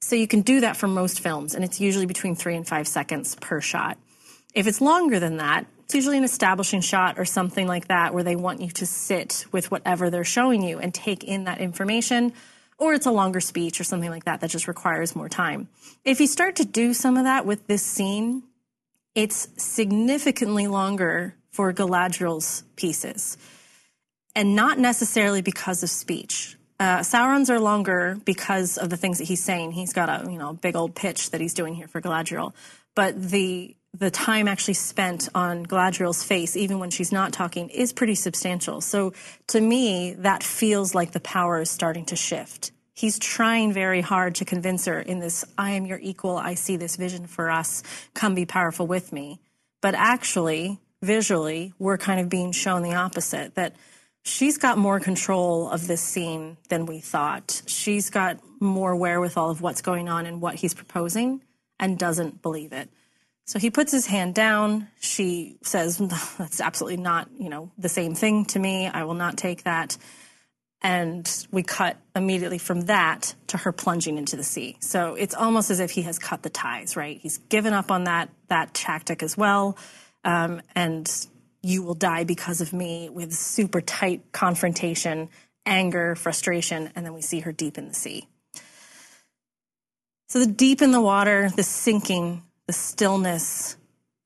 [0.01, 2.89] So you can do that for most films, and it's usually between three and five
[2.89, 3.99] seconds per shot.
[4.53, 8.23] If it's longer than that, it's usually an establishing shot or something like that where
[8.23, 12.33] they want you to sit with whatever they're showing you and take in that information.
[12.79, 15.69] Or it's a longer speech or something like that that just requires more time.
[16.05, 18.45] If you start to do some of that with this scene,
[19.17, 23.37] it's significantly longer for Galadriel's pieces.
[24.37, 26.57] And not necessarily because of speech.
[26.79, 29.73] Uh, Sauron's are longer because of the things that he's saying.
[29.73, 32.55] He's got a you know big old pitch that he's doing here for Galadriel,
[32.95, 37.93] but the the time actually spent on Galadriel's face, even when she's not talking, is
[37.93, 38.81] pretty substantial.
[38.81, 39.13] So
[39.49, 42.73] to me, that feels like the power is starting to shift.
[42.95, 46.77] He's trying very hard to convince her in this I am your equal, I see
[46.77, 47.83] this vision for us,
[48.15, 49.41] come be powerful with me.
[49.81, 53.75] But actually, visually, we're kind of being shown the opposite that
[54.23, 57.63] she's got more control of this scene than we thought.
[57.67, 61.43] She's got more wherewithal of what's going on and what he's proposing
[61.79, 62.91] and doesn't believe it.
[63.51, 64.87] So he puts his hand down.
[65.01, 65.99] She says,
[66.39, 68.87] That's absolutely not, you know, the same thing to me.
[68.87, 69.97] I will not take that.
[70.83, 74.77] And we cut immediately from that to her plunging into the sea.
[74.79, 77.19] So it's almost as if he has cut the ties, right?
[77.21, 79.77] He's given up on that that tactic as well.
[80.23, 81.11] Um, and
[81.61, 85.29] you will die because of me with super tight confrontation,
[85.67, 88.29] anger, frustration, and then we see her deep in the sea.
[90.29, 93.77] So the deep in the water, the sinking, the stillness,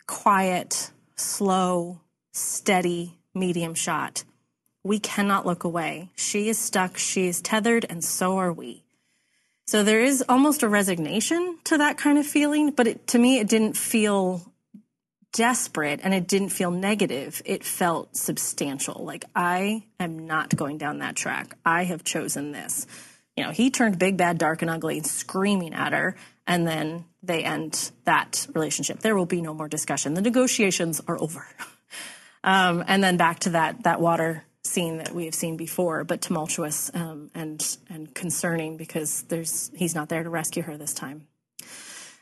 [0.07, 1.99] quiet, slow,
[2.33, 4.23] steady, medium shot.
[4.83, 6.11] We cannot look away.
[6.15, 8.85] She is stuck, she is tethered, and so are we.
[9.67, 13.39] So there is almost a resignation to that kind of feeling, but it, to me,
[13.39, 14.43] it didn't feel
[15.33, 17.41] desperate and it didn't feel negative.
[17.47, 19.07] It felt substantial.
[19.07, 21.57] Like, I am not going down that track.
[21.65, 22.87] I have chosen this.
[23.39, 26.15] You know, he turned big, bad, dark, and ugly screaming at her
[26.47, 29.01] and then they end that relationship.
[29.01, 30.15] There will be no more discussion.
[30.15, 31.47] The negotiations are over.
[32.45, 36.21] um, and then back to that that water scene that we have seen before, but
[36.21, 41.27] tumultuous um, and and concerning because there's he's not there to rescue her this time.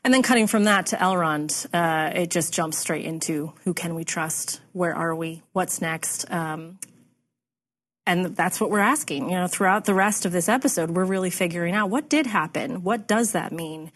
[0.05, 3.95] And then cutting from that to Elrond, uh, it just jumps straight into who can
[3.95, 4.61] we trust?
[4.73, 5.43] Where are we?
[5.53, 6.29] What's next?
[6.29, 6.81] Um,
[8.05, 9.31] and that's what we're asking.
[9.31, 12.83] You know, throughout the rest of this episode, we're really figuring out what did happen.
[12.83, 13.93] What does that mean?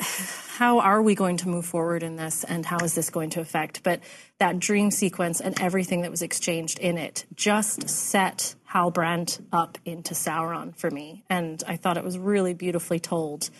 [0.00, 3.40] How are we going to move forward in this, and how is this going to
[3.40, 3.82] affect?
[3.82, 4.00] But
[4.38, 10.14] that dream sequence and everything that was exchanged in it just set Halbrand up into
[10.14, 13.50] Sauron for me, and I thought it was really beautifully told,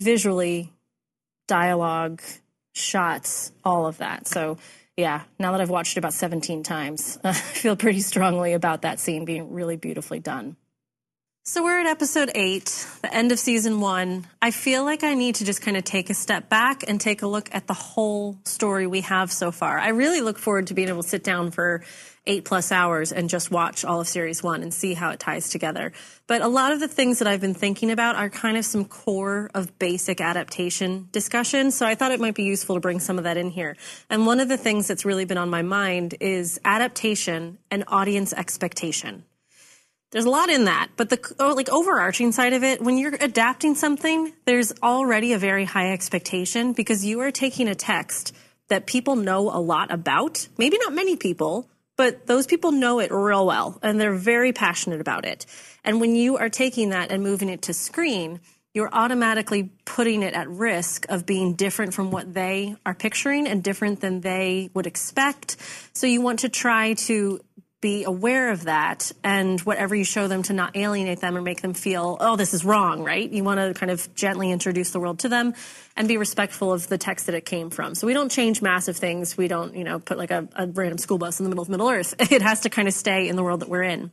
[0.00, 0.72] visually,
[1.46, 2.22] dialogue,
[2.72, 4.26] shots, all of that.
[4.26, 4.58] So
[4.96, 9.00] yeah, now that I've watched it about 17 times, I feel pretty strongly about that
[9.00, 10.56] scene being really beautifully done.
[11.46, 14.26] So we're at episode eight, the end of season one.
[14.40, 17.20] I feel like I need to just kind of take a step back and take
[17.20, 19.78] a look at the whole story we have so far.
[19.78, 21.84] I really look forward to being able to sit down for
[22.26, 25.50] eight plus hours and just watch all of series one and see how it ties
[25.50, 25.92] together.
[26.26, 28.86] But a lot of the things that I've been thinking about are kind of some
[28.86, 31.70] core of basic adaptation discussion.
[31.72, 33.76] So I thought it might be useful to bring some of that in here.
[34.08, 38.32] And one of the things that's really been on my mind is adaptation and audience
[38.32, 39.24] expectation.
[40.14, 43.16] There's a lot in that, but the oh, like overarching side of it, when you're
[43.20, 48.32] adapting something, there's already a very high expectation because you are taking a text
[48.68, 50.46] that people know a lot about.
[50.56, 55.00] Maybe not many people, but those people know it real well and they're very passionate
[55.00, 55.46] about it.
[55.82, 58.38] And when you are taking that and moving it to screen,
[58.72, 63.62] you're automatically putting it at risk of being different from what they are picturing and
[63.62, 65.56] different than they would expect.
[65.92, 67.40] So you want to try to
[67.84, 71.60] be aware of that and whatever you show them to not alienate them or make
[71.60, 73.30] them feel, oh, this is wrong, right?
[73.30, 75.52] You want to kind of gently introduce the world to them
[75.94, 77.94] and be respectful of the text that it came from.
[77.94, 79.36] So we don't change massive things.
[79.36, 81.68] We don't, you know, put like a, a random school bus in the middle of
[81.68, 82.14] Middle Earth.
[82.32, 84.10] It has to kind of stay in the world that we're in.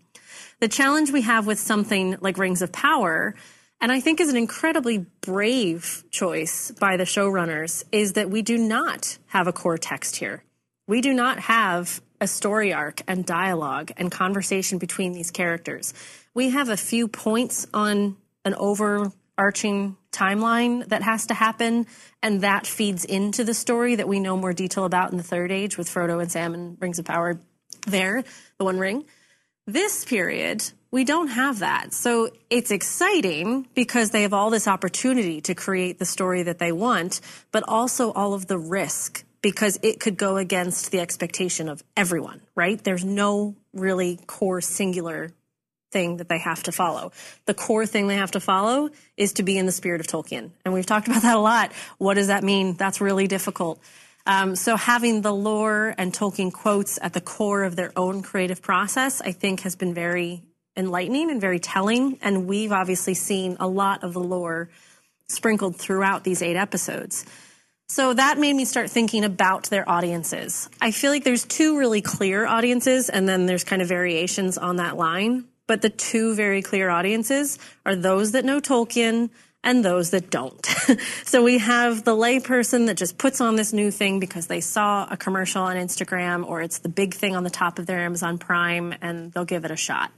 [0.59, 3.35] The challenge we have with something like Rings of Power
[3.79, 8.57] and I think is an incredibly brave choice by the showrunners is that we do
[8.57, 10.43] not have a core text here.
[10.87, 15.93] We do not have a story arc and dialogue and conversation between these characters.
[16.33, 18.15] We have a few points on
[18.45, 21.87] an overarching timeline that has to happen,
[22.21, 25.51] and that feeds into the story that we know more detail about in the Third
[25.51, 27.39] Age with Frodo and Sam and Rings of Power
[27.87, 28.23] there,
[28.57, 29.03] the One Ring.
[29.65, 31.93] This period, we don't have that.
[31.93, 36.71] So it's exciting because they have all this opportunity to create the story that they
[36.71, 37.21] want,
[37.51, 42.41] but also all of the risk because it could go against the expectation of everyone,
[42.55, 42.81] right?
[42.83, 45.31] There's no really core singular
[45.91, 47.11] thing that they have to follow.
[47.45, 50.51] The core thing they have to follow is to be in the spirit of Tolkien.
[50.63, 51.73] And we've talked about that a lot.
[51.97, 52.75] What does that mean?
[52.75, 53.81] That's really difficult.
[54.25, 58.61] Um, so having the lore and Tolkien quotes at the core of their own creative
[58.61, 60.43] process, I think has been very
[60.77, 62.19] enlightening and very telling.
[62.21, 64.69] And we've obviously seen a lot of the lore
[65.27, 67.25] sprinkled throughout these eight episodes.
[67.91, 70.69] So that made me start thinking about their audiences.
[70.79, 74.77] I feel like there's two really clear audiences and then there's kind of variations on
[74.77, 75.43] that line.
[75.67, 79.29] but the two very clear audiences are those that know Tolkien
[79.61, 80.65] and those that don't.
[81.25, 85.05] so we have the layperson that just puts on this new thing because they saw
[85.11, 88.37] a commercial on Instagram or it's the big thing on the top of their Amazon
[88.37, 90.11] Prime and they'll give it a shot.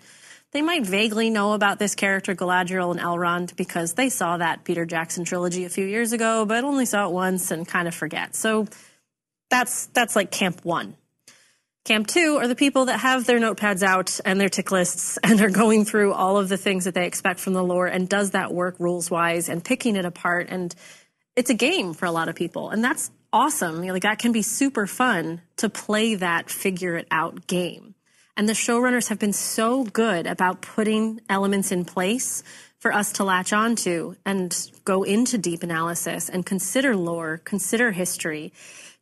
[0.54, 4.86] They might vaguely know about this character Galadriel and Elrond because they saw that Peter
[4.86, 8.36] Jackson trilogy a few years ago, but only saw it once and kind of forget.
[8.36, 8.68] So
[9.50, 10.96] that's that's like camp 1.
[11.86, 15.42] Camp two are the people that have their notepads out and their tick lists and
[15.42, 18.32] are going through all of the things that they expect from the lore and does
[18.32, 20.48] that work rules wise and picking it apart.
[20.50, 20.74] And
[21.36, 22.70] it's a game for a lot of people.
[22.70, 23.82] And that's awesome.
[23.82, 27.96] You know, like that can be super fun to play that figure it out game.
[28.36, 32.44] And the showrunners have been so good about putting elements in place
[32.80, 38.52] for us to latch onto and go into deep analysis and consider lore, consider history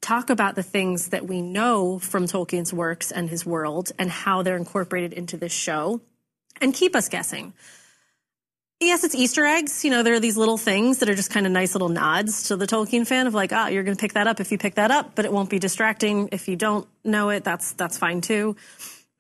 [0.02, 4.42] talk about the things that we know from Tolkien's works and his world and how
[4.42, 6.02] they're incorporated into this show
[6.60, 7.54] and keep us guessing.
[8.80, 9.86] Yes, it's Easter eggs.
[9.86, 12.48] You know, there are these little things that are just kind of nice little nods
[12.48, 14.52] to the Tolkien fan of like, ah, oh, you're going to pick that up if
[14.52, 17.44] you pick that up, but it won't be distracting if you don't know it.
[17.44, 18.56] That's that's fine too.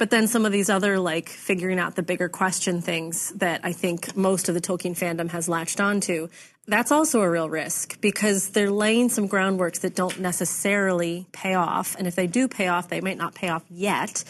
[0.02, 3.72] But then some of these other like figuring out the bigger question things that I
[3.72, 6.28] think most of the Tolkien fandom has latched onto,
[6.65, 11.95] that's also a real risk because they're laying some groundworks that don't necessarily pay off.
[11.99, 14.23] And if they do pay off, they might not pay off yet.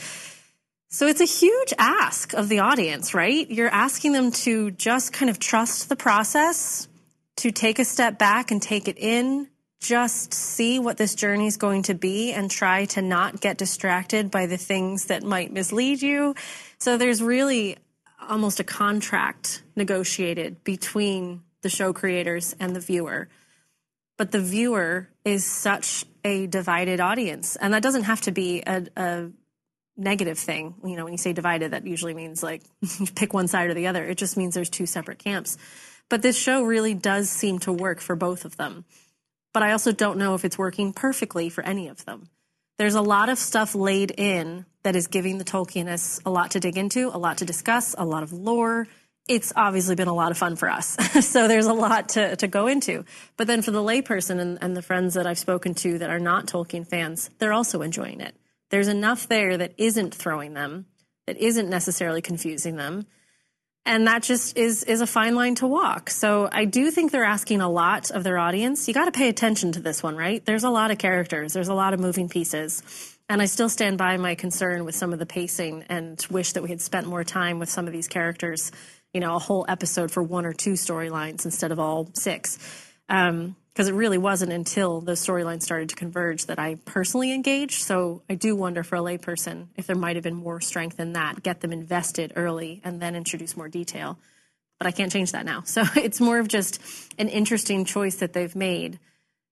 [0.90, 3.50] So it's a huge ask of the audience, right?
[3.50, 6.90] You're asking them to just kind of trust the process,
[7.38, 9.48] to take a step back and take it in,
[9.82, 14.30] just see what this journey is going to be and try to not get distracted
[14.30, 16.36] by the things that might mislead you.
[16.78, 17.78] So there's really
[18.30, 23.28] almost a contract negotiated between the show creators and the viewer.
[24.18, 27.56] But the viewer is such a divided audience.
[27.56, 29.32] And that doesn't have to be a, a
[29.98, 30.76] negative thing.
[30.86, 32.62] You know, when you say divided, that usually means like
[33.16, 34.06] pick one side or the other.
[34.06, 35.58] It just means there's two separate camps.
[36.08, 38.86] But this show really does seem to work for both of them
[39.54, 42.30] but I also don't know if it's working perfectly for any of them.
[42.78, 46.60] There's a lot of stuff laid in that is giving the Tolkienists a lot to
[46.60, 48.88] dig into, a lot to discuss, a lot of lore.
[49.28, 50.98] It's obviously been a lot of fun for us.
[51.28, 53.06] so there's a lot to, to go into.
[53.38, 56.20] But then for the layperson and, and the friends that I've spoken to that are
[56.20, 58.36] not Tolkien fans, they're also enjoying it.
[58.72, 60.88] There's enough there that isn't throwing them,
[61.28, 63.06] that isn't necessarily confusing them,
[63.86, 66.10] and that just is is a fine line to walk.
[66.10, 68.88] So I do think they're asking a lot of their audience.
[68.88, 70.46] You got to pay attention to this one, right?
[70.46, 72.84] There's a lot of characters, there's a lot of moving pieces.
[73.30, 76.64] And I still stand by my concern with some of the pacing and wish that
[76.64, 78.74] we had spent more time with some of these characters,
[79.14, 82.60] you know, a whole episode for one or two storylines instead of all six.
[83.08, 87.84] Um, because it really wasn't until the storyline started to converge that I personally engaged.
[87.84, 91.14] So I do wonder for a layperson if there might have been more strength in
[91.14, 94.20] that, get them invested early and then introduce more detail.
[94.78, 95.62] But I can't change that now.
[95.66, 96.82] So it's more of just
[97.18, 99.00] an interesting choice that they've made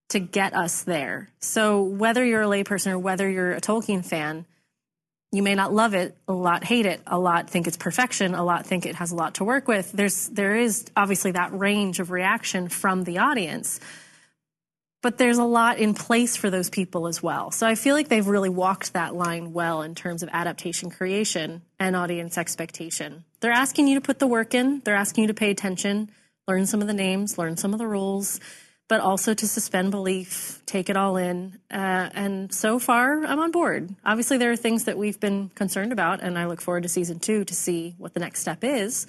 [0.09, 1.29] to get us there.
[1.39, 4.45] So whether you're a layperson or whether you're a Tolkien fan,
[5.31, 8.43] you may not love it, a lot hate it, a lot think it's perfection, a
[8.43, 9.91] lot think it has a lot to work with.
[9.91, 13.79] There's there is obviously that range of reaction from the audience
[15.01, 17.51] but there's a lot in place for those people as well.
[17.51, 21.61] So I feel like they've really walked that line well in terms of adaptation creation
[21.79, 23.23] and audience expectation.
[23.39, 26.09] They're asking you to put the work in, they're asking you to pay attention,
[26.47, 28.41] learn some of the names, learn some of the rules,
[28.89, 31.59] but also to suspend belief, take it all in.
[31.71, 33.95] Uh, and so far, I'm on board.
[34.03, 37.19] Obviously, there are things that we've been concerned about, and I look forward to season
[37.19, 39.05] two to see what the next step is.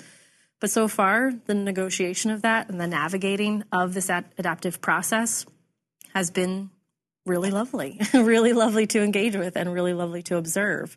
[0.61, 5.47] But so far, the negotiation of that and the navigating of this adaptive process
[6.15, 6.71] has been
[7.27, 10.97] really lovely, really lovely to engage with and really lovely to observe.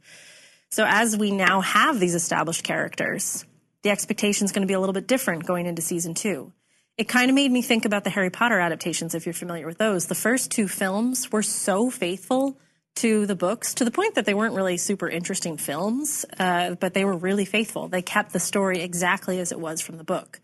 [0.70, 3.46] So as we now have these established characters,
[3.84, 6.52] the expectation is going to be a little bit different going into season two.
[6.98, 9.78] It kind of made me think about the Harry Potter adaptations, if you're familiar with
[9.78, 10.08] those.
[10.08, 12.58] The first two films were so faithful
[12.96, 16.94] to the books to the point that they weren't really super interesting films, uh, but
[16.94, 17.88] they were really faithful.
[17.88, 20.40] They kept the story exactly as it was from the book.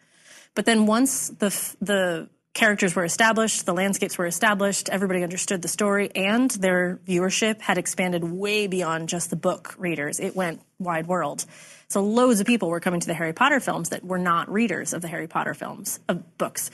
[0.55, 2.29] But then once the the
[2.59, 7.77] characters were established, the landscapes were established, everybody understood the story, and their viewership had
[7.77, 10.19] expanded way beyond just the book readers.
[10.19, 11.45] It went wide world.
[11.87, 14.91] So loads of people were coming to the Harry Potter films that were not readers
[14.91, 16.69] of the Harry Potter films, of books.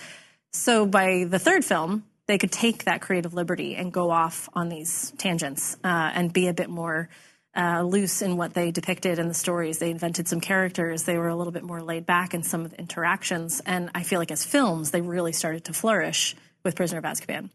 [0.53, 4.70] So by the third film, they could take that creative liberty and go off on
[4.70, 7.10] these tangents uh, and be a bit more
[7.56, 9.80] uh, loose in what they depicted in the stories.
[9.80, 11.03] They invented some characters.
[11.03, 13.61] They were a little bit more laid back in some of the interactions.
[13.65, 17.49] And I feel like as films, they really started to flourish with Prisoner of Azkaban.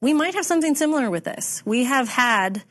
[0.00, 1.62] We might have something similar with this.
[1.66, 2.62] We have had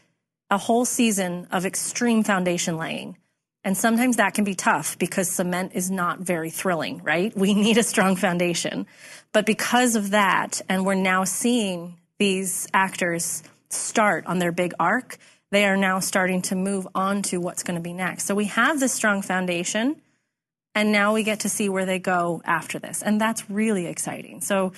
[0.49, 3.17] a whole season of extreme foundation laying.
[3.63, 7.35] And sometimes that can be tough because cement is not very thrilling, right?
[7.35, 8.85] We need a strong foundation.
[9.33, 15.17] But because of that, and we're now seeing these actors start on their big arc,
[15.51, 18.25] they are now starting to move on to what's going to be next.
[18.25, 20.01] So we have this strong foundation,
[20.73, 23.01] and now we get to see where they go after this.
[23.01, 24.41] And that's really exciting.
[24.41, 24.73] So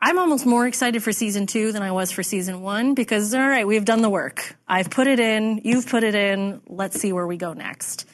[0.00, 3.40] I'm almost more excited for season two than I was for season one because, all
[3.46, 4.56] right, we've done the work.
[4.66, 6.60] I've put it in, you've put it in.
[6.66, 8.08] Let's see where we go next.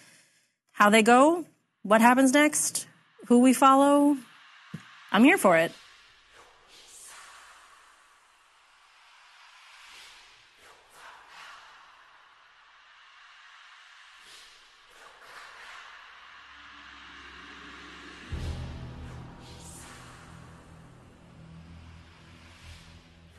[0.72, 1.46] How they go,
[1.82, 2.86] what happens next,
[3.26, 4.16] who we follow.
[5.10, 5.72] I'm here for it.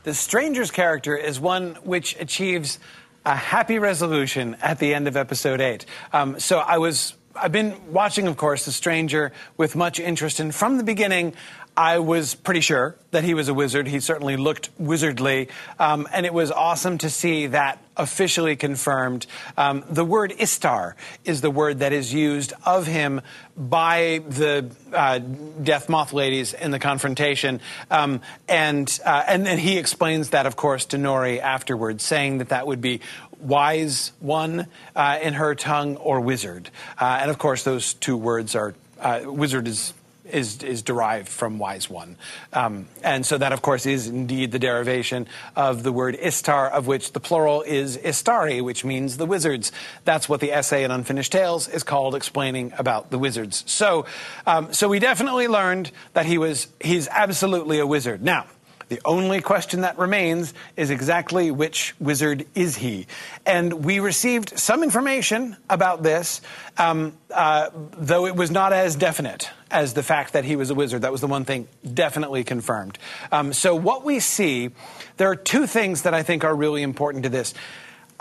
[0.09, 2.79] The stranger's character is one which achieves
[3.25, 5.85] a happy resolution at the end of episode eight.
[6.11, 10.53] Um, so I was I've been watching, of course, The Stranger with much interest, and
[10.53, 11.35] from the beginning,
[11.79, 13.87] I was pretty sure that he was a wizard.
[13.87, 15.47] He certainly looked wizardly,
[15.79, 19.25] um, and it was awesome to see that officially confirmed.
[19.55, 23.21] Um, the word Istar is the word that is used of him
[23.55, 28.19] by the uh, Death Moth ladies in the confrontation, um,
[28.49, 32.67] and uh, and then he explains that, of course, to Nori afterwards, saying that that
[32.67, 32.99] would be
[33.39, 36.69] wise one uh, in her tongue or wizard.
[36.99, 39.93] Uh, and of course, those two words are uh, wizard is.
[40.31, 42.15] Is, is derived from wise one.
[42.53, 46.85] Um, and so that, of course, is indeed the derivation of the word Istar, of
[46.87, 49.71] which the plural is Istari, which means the wizards.
[50.05, 53.63] That's what the essay in Unfinished Tales is called, explaining about the wizards.
[53.65, 54.05] So,
[54.45, 58.21] um, so we definitely learned that he was, he's absolutely a wizard.
[58.21, 58.45] Now,
[58.89, 63.05] the only question that remains is exactly which wizard is he?
[63.45, 66.41] And we received some information about this,
[66.77, 70.75] um, uh, though it was not as definite as the fact that he was a
[70.75, 71.03] wizard.
[71.03, 72.97] That was the one thing definitely confirmed.
[73.31, 74.71] Um, so, what we see,
[75.17, 77.53] there are two things that I think are really important to this.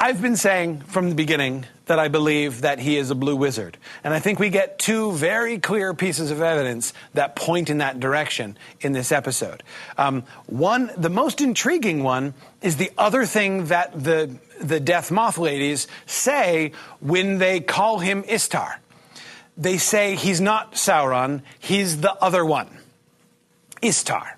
[0.00, 3.76] I've been saying from the beginning that I believe that he is a blue wizard.
[4.04, 7.98] And I think we get two very clear pieces of evidence that point in that
[7.98, 9.64] direction in this episode.
[9.96, 15.36] Um, one, the most intriguing one, is the other thing that the, the Death Moth
[15.36, 16.70] ladies say
[17.00, 18.78] when they call him Istar.
[19.56, 22.68] They say he's not Sauron, he's the other one,
[23.82, 24.37] Istar.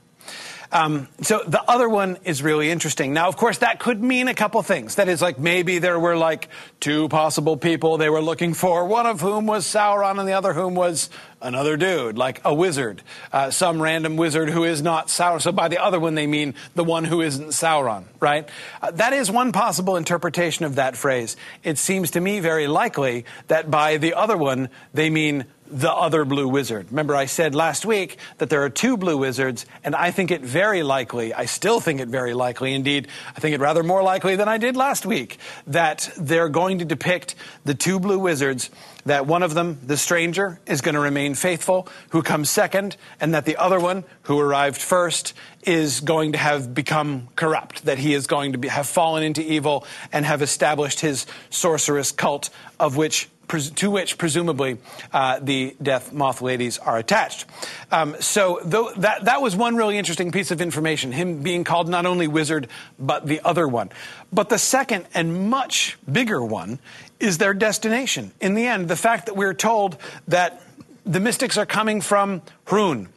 [0.73, 3.13] Um, so the other one is really interesting.
[3.13, 4.95] Now, of course, that could mean a couple things.
[4.95, 6.49] That is, like maybe there were like
[6.79, 10.53] two possible people they were looking for, one of whom was Sauron and the other
[10.53, 11.11] whom was
[11.43, 13.03] another dude, like a wizard,
[13.33, 15.41] uh, some random wizard who is not Sauron.
[15.41, 18.49] So by the other one, they mean the one who isn't Sauron, right?
[18.81, 21.37] Uh, that is one possible interpretation of that phrase.
[21.65, 26.25] It seems to me very likely that by the other one, they mean the other
[26.25, 26.89] blue wizard.
[26.91, 30.43] Remember, I said last week that there are two blue wizards, and I think it
[30.43, 34.37] very likely, I still think it very likely, indeed, I think it rather more likely
[34.37, 35.39] than I did last week,
[35.69, 38.71] that they're going to depict the two blue wizards,
[39.07, 43.35] that one of them, the stranger, is going to remain faithful, who comes second, and
[43.35, 48.13] that the other one, who arrived first, is going to have become corrupt, that he
[48.13, 52.97] is going to be, have fallen into evil and have established his sorceress cult, of
[52.97, 53.29] which
[53.59, 54.79] to which presumably
[55.13, 57.47] uh, the death moth ladies are attached.
[57.91, 61.13] Um, so that that was one really interesting piece of information.
[61.13, 62.69] Him being called not only wizard
[62.99, 63.91] but the other one.
[64.33, 66.79] But the second and much bigger one
[67.19, 68.33] is their destination.
[68.41, 69.97] In the end, the fact that we're told
[70.29, 70.63] that
[71.05, 73.09] the mystics are coming from Rhûn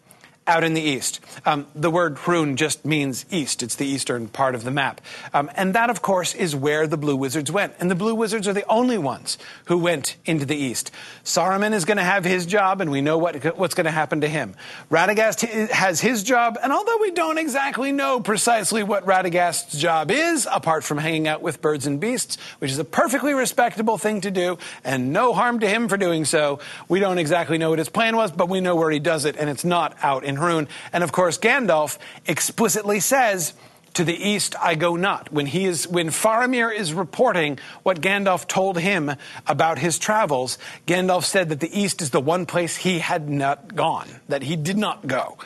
[0.45, 1.19] out in the east.
[1.45, 3.63] Um, the word Rhûn just means east.
[3.63, 5.01] It's the eastern part of the map.
[5.33, 7.73] Um, and that, of course, is where the Blue Wizards went.
[7.79, 10.91] And the Blue Wizards are the only ones who went into the east.
[11.23, 14.21] Saruman is going to have his job, and we know what, what's going to happen
[14.21, 14.55] to him.
[14.91, 20.47] Radagast has his job, and although we don't exactly know precisely what Radagast's job is,
[20.51, 24.31] apart from hanging out with birds and beasts, which is a perfectly respectable thing to
[24.31, 26.59] do, and no harm to him for doing so,
[26.89, 29.37] we don't exactly know what his plan was, but we know where he does it,
[29.37, 30.67] and it's not out in in.
[30.91, 33.53] And of course, Gandalf explicitly says,
[33.93, 35.31] to the east I go not.
[35.31, 39.11] When he is when Faramir is reporting what Gandalf told him
[39.47, 40.57] about his travels,
[40.87, 44.55] Gandalf said that the east is the one place he had not gone, that he
[44.55, 45.37] did not go.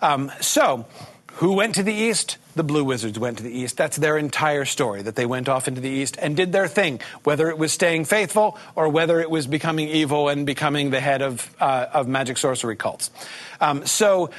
[0.00, 0.86] Um, so,
[1.38, 2.36] who went to the east?
[2.56, 3.76] The Blue Wizards went to the east.
[3.76, 7.00] That's their entire story, that they went off into the east and did their thing,
[7.22, 11.22] whether it was staying faithful or whether it was becoming evil and becoming the head
[11.22, 13.12] of, uh, of magic sorcery cults.
[13.60, 14.30] Um, so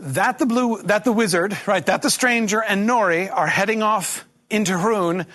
[0.00, 4.24] that the blue, that the wizard, right, that the stranger and Nori are heading off
[4.50, 5.26] into Rhûn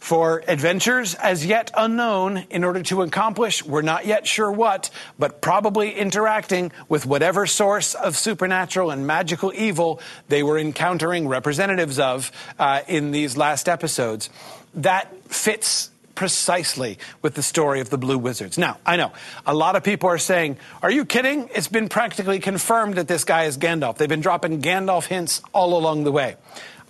[0.00, 5.42] for adventures as yet unknown in order to accomplish, we're not yet sure what, but
[5.42, 12.32] probably interacting with whatever source of supernatural and magical evil they were encountering representatives of
[12.58, 14.30] uh, in these last episodes.
[14.74, 18.58] That fits precisely with the story of the Blue Wizards.
[18.58, 19.12] Now, I know
[19.46, 21.48] a lot of people are saying, Are you kidding?
[21.54, 23.96] It's been practically confirmed that this guy is Gandalf.
[23.96, 26.36] They've been dropping Gandalf hints all along the way.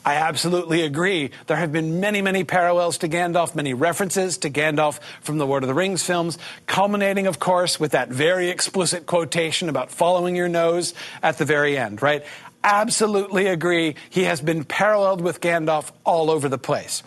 [0.04, 1.30] I absolutely agree.
[1.46, 5.62] There have been many, many parallels to Gandalf, many references to Gandalf from the Lord
[5.62, 10.48] of the Rings films, culminating, of course, with that very explicit quotation about following your
[10.48, 12.24] nose at the very end, right?
[12.64, 13.96] Absolutely agree.
[14.08, 17.02] He has been paralleled with Gandalf all over the place.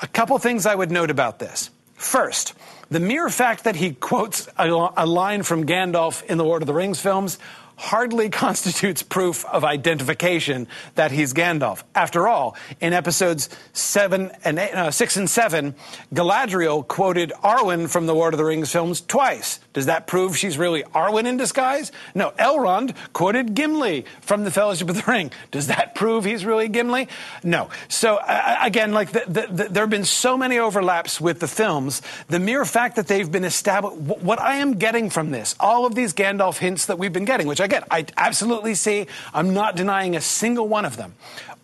[0.00, 1.70] A couple things I would note about this.
[1.94, 2.54] First,
[2.90, 4.66] the mere fact that he quotes a,
[5.06, 7.38] line from Gandalf in the Lord of the Rings films
[7.76, 11.82] hardly constitutes proof of identification that he's Gandalf.
[11.94, 15.74] After all, in episodes seven and eight, uh, six and seven,
[16.14, 19.60] Galadriel quoted Arwen from the Lord of the Rings films twice.
[19.72, 21.92] Does that prove she's really Arwen in disguise?
[22.14, 22.30] No.
[22.32, 25.30] Elrond quoted Gimli from the Fellowship of the Ring.
[25.50, 27.08] Does that prove he's really Gimli?
[27.42, 27.70] No.
[27.88, 31.48] So uh, again, like the, the, the, there have been so many overlaps with the
[31.48, 32.02] films.
[32.28, 35.94] The mere fact that they've been established, what I am getting from this, all of
[35.94, 39.06] these Gandalf hints that we've been getting, which Get, I absolutely see.
[39.32, 41.14] I'm not denying a single one of them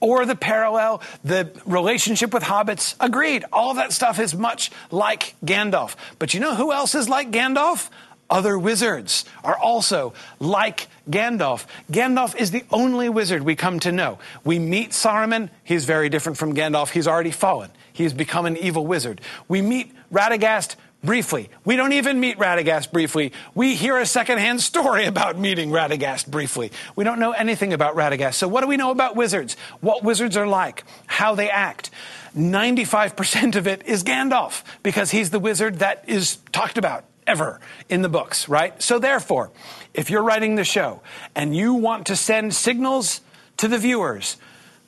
[0.01, 2.95] or the parallel, the relationship with hobbits.
[3.01, 3.45] Agreed.
[3.53, 5.97] All that stuff is much like Gandalf.
[6.19, 7.91] But you know who else is like Gandalf?
[8.31, 11.65] Other wizards are also like Gandalf.
[11.91, 14.19] Gandalf is the only wizard we come to know.
[14.45, 15.49] We meet Saruman.
[15.65, 16.91] He's very different from Gandalf.
[16.91, 17.71] He's already fallen.
[17.91, 19.23] He's become an evil wizard.
[19.49, 21.49] We meet Radagast briefly.
[21.65, 23.33] We don't even meet Radagast briefly.
[23.55, 26.73] We hear a secondhand story about meeting Radagast briefly.
[26.97, 28.35] We don't know anything about Radagast.
[28.35, 29.57] So, what do we know about wizards?
[29.81, 30.85] What wizards are like?
[31.07, 31.91] How they act?
[32.37, 38.03] 95% of it is Gandalf because he's the wizard that is talked about ever in
[38.03, 38.81] the books, right?
[38.83, 39.51] So, therefore,
[39.95, 41.01] if you're writing the show
[41.35, 43.21] and you want to send signals
[43.59, 44.37] to the viewers,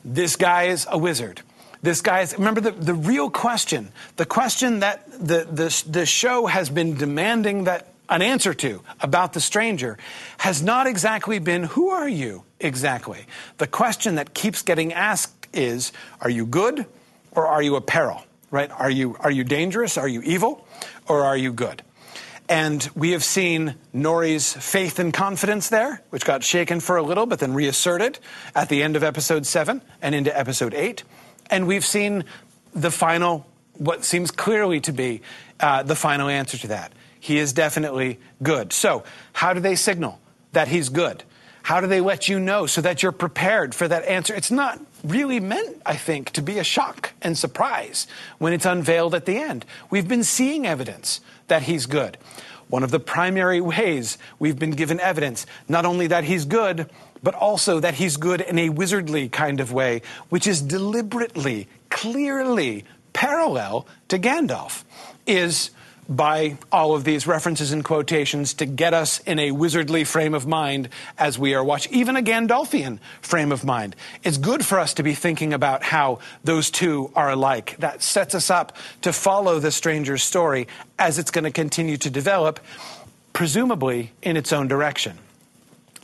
[0.05, 1.43] this guy is a wizard
[1.82, 6.47] this guy is, remember the, the real question, the question that the, the, the show
[6.47, 9.97] has been demanding that an answer to about the stranger
[10.39, 13.27] has not exactly been, who are you exactly?
[13.59, 16.86] The question that keeps getting asked is, are you good
[17.32, 18.23] or are you a peril?
[18.51, 18.70] Right?
[18.70, 19.97] Are you, are you dangerous?
[19.97, 20.66] Are you evil?
[21.07, 21.82] Or are you good?
[22.48, 27.27] And we have seen Nori's faith and confidence there, which got shaken for a little,
[27.27, 28.19] but then reasserted
[28.57, 31.05] at the end of episode seven and into episode eight.
[31.51, 32.24] And we've seen
[32.72, 35.22] the final, what seems clearly to be
[35.59, 36.93] uh, the final answer to that.
[37.18, 38.72] He is definitely good.
[38.72, 40.18] So, how do they signal
[40.52, 41.22] that he's good?
[41.62, 44.35] How do they let you know so that you're prepared for that answer?
[44.35, 48.06] It's not really meant, I think, to be a shock and surprise
[48.39, 49.66] when it's unveiled at the end.
[49.90, 52.16] We've been seeing evidence that he's good.
[52.68, 56.89] One of the primary ways we've been given evidence, not only that he's good,
[57.23, 62.85] but also that he's good in a wizardly kind of way, which is deliberately, clearly
[63.13, 64.85] parallel to Gandalf,
[65.27, 65.71] is
[66.11, 70.45] by all of these references and quotations to get us in a wizardly frame of
[70.45, 73.95] mind as we are watching, even a Gandalfian frame of mind.
[74.25, 77.77] It's good for us to be thinking about how those two are alike.
[77.79, 80.67] That sets us up to follow the stranger's story
[80.99, 82.59] as it's going to continue to develop,
[83.33, 85.17] presumably in its own direction.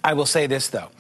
[0.07, 0.91] I will say this though.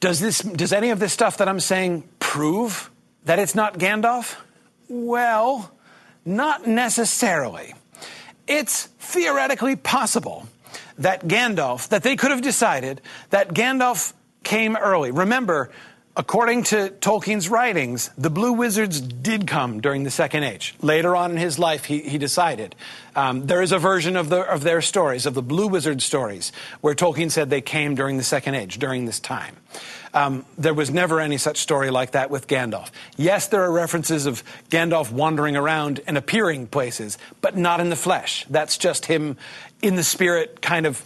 [0.00, 2.90] Does this does any of this stuff that I'm saying prove
[3.26, 4.36] that it's not Gandalf?
[4.88, 5.70] Well,
[6.24, 7.74] not necessarily.
[8.46, 10.48] It's theoretically possible
[10.96, 14.14] that Gandalf, that they could have decided that Gandalf
[14.44, 15.10] came early.
[15.10, 15.70] Remember,
[16.16, 20.74] According to Tolkien's writings, the Blue Wizards did come during the Second Age.
[20.82, 22.74] Later on in his life, he, he decided.
[23.14, 26.50] Um, there is a version of, the, of their stories, of the Blue Wizard stories,
[26.80, 29.56] where Tolkien said they came during the Second Age, during this time.
[30.12, 32.90] Um, there was never any such story like that with Gandalf.
[33.16, 37.96] Yes, there are references of Gandalf wandering around and appearing places, but not in the
[37.96, 38.44] flesh.
[38.50, 39.36] That's just him
[39.80, 41.02] in the spirit, kind of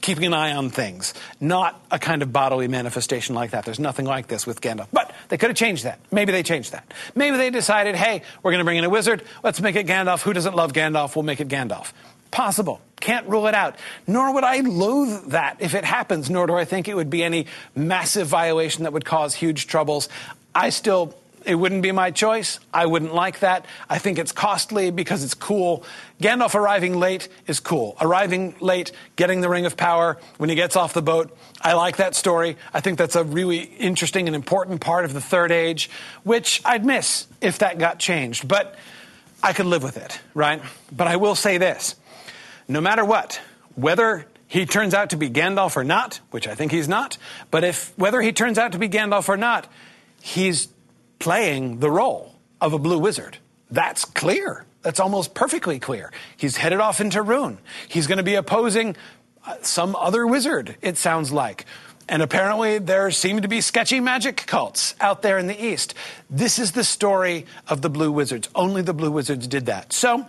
[0.00, 3.64] keeping an eye on things, not a kind of bodily manifestation like that.
[3.64, 4.88] There's nothing like this with Gandalf.
[4.92, 5.98] But they could have changed that.
[6.10, 6.92] Maybe they changed that.
[7.14, 9.22] Maybe they decided, hey, we're going to bring in a wizard.
[9.42, 10.22] Let's make it Gandalf.
[10.22, 11.16] Who doesn't love Gandalf?
[11.16, 11.92] We'll make it Gandalf.
[12.30, 12.80] Possible.
[13.00, 13.76] Can't rule it out.
[14.06, 17.22] Nor would I loathe that if it happens, nor do I think it would be
[17.22, 20.08] any massive violation that would cause huge troubles.
[20.54, 21.14] I still
[21.46, 22.58] It wouldn't be my choice.
[22.74, 23.66] I wouldn't like that.
[23.88, 25.84] I think it's costly because it's cool.
[26.20, 27.96] Gandalf arriving late is cool.
[28.00, 31.36] Arriving late, getting the Ring of Power when he gets off the boat.
[31.62, 32.56] I like that story.
[32.74, 35.88] I think that's a really interesting and important part of the Third Age,
[36.24, 38.48] which I'd miss if that got changed.
[38.48, 38.76] But
[39.40, 40.60] I could live with it, right?
[40.90, 41.94] But I will say this
[42.66, 43.40] no matter what,
[43.76, 47.18] whether he turns out to be Gandalf or not, which I think he's not,
[47.52, 49.68] but if whether he turns out to be Gandalf or not,
[50.20, 50.66] he's
[51.18, 53.38] playing the role of a blue wizard.
[53.70, 54.64] That's clear.
[54.82, 56.12] That's almost perfectly clear.
[56.36, 57.58] He's headed off into Rhûn.
[57.88, 58.96] He's going to be opposing
[59.44, 61.64] uh, some other wizard, it sounds like.
[62.08, 65.94] And apparently, there seem to be sketchy magic cults out there in the East.
[66.30, 68.48] This is the story of the Blue Wizards.
[68.54, 69.92] Only the Blue Wizards did that.
[69.92, 70.24] So,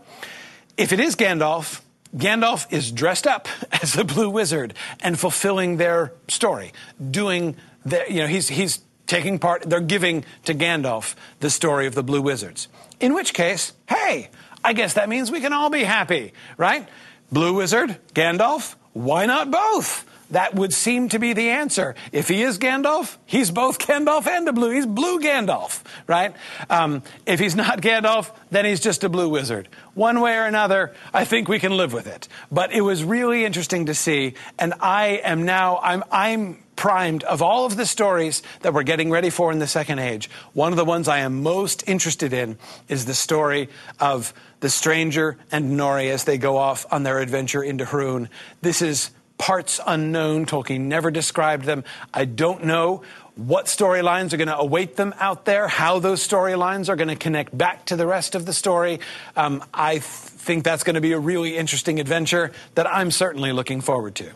[0.75, 1.81] if it is Gandalf,
[2.15, 3.47] Gandalf is dressed up
[3.81, 6.73] as the Blue Wizard and fulfilling their story,
[7.11, 7.55] doing
[7.85, 12.03] the, you know, he's, he's taking part, they're giving to Gandalf the story of the
[12.03, 12.67] Blue Wizards.
[12.99, 14.29] In which case, hey,
[14.63, 16.87] I guess that means we can all be happy, right?
[17.31, 20.05] Blue Wizard, Gandalf, why not both?
[20.31, 21.95] That would seem to be the answer.
[22.11, 24.71] If he is Gandalf, he's both Gandalf and a blue.
[24.71, 26.35] He's blue Gandalf, right?
[26.69, 29.69] Um, if he's not Gandalf, then he's just a blue wizard.
[29.93, 32.27] One way or another, I think we can live with it.
[32.51, 37.41] But it was really interesting to see, and I am now, I'm, I'm primed of
[37.41, 40.29] all of the stories that we're getting ready for in the second age.
[40.53, 45.37] One of the ones I am most interested in is the story of the stranger
[45.51, 48.29] and Nori as they go off on their adventure into Rhûn.
[48.61, 50.45] This is parts unknown.
[50.45, 51.83] Tolkien never described them.
[52.13, 53.03] I don't know
[53.35, 57.15] what storylines are going to await them out there, how those storylines are going to
[57.15, 58.99] connect back to the rest of the story.
[59.35, 63.51] Um, I th- think that's going to be a really interesting adventure that I'm certainly
[63.51, 64.31] looking forward to.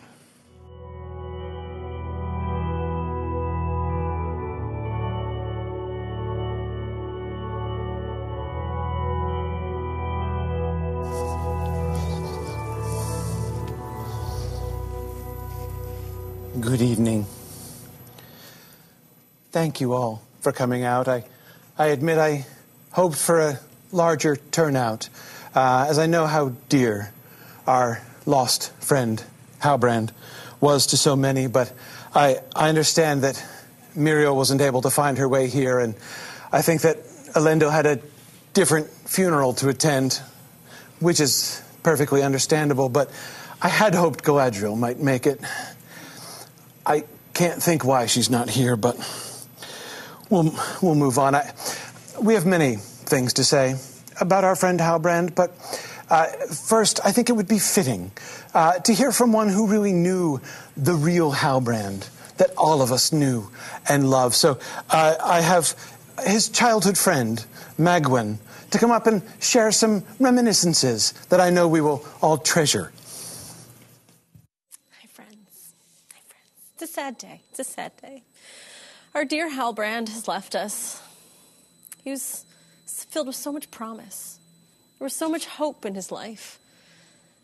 [16.62, 17.26] Good evening.
[19.50, 21.08] Thank you all for coming out.
[21.08, 21.24] I,
[21.76, 22.46] I admit I
[22.92, 23.58] hoped for a
[23.90, 25.08] larger turnout,
[25.56, 27.12] uh, as I know how dear
[27.66, 29.20] our lost friend
[29.60, 30.10] Halbrand
[30.60, 31.72] was to so many, but
[32.14, 33.44] I, I understand that
[33.96, 35.96] Míriel wasn't able to find her way here, and
[36.52, 36.98] I think that
[37.34, 37.98] Elendil had a
[38.52, 40.22] different funeral to attend,
[41.00, 43.10] which is perfectly understandable, but
[43.60, 45.40] I had hoped Galadriel might make it.
[46.84, 47.04] I
[47.34, 48.96] can't think why she's not here, but
[50.30, 51.34] we'll, we'll move on.
[51.34, 51.52] I,
[52.20, 53.76] we have many things to say
[54.20, 55.50] about our friend Halbrand, but
[56.10, 58.12] uh, first, I think it would be fitting
[58.52, 60.40] uh, to hear from one who really knew
[60.76, 63.48] the real Halbrand that all of us knew
[63.88, 64.34] and loved.
[64.34, 64.58] So
[64.90, 65.74] uh, I have
[66.26, 67.44] his childhood friend,
[67.78, 68.38] Magwin,
[68.70, 72.92] to come up and share some reminiscences that I know we will all treasure.
[76.82, 77.40] It's a sad day.
[77.48, 78.24] It's a sad day.
[79.14, 81.00] Our dear Halbrand has left us.
[82.02, 82.44] He was
[82.84, 84.40] filled with so much promise.
[84.98, 86.58] There was so much hope in his life.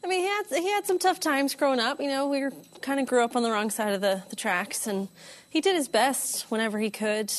[0.03, 2.01] I mean, he had he had some tough times growing up.
[2.01, 4.35] You know, we were, kind of grew up on the wrong side of the, the
[4.35, 5.07] tracks, and
[5.49, 7.33] he did his best whenever he could.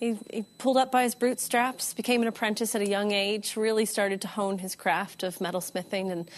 [0.00, 3.86] He, he pulled up by his bootstraps, became an apprentice at a young age, really
[3.86, 6.28] started to hone his craft of metalsmithing, and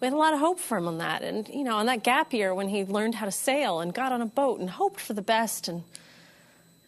[0.00, 1.22] we had a lot of hope for him on that.
[1.22, 4.10] And, you know, on that gap year when he learned how to sail and got
[4.10, 5.84] on a boat and hoped for the best and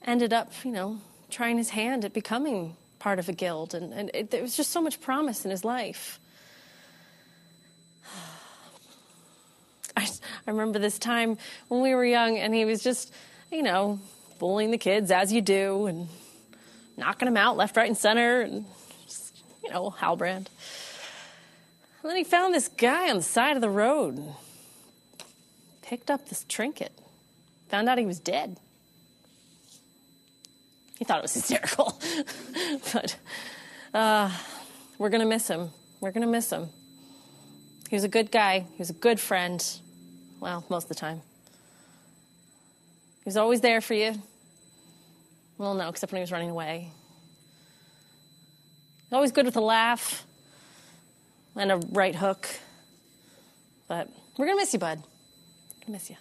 [0.05, 0.99] ended up, you know,
[1.31, 3.73] trying his hand at becoming part of a guild.
[3.73, 6.19] And, and it, there was just so much promise in his life.
[9.97, 10.09] I,
[10.47, 11.39] I remember this time
[11.69, 13.13] when we were young and he was just,
[13.53, 14.01] you know,
[14.39, 16.09] bullying the kids as you do and
[16.97, 18.41] knocking them out left, right, and center.
[18.41, 18.65] And,
[19.05, 20.49] just, you know, Halbrand.
[22.03, 24.35] And then he found this guy on the side of the road and
[25.83, 26.93] picked up this trinket.
[27.69, 28.59] Found out he was dead.
[30.99, 32.01] He thought it was hysterical.
[32.93, 33.17] but
[33.93, 34.31] uh,
[34.99, 35.71] we're to miss him.
[36.01, 36.69] We're to miss him.
[37.89, 38.61] He was a good guy.
[38.61, 39.65] He was a good friend.
[40.41, 41.23] Well, most of the time.
[43.25, 44.21] He was always there for you.
[45.57, 46.91] Well, no, except when he was running away.
[49.11, 50.27] Always good with a laugh
[51.57, 52.47] and a right hook.
[53.89, 55.03] But we're going to miss you, bud.
[55.81, 56.17] Gonna miss you.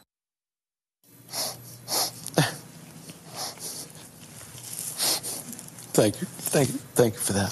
[5.93, 6.27] Thank you.
[6.27, 6.77] Thank you.
[6.93, 7.51] Thank you for that.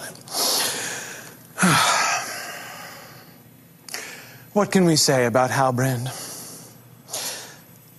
[4.54, 6.08] what can we say about Halbrand?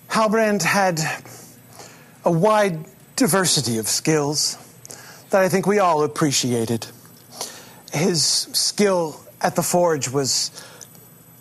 [0.09, 0.99] Halbrand had
[2.25, 2.85] a wide
[3.17, 4.57] diversity of skills
[5.31, 6.87] that I think we all appreciated.
[7.93, 10.51] His skill at the forge was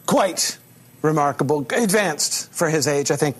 [0.06, 0.58] quite
[1.02, 3.36] remarkable, advanced for his age, I think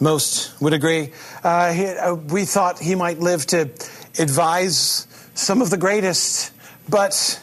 [0.00, 1.12] most would agree.
[1.42, 3.70] Uh, he, uh, we thought he might live to
[4.18, 6.52] advise some of the greatest,
[6.88, 7.40] but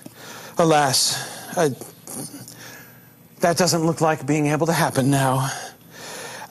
[0.57, 1.69] alas, uh,
[3.39, 5.49] that doesn't look like being able to happen now.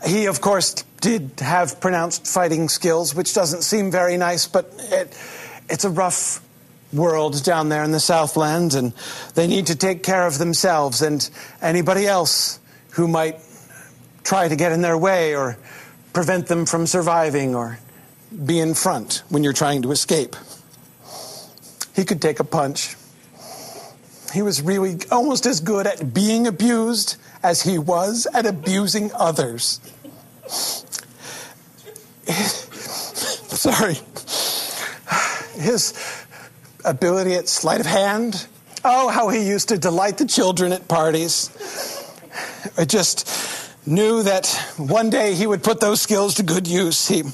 [0.06, 5.16] He, of course, did have pronounced fighting skills, which doesn't seem very nice, but it,
[5.68, 6.42] it's a rough
[6.92, 8.92] world down there in the Southland, and
[9.34, 11.28] they need to take care of themselves and
[11.60, 12.60] anybody else
[12.90, 13.40] who might
[14.22, 15.56] try to get in their way or
[16.12, 17.78] prevent them from surviving or
[18.44, 20.36] be in front when you're trying to escape.
[21.94, 22.96] He could take a punch.
[24.32, 29.78] He was really almost as good at being abused as he was at abusing others.
[33.46, 33.98] Sorry.
[35.54, 35.92] His
[36.84, 38.46] ability at sleight of hand.
[38.82, 41.50] Oh, how he used to delight the children at parties.
[42.76, 43.28] I just
[43.86, 44.46] knew that
[44.78, 47.06] one day he would put those skills to good use.
[47.06, 47.24] He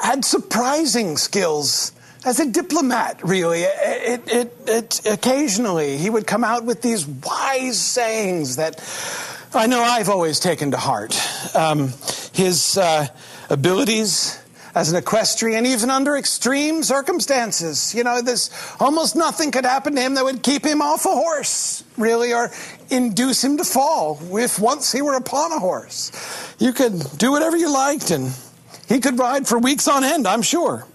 [0.00, 1.90] had surprising skills
[2.24, 3.62] as a diplomat, really.
[3.62, 8.80] It, it, it, occasionally, he would come out with these wise sayings that
[9.52, 11.16] I know I've always taken to heart.
[11.54, 11.92] Um,
[12.32, 13.06] his uh,
[13.50, 14.40] abilities
[14.74, 17.94] as an equestrian, even under extreme circumstances.
[17.94, 21.10] You know, this almost nothing could happen to him that would keep him off a
[21.10, 22.50] horse, really, or
[22.90, 26.10] induce him to fall if once he were upon a horse.
[26.58, 28.32] You could do whatever you liked, and
[28.88, 30.86] he could ride for weeks on end, I'm sure.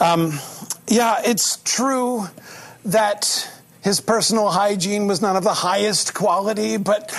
[0.00, 0.40] Um,
[0.88, 2.24] yeah, it's true
[2.86, 3.48] that
[3.82, 7.14] his personal hygiene was none of the highest quality, but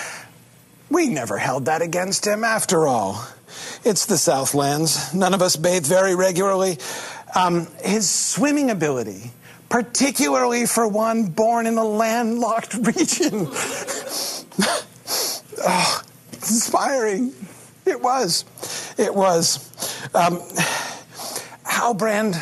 [0.89, 3.23] we never held that against him after all.
[3.83, 5.13] It's the Southlands.
[5.13, 6.79] None of us bathe very regularly.
[7.35, 9.31] Um, his swimming ability,
[9.69, 13.47] particularly for one born in a landlocked region,
[15.63, 16.01] oh,
[16.33, 17.33] inspiring.
[17.85, 18.45] It was.
[18.97, 19.69] It was.
[20.15, 20.39] Um,
[21.63, 22.41] Halbrand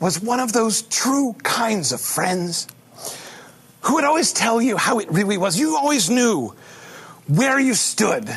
[0.00, 2.66] was one of those true kinds of friends
[3.82, 5.58] who would always tell you how it really was.
[5.58, 6.54] You always knew
[7.26, 8.28] where you stood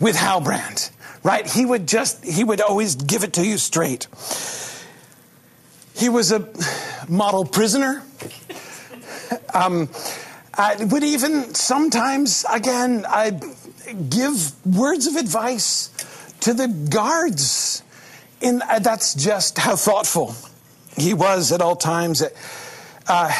[0.00, 0.90] with Halbrand
[1.22, 1.46] right?
[1.46, 4.06] He would just, he would always give it to you straight.
[5.94, 6.48] He was a
[7.08, 8.02] model prisoner.
[9.52, 9.90] Um,
[10.54, 13.38] I would even sometimes, again, I
[14.08, 15.90] give words of advice
[16.40, 17.82] to the guards.
[18.40, 20.34] In, uh, that's just how thoughtful
[21.00, 22.22] he was at all times.
[23.06, 23.32] Uh,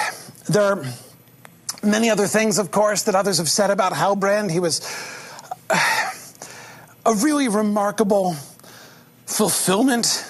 [0.49, 0.85] there are
[1.83, 4.51] many other things, of course, that others have said about Halbrand.
[4.51, 4.81] He was.
[5.71, 6.11] Uh,
[7.09, 8.35] a really remarkable
[9.25, 10.27] fulfillment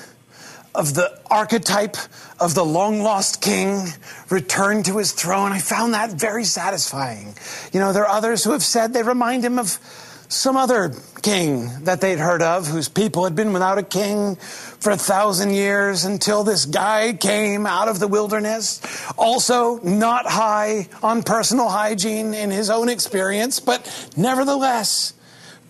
[0.76, 1.96] of the archetype
[2.38, 3.88] of the long lost king
[4.30, 5.50] returned to his throne.
[5.50, 7.34] I found that very satisfying.
[7.72, 9.80] You know, there are others who have said they remind him of
[10.28, 14.38] some other king that they'd heard of, whose people had been without a king
[14.80, 18.80] for a thousand years until this guy came out of the wilderness.
[19.18, 25.14] Also, not high on personal hygiene in his own experience, but nevertheless,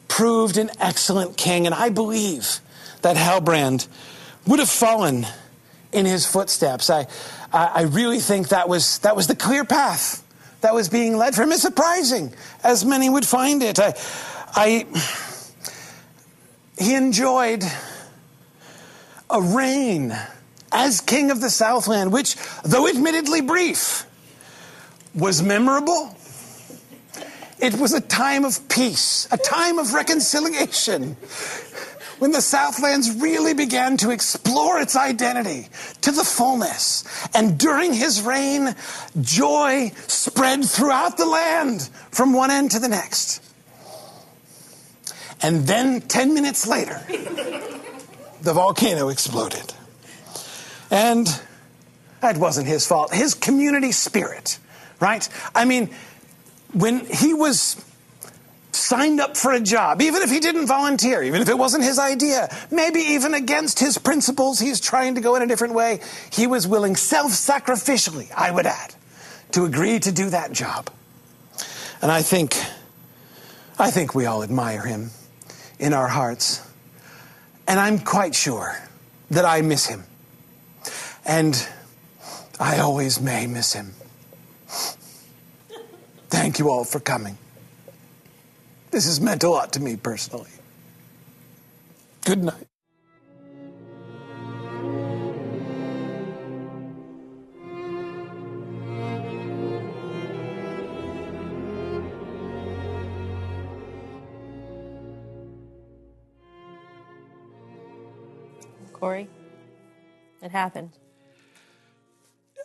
[0.08, 2.60] proved an excellent king, and I believe
[3.02, 3.86] that Halbrand
[4.46, 5.26] would have fallen
[5.92, 6.90] in his footsteps.
[6.90, 7.06] I,
[7.52, 10.24] I really think that was, that was the clear path
[10.60, 11.52] that was being led for him.
[11.52, 13.78] It's surprising, as many would find it.
[13.78, 13.94] I,
[14.54, 14.86] I,
[16.78, 17.62] he enjoyed
[19.30, 20.16] a reign
[20.72, 24.06] as king of the Southland, which, though admittedly brief,
[25.14, 26.14] was memorable
[27.60, 31.16] it was a time of peace, a time of reconciliation,
[32.18, 35.68] when the Southlands really began to explore its identity
[36.02, 37.04] to the fullness.
[37.34, 38.74] And during his reign,
[39.20, 43.42] joy spread throughout the land from one end to the next.
[45.42, 47.00] And then 10 minutes later,
[48.42, 49.74] the volcano exploded.
[50.90, 51.28] And
[52.20, 53.12] that wasn't his fault.
[53.12, 54.58] His community spirit,
[55.00, 55.28] right?
[55.54, 55.90] I mean,
[56.72, 57.84] when he was
[58.72, 61.98] signed up for a job, even if he didn't volunteer, even if it wasn't his
[61.98, 66.00] idea, maybe even against his principles, he's trying to go in a different way,
[66.30, 68.94] he was willing self sacrificially, I would add,
[69.52, 70.90] to agree to do that job.
[72.00, 72.56] And I think,
[73.78, 75.10] I think we all admire him
[75.78, 76.62] in our hearts.
[77.68, 78.76] And I'm quite sure
[79.30, 80.04] that I miss him.
[81.26, 81.68] And
[82.58, 83.92] I always may miss him.
[86.30, 87.38] Thank you all for coming.
[88.90, 90.50] This has meant a lot to me personally.
[92.24, 92.67] Good night.
[110.48, 110.92] It happened.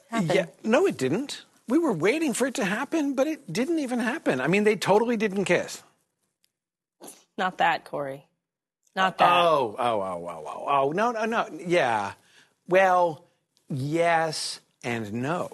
[0.09, 0.31] happened.
[0.33, 1.43] Yeah, no, it didn't.
[1.67, 4.39] We were waiting for it to happen, but it didn't even happen.
[4.39, 5.83] I mean, they totally didn't kiss.
[7.37, 8.25] Not that, Corey.
[8.95, 9.29] Not that.
[9.29, 11.45] Oh, oh, oh, oh, oh, oh, oh no, no, no.
[11.67, 12.13] Yeah.
[12.69, 13.25] Well,
[13.69, 15.49] yes and no.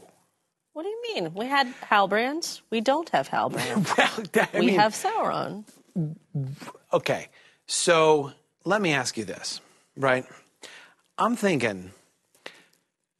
[0.73, 1.33] What do you mean?
[1.33, 2.61] We had Halbrand.
[2.69, 3.87] We don't have Halbrand.
[4.35, 5.63] Well, we mean, have Sauron.
[6.93, 7.29] okay.
[7.65, 8.33] So
[8.65, 9.61] let me ask you this,
[9.97, 10.27] right?
[11.17, 11.91] I'm thinking,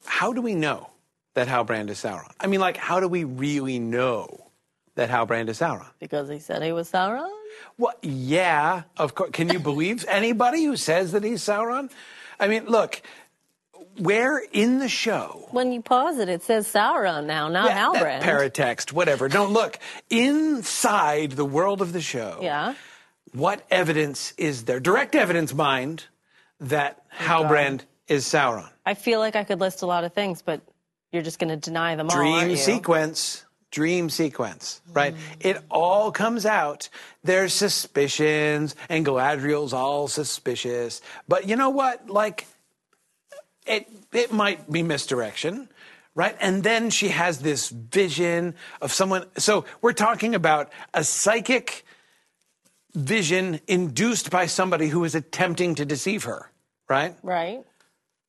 [0.10, 0.90] how do we know
[1.36, 2.32] that Halbrand is Sauron?
[2.40, 4.48] I mean, like, how do we really know
[4.96, 5.86] that Halbrand is Sauron?
[6.00, 7.30] Because he said he was Sauron?
[7.78, 9.30] Well, yeah, of course.
[9.32, 11.90] Can you believe anybody who says that he's Sauron?
[12.40, 13.02] I mean, look,
[13.98, 18.22] where in the show When you pause it, it says Sauron now, not that, Halbrand.
[18.22, 19.28] paratext, whatever.
[19.28, 19.78] Don't look
[20.10, 22.40] inside the world of the show.
[22.42, 22.74] yeah.
[23.34, 24.80] What evidence is there?
[24.80, 26.06] Direct evidence, mind,
[26.60, 28.70] that Oh, Halbrand is Sauron.
[28.86, 30.62] I feel like I could list a lot of things, but
[31.12, 32.16] you're just going to deny them all.
[32.16, 33.46] Dream sequence.
[33.72, 35.14] Dream sequence, right?
[35.40, 36.90] It all comes out.
[37.24, 41.02] There's suspicions, and Galadriel's all suspicious.
[41.28, 42.10] But you know what?
[42.10, 42.48] Like,
[43.68, 45.70] it it might be misdirection,
[46.16, 46.36] right?
[46.42, 49.28] And then she has this vision of someone.
[49.38, 51.86] So we're talking about a psychic
[52.96, 56.52] vision induced by somebody who is attempting to deceive her,
[56.90, 57.16] right?
[57.22, 57.64] Right.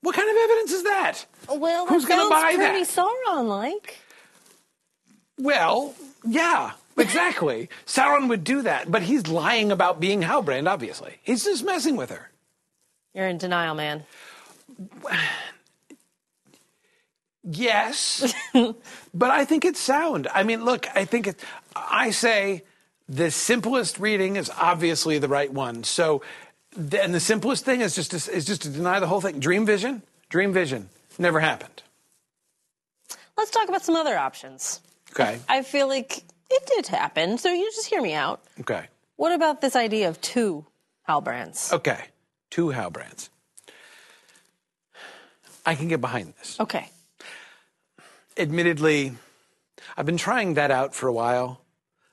[0.03, 1.27] What kind of evidence is that?
[1.49, 2.89] Well, Who's gonna sounds buy pretty that?
[2.89, 3.99] Sauron-like.
[5.39, 7.69] Well, yeah, exactly.
[7.87, 11.17] Sauron would do that, but he's lying about being Halbrand, obviously.
[11.23, 12.31] He's just messing with her.
[13.15, 14.05] You're in denial, man.
[17.43, 18.35] Yes,
[19.15, 20.29] but I think it's sound.
[20.33, 21.41] I mean, look, I think it,
[21.75, 22.65] I say
[23.09, 25.83] the simplest reading is obviously the right one.
[25.83, 26.23] So,
[26.77, 29.39] and the simplest thing is just to, is just to deny the whole thing.
[29.41, 31.83] Dream vision, dream vision, never happened.
[33.37, 34.81] Let's talk about some other options.
[35.13, 36.19] Okay, I feel like
[36.51, 38.41] it did happen, so you just hear me out.
[38.61, 40.67] okay, What about this idea of two
[41.09, 41.73] Halbrands?
[41.73, 42.05] okay.
[42.51, 43.29] Two Halbrands.
[45.65, 46.59] I can get behind this.
[46.59, 46.89] Okay.
[48.37, 49.13] admittedly,
[49.97, 51.61] I've been trying that out for a while.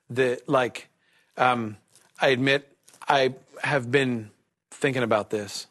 [0.10, 0.90] The like,
[1.38, 1.78] um,
[2.20, 2.72] I admit
[3.08, 4.30] I have been
[4.78, 5.68] thinking about this,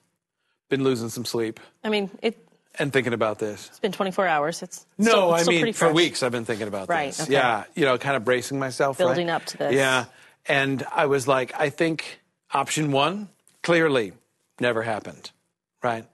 [0.68, 2.36] been losing some sleep, I mean, it,
[2.78, 3.68] and thinking about this.
[3.68, 4.62] it's been 24 hours.
[4.62, 7.22] It's No, still, it's I mean pretty for weeks I've been thinking about Right, this.
[7.22, 7.32] okay.
[7.32, 9.06] Yeah, you know, kind of bracing myself, right?
[9.06, 9.74] Building up to this.
[9.74, 10.06] Yeah,
[10.46, 12.20] and I was like, I think
[12.52, 13.28] option one
[13.62, 14.12] clearly
[14.60, 15.30] never happened,
[15.82, 16.04] right?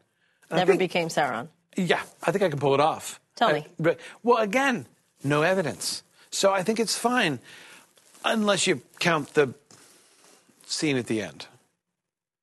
[0.51, 1.49] And Never think- became Sauron.
[1.77, 3.19] Yeah, I think I can pull it off.
[3.37, 3.67] Tell I- me.
[3.79, 4.87] but- well, again,
[5.25, 6.03] no evidence.
[6.31, 7.41] So I think it's fine,
[8.25, 9.55] unless you count the
[10.67, 11.47] scene at the end.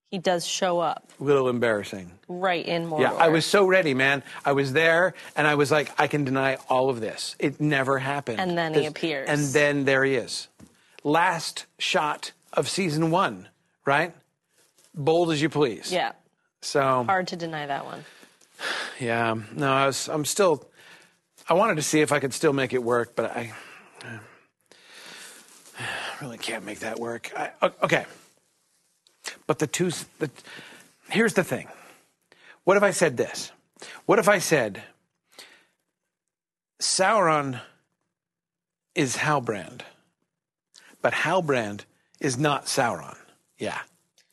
[0.09, 2.11] He does show up A little embarrassing.
[2.27, 3.01] right in Mordor.
[3.01, 4.23] Yeah, I was so ready, man.
[4.43, 7.35] I was there, and I was like, I can deny all of this.
[7.38, 8.39] It never happened.
[8.39, 9.29] And then he appears.
[9.29, 10.47] And then there he is.
[11.03, 13.49] Last shot of season one,
[13.85, 14.13] right?
[14.95, 15.91] Bold as you please.
[15.93, 16.13] Yeah.
[16.61, 18.03] So Hard to deny that one.
[18.99, 20.09] Yeah, no, I was.
[20.09, 20.67] I'm still.
[21.47, 23.53] I wanted to see if I could still make it work, but I,
[25.79, 25.79] I
[26.21, 27.31] really can't make that work.
[27.35, 27.51] I,
[27.83, 28.05] okay,
[29.48, 29.91] but the two.
[30.19, 30.30] The,
[31.09, 31.67] here's the thing.
[32.64, 33.51] What if I said this?
[34.06, 34.83] What if I said
[36.82, 37.61] Sauron
[38.95, 39.82] is Halbrand,
[41.01, 41.82] but Halbrand
[42.19, 43.17] is not Sauron?
[43.58, 43.80] Yeah,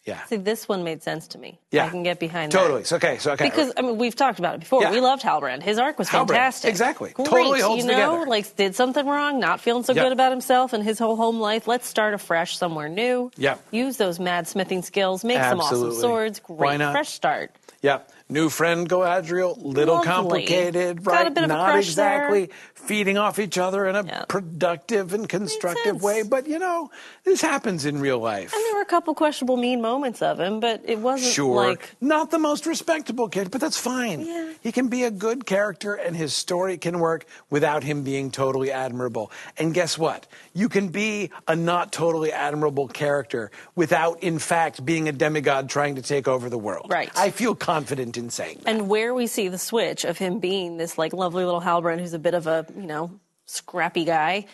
[0.06, 0.24] yeah.
[0.26, 1.58] See, this one made sense to me.
[1.70, 1.84] Yeah.
[1.86, 2.58] I can get behind that.
[2.58, 2.84] Totally.
[2.90, 3.18] Okay.
[3.18, 3.44] So okay.
[3.50, 4.80] Because I mean, we've talked about it before.
[4.82, 4.92] Yeah.
[4.92, 5.62] We loved Halbrand.
[5.62, 6.70] His arc was Halbrand, fantastic.
[6.70, 7.10] exactly.
[7.10, 8.30] Great, Totally holds you know, together.
[8.30, 10.04] like did something wrong, not feeling so Yep.
[10.04, 11.66] good about himself and his whole home life.
[11.68, 13.30] Let's start afresh somewhere new.
[13.36, 13.60] Yep.
[13.72, 15.24] Use those mad smithing skills.
[15.24, 16.38] Make some awesome swords.
[16.40, 16.58] Great.
[16.58, 16.92] Why not?
[16.92, 17.50] Fresh start.
[17.82, 18.10] Yep.
[18.28, 20.08] New friend Galadriel, little Lovely.
[20.10, 21.26] complicated, Got right?
[21.26, 22.50] a bit of a Not crush exactly
[22.86, 24.24] feeding off each other in a Yeah.
[24.28, 26.90] productive and constructive way, but you know,
[27.24, 28.52] this happens in real life.
[28.54, 31.66] And there were a couple questionable mean moments of him, but it wasn't Sure.
[31.68, 34.20] like Not the most respectable kid, but that's fine.
[34.26, 34.48] Yeah.
[34.62, 38.70] He can be a good character and his story can work without him being totally
[38.72, 39.30] admirable.
[39.56, 40.26] And guess what?
[40.54, 45.96] You can be a not totally admirable character without, in fact, being a demigod trying
[45.96, 46.86] to take over the world.
[46.90, 47.10] Right.
[47.16, 48.70] I feel confident in saying that.
[48.70, 52.14] and where we see the switch of him being this like lovely little Halbrand who's
[52.14, 54.46] a bit of a, you know, scrappy guy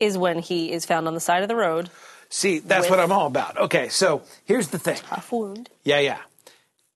[0.00, 1.90] is when he is found on the side of the road.
[2.28, 3.56] See, that's what I'm all about.
[3.56, 4.96] Okay, so here's the thing.
[4.96, 5.70] Tough wound.
[5.84, 6.18] Yeah, yeah.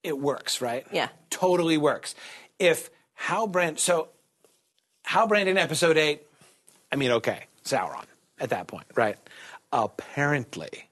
[0.02, 0.86] It works, right?
[0.92, 1.08] Yeah.
[1.30, 2.14] Totally works.
[2.58, 2.90] If
[3.26, 4.08] Halbrand, so
[5.06, 6.22] Halbrand in episode eight,
[6.90, 8.04] I mean, okay, Sauron
[8.38, 9.16] at that point, right?
[9.72, 10.88] Apparently.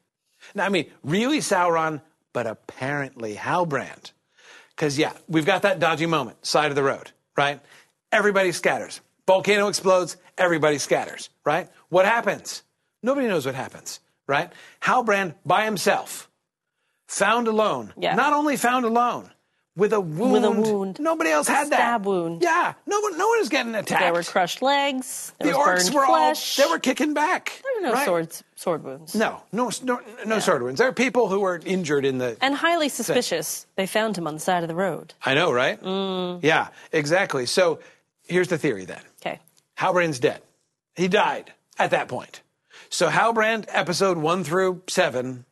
[0.55, 2.01] Now, I mean, really Sauron,
[2.33, 4.12] but apparently Halbrand
[4.78, 7.60] Because, yeah, we've got that dodgy moment, side of the road, right?
[8.12, 9.01] Everybody scatters.
[9.29, 11.69] Volcano explodes, everybody scatters, right?
[11.91, 12.63] What happens?
[13.03, 14.51] Nobody knows what happens, right?
[14.81, 16.31] Halbrand by himself,
[17.09, 17.93] found alone.
[17.99, 18.15] Yeah.
[18.15, 19.31] Not only found alone,
[19.77, 20.33] with a wound.
[20.33, 20.99] With a wound.
[20.99, 21.77] Nobody else had that.
[21.77, 22.41] stab wound.
[22.43, 22.73] Yeah.
[22.87, 24.01] No one, no one was getting attacked.
[24.01, 25.35] There were crushed legs.
[25.39, 26.59] There the orcs were flesh.
[26.59, 27.61] all, they were kicking back.
[27.63, 28.07] There were no right?
[28.07, 29.15] swords, sword wounds.
[29.15, 30.79] No, no, no, no sword wounds.
[30.79, 32.39] There are people who were injured in the.
[32.41, 35.13] And highly suspicious, they found him on the side of the road.
[35.23, 35.79] I know, right?
[35.83, 36.43] Mm.
[36.43, 37.45] Yeah, exactly.
[37.45, 37.81] So
[38.23, 39.03] here's the theory then.
[39.79, 40.43] Halbrand's dead.
[40.97, 42.43] He died at that point.
[42.91, 45.45] So Halbrand, episode one through seven,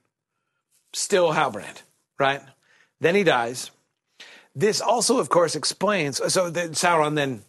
[0.93, 1.83] still Halbrand,
[2.19, 2.41] right?
[3.01, 3.71] Then he dies.
[4.55, 6.17] This also, of course, explains.
[6.33, 7.43] So Sauron then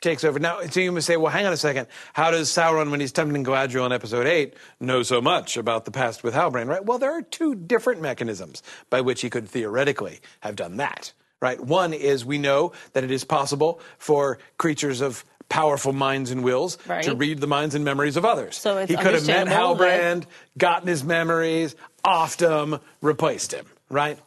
[0.00, 0.38] takes over.
[0.38, 1.86] Now, so you must say, well, hang on a second.
[2.14, 5.90] How does Sauron, when he's tempting Galadriel in episode eight, know so much about the
[5.90, 6.84] past with Halbrand, right?
[6.84, 11.60] Well, there are two different mechanisms by which he could theoretically have done that, right?
[11.60, 16.78] One is we know that it is possible for creatures of powerful minds and wills
[16.86, 17.04] Right.
[17.04, 18.56] to read the minds and memories of others.
[18.56, 20.24] So it's he could have met Halbrand,
[20.58, 24.18] gotten his memories, offed him, replaced him, right?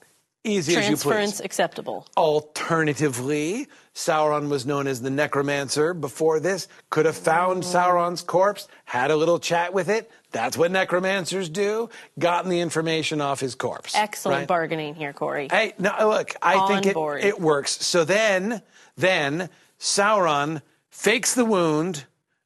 [0.46, 1.04] Easy as you please.
[1.04, 2.08] Transference acceptable.
[2.16, 7.68] Alternatively, Sauron was known as the Necromancer before this, could have found oh.
[7.68, 10.10] Sauron's corpse, had a little chat with it.
[10.32, 13.96] That's what necromancers do, gotten the information off his corpse.
[13.96, 14.48] Excellent right?
[14.48, 15.48] bargaining here, Corey.
[15.52, 17.84] Hey, no, look, I On think it, it works.
[17.86, 18.62] So then,
[18.96, 19.50] then
[19.80, 22.06] Sauron fakes the wound,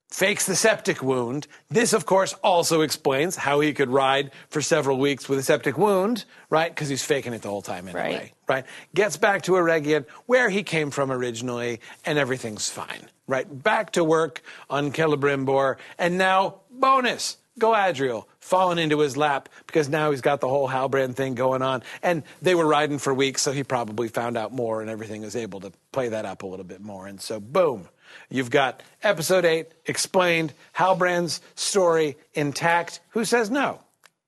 [0.09, 1.47] fakes the septic wound.
[1.69, 5.77] This, of course, also explains how he could ride for several weeks with a septic
[5.77, 6.69] wound, right?
[6.73, 8.31] Because he's faking it the whole time anyway, Right.
[8.47, 8.65] right?
[8.93, 13.47] Gets back to Eregion, where he came from originally, and everything's fine, right?
[13.63, 20.09] Back to work on Celebrimbor, and now, bonus, Galadriel falling into his lap because now
[20.09, 21.83] he's got the whole Halbrand thing going on.
[22.01, 25.35] And they were riding for weeks, so he probably found out more and everything was
[25.35, 27.05] able to play that up a little bit more.
[27.05, 27.87] And so, boom,
[28.29, 32.99] you've got episode eight explained, Halbrand's story intact.
[33.09, 33.79] Who says no?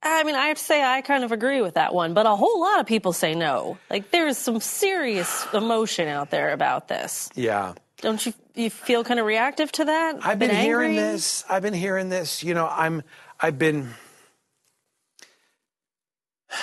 [0.01, 2.35] I mean, I have to say I kind of agree with that one, but a
[2.35, 3.77] whole lot of people say no.
[3.89, 7.29] Like there is some serious emotion out there about this.
[7.35, 7.73] Yeah.
[8.01, 10.17] Don't you you feel kind of reactive to that?
[10.23, 11.43] I've been, hearing this.
[11.49, 12.43] I've been hearing this.
[12.43, 13.03] You know, I'm.
[13.39, 13.93] I've been.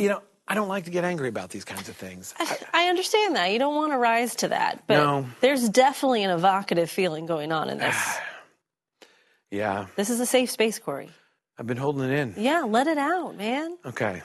[0.00, 2.34] You know, I don't like to get angry about these kinds of things.
[2.38, 3.52] I, I understand that.
[3.52, 5.26] You don't want to rise to that, but No.
[5.40, 7.94] there's definitely an evocative feeling going on in this.
[9.50, 11.10] yeah, this is a safe space, Corey.
[11.58, 12.34] I've been holding it in.
[12.38, 13.76] Yeah, let it out, man.
[13.84, 14.22] Okay,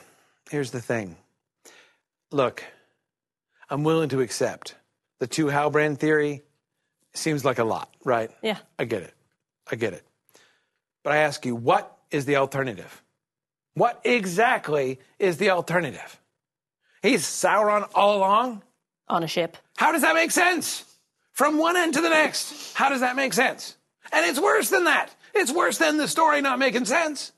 [0.50, 1.16] here's the thing.
[2.32, 2.64] Look,
[3.68, 4.76] I'm willing to accept
[5.18, 6.42] the two Halbrand theory.
[7.12, 8.30] Seems like a lot, right?
[8.42, 8.58] Yeah.
[8.78, 9.14] I get it.
[9.70, 10.02] I get it.
[11.04, 13.02] But I ask you, what is the alternative?
[13.74, 16.20] What exactly is the alternative?
[17.02, 18.62] He's Sauron all along?
[19.08, 19.56] On a ship.
[19.76, 20.84] How does that make sense?
[21.32, 22.74] From one end to the next.
[22.74, 23.76] How does that make sense?
[24.12, 25.14] And it's worse than that.
[25.34, 27.32] It's worse than the story not making sense.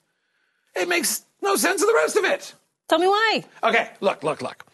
[0.74, 2.54] It makes no sense of the rest of it.
[2.88, 3.44] Tell me why.
[3.64, 4.64] Okay, look, look, look.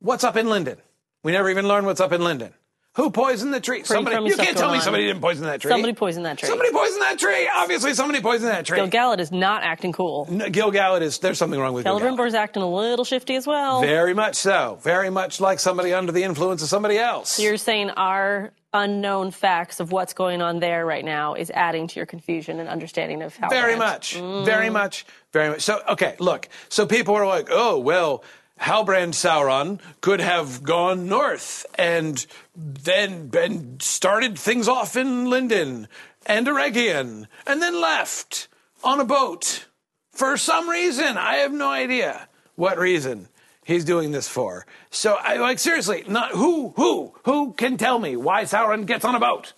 [0.00, 0.78] What's up in Lindon?
[1.22, 2.54] We never even learn what's up in Lindon.
[2.96, 3.84] Who poisoned the tree?
[3.84, 4.16] Somebody.
[4.28, 5.70] You can't tell me somebody didn't poison that tree.
[5.70, 6.48] Somebody poisoned that tree.
[6.48, 7.48] Somebody poisoned that tree.
[7.54, 8.78] Obviously, somebody poisoned that tree.
[8.78, 10.26] Gil Galad is not acting cool.
[10.28, 11.18] No, Gil Galad is.
[11.18, 12.26] There's something wrong with Gil Galad.
[12.26, 13.80] is acting a little shifty as well.
[13.80, 14.78] Very much so.
[14.82, 17.38] Very much like somebody under the influence of somebody else.
[17.38, 21.96] You're saying our unknown facts of what's going on there right now is adding to
[21.96, 24.16] your confusion and understanding of how Very much.
[24.16, 24.44] Mm.
[24.44, 25.06] Very much.
[25.32, 25.62] Very much.
[25.62, 26.48] So, okay, look.
[26.68, 28.24] So people are like, oh, well,
[28.60, 32.24] Halbrand Sauron could have gone north and
[32.54, 35.88] then been started things off in Lindon
[36.26, 38.48] and Eregion and then left
[38.84, 39.66] on a boat
[40.12, 41.16] for some reason.
[41.16, 43.28] I have no idea what reason
[43.64, 44.66] he's doing this for.
[44.90, 49.14] So I like seriously, not who who who can tell me why Sauron gets on
[49.14, 49.54] a boat?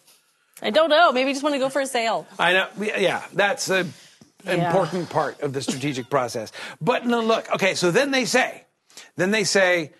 [0.63, 1.11] I don't know.
[1.11, 2.25] Maybe you just want to go for a sail.
[2.39, 2.69] I know.
[2.79, 3.87] Yeah, that's a
[4.45, 4.67] Yeah.
[4.67, 6.53] important part of the strategic process.
[6.81, 7.51] But no, look.
[7.55, 8.65] Okay, so then they say,
[9.17, 9.93] then they say,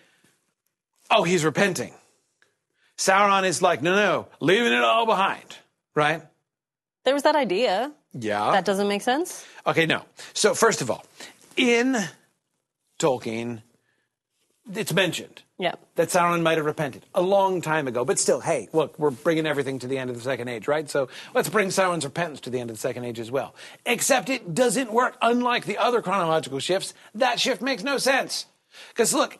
[1.11, 1.93] oh, he's repenting.
[2.97, 5.57] Sauron is like, no, no, leaving it all behind,
[5.95, 6.21] right?
[7.05, 7.91] There was that idea.
[8.13, 8.51] Yeah.
[8.51, 9.45] That doesn't make sense.
[9.65, 10.03] Okay, no.
[10.33, 11.03] So first of all,
[11.57, 11.97] in
[12.99, 13.61] Tolkien,
[14.73, 15.73] it's mentioned Yeah.
[15.95, 18.05] that Sauron might have repented a long time ago.
[18.05, 20.89] But still, hey, look, we're bringing everything to the end of the Second Age, right?
[20.89, 23.53] So let's bring Sauron's repentance to the end of the Second Age as well.
[23.85, 25.17] Except it doesn't work.
[25.21, 28.45] Unlike the other chronological shifts, that shift makes no sense.
[28.89, 29.37] Because look,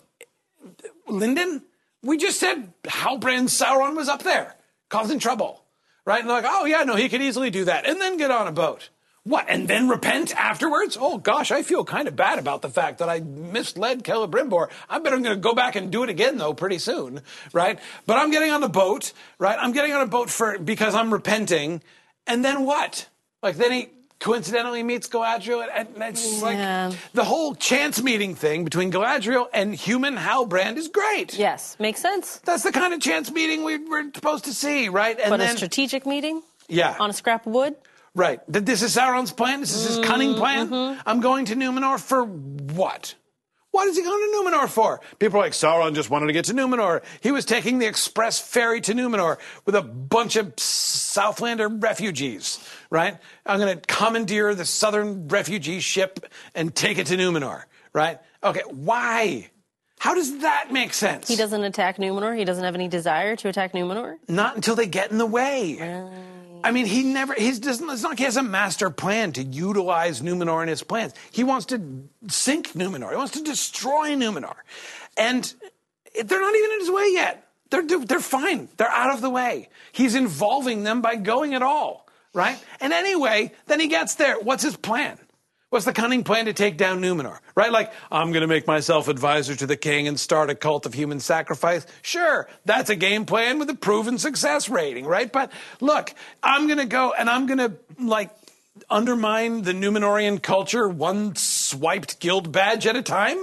[1.08, 1.64] Lindon,
[2.02, 4.56] we just said Halbrand Sauron was up there
[4.90, 5.64] causing trouble,
[6.06, 6.20] right?
[6.20, 8.48] And they're like, oh yeah, no, he could easily do that, and then get on
[8.48, 8.90] a boat.
[9.26, 10.98] What, and then repent afterwards?
[11.00, 14.70] Oh gosh, I feel kind of bad about the fact that I misled Celebrimbor.
[14.90, 17.22] I bet I'm going to go back and do it again though pretty soon,
[17.54, 17.80] right?
[18.06, 19.58] But I'm getting on the boat, right?
[19.58, 21.82] I'm getting on a boat for because I'm repenting,
[22.28, 23.08] and then what?
[23.42, 23.90] Like then he
[24.24, 26.88] coincidentally meets Galadriel, and it's Yeah.
[26.90, 31.38] like the whole chance meeting thing between Galadriel and human Halbrand is great.
[31.38, 32.40] Yes, makes sense.
[32.46, 35.20] That's the kind of chance meeting we, we're supposed to see, right?
[35.20, 37.76] And But then a strategic meeting yeah, on a scrap of wood?
[38.16, 38.40] Right.
[38.48, 39.60] That this is Sauron's plan.
[39.60, 40.98] This is his Mm-hmm, cunning plan.
[41.06, 43.16] I'm going to Numenor for what?
[43.72, 45.02] What is he going to Numenor for?
[45.18, 47.02] People are like, Sauron just wanted to get to Numenor.
[47.22, 52.60] He was taking the express ferry to Numenor with a bunch of Southlander refugees,
[52.94, 53.18] right?
[53.44, 56.20] I'm going to commandeer the southern refugee ship
[56.54, 58.20] and take it to Numenor, right?
[58.44, 59.50] Okay, why?
[59.98, 61.28] How does that make sense?
[61.28, 62.38] He doesn't attack Numenor.
[62.38, 64.18] He doesn't have any desire to attack Numenor.
[64.28, 65.80] Not until they get in the way.
[66.64, 69.44] I mean, he never, his doesn't, it's not like he has a master plan to
[69.44, 71.14] utilize Numenor in his plans.
[71.32, 73.10] He wants to sink Numenor.
[73.10, 74.56] He wants to destroy Numenor.
[75.18, 75.52] And
[76.14, 77.50] they're not even in his way yet.
[77.72, 78.70] They're, they're fine.
[78.78, 79.70] They're out of the way.
[79.94, 82.03] He's involving them by going at all,
[82.34, 82.58] right?
[82.80, 84.40] And anyway, then he gets there.
[84.40, 85.20] What's his plan?
[85.70, 87.40] What's the cunning plan to take down Numenor?
[87.56, 87.72] Right?
[87.72, 90.94] Like, I'm going to make myself advisor to the king and start a cult of
[90.94, 91.88] human sacrifice.
[92.04, 95.32] Sure, that's a game plan with a proven success rating, right?
[95.32, 96.14] But look,
[96.44, 98.30] I'm going to go and I'm going to, like,
[98.94, 103.42] undermine the Numenorian culture one swiped guild badge at a time.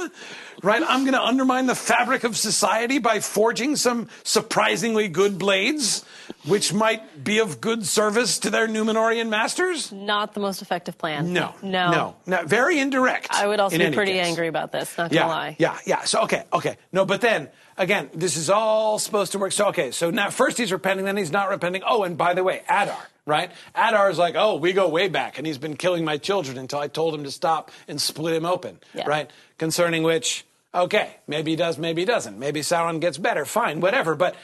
[0.63, 0.83] Right?
[0.87, 6.05] I'm going to undermine the fabric of society by forging some surprisingly good blades,
[6.47, 9.91] which might be of good service to their Numenorian masters.
[9.91, 11.33] Not the most effective plan.
[11.33, 11.91] No, No.
[11.91, 12.45] no, no.
[12.45, 13.29] Very indirect.
[13.31, 14.27] I would also be pretty case.
[14.27, 15.57] angry about this, not gonna lie.
[15.59, 16.05] yeah, yeah.
[16.05, 16.77] So okay, okay.
[16.93, 17.49] No, but then
[17.81, 19.53] again, this is all supposed to work.
[19.53, 21.83] So okay, so now first he's repenting, then he's not repenting.
[21.85, 23.51] Oh, and by the way, Adar, right?
[23.75, 26.79] Adar is like, oh, we go way back, and he's been killing my children until
[26.79, 29.09] I told him to stop and split him open, Yeah.
[29.09, 29.31] right?
[29.59, 30.45] Concerning which,
[30.75, 32.39] okay, maybe he does, maybe he doesn't.
[32.39, 34.15] Maybe Sauron gets better, fine, whatever.
[34.15, 34.37] But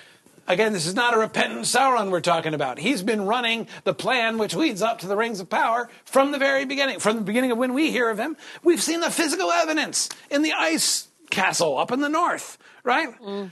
[0.49, 2.79] Again, this is not a repentant Sauron we're talking about.
[2.79, 6.39] He's been running the plan which leads up to the Rings of Power from the
[6.39, 7.01] very beginning.
[7.01, 10.43] From the beginning of when we hear of him, we've seen the physical evidence in
[10.43, 13.51] the ice castle up in the north, right?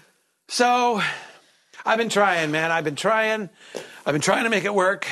[0.48, 1.02] So
[1.84, 2.70] I've been trying, man.
[2.72, 3.50] I've been trying.
[4.06, 5.06] I've been trying to make it work.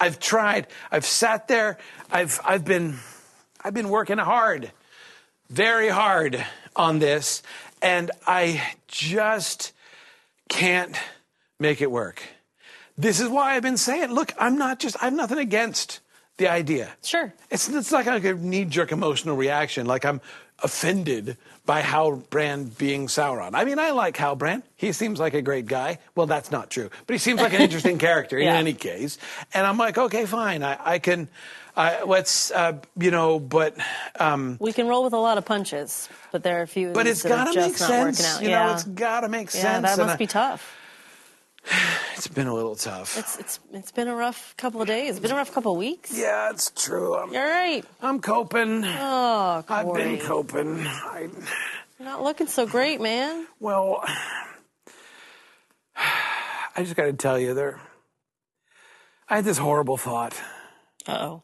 [0.00, 0.66] I've tried.
[0.90, 1.78] I've sat there.
[2.10, 2.98] I've I've been
[3.62, 4.72] I've been working hard,
[5.48, 7.42] very hard on this,
[7.82, 9.72] and I just
[10.48, 10.96] can't
[11.60, 12.22] make it work.
[12.98, 16.00] This is why I've been saying, look, I'm not just I have nothing against
[16.38, 16.92] the idea.
[17.02, 17.32] Sure.
[17.50, 20.20] It's it's not like a knee jerk emotional reaction, like I'm
[20.62, 23.50] offended by Halbrand being Sauron.
[23.54, 24.62] I mean, I like Halbrand.
[24.76, 25.98] He seems like a great guy.
[26.14, 28.54] Well, that's not true, but he seems like an interesting character in Yeah.
[28.56, 29.18] any case.
[29.52, 30.62] And I'm like, okay, fine.
[30.62, 31.28] I, I can,
[31.76, 33.76] uh, let's, uh, you know, but,
[34.20, 37.06] um, We can roll with a lot of punches, but there are a few but
[37.06, 38.40] it's got to make sense.
[38.40, 38.66] You yeah.
[38.66, 39.64] know, it's got to make sense.
[39.64, 40.74] yeah, that And must I- be tough.
[42.16, 43.18] It's been a little tough.
[43.18, 45.10] It's it's it's been a rough couple of days.
[45.10, 46.16] It's been a rough couple of weeks.
[46.16, 47.14] yeah, it's true.
[47.14, 47.84] I'm, You're right.
[48.00, 48.84] I'm coping.
[48.86, 50.86] Oh, I've been coping.
[50.86, 51.28] I,
[51.98, 53.46] You're not looking so great, man.
[53.60, 54.02] Well,
[55.96, 57.80] I just got to tell you, there.
[59.28, 60.34] I had this horrible thought.
[61.06, 61.42] Uh oh.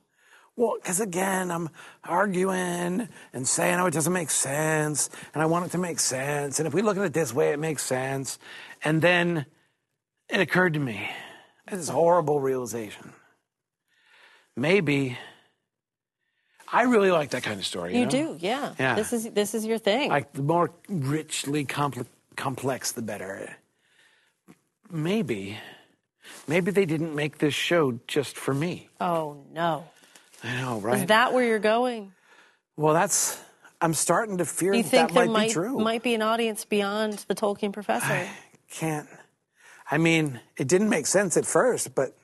[0.56, 1.68] Well, because again, I'm
[2.04, 6.58] arguing and saying, oh, it doesn't make sense, and I want it to make sense,
[6.58, 8.38] and if we look at it this way, it makes sense.
[8.84, 9.46] And then
[10.28, 11.08] it occurred to me,
[11.68, 13.12] I this horrible realization.
[14.56, 15.16] Maybe
[16.70, 17.92] I really like that kind of story.
[17.94, 18.10] You, You know?
[18.10, 18.74] do, yeah.
[18.78, 18.94] Yeah.
[18.94, 20.10] This is this is your thing.
[20.10, 23.56] Like the more richly compl- complex, the better.
[24.90, 25.56] Maybe,
[26.46, 28.88] maybe they didn't make this show just for me.
[29.00, 29.84] oh no.
[30.44, 30.98] I know, right?
[30.98, 32.12] Is that where you're going?
[32.76, 33.40] well, that's.
[33.80, 35.78] I'm starting to fear you that think that there might, might be true.
[35.78, 38.28] might be an audience beyond the Tolkien professor?
[38.70, 39.08] Can't.
[39.90, 42.16] I mean, it didn't make sense at first, but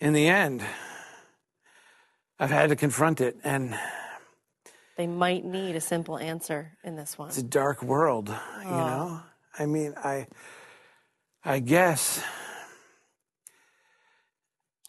[0.00, 0.62] in the end,
[2.38, 3.76] I've had to confront it, and
[4.96, 7.28] they might need a simple answer in this one.
[7.28, 8.28] it's a dark world.
[8.62, 9.22] You know.
[9.58, 10.26] I mean, I.
[11.48, 12.22] I guess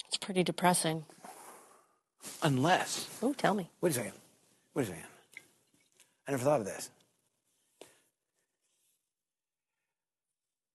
[0.07, 1.05] It's pretty depressing.
[2.41, 3.07] unless.
[3.21, 3.69] Oh, tell me.
[3.79, 4.13] Wait a second.
[4.73, 5.03] Wait a second.
[6.27, 6.89] I never thought of this.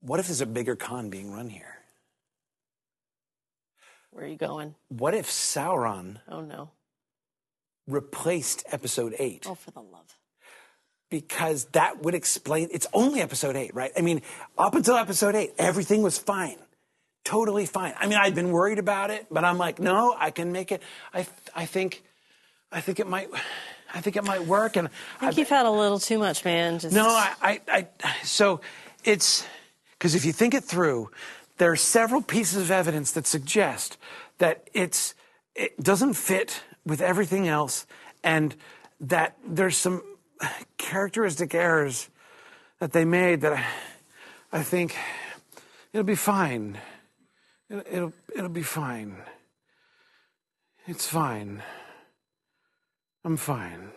[0.03, 1.79] What if there's a bigger con being run here?
[4.11, 4.75] Where are you going?
[4.89, 6.71] What if Sauron Oh no.
[7.87, 9.47] replaced episode eight?
[9.49, 10.19] Oh, for the love.
[11.09, 13.93] Because that would explain it's only episode eight, right?
[13.97, 14.23] I mean,
[14.59, 16.57] up until episode eight, everything was fine.
[17.25, 17.95] totally fine.
[17.99, 20.83] I mean, I'd been worried about it, but I'm like, no, I can make it.
[21.15, 21.25] I,
[21.55, 22.03] I think,
[22.73, 23.29] I think it might,
[23.95, 24.77] I think it might work.
[24.77, 24.89] And
[25.21, 26.81] I think you've had a little too much, man.
[26.81, 26.95] Just...
[26.95, 28.61] No, I, I, I so
[29.05, 29.47] it's
[30.03, 31.13] because if you think it through,
[31.59, 33.97] there are several pieces of evidence that suggest
[34.39, 35.15] that it's
[35.55, 37.87] it doesn't fit with everything else,
[38.25, 38.57] and
[38.99, 40.03] that there's some
[40.77, 42.09] characteristic errors
[42.81, 43.65] that they made that I,
[44.59, 44.97] I think
[45.93, 46.79] it'll be fine.
[47.71, 49.19] It'll, it'll, it'll be fine.
[50.89, 51.63] It's fine.
[53.25, 53.93] I'm fine.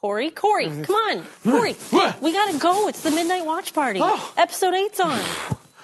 [0.00, 1.74] Corey, Corey, come on, Corey,
[2.20, 2.86] we gotta go.
[2.86, 3.98] It's the midnight watch party.
[4.00, 4.32] Oh.
[4.36, 5.20] Episode eight's on.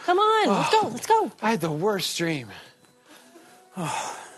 [0.05, 1.33] Come on, let's go, let's go.
[1.43, 2.49] I had the worst dream.
[3.77, 4.21] Oh.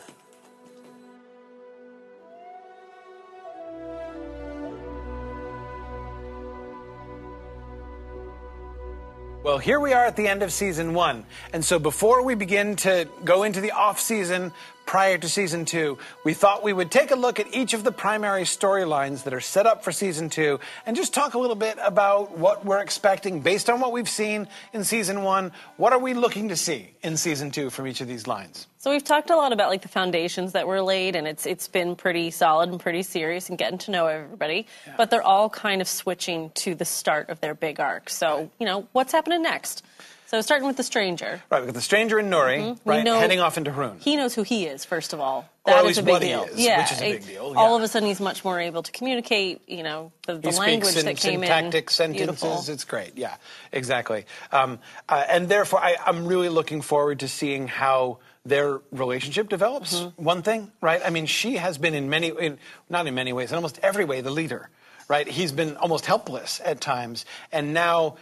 [9.43, 11.25] Well, here we are at the end of season one.
[11.53, 14.51] And so before we begin to go into the off season
[14.87, 17.93] prior to season two, we thought we would take a look at each of the
[17.93, 21.77] primary storylines that are set up for season two and just talk a little bit
[21.83, 25.53] about what we're expecting based on what we've seen in season one.
[25.77, 28.67] What are we looking to see in season two from each of these lines?
[28.79, 31.67] So we've talked a lot about like the foundations that were laid, and it's it's
[31.67, 34.69] been pretty solid and pretty serious and getting to know everybody.
[34.87, 34.95] Yeah.
[34.97, 38.09] But they're all kind of switching to the start of their big arc.
[38.09, 39.83] So you know what's happening next.
[40.27, 41.41] So starting with the stranger.
[41.51, 42.89] Right, we've got the stranger and Nori, mm-hmm.
[42.89, 44.01] right, know, heading off into Rhûn.
[44.01, 45.49] He knows who he is, first of all.
[45.67, 46.45] That or is a big deal.
[46.45, 47.53] Is, yeah, which is a big deal.
[47.53, 47.59] Yeah.
[47.59, 49.63] All of a sudden, he's much more able to communicate.
[49.69, 51.91] You know, the, the language that came syntactic in.
[51.91, 52.41] sentences.
[52.41, 52.73] Beautiful.
[52.73, 53.17] It's great.
[53.17, 53.37] Yeah,
[53.73, 54.27] exactly.
[54.51, 60.01] Um, uh, and therefore, I, I'm really looking forward to seeing how their relationship develops.
[60.01, 60.23] Mm-hmm.
[60.23, 61.01] One thing, right?
[61.05, 64.05] I mean, she has been in many, in, not in many ways, in almost every
[64.05, 64.71] way, the leader,
[65.09, 65.27] right?
[65.27, 68.17] He's been almost helpless at times, and now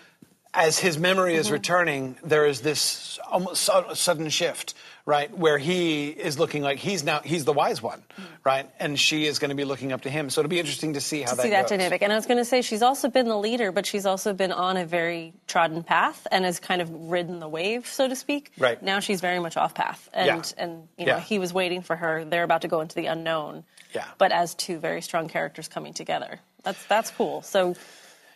[0.55, 1.55] as his memory is mm-hmm.
[1.55, 4.74] returning, there is this almost sudden shift,
[5.05, 8.23] right, where he is looking like he's now he's the wise one, mm-hmm.
[8.44, 10.31] right, and she is going to be looking up to him.
[10.31, 11.70] So it'll be interesting to see how to that see that goes.
[11.70, 12.02] dynamic.
[12.02, 14.52] And I was going to say she's also been the leader, but she's also been
[14.52, 18.52] on a very trodden path and has kind of ridden the wave, so to speak.
[18.57, 20.62] Right now, she's very much off path, and yeah.
[20.62, 21.20] and you know yeah.
[21.20, 22.24] he was waiting for her.
[22.24, 23.65] They're about to go into the unknown.
[23.92, 24.05] Yeah.
[24.18, 27.42] But as two very strong characters coming together, that's that's cool.
[27.42, 27.74] So.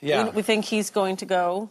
[0.01, 0.27] Yeah.
[0.27, 1.71] We, we think he's going to go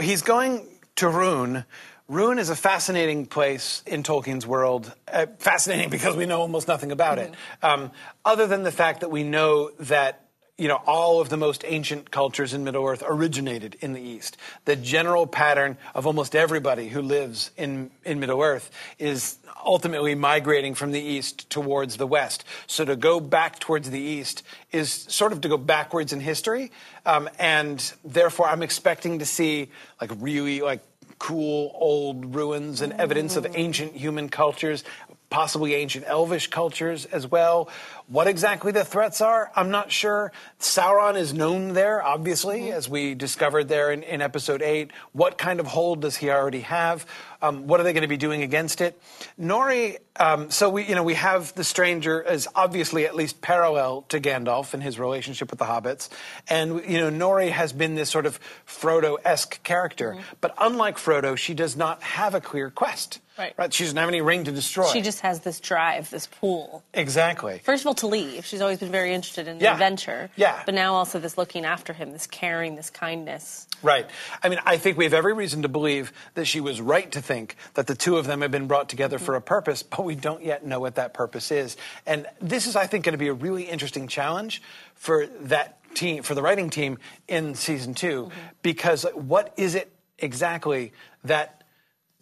[0.00, 0.66] He's going
[0.96, 1.64] to Rhûn.
[2.08, 4.94] Rhûn is a fascinating place in Tolkien's world.
[5.10, 7.32] Uh, fascinating because we know almost nothing about mm-hmm.
[7.32, 7.90] it, um,
[8.24, 10.25] other than the fact that we know that
[10.58, 14.38] you know, all of the most ancient cultures in Middle Earth originated in the East.
[14.64, 19.36] The general pattern of almost everybody who lives in, in Middle Earth is
[19.66, 22.44] ultimately migrating from the East towards the West.
[22.66, 26.72] So to go back towards the East is sort of to go backwards in history.
[27.04, 29.70] Um, and therefore, I'm expecting to see
[30.00, 30.80] like really like
[31.18, 34.84] cool old ruins and evidence of ancient human cultures
[35.30, 37.68] possibly ancient elvish cultures as well.
[38.06, 40.30] What exactly the threats are, I'm not sure.
[40.60, 42.76] Sauron is known there, obviously, mm-hmm.
[42.76, 44.92] as we discovered there in, in, episode 8.
[45.12, 47.04] What kind of hold does he already have?
[47.42, 49.00] Um, what are they going to be doing against it?
[49.38, 54.02] Nori, um, so we, you know, we have the stranger as obviously at least parallel
[54.08, 56.08] to Gandalf in his relationship with the hobbits.
[56.48, 60.12] And, you know, Nori has been this sort of Frodo esque character.
[60.12, 60.22] Mm-hmm.
[60.40, 63.18] But unlike Frodo, she does not have a clear quest.
[63.38, 63.54] Right.
[63.56, 63.72] right.
[63.72, 64.90] She doesn't have any ring to destroy.
[64.92, 66.82] She just has this drive, this pull.
[66.94, 67.60] Exactly.
[67.64, 68.46] First of all, to leave.
[68.46, 69.72] She's always been very interested in yeah.
[69.72, 70.30] adventure.
[70.36, 70.62] Yeah.
[70.64, 73.66] But now also this looking after him, this caring, this kindness.
[73.82, 74.06] Right.
[74.42, 77.20] I mean, I think we have every reason to believe that she was right to
[77.20, 79.26] think that the two of them have been brought together mm-hmm.
[79.26, 81.76] for a purpose, but we don't yet know what that purpose is.
[82.06, 84.62] And this is, I think, going to be a really interesting challenge
[84.94, 86.98] for that team, for the writing team
[87.28, 88.38] in season 2 mm-hmm.
[88.62, 90.92] because what is it exactly
[91.24, 91.55] that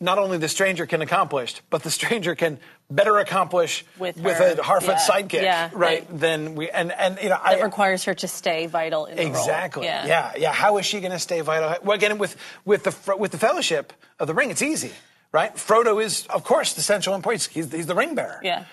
[0.01, 2.59] not only the stranger can accomplish, but the stranger can
[2.91, 5.09] better accomplish with, with a Harfoot yeah.
[5.09, 6.09] sidekick, yeah, right?
[6.09, 6.19] right?
[6.21, 9.87] Than we and and you know, it requires her to stay vital in exactly.
[9.87, 10.07] Yeah.
[10.07, 10.53] yeah, yeah.
[10.53, 11.77] How is she going to stay vital?
[11.83, 14.93] Well, again, with with the with the Fellowship of the Ring, it's easy,
[15.33, 15.55] right?
[15.55, 17.49] Frodo is, of course, the central important.
[17.53, 18.41] He's, he's the ring bearer.
[18.43, 18.65] Yeah.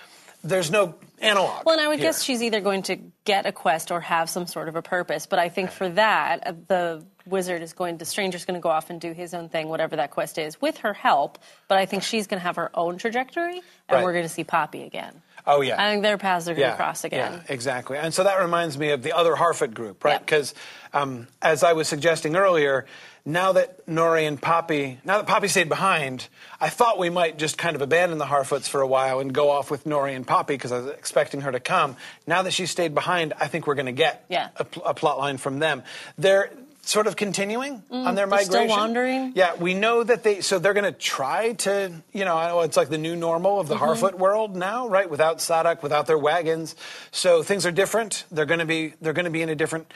[0.43, 1.66] There's no analog.
[1.66, 2.09] Well, and I would here.
[2.09, 5.27] guess she's either going to get a quest or have some sort of a purpose.
[5.27, 8.69] But I think for that, uh, the wizard is going, the stranger's going to go
[8.69, 11.40] off and do his own thing, whatever that quest is, with her help.
[11.68, 14.03] But I think she's going to have her own trajectory, and right.
[14.03, 15.22] we're going to see Poppy again.
[15.48, 17.34] Oh yeah, I think their paths are going yeah, to cross again.
[17.34, 17.98] Yeah, exactly.
[17.98, 20.19] And so that reminds me of the other Harfoot group, right?
[20.19, 20.53] Because
[20.93, 21.01] yep.
[21.01, 22.85] um, as I was suggesting earlier,
[23.26, 26.27] now that Nori and Poppy, now that Poppy stayed behind,
[26.60, 29.50] I thought we might just kind of abandon the Harfoots for a while and go
[29.50, 31.95] off with Nori and Poppy because I was expecting her to come.
[32.26, 34.50] Now that she stayed behind, I think we're going to get yeah.
[34.58, 35.84] a, a plot line from them.
[36.18, 36.51] They're
[36.84, 38.69] sort of continuing Mm, on their they're still migration.
[38.80, 39.32] wandering?
[39.35, 40.42] Yeah, we know that they.
[40.42, 43.68] So they're going to try to, you know, know it's like the new normal of
[43.68, 43.84] the Mm-hmm.
[44.06, 45.10] Harfoot world now, right?
[45.10, 46.76] Without Sadoc, without their wagons,
[47.11, 48.26] so things are different.
[48.32, 48.93] They're going to be.
[49.01, 49.92] They're going to be in a different.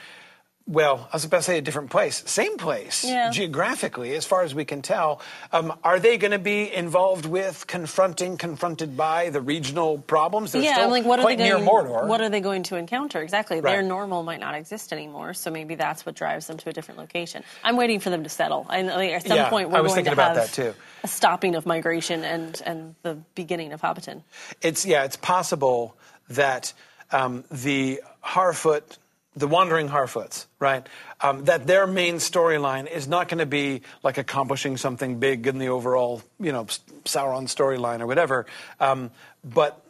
[0.68, 3.30] Well, I was about to say a different place, same place Yeah.
[3.30, 5.20] geographically, as far as we can tell.
[5.52, 10.50] Um, are they going to be involved with confronting, confronted by the regional problems?
[10.50, 12.08] They're yeah, still like, what are they near going?
[12.08, 13.60] What are they going to encounter exactly?
[13.60, 16.98] Their normal might not exist anymore, so maybe that's what drives them to a different
[16.98, 17.44] location.
[17.62, 18.66] I'm waiting for them to settle.
[18.68, 20.74] I know at some Yeah, point we're was going to about have that, too.
[21.04, 24.22] a stopping of migration and and the beginning of Hobbiton.
[24.62, 25.96] It's yeah, it's possible
[26.30, 26.72] that
[27.12, 28.98] um, the Harfoot,
[29.36, 30.86] the wandering Harfoots, right?
[31.20, 35.58] Um, that their main storyline is not going to be like accomplishing something big in
[35.58, 36.64] the overall, you know,
[37.04, 38.46] Sauron storyline or whatever,
[38.80, 39.10] um,
[39.44, 39.82] but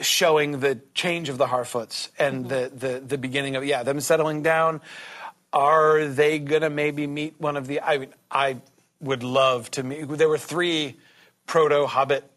[0.00, 4.42] showing the change of the Harfoots and the, the the beginning of yeah them settling
[4.42, 4.80] down.
[5.52, 7.80] Are they gonna maybe meet one of the?
[7.80, 8.56] I mean, I
[9.00, 10.08] would love to meet.
[10.08, 10.96] There were three
[11.46, 12.28] proto Hobbit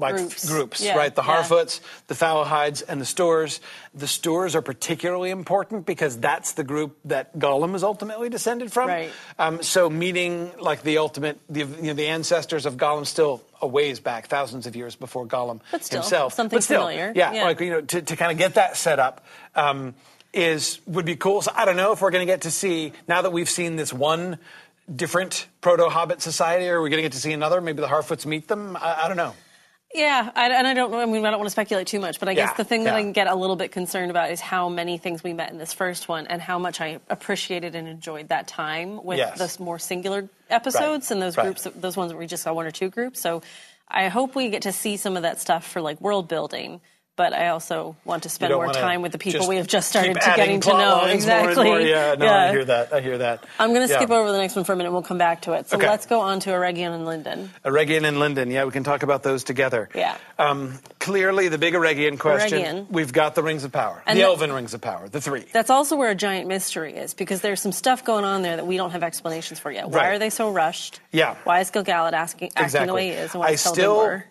[0.00, 0.48] like Groups.
[0.48, 1.14] groups, Yeah, right?
[1.14, 1.42] The yeah.
[1.42, 3.60] Harfoots, the Fallohides, and the Stoors.
[3.94, 8.88] The Stoors are particularly important because that's the group that Gollum is ultimately descended from.
[8.88, 9.10] Right.
[9.38, 13.66] Um, so meeting like the ultimate, the, you know, the ancestors of Gollum still a
[13.66, 16.32] ways back, thousands of years before Gollum But still, himself.
[16.34, 17.12] something but still, familiar.
[17.14, 17.44] Yeah, Yeah.
[17.44, 19.24] like you know, to, to kind of get that set up.
[19.54, 19.94] Um,
[20.32, 21.42] is would be cool.
[21.42, 23.74] So I don't know if we're going to get to see now that we've seen
[23.74, 24.38] this one
[24.94, 27.60] different proto Hobbit society, or are we're going to get to see another.
[27.60, 28.76] Maybe the Harfoots meet them.
[28.76, 29.34] I, I don't know.
[29.92, 31.00] Yeah, I, and I don't know.
[31.00, 32.92] I mean, I don't want to speculate too much, but I guess the thing that
[33.00, 33.08] yeah.
[33.08, 35.72] I get a little bit concerned about is how many things we met in this
[35.72, 39.38] first one, and how much I appreciated and enjoyed that time with Yes.
[39.38, 41.44] those more singular episodes Right, and those right.
[41.44, 43.20] groups, those ones where we just saw one or two groups.
[43.20, 43.42] So
[43.88, 46.80] I hope we get to see some of that stuff for like world building.
[47.20, 50.14] But I also want to spend more time with the people we have just started
[50.14, 50.74] to getting to know.
[51.02, 51.64] lines more exactly.
[51.66, 51.78] more.
[51.78, 52.94] Yeah, no, I hear that.
[52.94, 53.44] I hear that.
[53.58, 53.98] I'm going to Yeah.
[53.98, 54.86] skip over the next one for a minute.
[54.88, 55.68] and We'll come back to it.
[55.68, 55.86] So Okay.
[55.86, 57.50] let's go on to Eregion and Lindon.
[57.62, 58.50] Eregion and Lindon.
[58.50, 59.90] Yeah, we can talk about those together.
[59.94, 60.16] Yeah.
[60.38, 62.58] Um, clearly, the big Eregion question.
[62.62, 62.86] Eregion.
[62.90, 65.44] We've got the Rings of Power, And the Elven Rings of Power, the three.
[65.52, 68.66] That's also where a giant mystery is because there's some stuff going on there that
[68.66, 69.90] we don't have explanations for yet.
[69.90, 70.06] Why Right.
[70.14, 71.00] are they so rushed?
[71.12, 71.34] Yeah.
[71.44, 72.86] Why is Gil-galad asking, acting exactly.
[72.86, 73.32] the way he is?
[73.34, 74.22] And why I is still, Celebrimbor?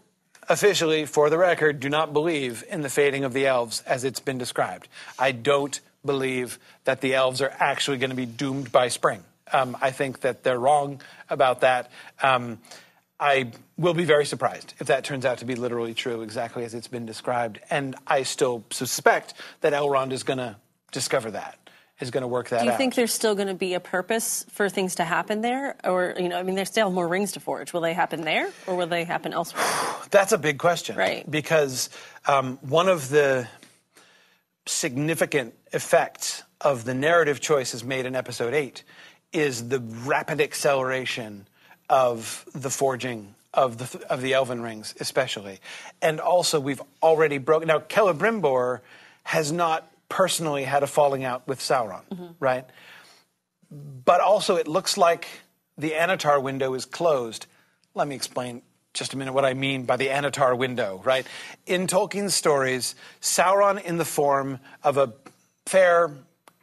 [0.49, 4.19] Officially, for the record, do not believe in the fading of the elves as it's
[4.19, 4.87] been described.
[5.17, 9.23] I don't believe that the elves are actually going to be doomed by spring.
[9.51, 11.91] Um, I think that they're wrong about that.
[12.21, 12.59] Um,
[13.19, 16.73] I will be very surprised if that turns out to be literally true, exactly as
[16.73, 17.59] it's been described.
[17.69, 20.55] And I still suspect that Elrond is going to
[20.91, 21.57] discover that,
[21.99, 22.59] is going to work that out.
[22.61, 22.77] Do you out.
[22.77, 25.75] think there's still going to be a purpose for things to happen there?
[25.83, 27.73] Or, you know, I mean, there's still more rings to forge.
[27.73, 29.63] Will they happen there or will they happen elsewhere?
[30.11, 30.95] That's a big question.
[30.95, 31.29] Right.
[31.29, 31.89] Because
[32.25, 33.47] um, one of the
[34.65, 38.83] significant effects of the narrative choices made in episode eight
[39.31, 41.45] is the rapid acceleration
[41.89, 45.59] of the forging of the of the elven rings, especially,
[46.01, 47.67] and also we've already broken.
[47.67, 48.81] Now, Celebrimbor
[49.23, 52.65] has not personally had a falling out with Sauron, right?
[53.71, 55.27] But also, it looks like
[55.77, 57.45] the Annatar window is closed.
[57.93, 58.63] Let me explain
[58.93, 61.25] just a minute what I mean by the Annatar window, right?
[61.67, 65.13] In Tolkien's stories, Sauron, in the form of a
[65.67, 66.11] fair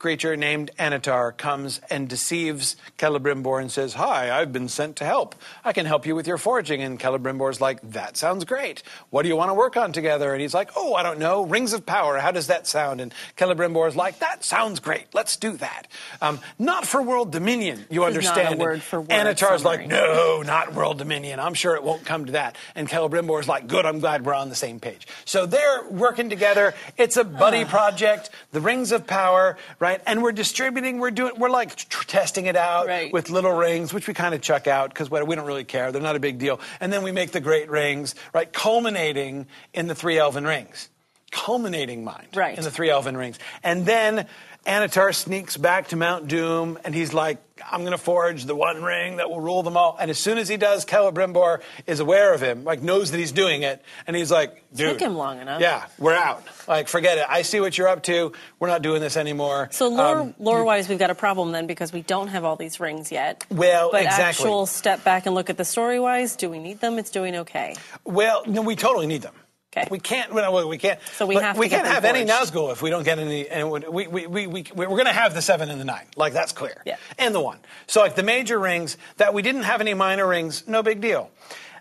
[0.07, 5.35] creature named Annatar, comes and deceives Celebrimbor and says, Hi, I've been sent to help.
[5.65, 6.81] I can help you with your forging.
[6.81, 8.85] And Celebrimbor's like, That sounds great.
[9.11, 10.33] What do you want to work on together?
[10.33, 11.45] And he's like, Oh, I don't know.
[11.45, 12.19] Rings of Power.
[12.21, 13.01] How does that sound?
[13.01, 15.07] And Celebrimbor's like, That sounds great.
[15.13, 15.89] Let's do that.
[16.23, 18.61] Um, not for world dominion, you This is not a understand.
[18.61, 19.89] word for word Annatar's like.
[19.89, 21.41] No, not world dominion.
[21.41, 22.55] I'm sure it won't come to that.
[22.77, 25.09] And Celebrimbor's like, Good, I'm glad we're on the same page.
[25.25, 26.75] So they're working together.
[26.97, 29.96] It's a buddy project, the Rings of Power, right?
[30.07, 33.13] And we're distributing, we're doing, we're like tr- testing it out Right.
[33.13, 35.93] with little rings, which we kind of chuck out because we don't really care.
[35.93, 36.61] They're not a big deal.
[36.81, 38.53] And then we make the great rings, right?
[38.53, 40.89] Culminating in the three elven rings.
[41.31, 42.57] Culminating mind Right.
[42.57, 43.39] in the three elven rings.
[43.63, 44.27] And then
[44.67, 48.83] Annatar sneaks back to Mount Doom and he's like, I'm going to forge the one
[48.83, 49.97] ring that will rule them all.
[49.99, 53.33] And as soon as he does, Celebrimbor is aware of him, like knows that he's
[53.33, 53.83] doing it.
[54.07, 54.91] And he's like, dude.
[54.91, 55.61] Took him long enough.
[55.61, 56.45] Yeah, we're out.
[56.69, 57.25] Like, forget it.
[57.29, 58.33] I see what you're up to.
[58.59, 59.69] We're not doing this anymore.
[59.71, 62.79] So lore, Um, lore-wise, we've got a problem then because we don't have all these
[62.81, 63.47] rings yet.
[63.51, 64.25] Well, but exactly.
[64.45, 66.99] actual step back and look at the story-wise, do we need them?
[66.99, 67.75] It's doing okay.
[68.05, 69.35] Well, no, we totally need them.
[69.77, 69.89] Okay.
[69.91, 70.33] We can't.
[70.33, 71.01] well, We can't.
[71.13, 72.53] So we have to we can't have any forged.
[72.53, 73.49] Nazgul if we don't get any.
[73.49, 76.07] And we we we we we're going to have the seven and the nine.
[76.17, 76.83] Like that's clear.
[76.87, 76.97] Yeah.
[77.19, 77.59] And the one.
[77.87, 81.31] So like the major rings that we didn't have any minor rings, no big deal.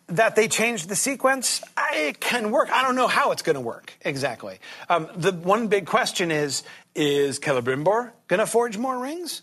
[0.07, 2.69] That they changed the sequence, I, it can work.
[2.72, 4.59] I don't know how it's going to work exactly.
[4.88, 9.41] Um, the one big question is: Is Celebrimbor going to forge more rings?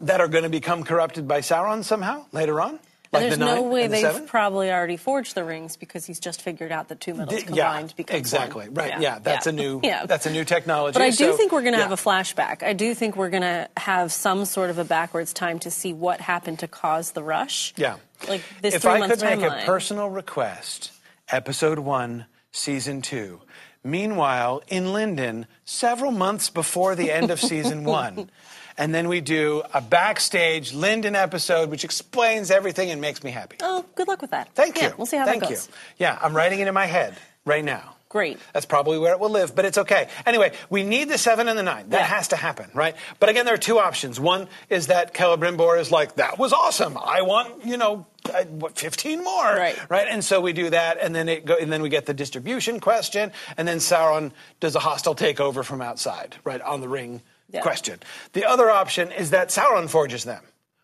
[0.00, 2.78] that are going to become corrupted by Sauron somehow later on.
[3.12, 6.42] Like There's the no way the they've probably already forged the rings because he's just
[6.42, 8.74] figured out that two metals D- combined yeah, becomes exactly one.
[8.74, 9.00] right.
[9.00, 10.06] Yeah, that's a new yeah.
[10.06, 10.94] that's a new technology.
[10.94, 12.62] But I do so- think we're going to have a flashback.
[12.62, 15.92] I do think we're going to have some sort of a backwards time to see
[15.92, 17.72] what happened to cause the rush.
[17.76, 17.96] Yeah.
[18.28, 19.62] Like this if I could make timeline.
[19.62, 20.92] a personal request,
[21.28, 23.40] episode one, season two.
[23.84, 28.30] Meanwhile, in Lindon, several months before the end of season one.
[28.78, 33.56] And then we do a backstage Lindon episode which explains everything and makes me happy.
[33.62, 34.50] oh, good luck with that.
[34.54, 34.94] Thank Yeah, you.
[34.98, 35.66] We'll see how Thank that goes.
[35.66, 36.04] Thank you.
[36.06, 37.14] Yeah, I'm writing it in my head
[37.44, 37.94] right now.
[38.08, 38.38] Great.
[38.52, 40.08] That's probably where it will live, but it's okay.
[40.24, 41.88] Anyway, we need the seven and the nine.
[41.88, 42.06] That Yeah.
[42.06, 42.94] has to happen, right?
[43.18, 44.20] But again, there are two options.
[44.20, 46.96] One is that Celebrimbor is like, that was awesome.
[46.96, 48.06] I want, you know,
[48.50, 49.44] what, 15 more.
[49.44, 49.76] Right.
[49.90, 50.06] Right?
[50.08, 52.78] And so we do that, and then, it go, and then we get the distribution
[52.78, 54.30] question, and then Sauron
[54.60, 57.60] does a hostile takeover from outside, right, on the ring Yeah.
[57.62, 58.00] question.
[58.32, 60.42] The other option is that Sauron forges them.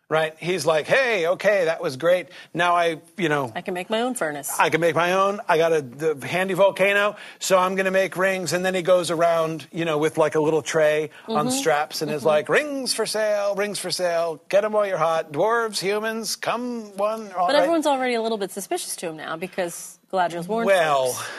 [0.09, 0.35] Right?
[0.37, 2.27] He's like, hey, okay, that was great.
[2.53, 4.51] Now I, you know, I can make my own furnace.
[4.59, 5.39] I can make my own.
[5.49, 8.53] I got a the handy volcano, so I'm going to make rings.
[8.53, 11.55] And then he goes around, you know, with like a little tray on Mm-hmm.
[11.57, 14.39] straps and is like, rings for sale, rings for sale.
[14.49, 15.31] Get them while you're hot.
[15.31, 17.31] Dwarves, humans, come one.
[17.31, 17.61] All but right.
[17.63, 21.29] everyone's already a little bit suspicious to him now because Galadriel's warned Well, folks.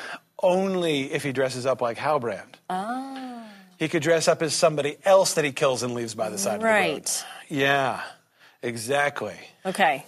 [0.43, 2.55] only if he dresses up like Halbrand.
[2.69, 3.34] Ah.
[3.79, 6.57] He could dress up as somebody else that he kills and leaves by the side
[6.57, 6.73] of the road.
[6.73, 7.25] Right.
[7.49, 8.01] Yeah,
[8.63, 9.37] exactly.
[9.67, 10.05] Okay.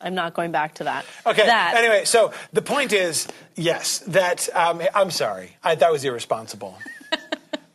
[0.00, 1.04] I'm not going back to that.
[1.26, 1.44] Okay.
[1.44, 1.74] That.
[1.76, 6.78] Anyway, so the point is, yes, that um, I'm sorry, I, that was irresponsible.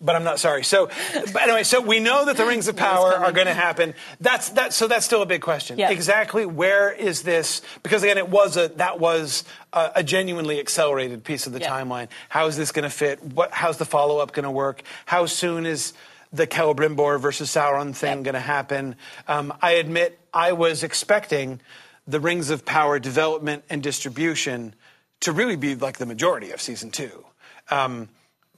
[0.05, 0.65] But I'm not sorry.
[0.65, 0.89] So,
[1.31, 3.93] but anyway, so we know that the rings of power are going to happen.
[4.19, 4.73] That's that.
[4.73, 5.79] So that's still a big question.
[5.79, 5.91] Yeah.
[5.91, 7.61] Exactly where is this?
[7.83, 12.09] Because again, it was a that was a, a genuinely accelerated piece of the timeline.
[12.27, 13.23] How is this going to fit?
[13.23, 13.51] What?
[13.53, 14.83] How's the follow up going to work?
[15.05, 15.93] How soon is
[16.33, 18.23] the Celebrimbor versus Sauron thing Yep.
[18.23, 18.95] going to happen?
[19.29, 21.61] Um, I admit I was expecting
[22.07, 24.75] the Rings of Power development and distribution
[25.21, 27.23] to really be like the majority of season two,
[27.69, 28.09] um,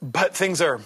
[0.02, 0.80] but things are.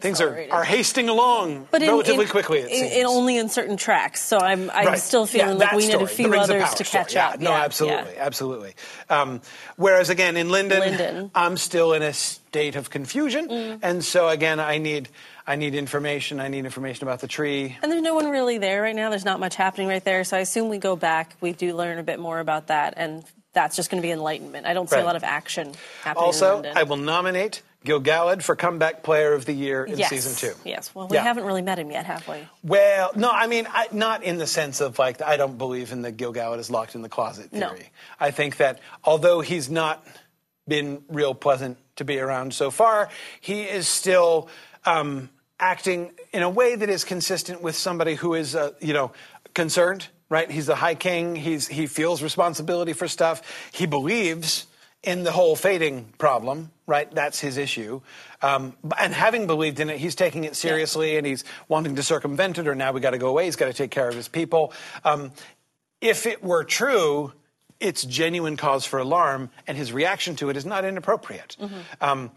[0.00, 2.58] Things are, are hasting along But in, relatively in- quickly.
[2.60, 2.92] It in- seems.
[2.92, 4.20] in only in certain tracks.
[4.22, 4.98] So I'm, I'm Right.
[4.98, 7.04] still feeling Yeah, like we need a few others to story.
[7.04, 7.40] catch Yeah, up.
[7.40, 8.24] No, absolutely, yeah.
[8.26, 8.74] absolutely.
[9.08, 9.40] Um,
[9.76, 11.30] whereas again in Lindon, Lindon.
[11.34, 13.78] I'm still in a state of confusion, Mm.
[13.82, 15.08] and so again I need
[15.46, 16.40] I need information.
[16.40, 17.76] I need information about the tree.
[17.82, 19.10] And there's no one really there right now.
[19.10, 20.24] There's not much happening right there.
[20.24, 21.36] So I assume we go back.
[21.42, 24.66] We do learn a bit more about that, and that's just going to be enlightenment.
[24.66, 25.02] I don't see Right.
[25.02, 26.22] a lot of action happening.
[26.22, 26.62] in Also.
[26.74, 30.08] I will nominate Gil-galad for comeback player of the year in yes.
[30.08, 30.58] season two.
[30.64, 30.94] Yes.
[30.94, 31.22] Well, we Yeah.
[31.22, 32.36] haven't really met him yet, have we?
[32.62, 36.02] Well, no, I mean, I, not in the sense of like, I don't believe in
[36.02, 37.60] the Gil-galad is locked in the closet theory.
[37.60, 37.74] No.
[38.18, 40.06] I think that although he's not
[40.66, 44.48] been real pleasant to be around so far, he is still
[44.86, 45.28] um,
[45.60, 49.12] acting in a way that is consistent with somebody who is, uh, you know,
[49.54, 50.08] concerned.
[50.30, 50.50] Right?
[50.50, 51.36] He's the High King.
[51.36, 53.42] He's he feels responsibility for stuff.
[53.72, 54.66] He believes
[55.06, 56.70] in the whole fading problem.
[56.86, 57.10] Right?
[57.10, 58.02] That's his issue.
[58.42, 62.58] Um, and having believed in it, he's taking it seriously, and he's wanting to circumvent
[62.58, 62.68] it.
[62.68, 63.46] Or now we got to go away.
[63.46, 64.74] He's got to take care of his people.
[65.02, 65.32] Um,
[66.02, 67.32] if it were true,
[67.80, 71.56] it's genuine cause for alarm, and his reaction to it is not inappropriate.
[71.58, 71.74] Mm-hmm.
[72.00, 72.30] Um,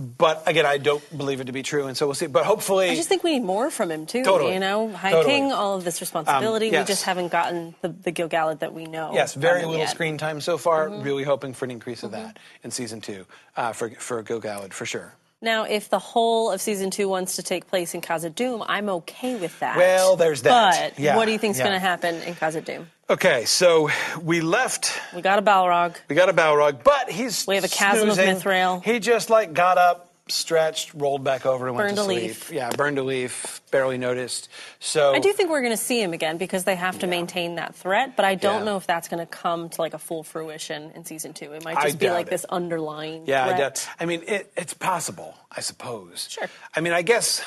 [0.00, 2.26] but again, I don't believe it to be true, and so we'll see.
[2.26, 4.24] But hopefully, I just think we need more from him too.
[4.24, 4.54] Totally.
[4.54, 5.34] You know, High Totally.
[5.34, 6.68] King, all of this responsibility.
[6.68, 6.88] Um, yes.
[6.88, 9.12] We just haven't gotten the, the Gil-galad that we know.
[9.12, 9.90] yes, very little yet.
[9.90, 10.88] screen time so far.
[10.88, 11.02] Mm-hmm.
[11.02, 14.86] Really hoping for an increase of that in season two uh, for for Gil-galad for
[14.86, 15.14] sure.
[15.42, 18.90] Now, if the whole of season two wants to take place in Khazad Dûm, I'm
[18.90, 19.76] okay with that.
[19.78, 20.92] Well, there's that.
[20.94, 21.64] But Yeah, what do you think's yeah.
[21.64, 22.84] going to happen in Khazad Dûm?
[23.08, 23.88] Okay, so
[24.22, 24.92] we left.
[25.14, 25.96] We got a Balrog.
[26.08, 28.36] We got a Balrog, but he's We have a chasm of snoozing.
[28.36, 28.84] Mithril.
[28.84, 32.22] He just like got up, stretched, rolled back over, and went Burned to a sleep.
[32.22, 32.50] leaf.
[32.52, 34.48] Yeah, burned a leaf, barely noticed.
[34.78, 37.56] So I do think we're going to see him again because they have to maintain
[37.56, 38.64] that threat, but I don't Yeah.
[38.64, 41.52] know if that's going to come to like a full fruition in season two.
[41.52, 42.30] It might I just be like it.
[42.30, 46.28] this underlying Yeah, I, doubt- I mean, it, it's possible, I suppose.
[46.30, 46.48] Sure.
[46.74, 47.42] I mean, I guess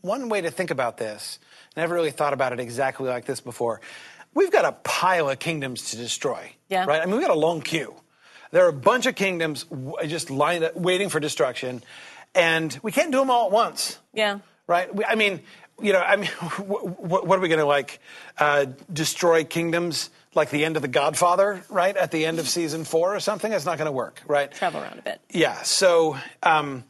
[0.00, 1.38] one way to think about this,
[1.76, 3.80] never really thought about it exactly like this before.
[4.34, 6.52] We've got a pile of kingdoms to destroy.
[6.68, 6.84] Yeah.
[6.84, 7.00] Right?
[7.00, 7.94] I mean, we've got a long queue.
[8.50, 9.66] There are a bunch of kingdoms
[10.06, 11.82] just lined up, waiting for destruction,
[12.34, 13.98] and we can't do them all at once.
[14.12, 14.38] Yeah.
[14.66, 14.94] Right?
[14.94, 15.40] We, I mean,
[15.80, 18.00] you know, I mean, what, what are we going to like
[18.38, 21.96] uh, destroy kingdoms like the end of The Godfather, right?
[21.96, 23.52] At the end of season four or something?
[23.52, 24.50] It's not going to work, right?
[24.50, 25.20] Travel around a bit.
[25.30, 25.62] Yeah.
[25.62, 26.84] So, um,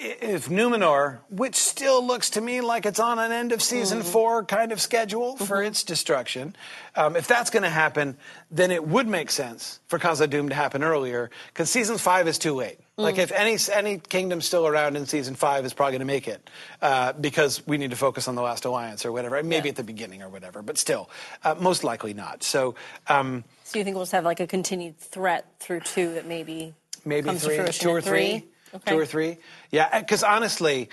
[0.00, 4.08] if Numenor, which still looks to me like it's on an end of season Mm-hmm.
[4.10, 6.54] four kind of schedule for its destruction,
[6.94, 8.16] um, if that's going to happen,
[8.50, 12.38] then it would make sense for Khazad Dûm to happen earlier because season five is
[12.38, 12.78] too late.
[12.96, 13.18] Like Mm.
[13.18, 16.48] if any any kingdom still around in season five is probably going to make it
[16.82, 19.40] uh, because we need to focus on the Last Alliance or whatever.
[19.42, 19.70] Maybe Yeah.
[19.70, 21.08] at the beginning or whatever, but still,
[21.44, 22.42] uh, most likely not.
[22.42, 22.74] So.
[23.08, 26.74] Um, So you think we'll just have like a continued threat through two that maybe
[27.04, 28.92] maybe three, two or in three, Okay.
[28.92, 29.38] two or three.
[29.70, 30.88] Yeah, because honestly,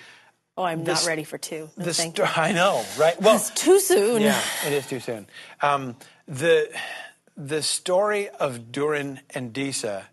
[0.57, 1.69] Oh, I'm This- not ready for two.
[1.75, 2.13] No, you.
[2.37, 3.21] I know, right?
[3.21, 4.21] Well, It's too soon.
[4.21, 5.27] yeah, it is too soon.
[5.61, 5.97] Um,
[6.27, 6.69] the
[7.35, 10.05] the story of Durin and Disa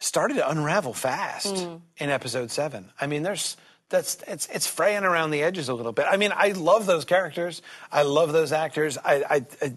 [0.00, 1.76] started to unravel fast Hmm.
[1.96, 2.90] in episode seven.
[3.00, 3.56] I mean, there's
[3.88, 6.04] that's it's it's fraying around the edges a little bit.
[6.10, 7.62] I mean, I love those characters.
[7.90, 8.98] I love those actors.
[8.98, 9.72] I, I, I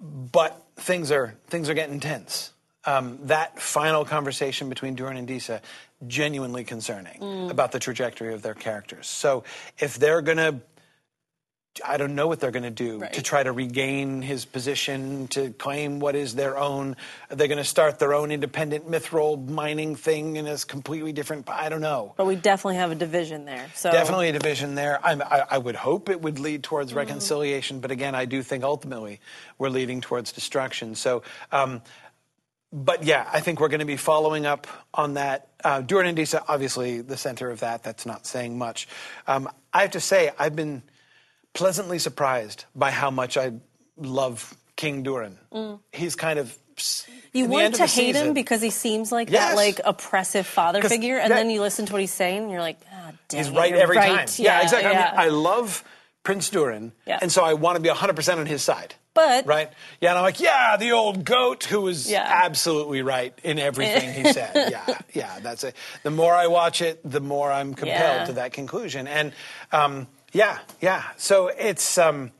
[0.00, 2.52] but things are things are getting tense.
[2.84, 5.62] Um, that final conversation between Durin and Disa,
[6.06, 7.50] genuinely concerning Mm.
[7.50, 9.06] about the trajectory of their characters.
[9.06, 9.44] So
[9.78, 10.60] if they're gonna,
[11.86, 16.00] I don't know what they're gonna do to try to regain his position, to claim
[16.00, 16.96] what is their own.
[17.28, 21.48] They're they gonna start their own independent mithril mining thing in a completely different?
[21.48, 22.12] I don't know.
[22.16, 23.70] But we definitely have a division there.
[23.74, 25.00] So Definitely a division there.
[25.02, 28.64] I'm, I, I would hope it would lead towards reconciliation, but again, I do think
[28.64, 29.20] ultimately
[29.56, 30.94] we're leading towards destruction.
[30.94, 31.22] So,
[31.52, 31.80] um,
[32.72, 35.48] but yeah, I think we're going to be following up on that.
[35.62, 37.82] Uh, Durin and Disa, obviously the center of that.
[37.82, 38.88] That's not saying much.
[39.26, 40.82] Um, I have to say, I've been
[41.52, 43.52] pleasantly surprised by how much I
[43.96, 45.38] love King Durin.
[45.92, 47.08] He's kind of Mm.
[47.34, 49.50] You want to hate him because he seems like Yes.
[49.50, 52.50] that like oppressive father figure, and that- then you listen to what he's saying, and
[52.50, 54.26] you're like, ah, He's right every right.
[54.26, 54.28] time.
[54.38, 54.90] Yeah, exactly.
[54.90, 55.84] I, mean, I love
[56.22, 57.18] Prince Durin, Yeah.
[57.20, 58.94] and so I want to be 100% on his side.
[59.14, 62.24] But- right, yeah, and I'm like, yeah, the old goat who was Yeah.
[62.26, 64.52] absolutely right in everything he said.
[64.70, 65.76] Yeah, yeah, that's it.
[66.02, 68.24] The more I watch it, the more I'm compelled Yeah.
[68.26, 69.32] to that conclusion, and
[69.70, 71.02] um, yeah, yeah.
[71.18, 72.30] So it's um,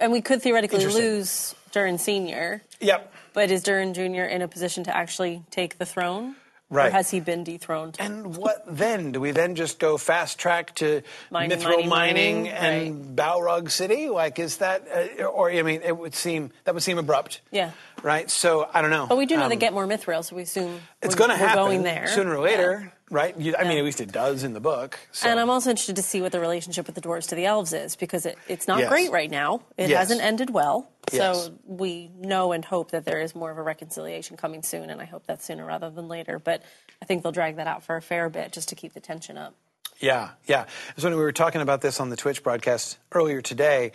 [0.00, 3.12] and we could theoretically lose Durin Senior, yep.
[3.32, 6.34] but is Durin Junior in a position to actually take the throne?
[6.70, 6.88] Right.
[6.88, 7.96] Or has he been dethroned?
[7.98, 9.12] And what then?
[9.12, 14.10] Do we then just go fast track to Mining, mithril mining, mining, and Balrog City?
[14.10, 14.86] Like, is that,
[15.18, 17.40] uh, or I mean, it would seem that would seem abrupt.
[17.50, 17.70] Yeah.
[18.02, 18.30] Right.
[18.30, 19.06] So I don't know.
[19.06, 21.30] But we do know Um, they get more mithril, so we assume It's we're, going
[21.30, 23.38] to happen going there sooner or later, right?
[23.38, 24.98] You, I mean, at least it does in the book.
[25.12, 25.28] So.
[25.28, 27.72] And I'm also interested to see what the relationship with the dwarves to the elves
[27.72, 28.88] is because it, it's not Yes.
[28.88, 29.62] great right now.
[29.76, 29.98] It Yes.
[29.98, 30.88] hasn't ended well.
[31.12, 31.44] Yes.
[31.46, 35.00] So we know and hope that there is more of a reconciliation coming soon, and
[35.00, 36.38] I hope that's sooner rather than later.
[36.38, 36.62] But
[37.00, 39.38] I think they'll drag that out for a fair bit just to keep the tension
[39.38, 39.54] up.
[40.00, 40.66] Yeah, yeah.
[40.96, 43.92] So when we were talking about this on the Twitch broadcast earlier today,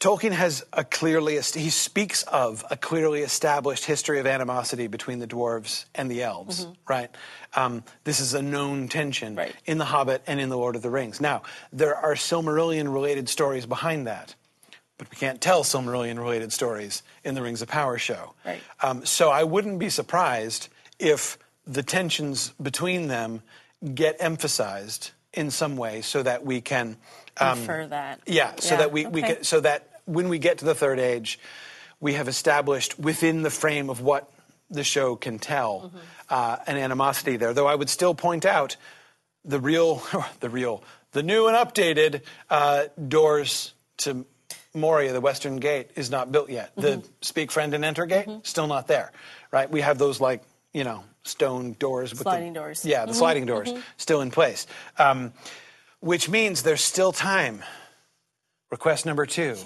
[0.00, 5.26] Tolkien has a clearly he speaks of a clearly established history of animosity between the
[5.26, 7.10] dwarves and the elves, right?
[7.54, 9.54] Um, this is a known tension Right.
[9.66, 11.20] in The Hobbit and in The Lord of the Rings.
[11.20, 14.36] Now, there are Silmarillion related stories behind that,
[14.98, 18.34] but we can't tell Silmarillion related stories in the Rings of Power show.
[18.44, 18.60] Right.
[18.80, 20.68] Um, so I wouldn't be surprised
[21.00, 23.42] if the tensions between them
[23.94, 26.96] get emphasized in some way so that we can
[27.40, 28.14] Infer that.
[28.14, 29.34] Um, yeah, so Yeah, that we, we okay.
[29.34, 31.38] get, so that when we get to the third age,
[32.00, 34.30] we have established within the frame of what
[34.70, 35.98] the show can tell Mm-hmm.
[36.30, 37.54] uh, an animosity there.
[37.54, 38.76] Though I would still point out
[39.44, 40.02] the real,
[40.40, 44.26] the real, the new and updated uh, doors to
[44.74, 46.70] Moria, the Western Gate, is not built yet.
[46.76, 47.00] Mm-hmm.
[47.00, 49.10] The Speak Friend and Enter Gate still not there,
[49.50, 49.70] right?
[49.70, 52.84] We have those like you know stone doors with Sliding the, doors.
[52.84, 54.66] Yeah, the sliding doors still in place.
[54.98, 55.32] Um,
[56.00, 57.62] which means there's still time.
[58.70, 59.56] Request number two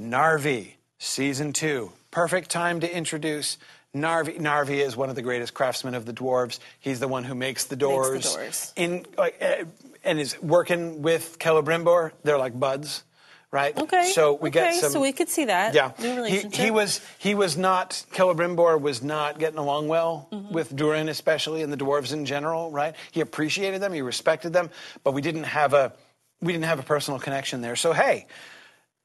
[0.00, 1.92] Narvi, season two.
[2.10, 3.58] Perfect time to introduce
[3.94, 4.38] Narvi.
[4.38, 6.58] Narvi is one of the greatest craftsmen of the dwarves.
[6.80, 8.32] He's the one who makes the doors.
[8.32, 8.72] the doors.
[8.76, 9.64] In, like, uh,
[10.04, 12.12] and is working with Celebrimbor.
[12.24, 13.04] They're like buds,
[13.50, 13.76] right?
[13.76, 14.10] Okay.
[14.14, 14.90] So we get some.
[14.92, 15.74] So we could see that.
[15.74, 15.92] Yeah,
[16.26, 20.52] he, he was he was not Celebrimbor was not getting along well Mm-hmm.
[20.54, 22.70] with Durin, especially and the dwarves in general.
[22.70, 22.94] Right?
[23.12, 24.70] He appreciated them, he respected them,
[25.04, 25.92] but we didn't have a
[26.40, 27.76] we didn't have a personal connection there.
[27.76, 28.26] So hey,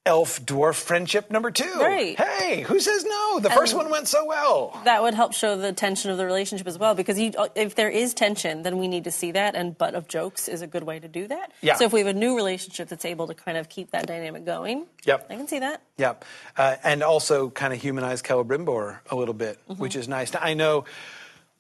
[0.08, 1.72] elf dwarf friendship number two.
[1.80, 2.18] Right.
[2.18, 3.40] Hey, who says no?
[3.40, 4.80] The first one went so well.
[4.86, 7.90] that would help show the tension of the relationship as well because you, if there
[7.90, 10.84] is tension then we need to see that and butt of jokes is a good
[10.84, 11.76] way to do that Yeah.
[11.76, 14.46] so if we have a new relationship that's able to kind of keep that dynamic
[14.46, 15.28] going Yep.
[15.30, 16.24] i can see that Yep.
[16.56, 20.32] Uh, and also kind of humanize Celebrimbor a little bit, which is nice.
[20.32, 20.86] Now, I know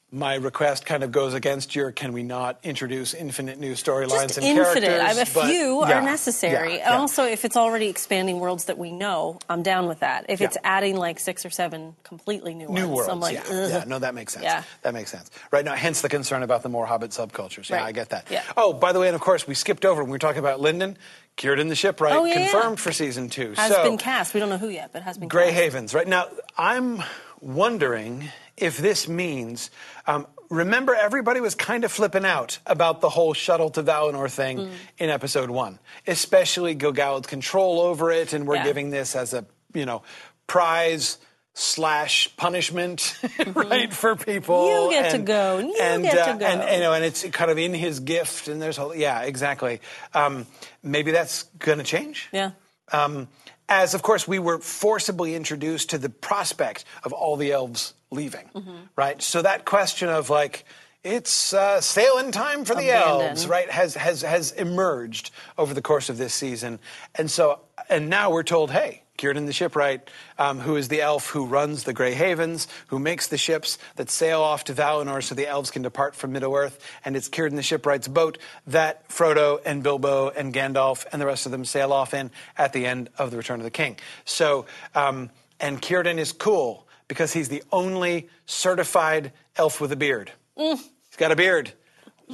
[0.10, 4.46] my request kind of goes against your can we not introduce infinite new storylines and
[4.46, 4.84] infinite.
[4.88, 5.02] characters?
[5.02, 6.76] I mean, a few yeah, are necessary.
[6.76, 6.98] yeah, yeah.
[6.98, 10.28] Also, if it's already expanding worlds that we know, I'm down with that.
[10.30, 13.84] If it's adding like six or seven completely new, New ones, worlds, I'm like, yeah.
[13.86, 14.44] No, that makes sense.
[14.46, 14.64] Yeah.
[14.84, 15.30] That makes sense.
[15.52, 17.70] Right now, hence the concern about the more Hobbit subcultures.
[17.70, 17.88] Yeah, Right.
[17.88, 18.28] I get that.
[18.32, 18.44] Yeah.
[18.56, 20.62] Oh, by the way, and of course, we skipped over when we were talking about
[20.62, 20.98] Lindon,
[21.36, 23.54] Círdan the Shipwright, Oh, confirmed for season two.
[23.58, 24.34] has so, been cast.
[24.34, 25.56] We don't know who yet, but has been Grey cast.
[25.56, 26.28] Havens, right now,
[26.58, 27.04] I'm
[27.42, 29.70] wondering if this means.
[30.06, 34.58] Um, remember, everybody was kind of flipping out about the whole shuttle to Valinor thing
[34.58, 34.72] Mm.
[34.98, 38.64] in episode one, especially Gil-galad's control over it, and we're Yeah.
[38.64, 40.02] giving this as a you know
[40.48, 41.18] prize
[41.54, 43.18] slash punishment,
[43.48, 44.56] right, for people.
[44.68, 44.92] Mm-hmm.
[44.92, 46.46] You get to go, and you and, get to uh, go.
[46.46, 49.82] And, you know, and it's kind of in his gift, and there's a yeah, exactly.
[50.14, 50.46] Um,
[50.84, 52.30] maybe that's going to change.
[52.32, 52.52] Yeah.
[52.92, 53.28] Um,
[53.70, 58.50] as, of course, we were forcibly introduced to the prospect of all the elves leaving,
[58.56, 58.76] Mm-hmm.
[58.96, 59.22] right?
[59.22, 60.66] So that question of like,
[61.04, 63.28] it's uh, sailing time for the Abandon.
[63.30, 63.70] elves, right?
[63.70, 66.80] Has has has emerged over the course of this season,
[67.16, 71.30] and so and now we're told, hey, Círdan the shipwright, um, who is the elf
[71.30, 75.36] who runs the Grey Havens, who makes the ships that sail off to Valinor so
[75.36, 78.38] the elves can depart from Middle Earth, and it's Círdan the shipwright's boat
[78.68, 82.74] that Frodo and Bilbo and Gandalf and the rest of them sail off in at
[82.74, 83.98] the end of the Return of the King.
[84.26, 85.30] So, um,
[85.60, 90.32] and Círdan is cool because he's the only certified elf with a beard.
[90.58, 90.78] Mm.
[90.78, 91.72] He's got a beard.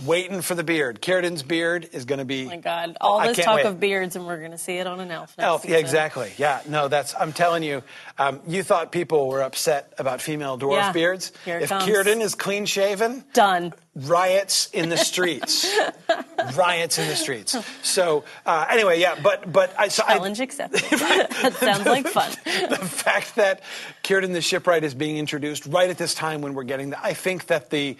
[0.07, 1.03] Waiting for the beard.
[1.03, 2.45] Círdan's beard is going to be.
[2.45, 2.97] Oh my God.
[2.99, 3.67] All I this talk wait.
[3.67, 5.37] of beards, and we're going to see it on an elf.
[5.37, 6.31] Next Elf, yeah, exactly.
[6.37, 7.13] Yeah, no, that's.
[7.13, 7.83] I'm telling you,
[8.17, 11.31] um, you thought people were upset about female dwarf Yeah, beards.
[11.45, 11.85] here if comes.
[11.85, 13.71] Círdan is clean shaven, Done.
[13.93, 15.71] riots in the streets.
[16.55, 17.55] riots in the streets.
[17.83, 20.81] So uh, anyway, yeah, but but I, so I, Challenge accepted.
[20.89, 22.31] that sounds like fun.
[22.45, 23.61] the fact that
[24.03, 27.13] Círdan the shipwright is being introduced right at this time when we're getting the, I
[27.13, 27.95] think that the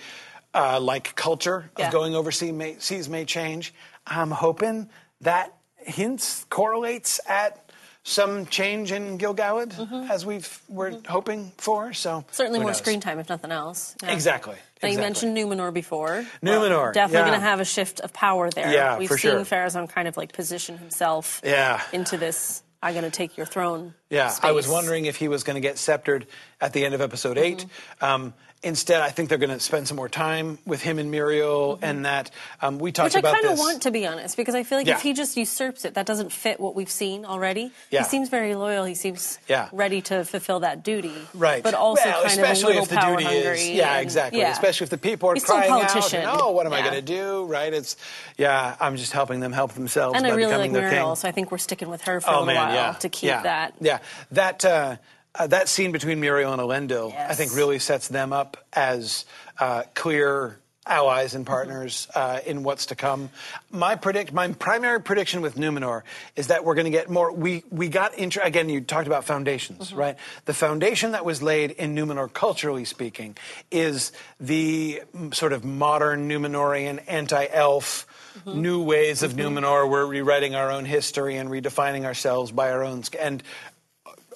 [0.53, 1.87] uh, like culture Yeah.
[1.87, 3.73] of going overseas may, seas may change.
[4.05, 4.89] I'm hoping
[5.21, 7.59] that hints correlates at
[8.05, 11.93] some change in Gil-galad as we've we're hoping for.
[11.93, 12.27] So Mm-hmm.
[12.33, 12.77] Certainly more knows?
[12.77, 13.95] screen time, if nothing else.
[14.03, 14.11] Yeah.
[14.11, 14.57] Exactly.
[14.81, 16.25] Now, you mentioned Numenor before.
[16.43, 17.27] Numenor, definitely yeah.
[17.29, 18.69] going to have a shift of power there.
[18.73, 19.39] Yeah, We've for seen sure.
[19.45, 21.81] Pharazôn kind of like position himself Yeah.
[21.93, 22.61] into this.
[22.81, 23.93] I'm going to take your throne.
[24.09, 26.27] Yeah, I was wondering if he was going to get sceptered
[26.59, 28.03] at the end of episode 8 Mm-hmm.
[28.05, 31.77] Um, instead, I think they're going to spend some more time with him and Míriel,
[31.81, 33.25] and that um, we talked Mm-hmm.
[33.25, 34.95] Which I kind of want, to be honest, because I feel like Yeah.
[34.95, 37.71] if he just usurps it, that doesn't fit what we've seen already.
[37.91, 37.99] Yeah.
[38.03, 38.85] He seems very loyal.
[38.85, 39.67] He seems Yeah.
[39.71, 41.13] ready to fulfill that duty.
[41.33, 41.61] Right.
[41.61, 43.41] But also well, kind of a especially little if the power duty hungry.
[43.59, 44.39] is yeah, and- exactly.
[44.39, 44.51] yeah.
[44.51, 46.81] Especially if the people are He's still a crying out, and, oh, what am I
[46.81, 47.45] going to do?
[47.45, 47.73] Right?
[47.73, 47.97] It's
[48.37, 51.07] yeah, I'm just helping them help themselves And by I really like becoming their Míriel,
[51.09, 51.15] king.
[51.17, 53.09] so I think we're sticking with her for a oh little man, while yeah, to
[53.09, 53.41] keep yeah.
[53.43, 53.73] that.
[53.81, 53.99] Yeah,
[54.31, 54.95] that uh,
[55.35, 59.25] uh, that scene between Míriel and Elendil, I think, really sets them up as
[59.59, 63.29] uh, clear allies and partners uh, in what's to come.
[63.71, 66.01] My predict, my primary prediction with Numenor
[66.35, 67.31] is that we're going to get more.
[67.31, 68.69] We we got intro again.
[68.69, 70.17] You talked about foundations, right?
[70.45, 73.37] The foundation that was laid in Numenor, culturally speaking,
[73.71, 78.07] is the mm, sort of modern Numenorian anti-elf.
[78.47, 79.87] New ways of Numenor.
[79.87, 83.43] We're rewriting our own history and redefining ourselves by our own and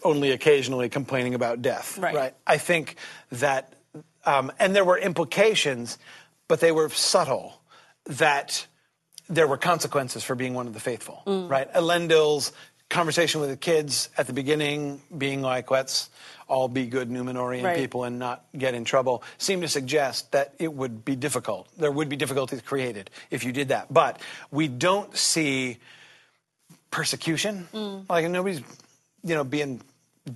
[0.03, 1.97] only occasionally complaining about death.
[1.97, 2.33] Right.
[2.45, 2.95] I think
[3.31, 3.73] that,
[4.25, 5.97] um, and there were implications,
[6.47, 7.61] but they were subtle.
[8.05, 8.65] That
[9.29, 11.21] there were consequences for being one of the faithful.
[11.25, 11.71] Right.
[11.73, 12.53] Elendil's
[12.89, 16.09] conversation with the kids at the beginning, being like, "Let's
[16.47, 17.75] all be good Numenorian Right.
[17.75, 21.67] people and not get in trouble," seemed to suggest that it would be difficult.
[21.77, 23.93] There would be difficulties created if you did that.
[23.93, 25.79] But we don't see
[26.89, 27.67] persecution.
[27.73, 28.05] Mm.
[28.09, 28.61] Like nobody's,
[29.27, 29.81] you know, being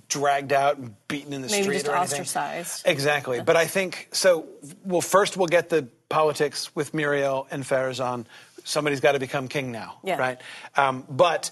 [0.07, 2.21] dragged out and beaten in the Maybe street just or anything.
[2.21, 2.83] ostracized.
[2.85, 3.41] Exactly.
[3.41, 4.45] But I think so.
[4.85, 8.25] Well, first we'll get the politics with Míriel and Pharazôn.
[8.63, 10.17] Somebody's got to become king now, Yeah.
[10.17, 10.39] right?
[10.77, 11.51] Um, but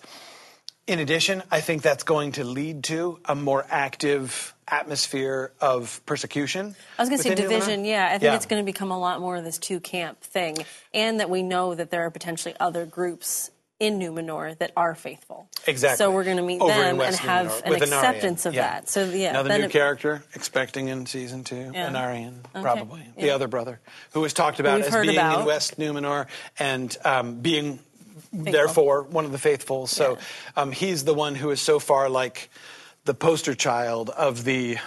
[0.88, 6.76] in addition, I think that's going to lead to a more active atmosphere of persecution.
[6.98, 7.84] I was going to say division.
[7.86, 8.36] Yeah, I think Yeah.
[8.36, 10.58] it's going to become a lot more of this two camp thing,
[10.94, 13.50] and that we know that there are potentially other groups
[13.80, 15.48] in Numenor that are faithful.
[15.66, 15.98] Exactly.
[15.98, 18.62] So we're going to meet Over them and have Numenor, an acceptance of Yeah.
[18.64, 18.90] that.
[18.90, 21.90] So yeah, Another new it- character expecting in season two, Yeah.
[21.90, 22.62] Anarion, Okay.
[22.62, 23.80] probably the other brother,
[24.12, 25.40] who was talked about We've as being about.
[25.42, 26.28] in West Numenor
[26.58, 27.80] and um, being
[28.34, 29.88] therefore one of the faithful.
[29.88, 30.18] So
[30.56, 30.62] Yeah.
[30.62, 32.50] um, he's the one who is so far like
[33.06, 34.78] the poster child of the,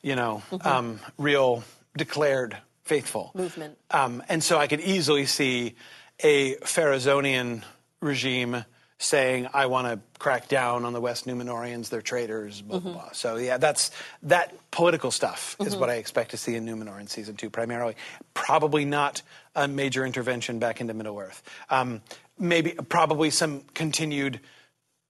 [0.00, 0.66] you know, Mm-hmm.
[0.68, 1.64] um, real
[1.96, 3.76] declared faithful Movement.
[3.90, 5.74] Um, and so I could easily see
[6.20, 7.62] a Pharazonian
[8.00, 8.64] regime
[9.00, 11.88] saying, "I want to crack down on the West Numenorians.
[11.88, 13.12] They're traitors." Blah blah blah.
[13.12, 13.90] So yeah, that's
[14.24, 17.94] that political stuff is what I expect to see in Numenor in season two primarily.
[18.34, 19.22] Probably not
[19.54, 21.42] a major intervention back into Middle Earth.
[21.70, 22.02] Um,
[22.38, 24.40] maybe probably some continued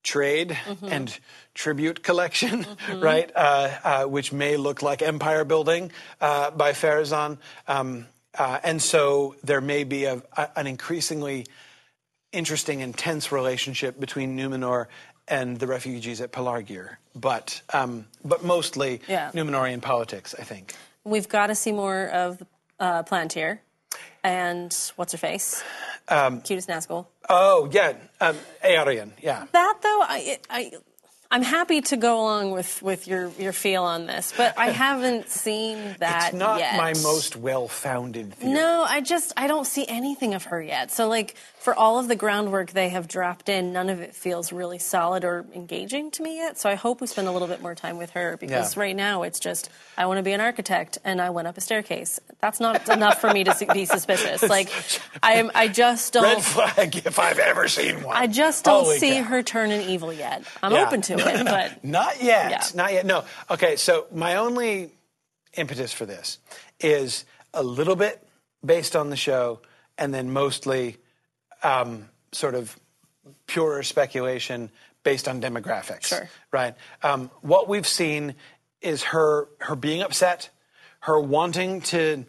[0.03, 1.19] trade and
[1.55, 2.65] tribute collection,
[2.97, 3.31] right?
[3.35, 7.37] Uh, uh, which may look like empire building uh, by Pharazôn.
[7.67, 8.07] Um,
[8.39, 11.47] uh, and so there may be a, a- an increasingly
[12.33, 14.87] interesting, intense relationship between Numenor
[15.27, 19.31] and the refugees at Pelargir, but um, but mostly Yeah.
[19.35, 20.75] Numenorian politics, I think.
[21.05, 22.43] We've got to see more of
[22.81, 23.59] uh, Palantír
[24.23, 25.63] and what's her face,
[26.09, 27.07] Um, cutest Nazgul.
[27.29, 29.45] Oh yeah, um, yeah.
[29.53, 30.73] That though, I, I,
[31.31, 35.29] I'm happy to go along with, with your, your feel on this, but I haven't
[35.29, 36.79] seen that It's not yet.
[36.79, 38.55] my most well-founded theory.
[38.55, 40.91] No, I just I don't see anything of her yet.
[40.91, 44.53] So like for all of the groundwork they have dropped in, none of it feels
[44.53, 46.57] really solid or engaging to me yet.
[46.59, 48.81] So I hope we spend a little bit more time with her because Yeah.
[48.83, 51.61] right now it's just I want to be an architect and I went up a
[51.61, 52.21] staircase.
[52.41, 54.43] That's not enough for me to be suspicious.
[54.49, 54.71] Like
[55.23, 58.17] I I just don't Red flag if I've ever seen one.
[58.17, 59.25] I just don't Holy see cow.
[59.25, 60.43] her turning evil yet.
[60.63, 60.87] I'm Yeah.
[60.87, 62.51] open to it, but not yet.
[62.51, 62.65] Yeah.
[62.75, 63.07] Not yet.
[63.07, 63.25] No.
[63.51, 63.77] Okay.
[63.77, 64.93] So my only
[65.57, 66.39] impetus for this
[66.81, 67.25] is
[67.55, 68.23] a little bit
[68.65, 69.61] based on the show,
[69.97, 70.97] and then mostly
[71.63, 72.79] um, sort of
[73.47, 74.71] purer speculation
[75.03, 76.07] based on demographics.
[76.07, 76.29] Sure.
[76.53, 76.75] Right.
[77.03, 78.35] Um, what we've seen
[78.81, 80.51] is her her being upset,
[81.01, 82.25] her wanting to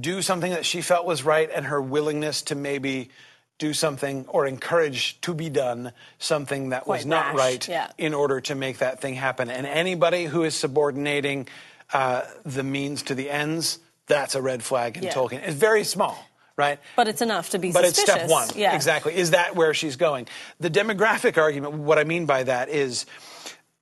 [0.00, 3.10] do something that she felt was right, and her willingness to maybe
[3.58, 7.90] do something or encourage to be done something that was not rash, right yeah.
[7.98, 9.48] in order to make that thing happen.
[9.48, 11.48] And anybody who is subordinating
[11.92, 15.12] uh, the means to the ends, that's a red flag in Yeah.
[15.12, 15.46] Tolkien.
[15.46, 16.18] It's very small,
[16.56, 16.80] right?
[16.96, 18.48] but it's enough to be But it's step one.
[18.56, 18.74] Yeah.
[18.74, 19.14] Exactly.
[19.14, 20.26] Is that where she's going?
[20.58, 23.06] The demographic argument, what I mean by that is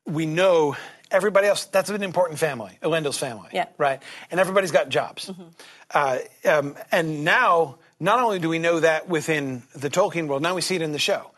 [0.04, 0.76] we know
[1.10, 3.48] everybody else, that's an important family, Elendil's family.
[3.52, 3.64] Yeah.
[3.64, 3.82] Mm-hmm.
[3.82, 4.02] Right?
[4.30, 5.30] And everybody's got jobs.
[5.90, 10.54] Uh, um, and now, not only do we know that within the Tolkien world, now
[10.54, 11.30] we see it in the show.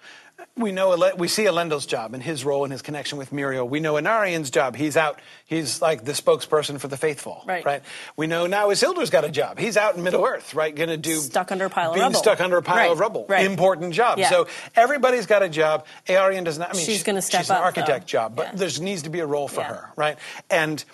[0.56, 3.68] We know we see Elendil's job and his role and his connection with Míriel.
[3.68, 4.76] We know Anarion's job.
[4.76, 5.20] He's out.
[5.46, 7.42] He's like the spokesperson for the faithful.
[7.46, 7.64] Right.
[7.64, 7.82] Right.
[8.16, 9.58] We know now Isildur's got a job.
[9.58, 10.54] He's out in Middle Earth.
[10.54, 10.74] Right.
[10.74, 12.18] Going to do Stuck under a pile of being rubble.
[12.20, 13.26] stuck under a pile Right, of rubble.
[13.28, 13.46] right.
[13.46, 14.18] Important job.
[14.18, 14.30] Yeah.
[14.30, 15.86] So everybody's got a job.
[16.06, 16.70] Eärien does not.
[16.70, 18.10] I mean, She's she- gonna step She's an architect though.
[18.10, 18.66] job, but Yeah.
[18.68, 19.68] there needs to be a role for Yeah.
[19.68, 20.18] her, right?
[20.50, 20.84] And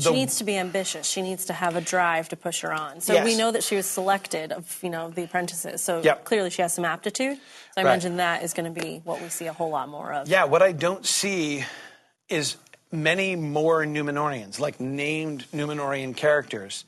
[0.00, 1.06] She needs to be ambitious.
[1.06, 3.00] She needs to have a drive to push her on.
[3.00, 3.24] So Yes.
[3.24, 5.82] we know that she was selected of you know the apprentices.
[5.82, 6.24] So Yep.
[6.24, 7.36] clearly she has some aptitude.
[7.36, 7.42] So
[7.80, 7.90] I Right.
[7.92, 10.28] imagine that is going to be what we see a whole lot more of.
[10.28, 11.64] Yeah, what I don't see
[12.28, 12.56] is
[12.92, 16.84] many more Numenorians, like named Numenorian characters,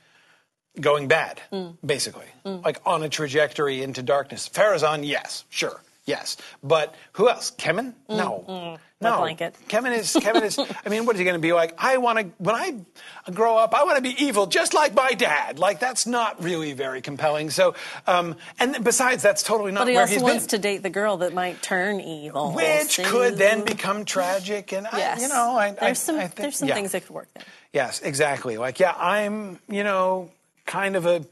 [0.81, 1.77] going bad, Mm.
[1.85, 4.49] basically, like on a trajectory into darkness.
[4.49, 7.51] Pharazôn, yes, sure, yes, but who else?
[7.53, 7.95] Kemen?
[8.09, 9.19] No, Mm, no.
[9.19, 9.55] blanket.
[9.69, 10.59] Kemen is Kemen is.
[10.87, 11.75] I mean, what is he going to be like?
[11.79, 15.13] I want to when I grow up, I want to be evil, just like my
[15.13, 15.59] dad.
[15.59, 17.51] Like that's not really very compelling.
[17.51, 17.75] So,
[18.07, 20.49] um, and besides, that's totally not But he where also he's wants been.
[20.51, 22.53] to date the girl that might turn evil.
[22.53, 25.19] Which So- could then become tragic, and Yes.
[25.19, 26.75] I, you know, I, there's I, some I think, there's some yeah.
[26.75, 27.45] things that could work there.
[27.73, 28.59] Yes, exactly.
[28.59, 30.31] Like, yeah, I'm, you know,
[30.67, 31.25] kind of a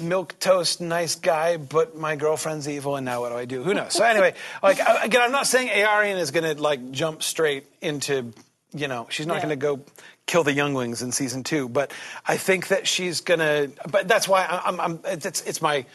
[0.00, 3.62] milk toast nice guy, but my girlfriend's evil, and now what do I do?
[3.62, 3.94] Who knows?
[3.94, 8.32] So anyway, like again, I'm not saying Eärien is going to like jump straight into,
[8.74, 9.40] you know, she's not Yeah.
[9.42, 9.80] going to go
[10.26, 11.92] kill the younglings in season two, but
[12.26, 13.70] I think that she's going to.
[13.90, 14.80] But that's why I'm.
[14.80, 15.86] I'm it's, it's my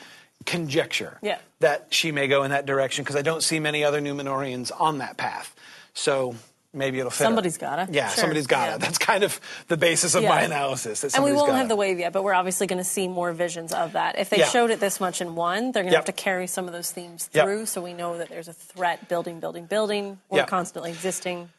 [0.45, 1.39] conjecture Yeah.
[1.59, 4.99] that she may go in that direction because I don't see many other Numenorians on
[4.99, 5.55] that path.
[5.93, 6.35] So
[6.75, 7.23] maybe it'll fit.
[7.23, 7.87] Somebody's gotta.
[7.91, 8.21] Yeah, Sure.
[8.21, 8.75] somebody's got Yeah.
[8.75, 8.81] it.
[8.81, 10.29] That's kind of the basis of Yeah.
[10.29, 11.03] my analysis.
[11.03, 11.57] And we won't gotta.
[11.59, 14.19] have the wave yet, but we're obviously going to see more visions of that.
[14.19, 14.49] If they Yeah.
[14.49, 16.07] showed it this much in one, they're going to Yep.
[16.07, 17.45] have to carry some of those themes Yep.
[17.45, 20.47] through, so we know that there's a threat building, building, building, or Yep.
[20.47, 21.49] constantly existing.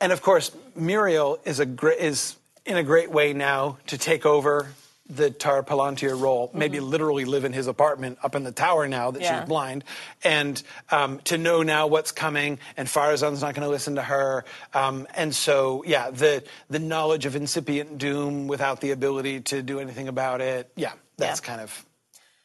[0.00, 1.68] And of course, Míriel is a
[2.04, 2.36] is
[2.66, 4.68] in a great way now to take over
[5.08, 6.50] the Tar-Palantír role.
[6.54, 9.24] Maybe literally live in his apartment up in the tower now that Mm-hmm.
[9.24, 9.40] Yeah.
[9.40, 9.84] she's blind,
[10.22, 12.58] and um, to know now what's coming.
[12.76, 14.44] And Pharazôn's not going to listen to her.
[14.72, 19.78] Um, and so, yeah, the the knowledge of incipient doom without the ability to do
[19.80, 20.70] anything about it.
[20.76, 21.46] Yeah, that's Yeah.
[21.46, 21.84] kind of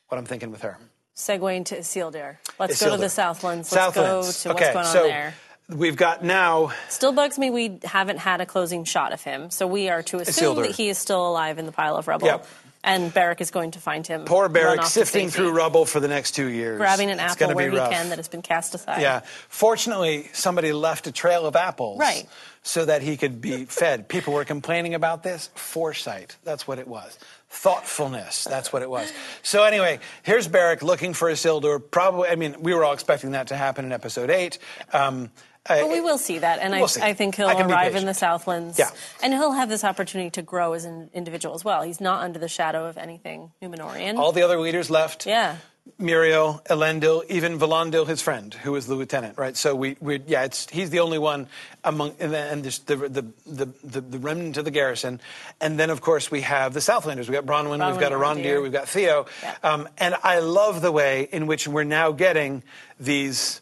[0.09, 0.77] what I'm thinking with her.
[1.15, 2.37] Segueing to Isildur.
[2.59, 3.71] Let's go to the Southlands.
[3.71, 4.43] Let's go Southlands.
[4.43, 5.33] to what's okay, going on so there.
[5.69, 9.67] We've got now Still bugs me we haven't had a closing shot of him, so
[9.67, 12.27] we are to assume that he is still alive in the pile of rubble.
[12.27, 12.47] Yep.
[12.81, 14.23] And Berek is going to find him.
[14.23, 17.19] poor run Berek off to sifting through rubble for the next two years, grabbing an
[17.19, 17.91] It's apple where he rough.
[17.91, 19.01] can that has been cast aside.
[19.01, 19.19] Yeah.
[19.49, 21.99] Fortunately, somebody left a trail of apples.
[21.99, 22.25] Right.
[22.63, 24.07] so that he could be fed.
[24.07, 25.49] People were complaining about this.
[25.55, 27.19] Foresight, that's what it was.
[27.49, 29.11] Thoughtfulness, that's what it was.
[29.43, 31.81] So anyway, here's Berek looking for Isildur.
[31.91, 34.57] Probably, I mean, we were all expecting that to happen in episode eight.
[34.93, 35.29] Um,
[35.69, 37.01] but we will see that, and we'll I, see.
[37.01, 38.89] I think he'll I arrive in the Southlands, Yeah.
[39.23, 41.83] and he'll have this opportunity to grow as an individual as well.
[41.83, 44.17] He's not under the shadow of anything Numenorian.
[44.17, 45.25] all the other leaders left.
[45.25, 45.57] yeah,
[45.99, 49.57] Míriel, Elendil, even Valandil, his friend, who was the lieutenant, right?
[49.57, 51.47] So we, we yeah, it's he's the only one
[51.83, 55.19] among, and and the, the the the the remnant of the garrison,
[55.59, 57.27] and then of course we have the Southlanders.
[57.27, 58.61] We have got Bronwyn, we've got Bronwyn, Arondir, Arondir.
[58.63, 59.55] we've got Theo, Yeah.
[59.63, 62.61] um, and I love the way in which we're now getting
[62.99, 63.59] these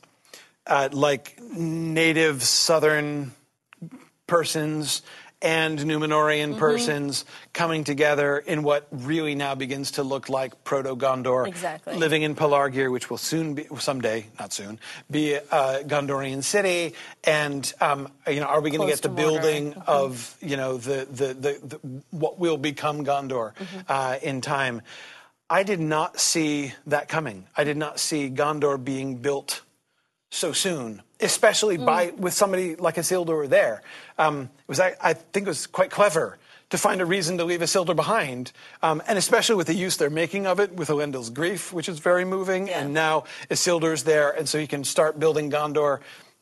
[0.67, 3.31] uh, like native Southern
[4.27, 5.01] persons
[5.39, 6.57] and Numenorian Mm-hmm.
[6.59, 11.95] persons coming together in what really now begins to look like Proto Gondor, Exactly.
[11.95, 14.79] living in Pelargir, which will soon be, someday, not soon,
[15.11, 16.95] be a Gondorian city.
[17.23, 19.83] And um, you know, are we going to get the building Mhm.
[19.87, 21.77] of you know the the, the, the
[22.09, 23.79] what will become Gondor Mm-hmm.
[23.87, 24.81] uh, in time?
[25.49, 27.45] I did not see that coming.
[27.55, 29.61] I did not see Gondor being built
[30.29, 33.81] so soon, especially by with somebody like Isildur there.
[34.17, 36.37] Um, it was I, I think it was quite clever
[36.69, 38.51] to find a reason to leave Isildur behind,
[38.83, 41.99] um, and especially with the use they're making of it with Elendil's grief, which is
[41.99, 42.81] very moving, Yeah.
[42.81, 45.99] and now Isildur's there, and so he can start building Gondor.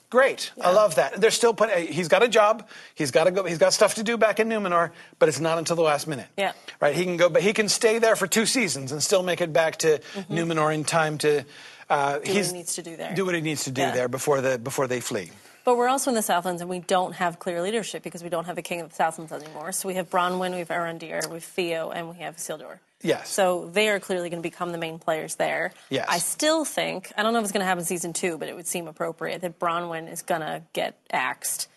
[0.09, 1.19] Great, I love that.
[1.19, 1.87] There's still plenty.
[1.87, 2.67] He's got a job.
[2.95, 3.43] He's got to go.
[3.43, 6.27] He's got stuff to do back in Numenor, but it's not until the last minute.
[6.37, 6.53] Yeah.
[6.79, 6.95] Right.
[6.95, 9.51] He can go, but he can stay there for two seasons and still make it
[9.51, 9.99] back to
[10.29, 11.43] Numenor in time to.
[11.89, 12.33] Uh, Mm-hmm.
[12.35, 13.13] what he needs to do there.
[13.13, 13.91] Do what he needs to do Yeah.
[13.91, 15.31] there before the before they flee.
[15.63, 18.45] But we're also in the Southlands, and we don't have clear leadership because we don't
[18.45, 19.71] have the king of the Southlands anymore.
[19.71, 22.77] So we have Bronwyn, we have Arondir, we have Theo, and we have Isildur.
[23.01, 23.29] Yes.
[23.29, 25.73] So they are clearly going to become the main players there.
[25.89, 26.05] Yes.
[26.07, 28.47] I still think, I don't know if it's going to happen in season two, but
[28.47, 31.67] it would seem appropriate that Bronwyn is going to get axed.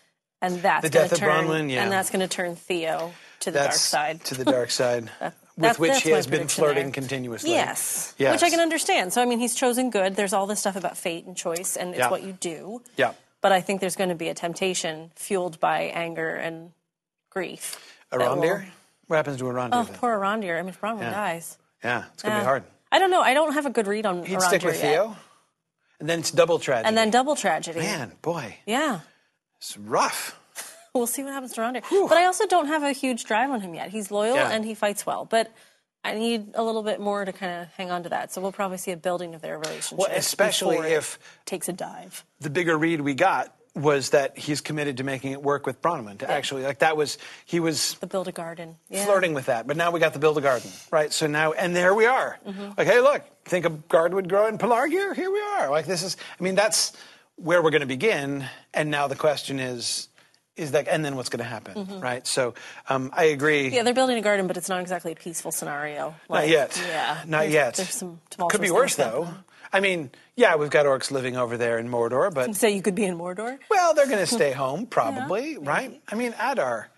[0.41, 1.81] And that's The death to of turn, Bronwyn, yeah.
[1.83, 4.23] and that's going to turn Theo to the dark side.
[4.25, 5.09] to the dark side,
[5.59, 6.91] with That's- which that's he has been flirting there.
[6.93, 7.51] continuously.
[7.51, 8.13] Yes.
[8.17, 8.31] Yes.
[8.33, 9.11] Which I can understand.
[9.11, 10.15] So, I mean, he's chosen good.
[10.15, 12.09] There's all this stuff about fate and choice, and it's Yeah.
[12.09, 12.81] what you do.
[12.95, 13.11] Yeah.
[13.41, 16.71] But I think there's going to be a temptation fueled by anger and
[17.29, 17.77] grief.
[18.11, 18.61] that will-
[19.07, 19.69] What happens to Arondir?
[19.73, 19.95] Oh, then?
[19.95, 20.57] poor Arondir.
[20.57, 21.11] I mean, Bronwyn Yeah.
[21.11, 21.57] dies.
[21.83, 22.39] Yeah, it's gonna Yeah.
[22.41, 22.63] be hard.
[22.91, 23.21] I don't know.
[23.21, 24.81] I don't have a good read on He'd Arondir stick with yet.
[24.93, 25.15] Theo,
[25.99, 26.87] and then it's double tragedy.
[26.87, 27.79] And then double tragedy.
[27.81, 29.01] man, boy, Yeah.
[29.59, 30.38] it's rough.
[30.93, 31.83] We'll see what happens to Arondir.
[32.09, 33.89] But I also don't have a huge drive on him yet.
[33.89, 34.51] He's loyal Yeah.
[34.51, 35.25] and he fights well.
[35.25, 35.51] But
[36.03, 38.31] I need a little bit more to kind of hang on to that.
[38.33, 39.97] So we'll probably see a building of their relationship.
[39.97, 42.25] Well, especially if- takes a dive.
[42.39, 46.17] the bigger read we got was that he's committed to making it work with Bronwyn.
[46.19, 48.75] To actually, like that was he was The build a garden.
[48.89, 49.05] Yeah.
[49.05, 49.67] flirting with that.
[49.67, 51.13] But now we got the build a garden, right?
[51.13, 52.39] So now, and there we are.
[52.45, 52.71] Mm-hmm.
[52.77, 55.15] Like, hey, look, think a garden would grow in Pelargir?
[55.15, 55.69] Here we are.
[55.69, 56.93] Like, this is, I mean, that's
[57.35, 58.43] where we're going to begin.
[58.73, 60.08] And now the question is,
[60.59, 62.25] is that, and then what's going to happen, right?
[62.27, 62.53] So
[62.89, 63.65] um, I agree.
[63.67, 63.75] Mm-hmm.
[63.75, 66.09] Yeah, they're building a garden, but it's not exactly a peaceful scenario.
[66.09, 66.81] Not Like, yet.
[66.87, 67.23] Yeah.
[67.25, 67.73] Not There's- yet.
[67.75, 69.29] There's some Could be worse, though.
[69.71, 72.95] I mean, yeah, we've got orcs living over there in Mordor, but So you could
[72.95, 73.59] be in Mordor?
[73.69, 76.01] Well, they're going to stay home, probably, right?
[76.11, 76.89] I mean, Adar.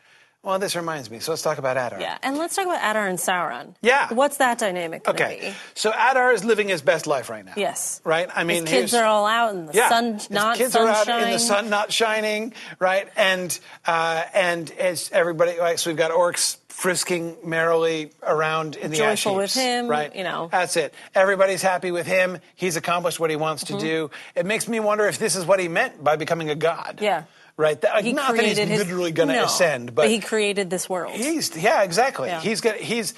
[0.44, 1.20] Well, this reminds me.
[1.20, 2.02] So let's talk about Adar.
[2.02, 2.18] Yeah.
[2.24, 3.76] And let's talk about Adar and Sauron.
[3.82, 4.12] Yeah.
[4.12, 5.40] What's that dynamic going to Okay.
[5.50, 5.54] be?
[5.76, 7.54] So Adar is living his best life right now.
[7.56, 8.02] Yes.
[8.04, 8.28] Right?
[8.34, 9.90] I mean, His kids are all out in the yeah.
[9.90, 13.08] sun, not kids are out in the sun, not shining, right?
[13.16, 15.60] And uh, and it's everybody.
[15.60, 20.16] Like, so we've got orcs frisking merrily around in the ash Joyful with him, right?
[20.16, 20.50] you know.
[20.52, 20.96] That's it.
[21.14, 22.40] Everybody's happy with him.
[22.56, 23.78] He's accomplished what he wants Mm-hmm.
[23.78, 24.12] to do.
[24.34, 26.98] It makes me wonder if this is what he meant by becoming a god.
[27.00, 27.26] Yeah.
[27.62, 27.80] Right.
[27.82, 30.70] That, like, He not that he's his- literally going to No, ascend, but he created
[30.70, 31.14] this world.
[31.14, 32.30] He's yeah, exactly.
[32.30, 32.42] Yeah.
[32.42, 33.14] He's gonna he's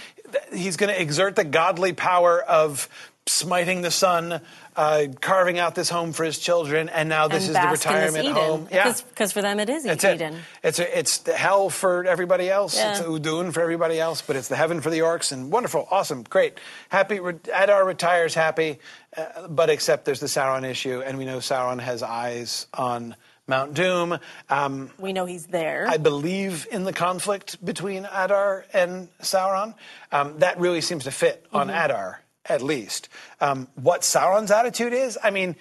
[0.53, 2.89] he's gonna exert the godly power of
[3.25, 4.41] smiting the sun,
[4.75, 7.85] uh, carving out this home for his children, and now this and is the bask
[7.87, 8.67] in this retirement home.
[8.69, 8.93] Yeah.
[9.09, 10.33] Because for them it is That's Eden.
[10.33, 10.41] it.
[10.61, 12.75] It's a, it's the hell for everybody else.
[12.75, 12.91] Yeah.
[12.91, 15.31] It's Udûn for everybody else, but it's the heaven for the orcs.
[15.31, 17.21] And wonderful, awesome, great, happy.
[17.21, 18.79] Re- Adar retires happy,
[19.15, 23.15] uh, but except there's the Sauron issue, and we know Sauron has eyes on
[23.47, 24.17] Mount Doom.
[24.49, 25.85] Um, We know he's there.
[25.87, 29.75] I believe in the conflict between Adar and Sauron.
[30.11, 31.85] Um, that really seems to fit on Mm-hmm.
[31.85, 33.09] Adar, at least.
[33.41, 35.55] Um, what Sauron's attitude is, I mean,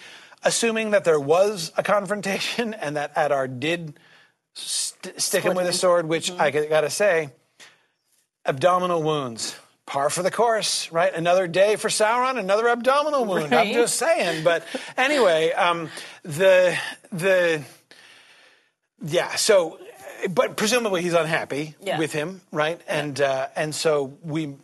[0.44, 3.98] assuming that there was a confrontation and that Adar did
[4.54, 6.40] st- stick him Split with a sword, which Mm-hmm.
[6.40, 7.30] I gotta say,
[8.46, 9.56] abdominal wounds.
[9.84, 11.12] Par for the course, right?
[11.12, 13.52] Another day for Sauron, another abdominal wound.
[13.52, 14.44] I'm just saying.
[14.44, 14.64] But
[14.96, 15.90] anyway, um,
[16.22, 16.76] the
[17.10, 17.62] the
[19.02, 19.34] yeah.
[19.34, 19.78] So,
[20.30, 21.98] but presumably he's unhappy Yeah.
[21.98, 22.80] with him, right?
[22.86, 24.54] And uh, and so we,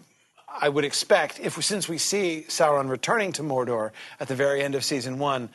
[0.49, 3.91] I would expect if since we see Sauron returning to Mordor
[4.21, 5.51] at the very end of season one,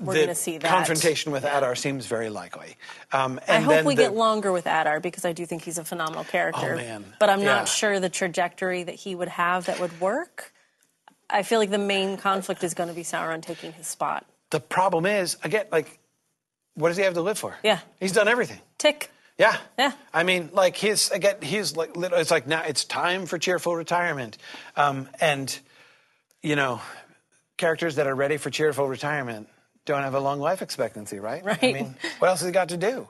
[0.00, 2.76] we're the going to see that confrontation with Adar seems very likely.
[3.12, 5.78] Um, I hope then we the- get longer with Adar because I do think he's
[5.78, 6.72] a phenomenal character.
[6.74, 7.04] Oh, man.
[7.18, 7.46] But I'm Yeah.
[7.56, 10.52] not sure the trajectory that he would have that would work.
[11.28, 14.24] I feel like the main conflict is going to be Sauron taking his spot.
[14.50, 15.98] The problem is, again, like,
[16.74, 17.56] what does he have to live for?
[17.64, 17.80] Yeah.
[17.98, 18.60] he's done everything.
[18.78, 19.10] Tick.
[19.38, 19.56] Yeah.
[19.78, 19.92] Yeah.
[20.14, 24.38] I mean, like he's again, he's like it's like now it's time for cheerful retirement,
[24.76, 25.58] um, and
[26.42, 26.80] you know,
[27.58, 29.48] characters that are ready for cheerful retirement
[29.86, 31.42] don't have a long life expectancy, right?
[31.44, 31.58] Right.
[31.62, 33.08] I mean, what else has he got to do?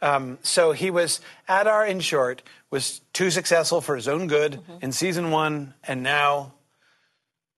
[0.00, 4.78] Um, so he was Adar, in short, was too successful for his own good Mm-hmm.
[4.84, 6.52] in season one, and now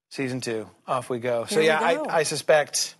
[0.09, 1.45] season two, off we go.
[1.45, 2.05] so Here we yeah, go.
[2.05, 2.95] I, I suspect,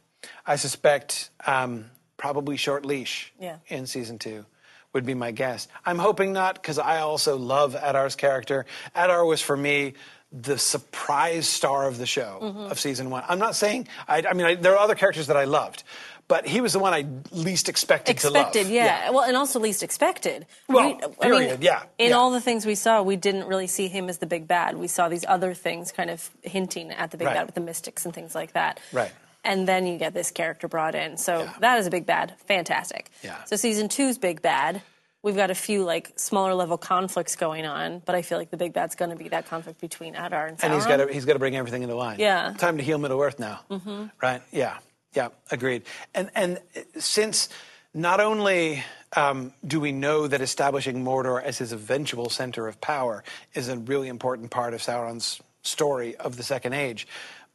[0.45, 1.85] I suspect um,
[2.17, 3.57] probably short leash Yeah.
[3.67, 4.45] in season two
[4.93, 5.67] would be my guess.
[5.85, 8.65] I'm hoping not because I also love Adar's character.
[8.93, 9.93] Adar was for me
[10.31, 12.71] the surprise star of the show Mm-hmm.
[12.71, 13.23] of season one.
[13.27, 15.83] I'm not saying I, I mean I, there are other characters that I loved,
[16.29, 18.47] but he was the one I least expected, to love.
[18.47, 19.09] Expected, yeah.
[19.09, 20.45] Well, and also least expected.
[20.69, 22.15] Well, I mean, yeah, In yeah.
[22.15, 24.77] all the things we saw, we didn't really see him as the big bad.
[24.77, 27.35] We saw these other things kind of hinting at the big Right.
[27.35, 28.79] bad with the mystics and things like that.
[28.93, 29.11] Right.
[29.43, 31.17] And then you get this character brought in.
[31.17, 31.53] So Yeah.
[31.59, 32.35] that is a big bad.
[32.45, 33.09] Fantastic.
[33.23, 33.43] Yeah.
[33.45, 34.81] So season two's big bad.
[35.23, 38.57] We've got a few like smaller level conflicts going on, but I feel like the
[38.57, 40.63] big bad's going to be that conflict between Adar and Sauron.
[40.63, 42.19] and he's got to he's got to bring everything into line.
[42.19, 42.53] Yeah.
[42.57, 43.59] time to heal Middle Earth now.
[43.69, 44.05] Mm-hmm.
[44.21, 44.41] Right?
[44.51, 44.77] Yeah,
[45.13, 45.83] yeah, agreed.
[46.15, 46.59] And and
[46.97, 47.49] since
[47.93, 48.83] not only
[49.15, 53.77] um, do we know that establishing Mordor as his eventual center of power is a
[53.77, 57.07] really important part of Sauron's story of the Second Age.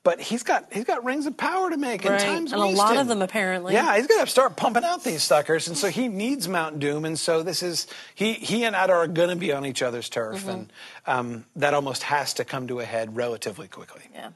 [0.07, 2.23] But he's got he's got rings of power to make, and Right.
[2.23, 3.73] time's And a lot of them, apparently.
[3.75, 7.05] Yeah, he's going to start pumping out these suckers, and so he needs Mount Doom,
[7.05, 10.09] and so this is he he and Adar are going to be on each other's
[10.09, 10.49] turf, Mm-hmm.
[10.49, 10.73] and
[11.09, 14.03] um, that almost has to come to a head relatively quickly.
[14.15, 14.31] Yeah.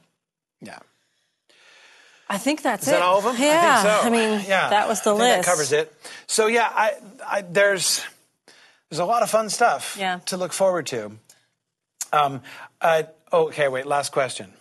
[0.59, 0.79] Yeah.
[2.29, 2.91] I think that's Is it.
[2.91, 3.35] that all of them?
[3.39, 3.81] Yeah.
[3.81, 4.09] I, think so.
[4.09, 4.69] mean, yeah.
[4.71, 5.45] that was the I list.
[5.47, 5.93] That covers it.
[6.27, 6.91] So yeah, I,
[7.25, 8.03] I, there's
[8.89, 10.19] there's a lot of fun stuff Yeah.
[10.25, 11.11] to look forward to.
[12.11, 12.41] Um,
[12.81, 13.85] uh, okay, wait.
[13.85, 14.51] Last question.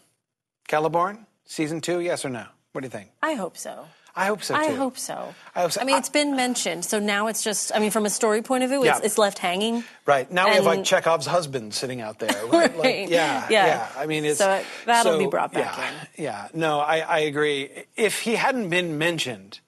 [0.71, 2.01] Celeborn season two?
[2.01, 2.45] Yes or no?
[2.73, 3.11] What do you think?
[3.23, 3.87] I hope so.
[4.15, 4.61] I hope so too.
[4.61, 5.35] I hope so.
[5.55, 5.85] I hope so.
[5.85, 7.73] mean, I- it's been mentioned, so now it's just.
[7.75, 9.05] I mean, from a story point of view, it's, Yeah.
[9.05, 9.83] it's left hanging.
[10.07, 12.31] Right now we have like Chekhov's husband sitting out there.
[12.53, 12.77] Right?
[12.77, 13.67] Like, yeah, Yeah.
[13.67, 16.25] yeah, I mean, it's So that'll so, be brought back yeah, in.
[16.25, 17.71] Yeah, no, I, I agree.
[17.97, 19.61] If he hadn't been mentioned,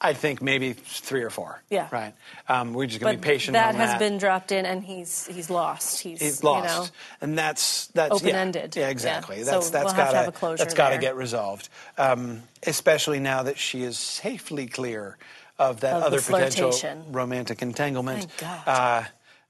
[0.00, 1.60] I think maybe three or four.
[1.70, 1.88] Yeah.
[1.90, 2.14] right.
[2.48, 3.54] Um, we're just gonna be patient.
[3.54, 3.98] that has that.
[3.98, 6.00] been dropped in, and he's he's lost.
[6.00, 6.88] He's, He's lost, You know,
[7.20, 8.14] and that's that's.
[8.14, 8.76] Open-ended.
[8.76, 8.90] Yeah, Yeah.
[8.90, 9.42] exactly.
[9.42, 11.68] So That's that's we'll gotta have a closure that's got to get resolved.
[11.96, 15.18] Um, especially now that she is safely clear
[15.58, 16.72] of that Of other potential
[17.10, 19.02] romantic entanglement, Uh,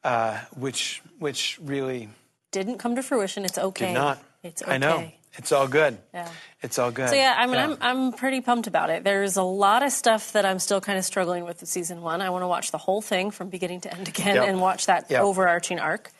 [0.03, 2.09] uh, which which really
[2.53, 3.45] didn't come to fruition.
[3.45, 3.89] It's okay.
[3.89, 4.19] did not.
[4.43, 4.73] It's okay.
[4.73, 5.13] I know.
[5.37, 5.99] It's all good.
[6.15, 6.29] Yeah.
[6.63, 7.11] It's all good.
[7.11, 9.05] So yeah, I mean, I'm I'm pretty pumped about it.
[9.05, 12.21] There's a lot of stuff that I'm still kind of struggling with with season one.
[12.23, 14.49] I want to watch the whole thing from beginning to end again Yep.
[14.49, 15.23] and watch that Yep.
[15.23, 16.11] overarching arc.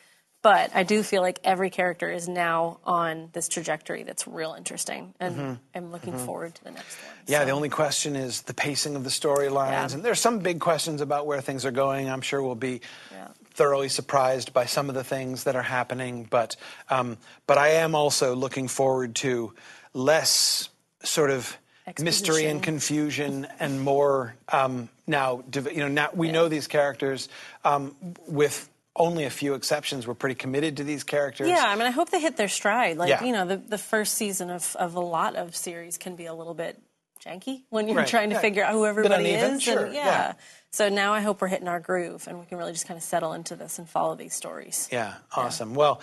[0.41, 5.13] But I do feel like every character is now on this trajectory that's real interesting,
[5.19, 7.11] and I'm looking forward to the next one.
[7.17, 7.33] Mm-hmm.
[7.33, 9.95] Yeah, So- the only question is the pacing of the storylines, Yeah.
[9.95, 12.09] and there's some big questions about where things are going.
[12.09, 12.81] I'm sure we'll be
[13.11, 13.27] Yeah.
[13.59, 16.57] Thoroughly surprised by some of the things that are happening, but
[16.89, 19.53] um, but I am also looking forward to
[19.93, 20.71] less
[21.03, 21.59] sort of
[21.99, 25.43] mystery and confusion and more um, now.
[25.53, 27.29] You know, now we know these characters
[27.65, 27.95] um,
[28.27, 28.71] with.
[29.01, 30.09] Only a few exceptions.
[30.09, 31.47] We're pretty committed to these characters.
[31.47, 32.97] Yeah, I mean, I hope they hit their stride.
[32.97, 33.23] Like, Yeah.
[33.23, 36.35] you know, the, the first season of, of a lot of series can be a
[36.35, 36.83] little bit
[37.21, 38.41] janky when you're Right, trying to yeah.
[38.41, 39.63] figure out who everybody is.
[39.63, 40.35] sure, and, yeah.
[40.71, 43.05] So now I hope we're hitting our groove and we can really just kind of
[43.05, 44.89] settle into this and follow these stories.
[44.93, 45.75] Yeah, awesome.
[45.75, 46.01] Well,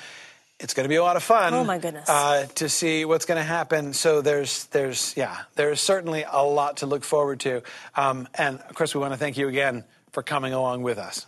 [0.60, 1.54] it's going to be a lot of fun.
[1.54, 2.10] Oh, my goodness.
[2.10, 3.94] Uh, to see what's going to happen.
[3.94, 7.62] So there's, there's, yeah, there's certainly a lot to look forward to.
[7.96, 11.26] Um, and of course, we want to thank you again for coming along with us.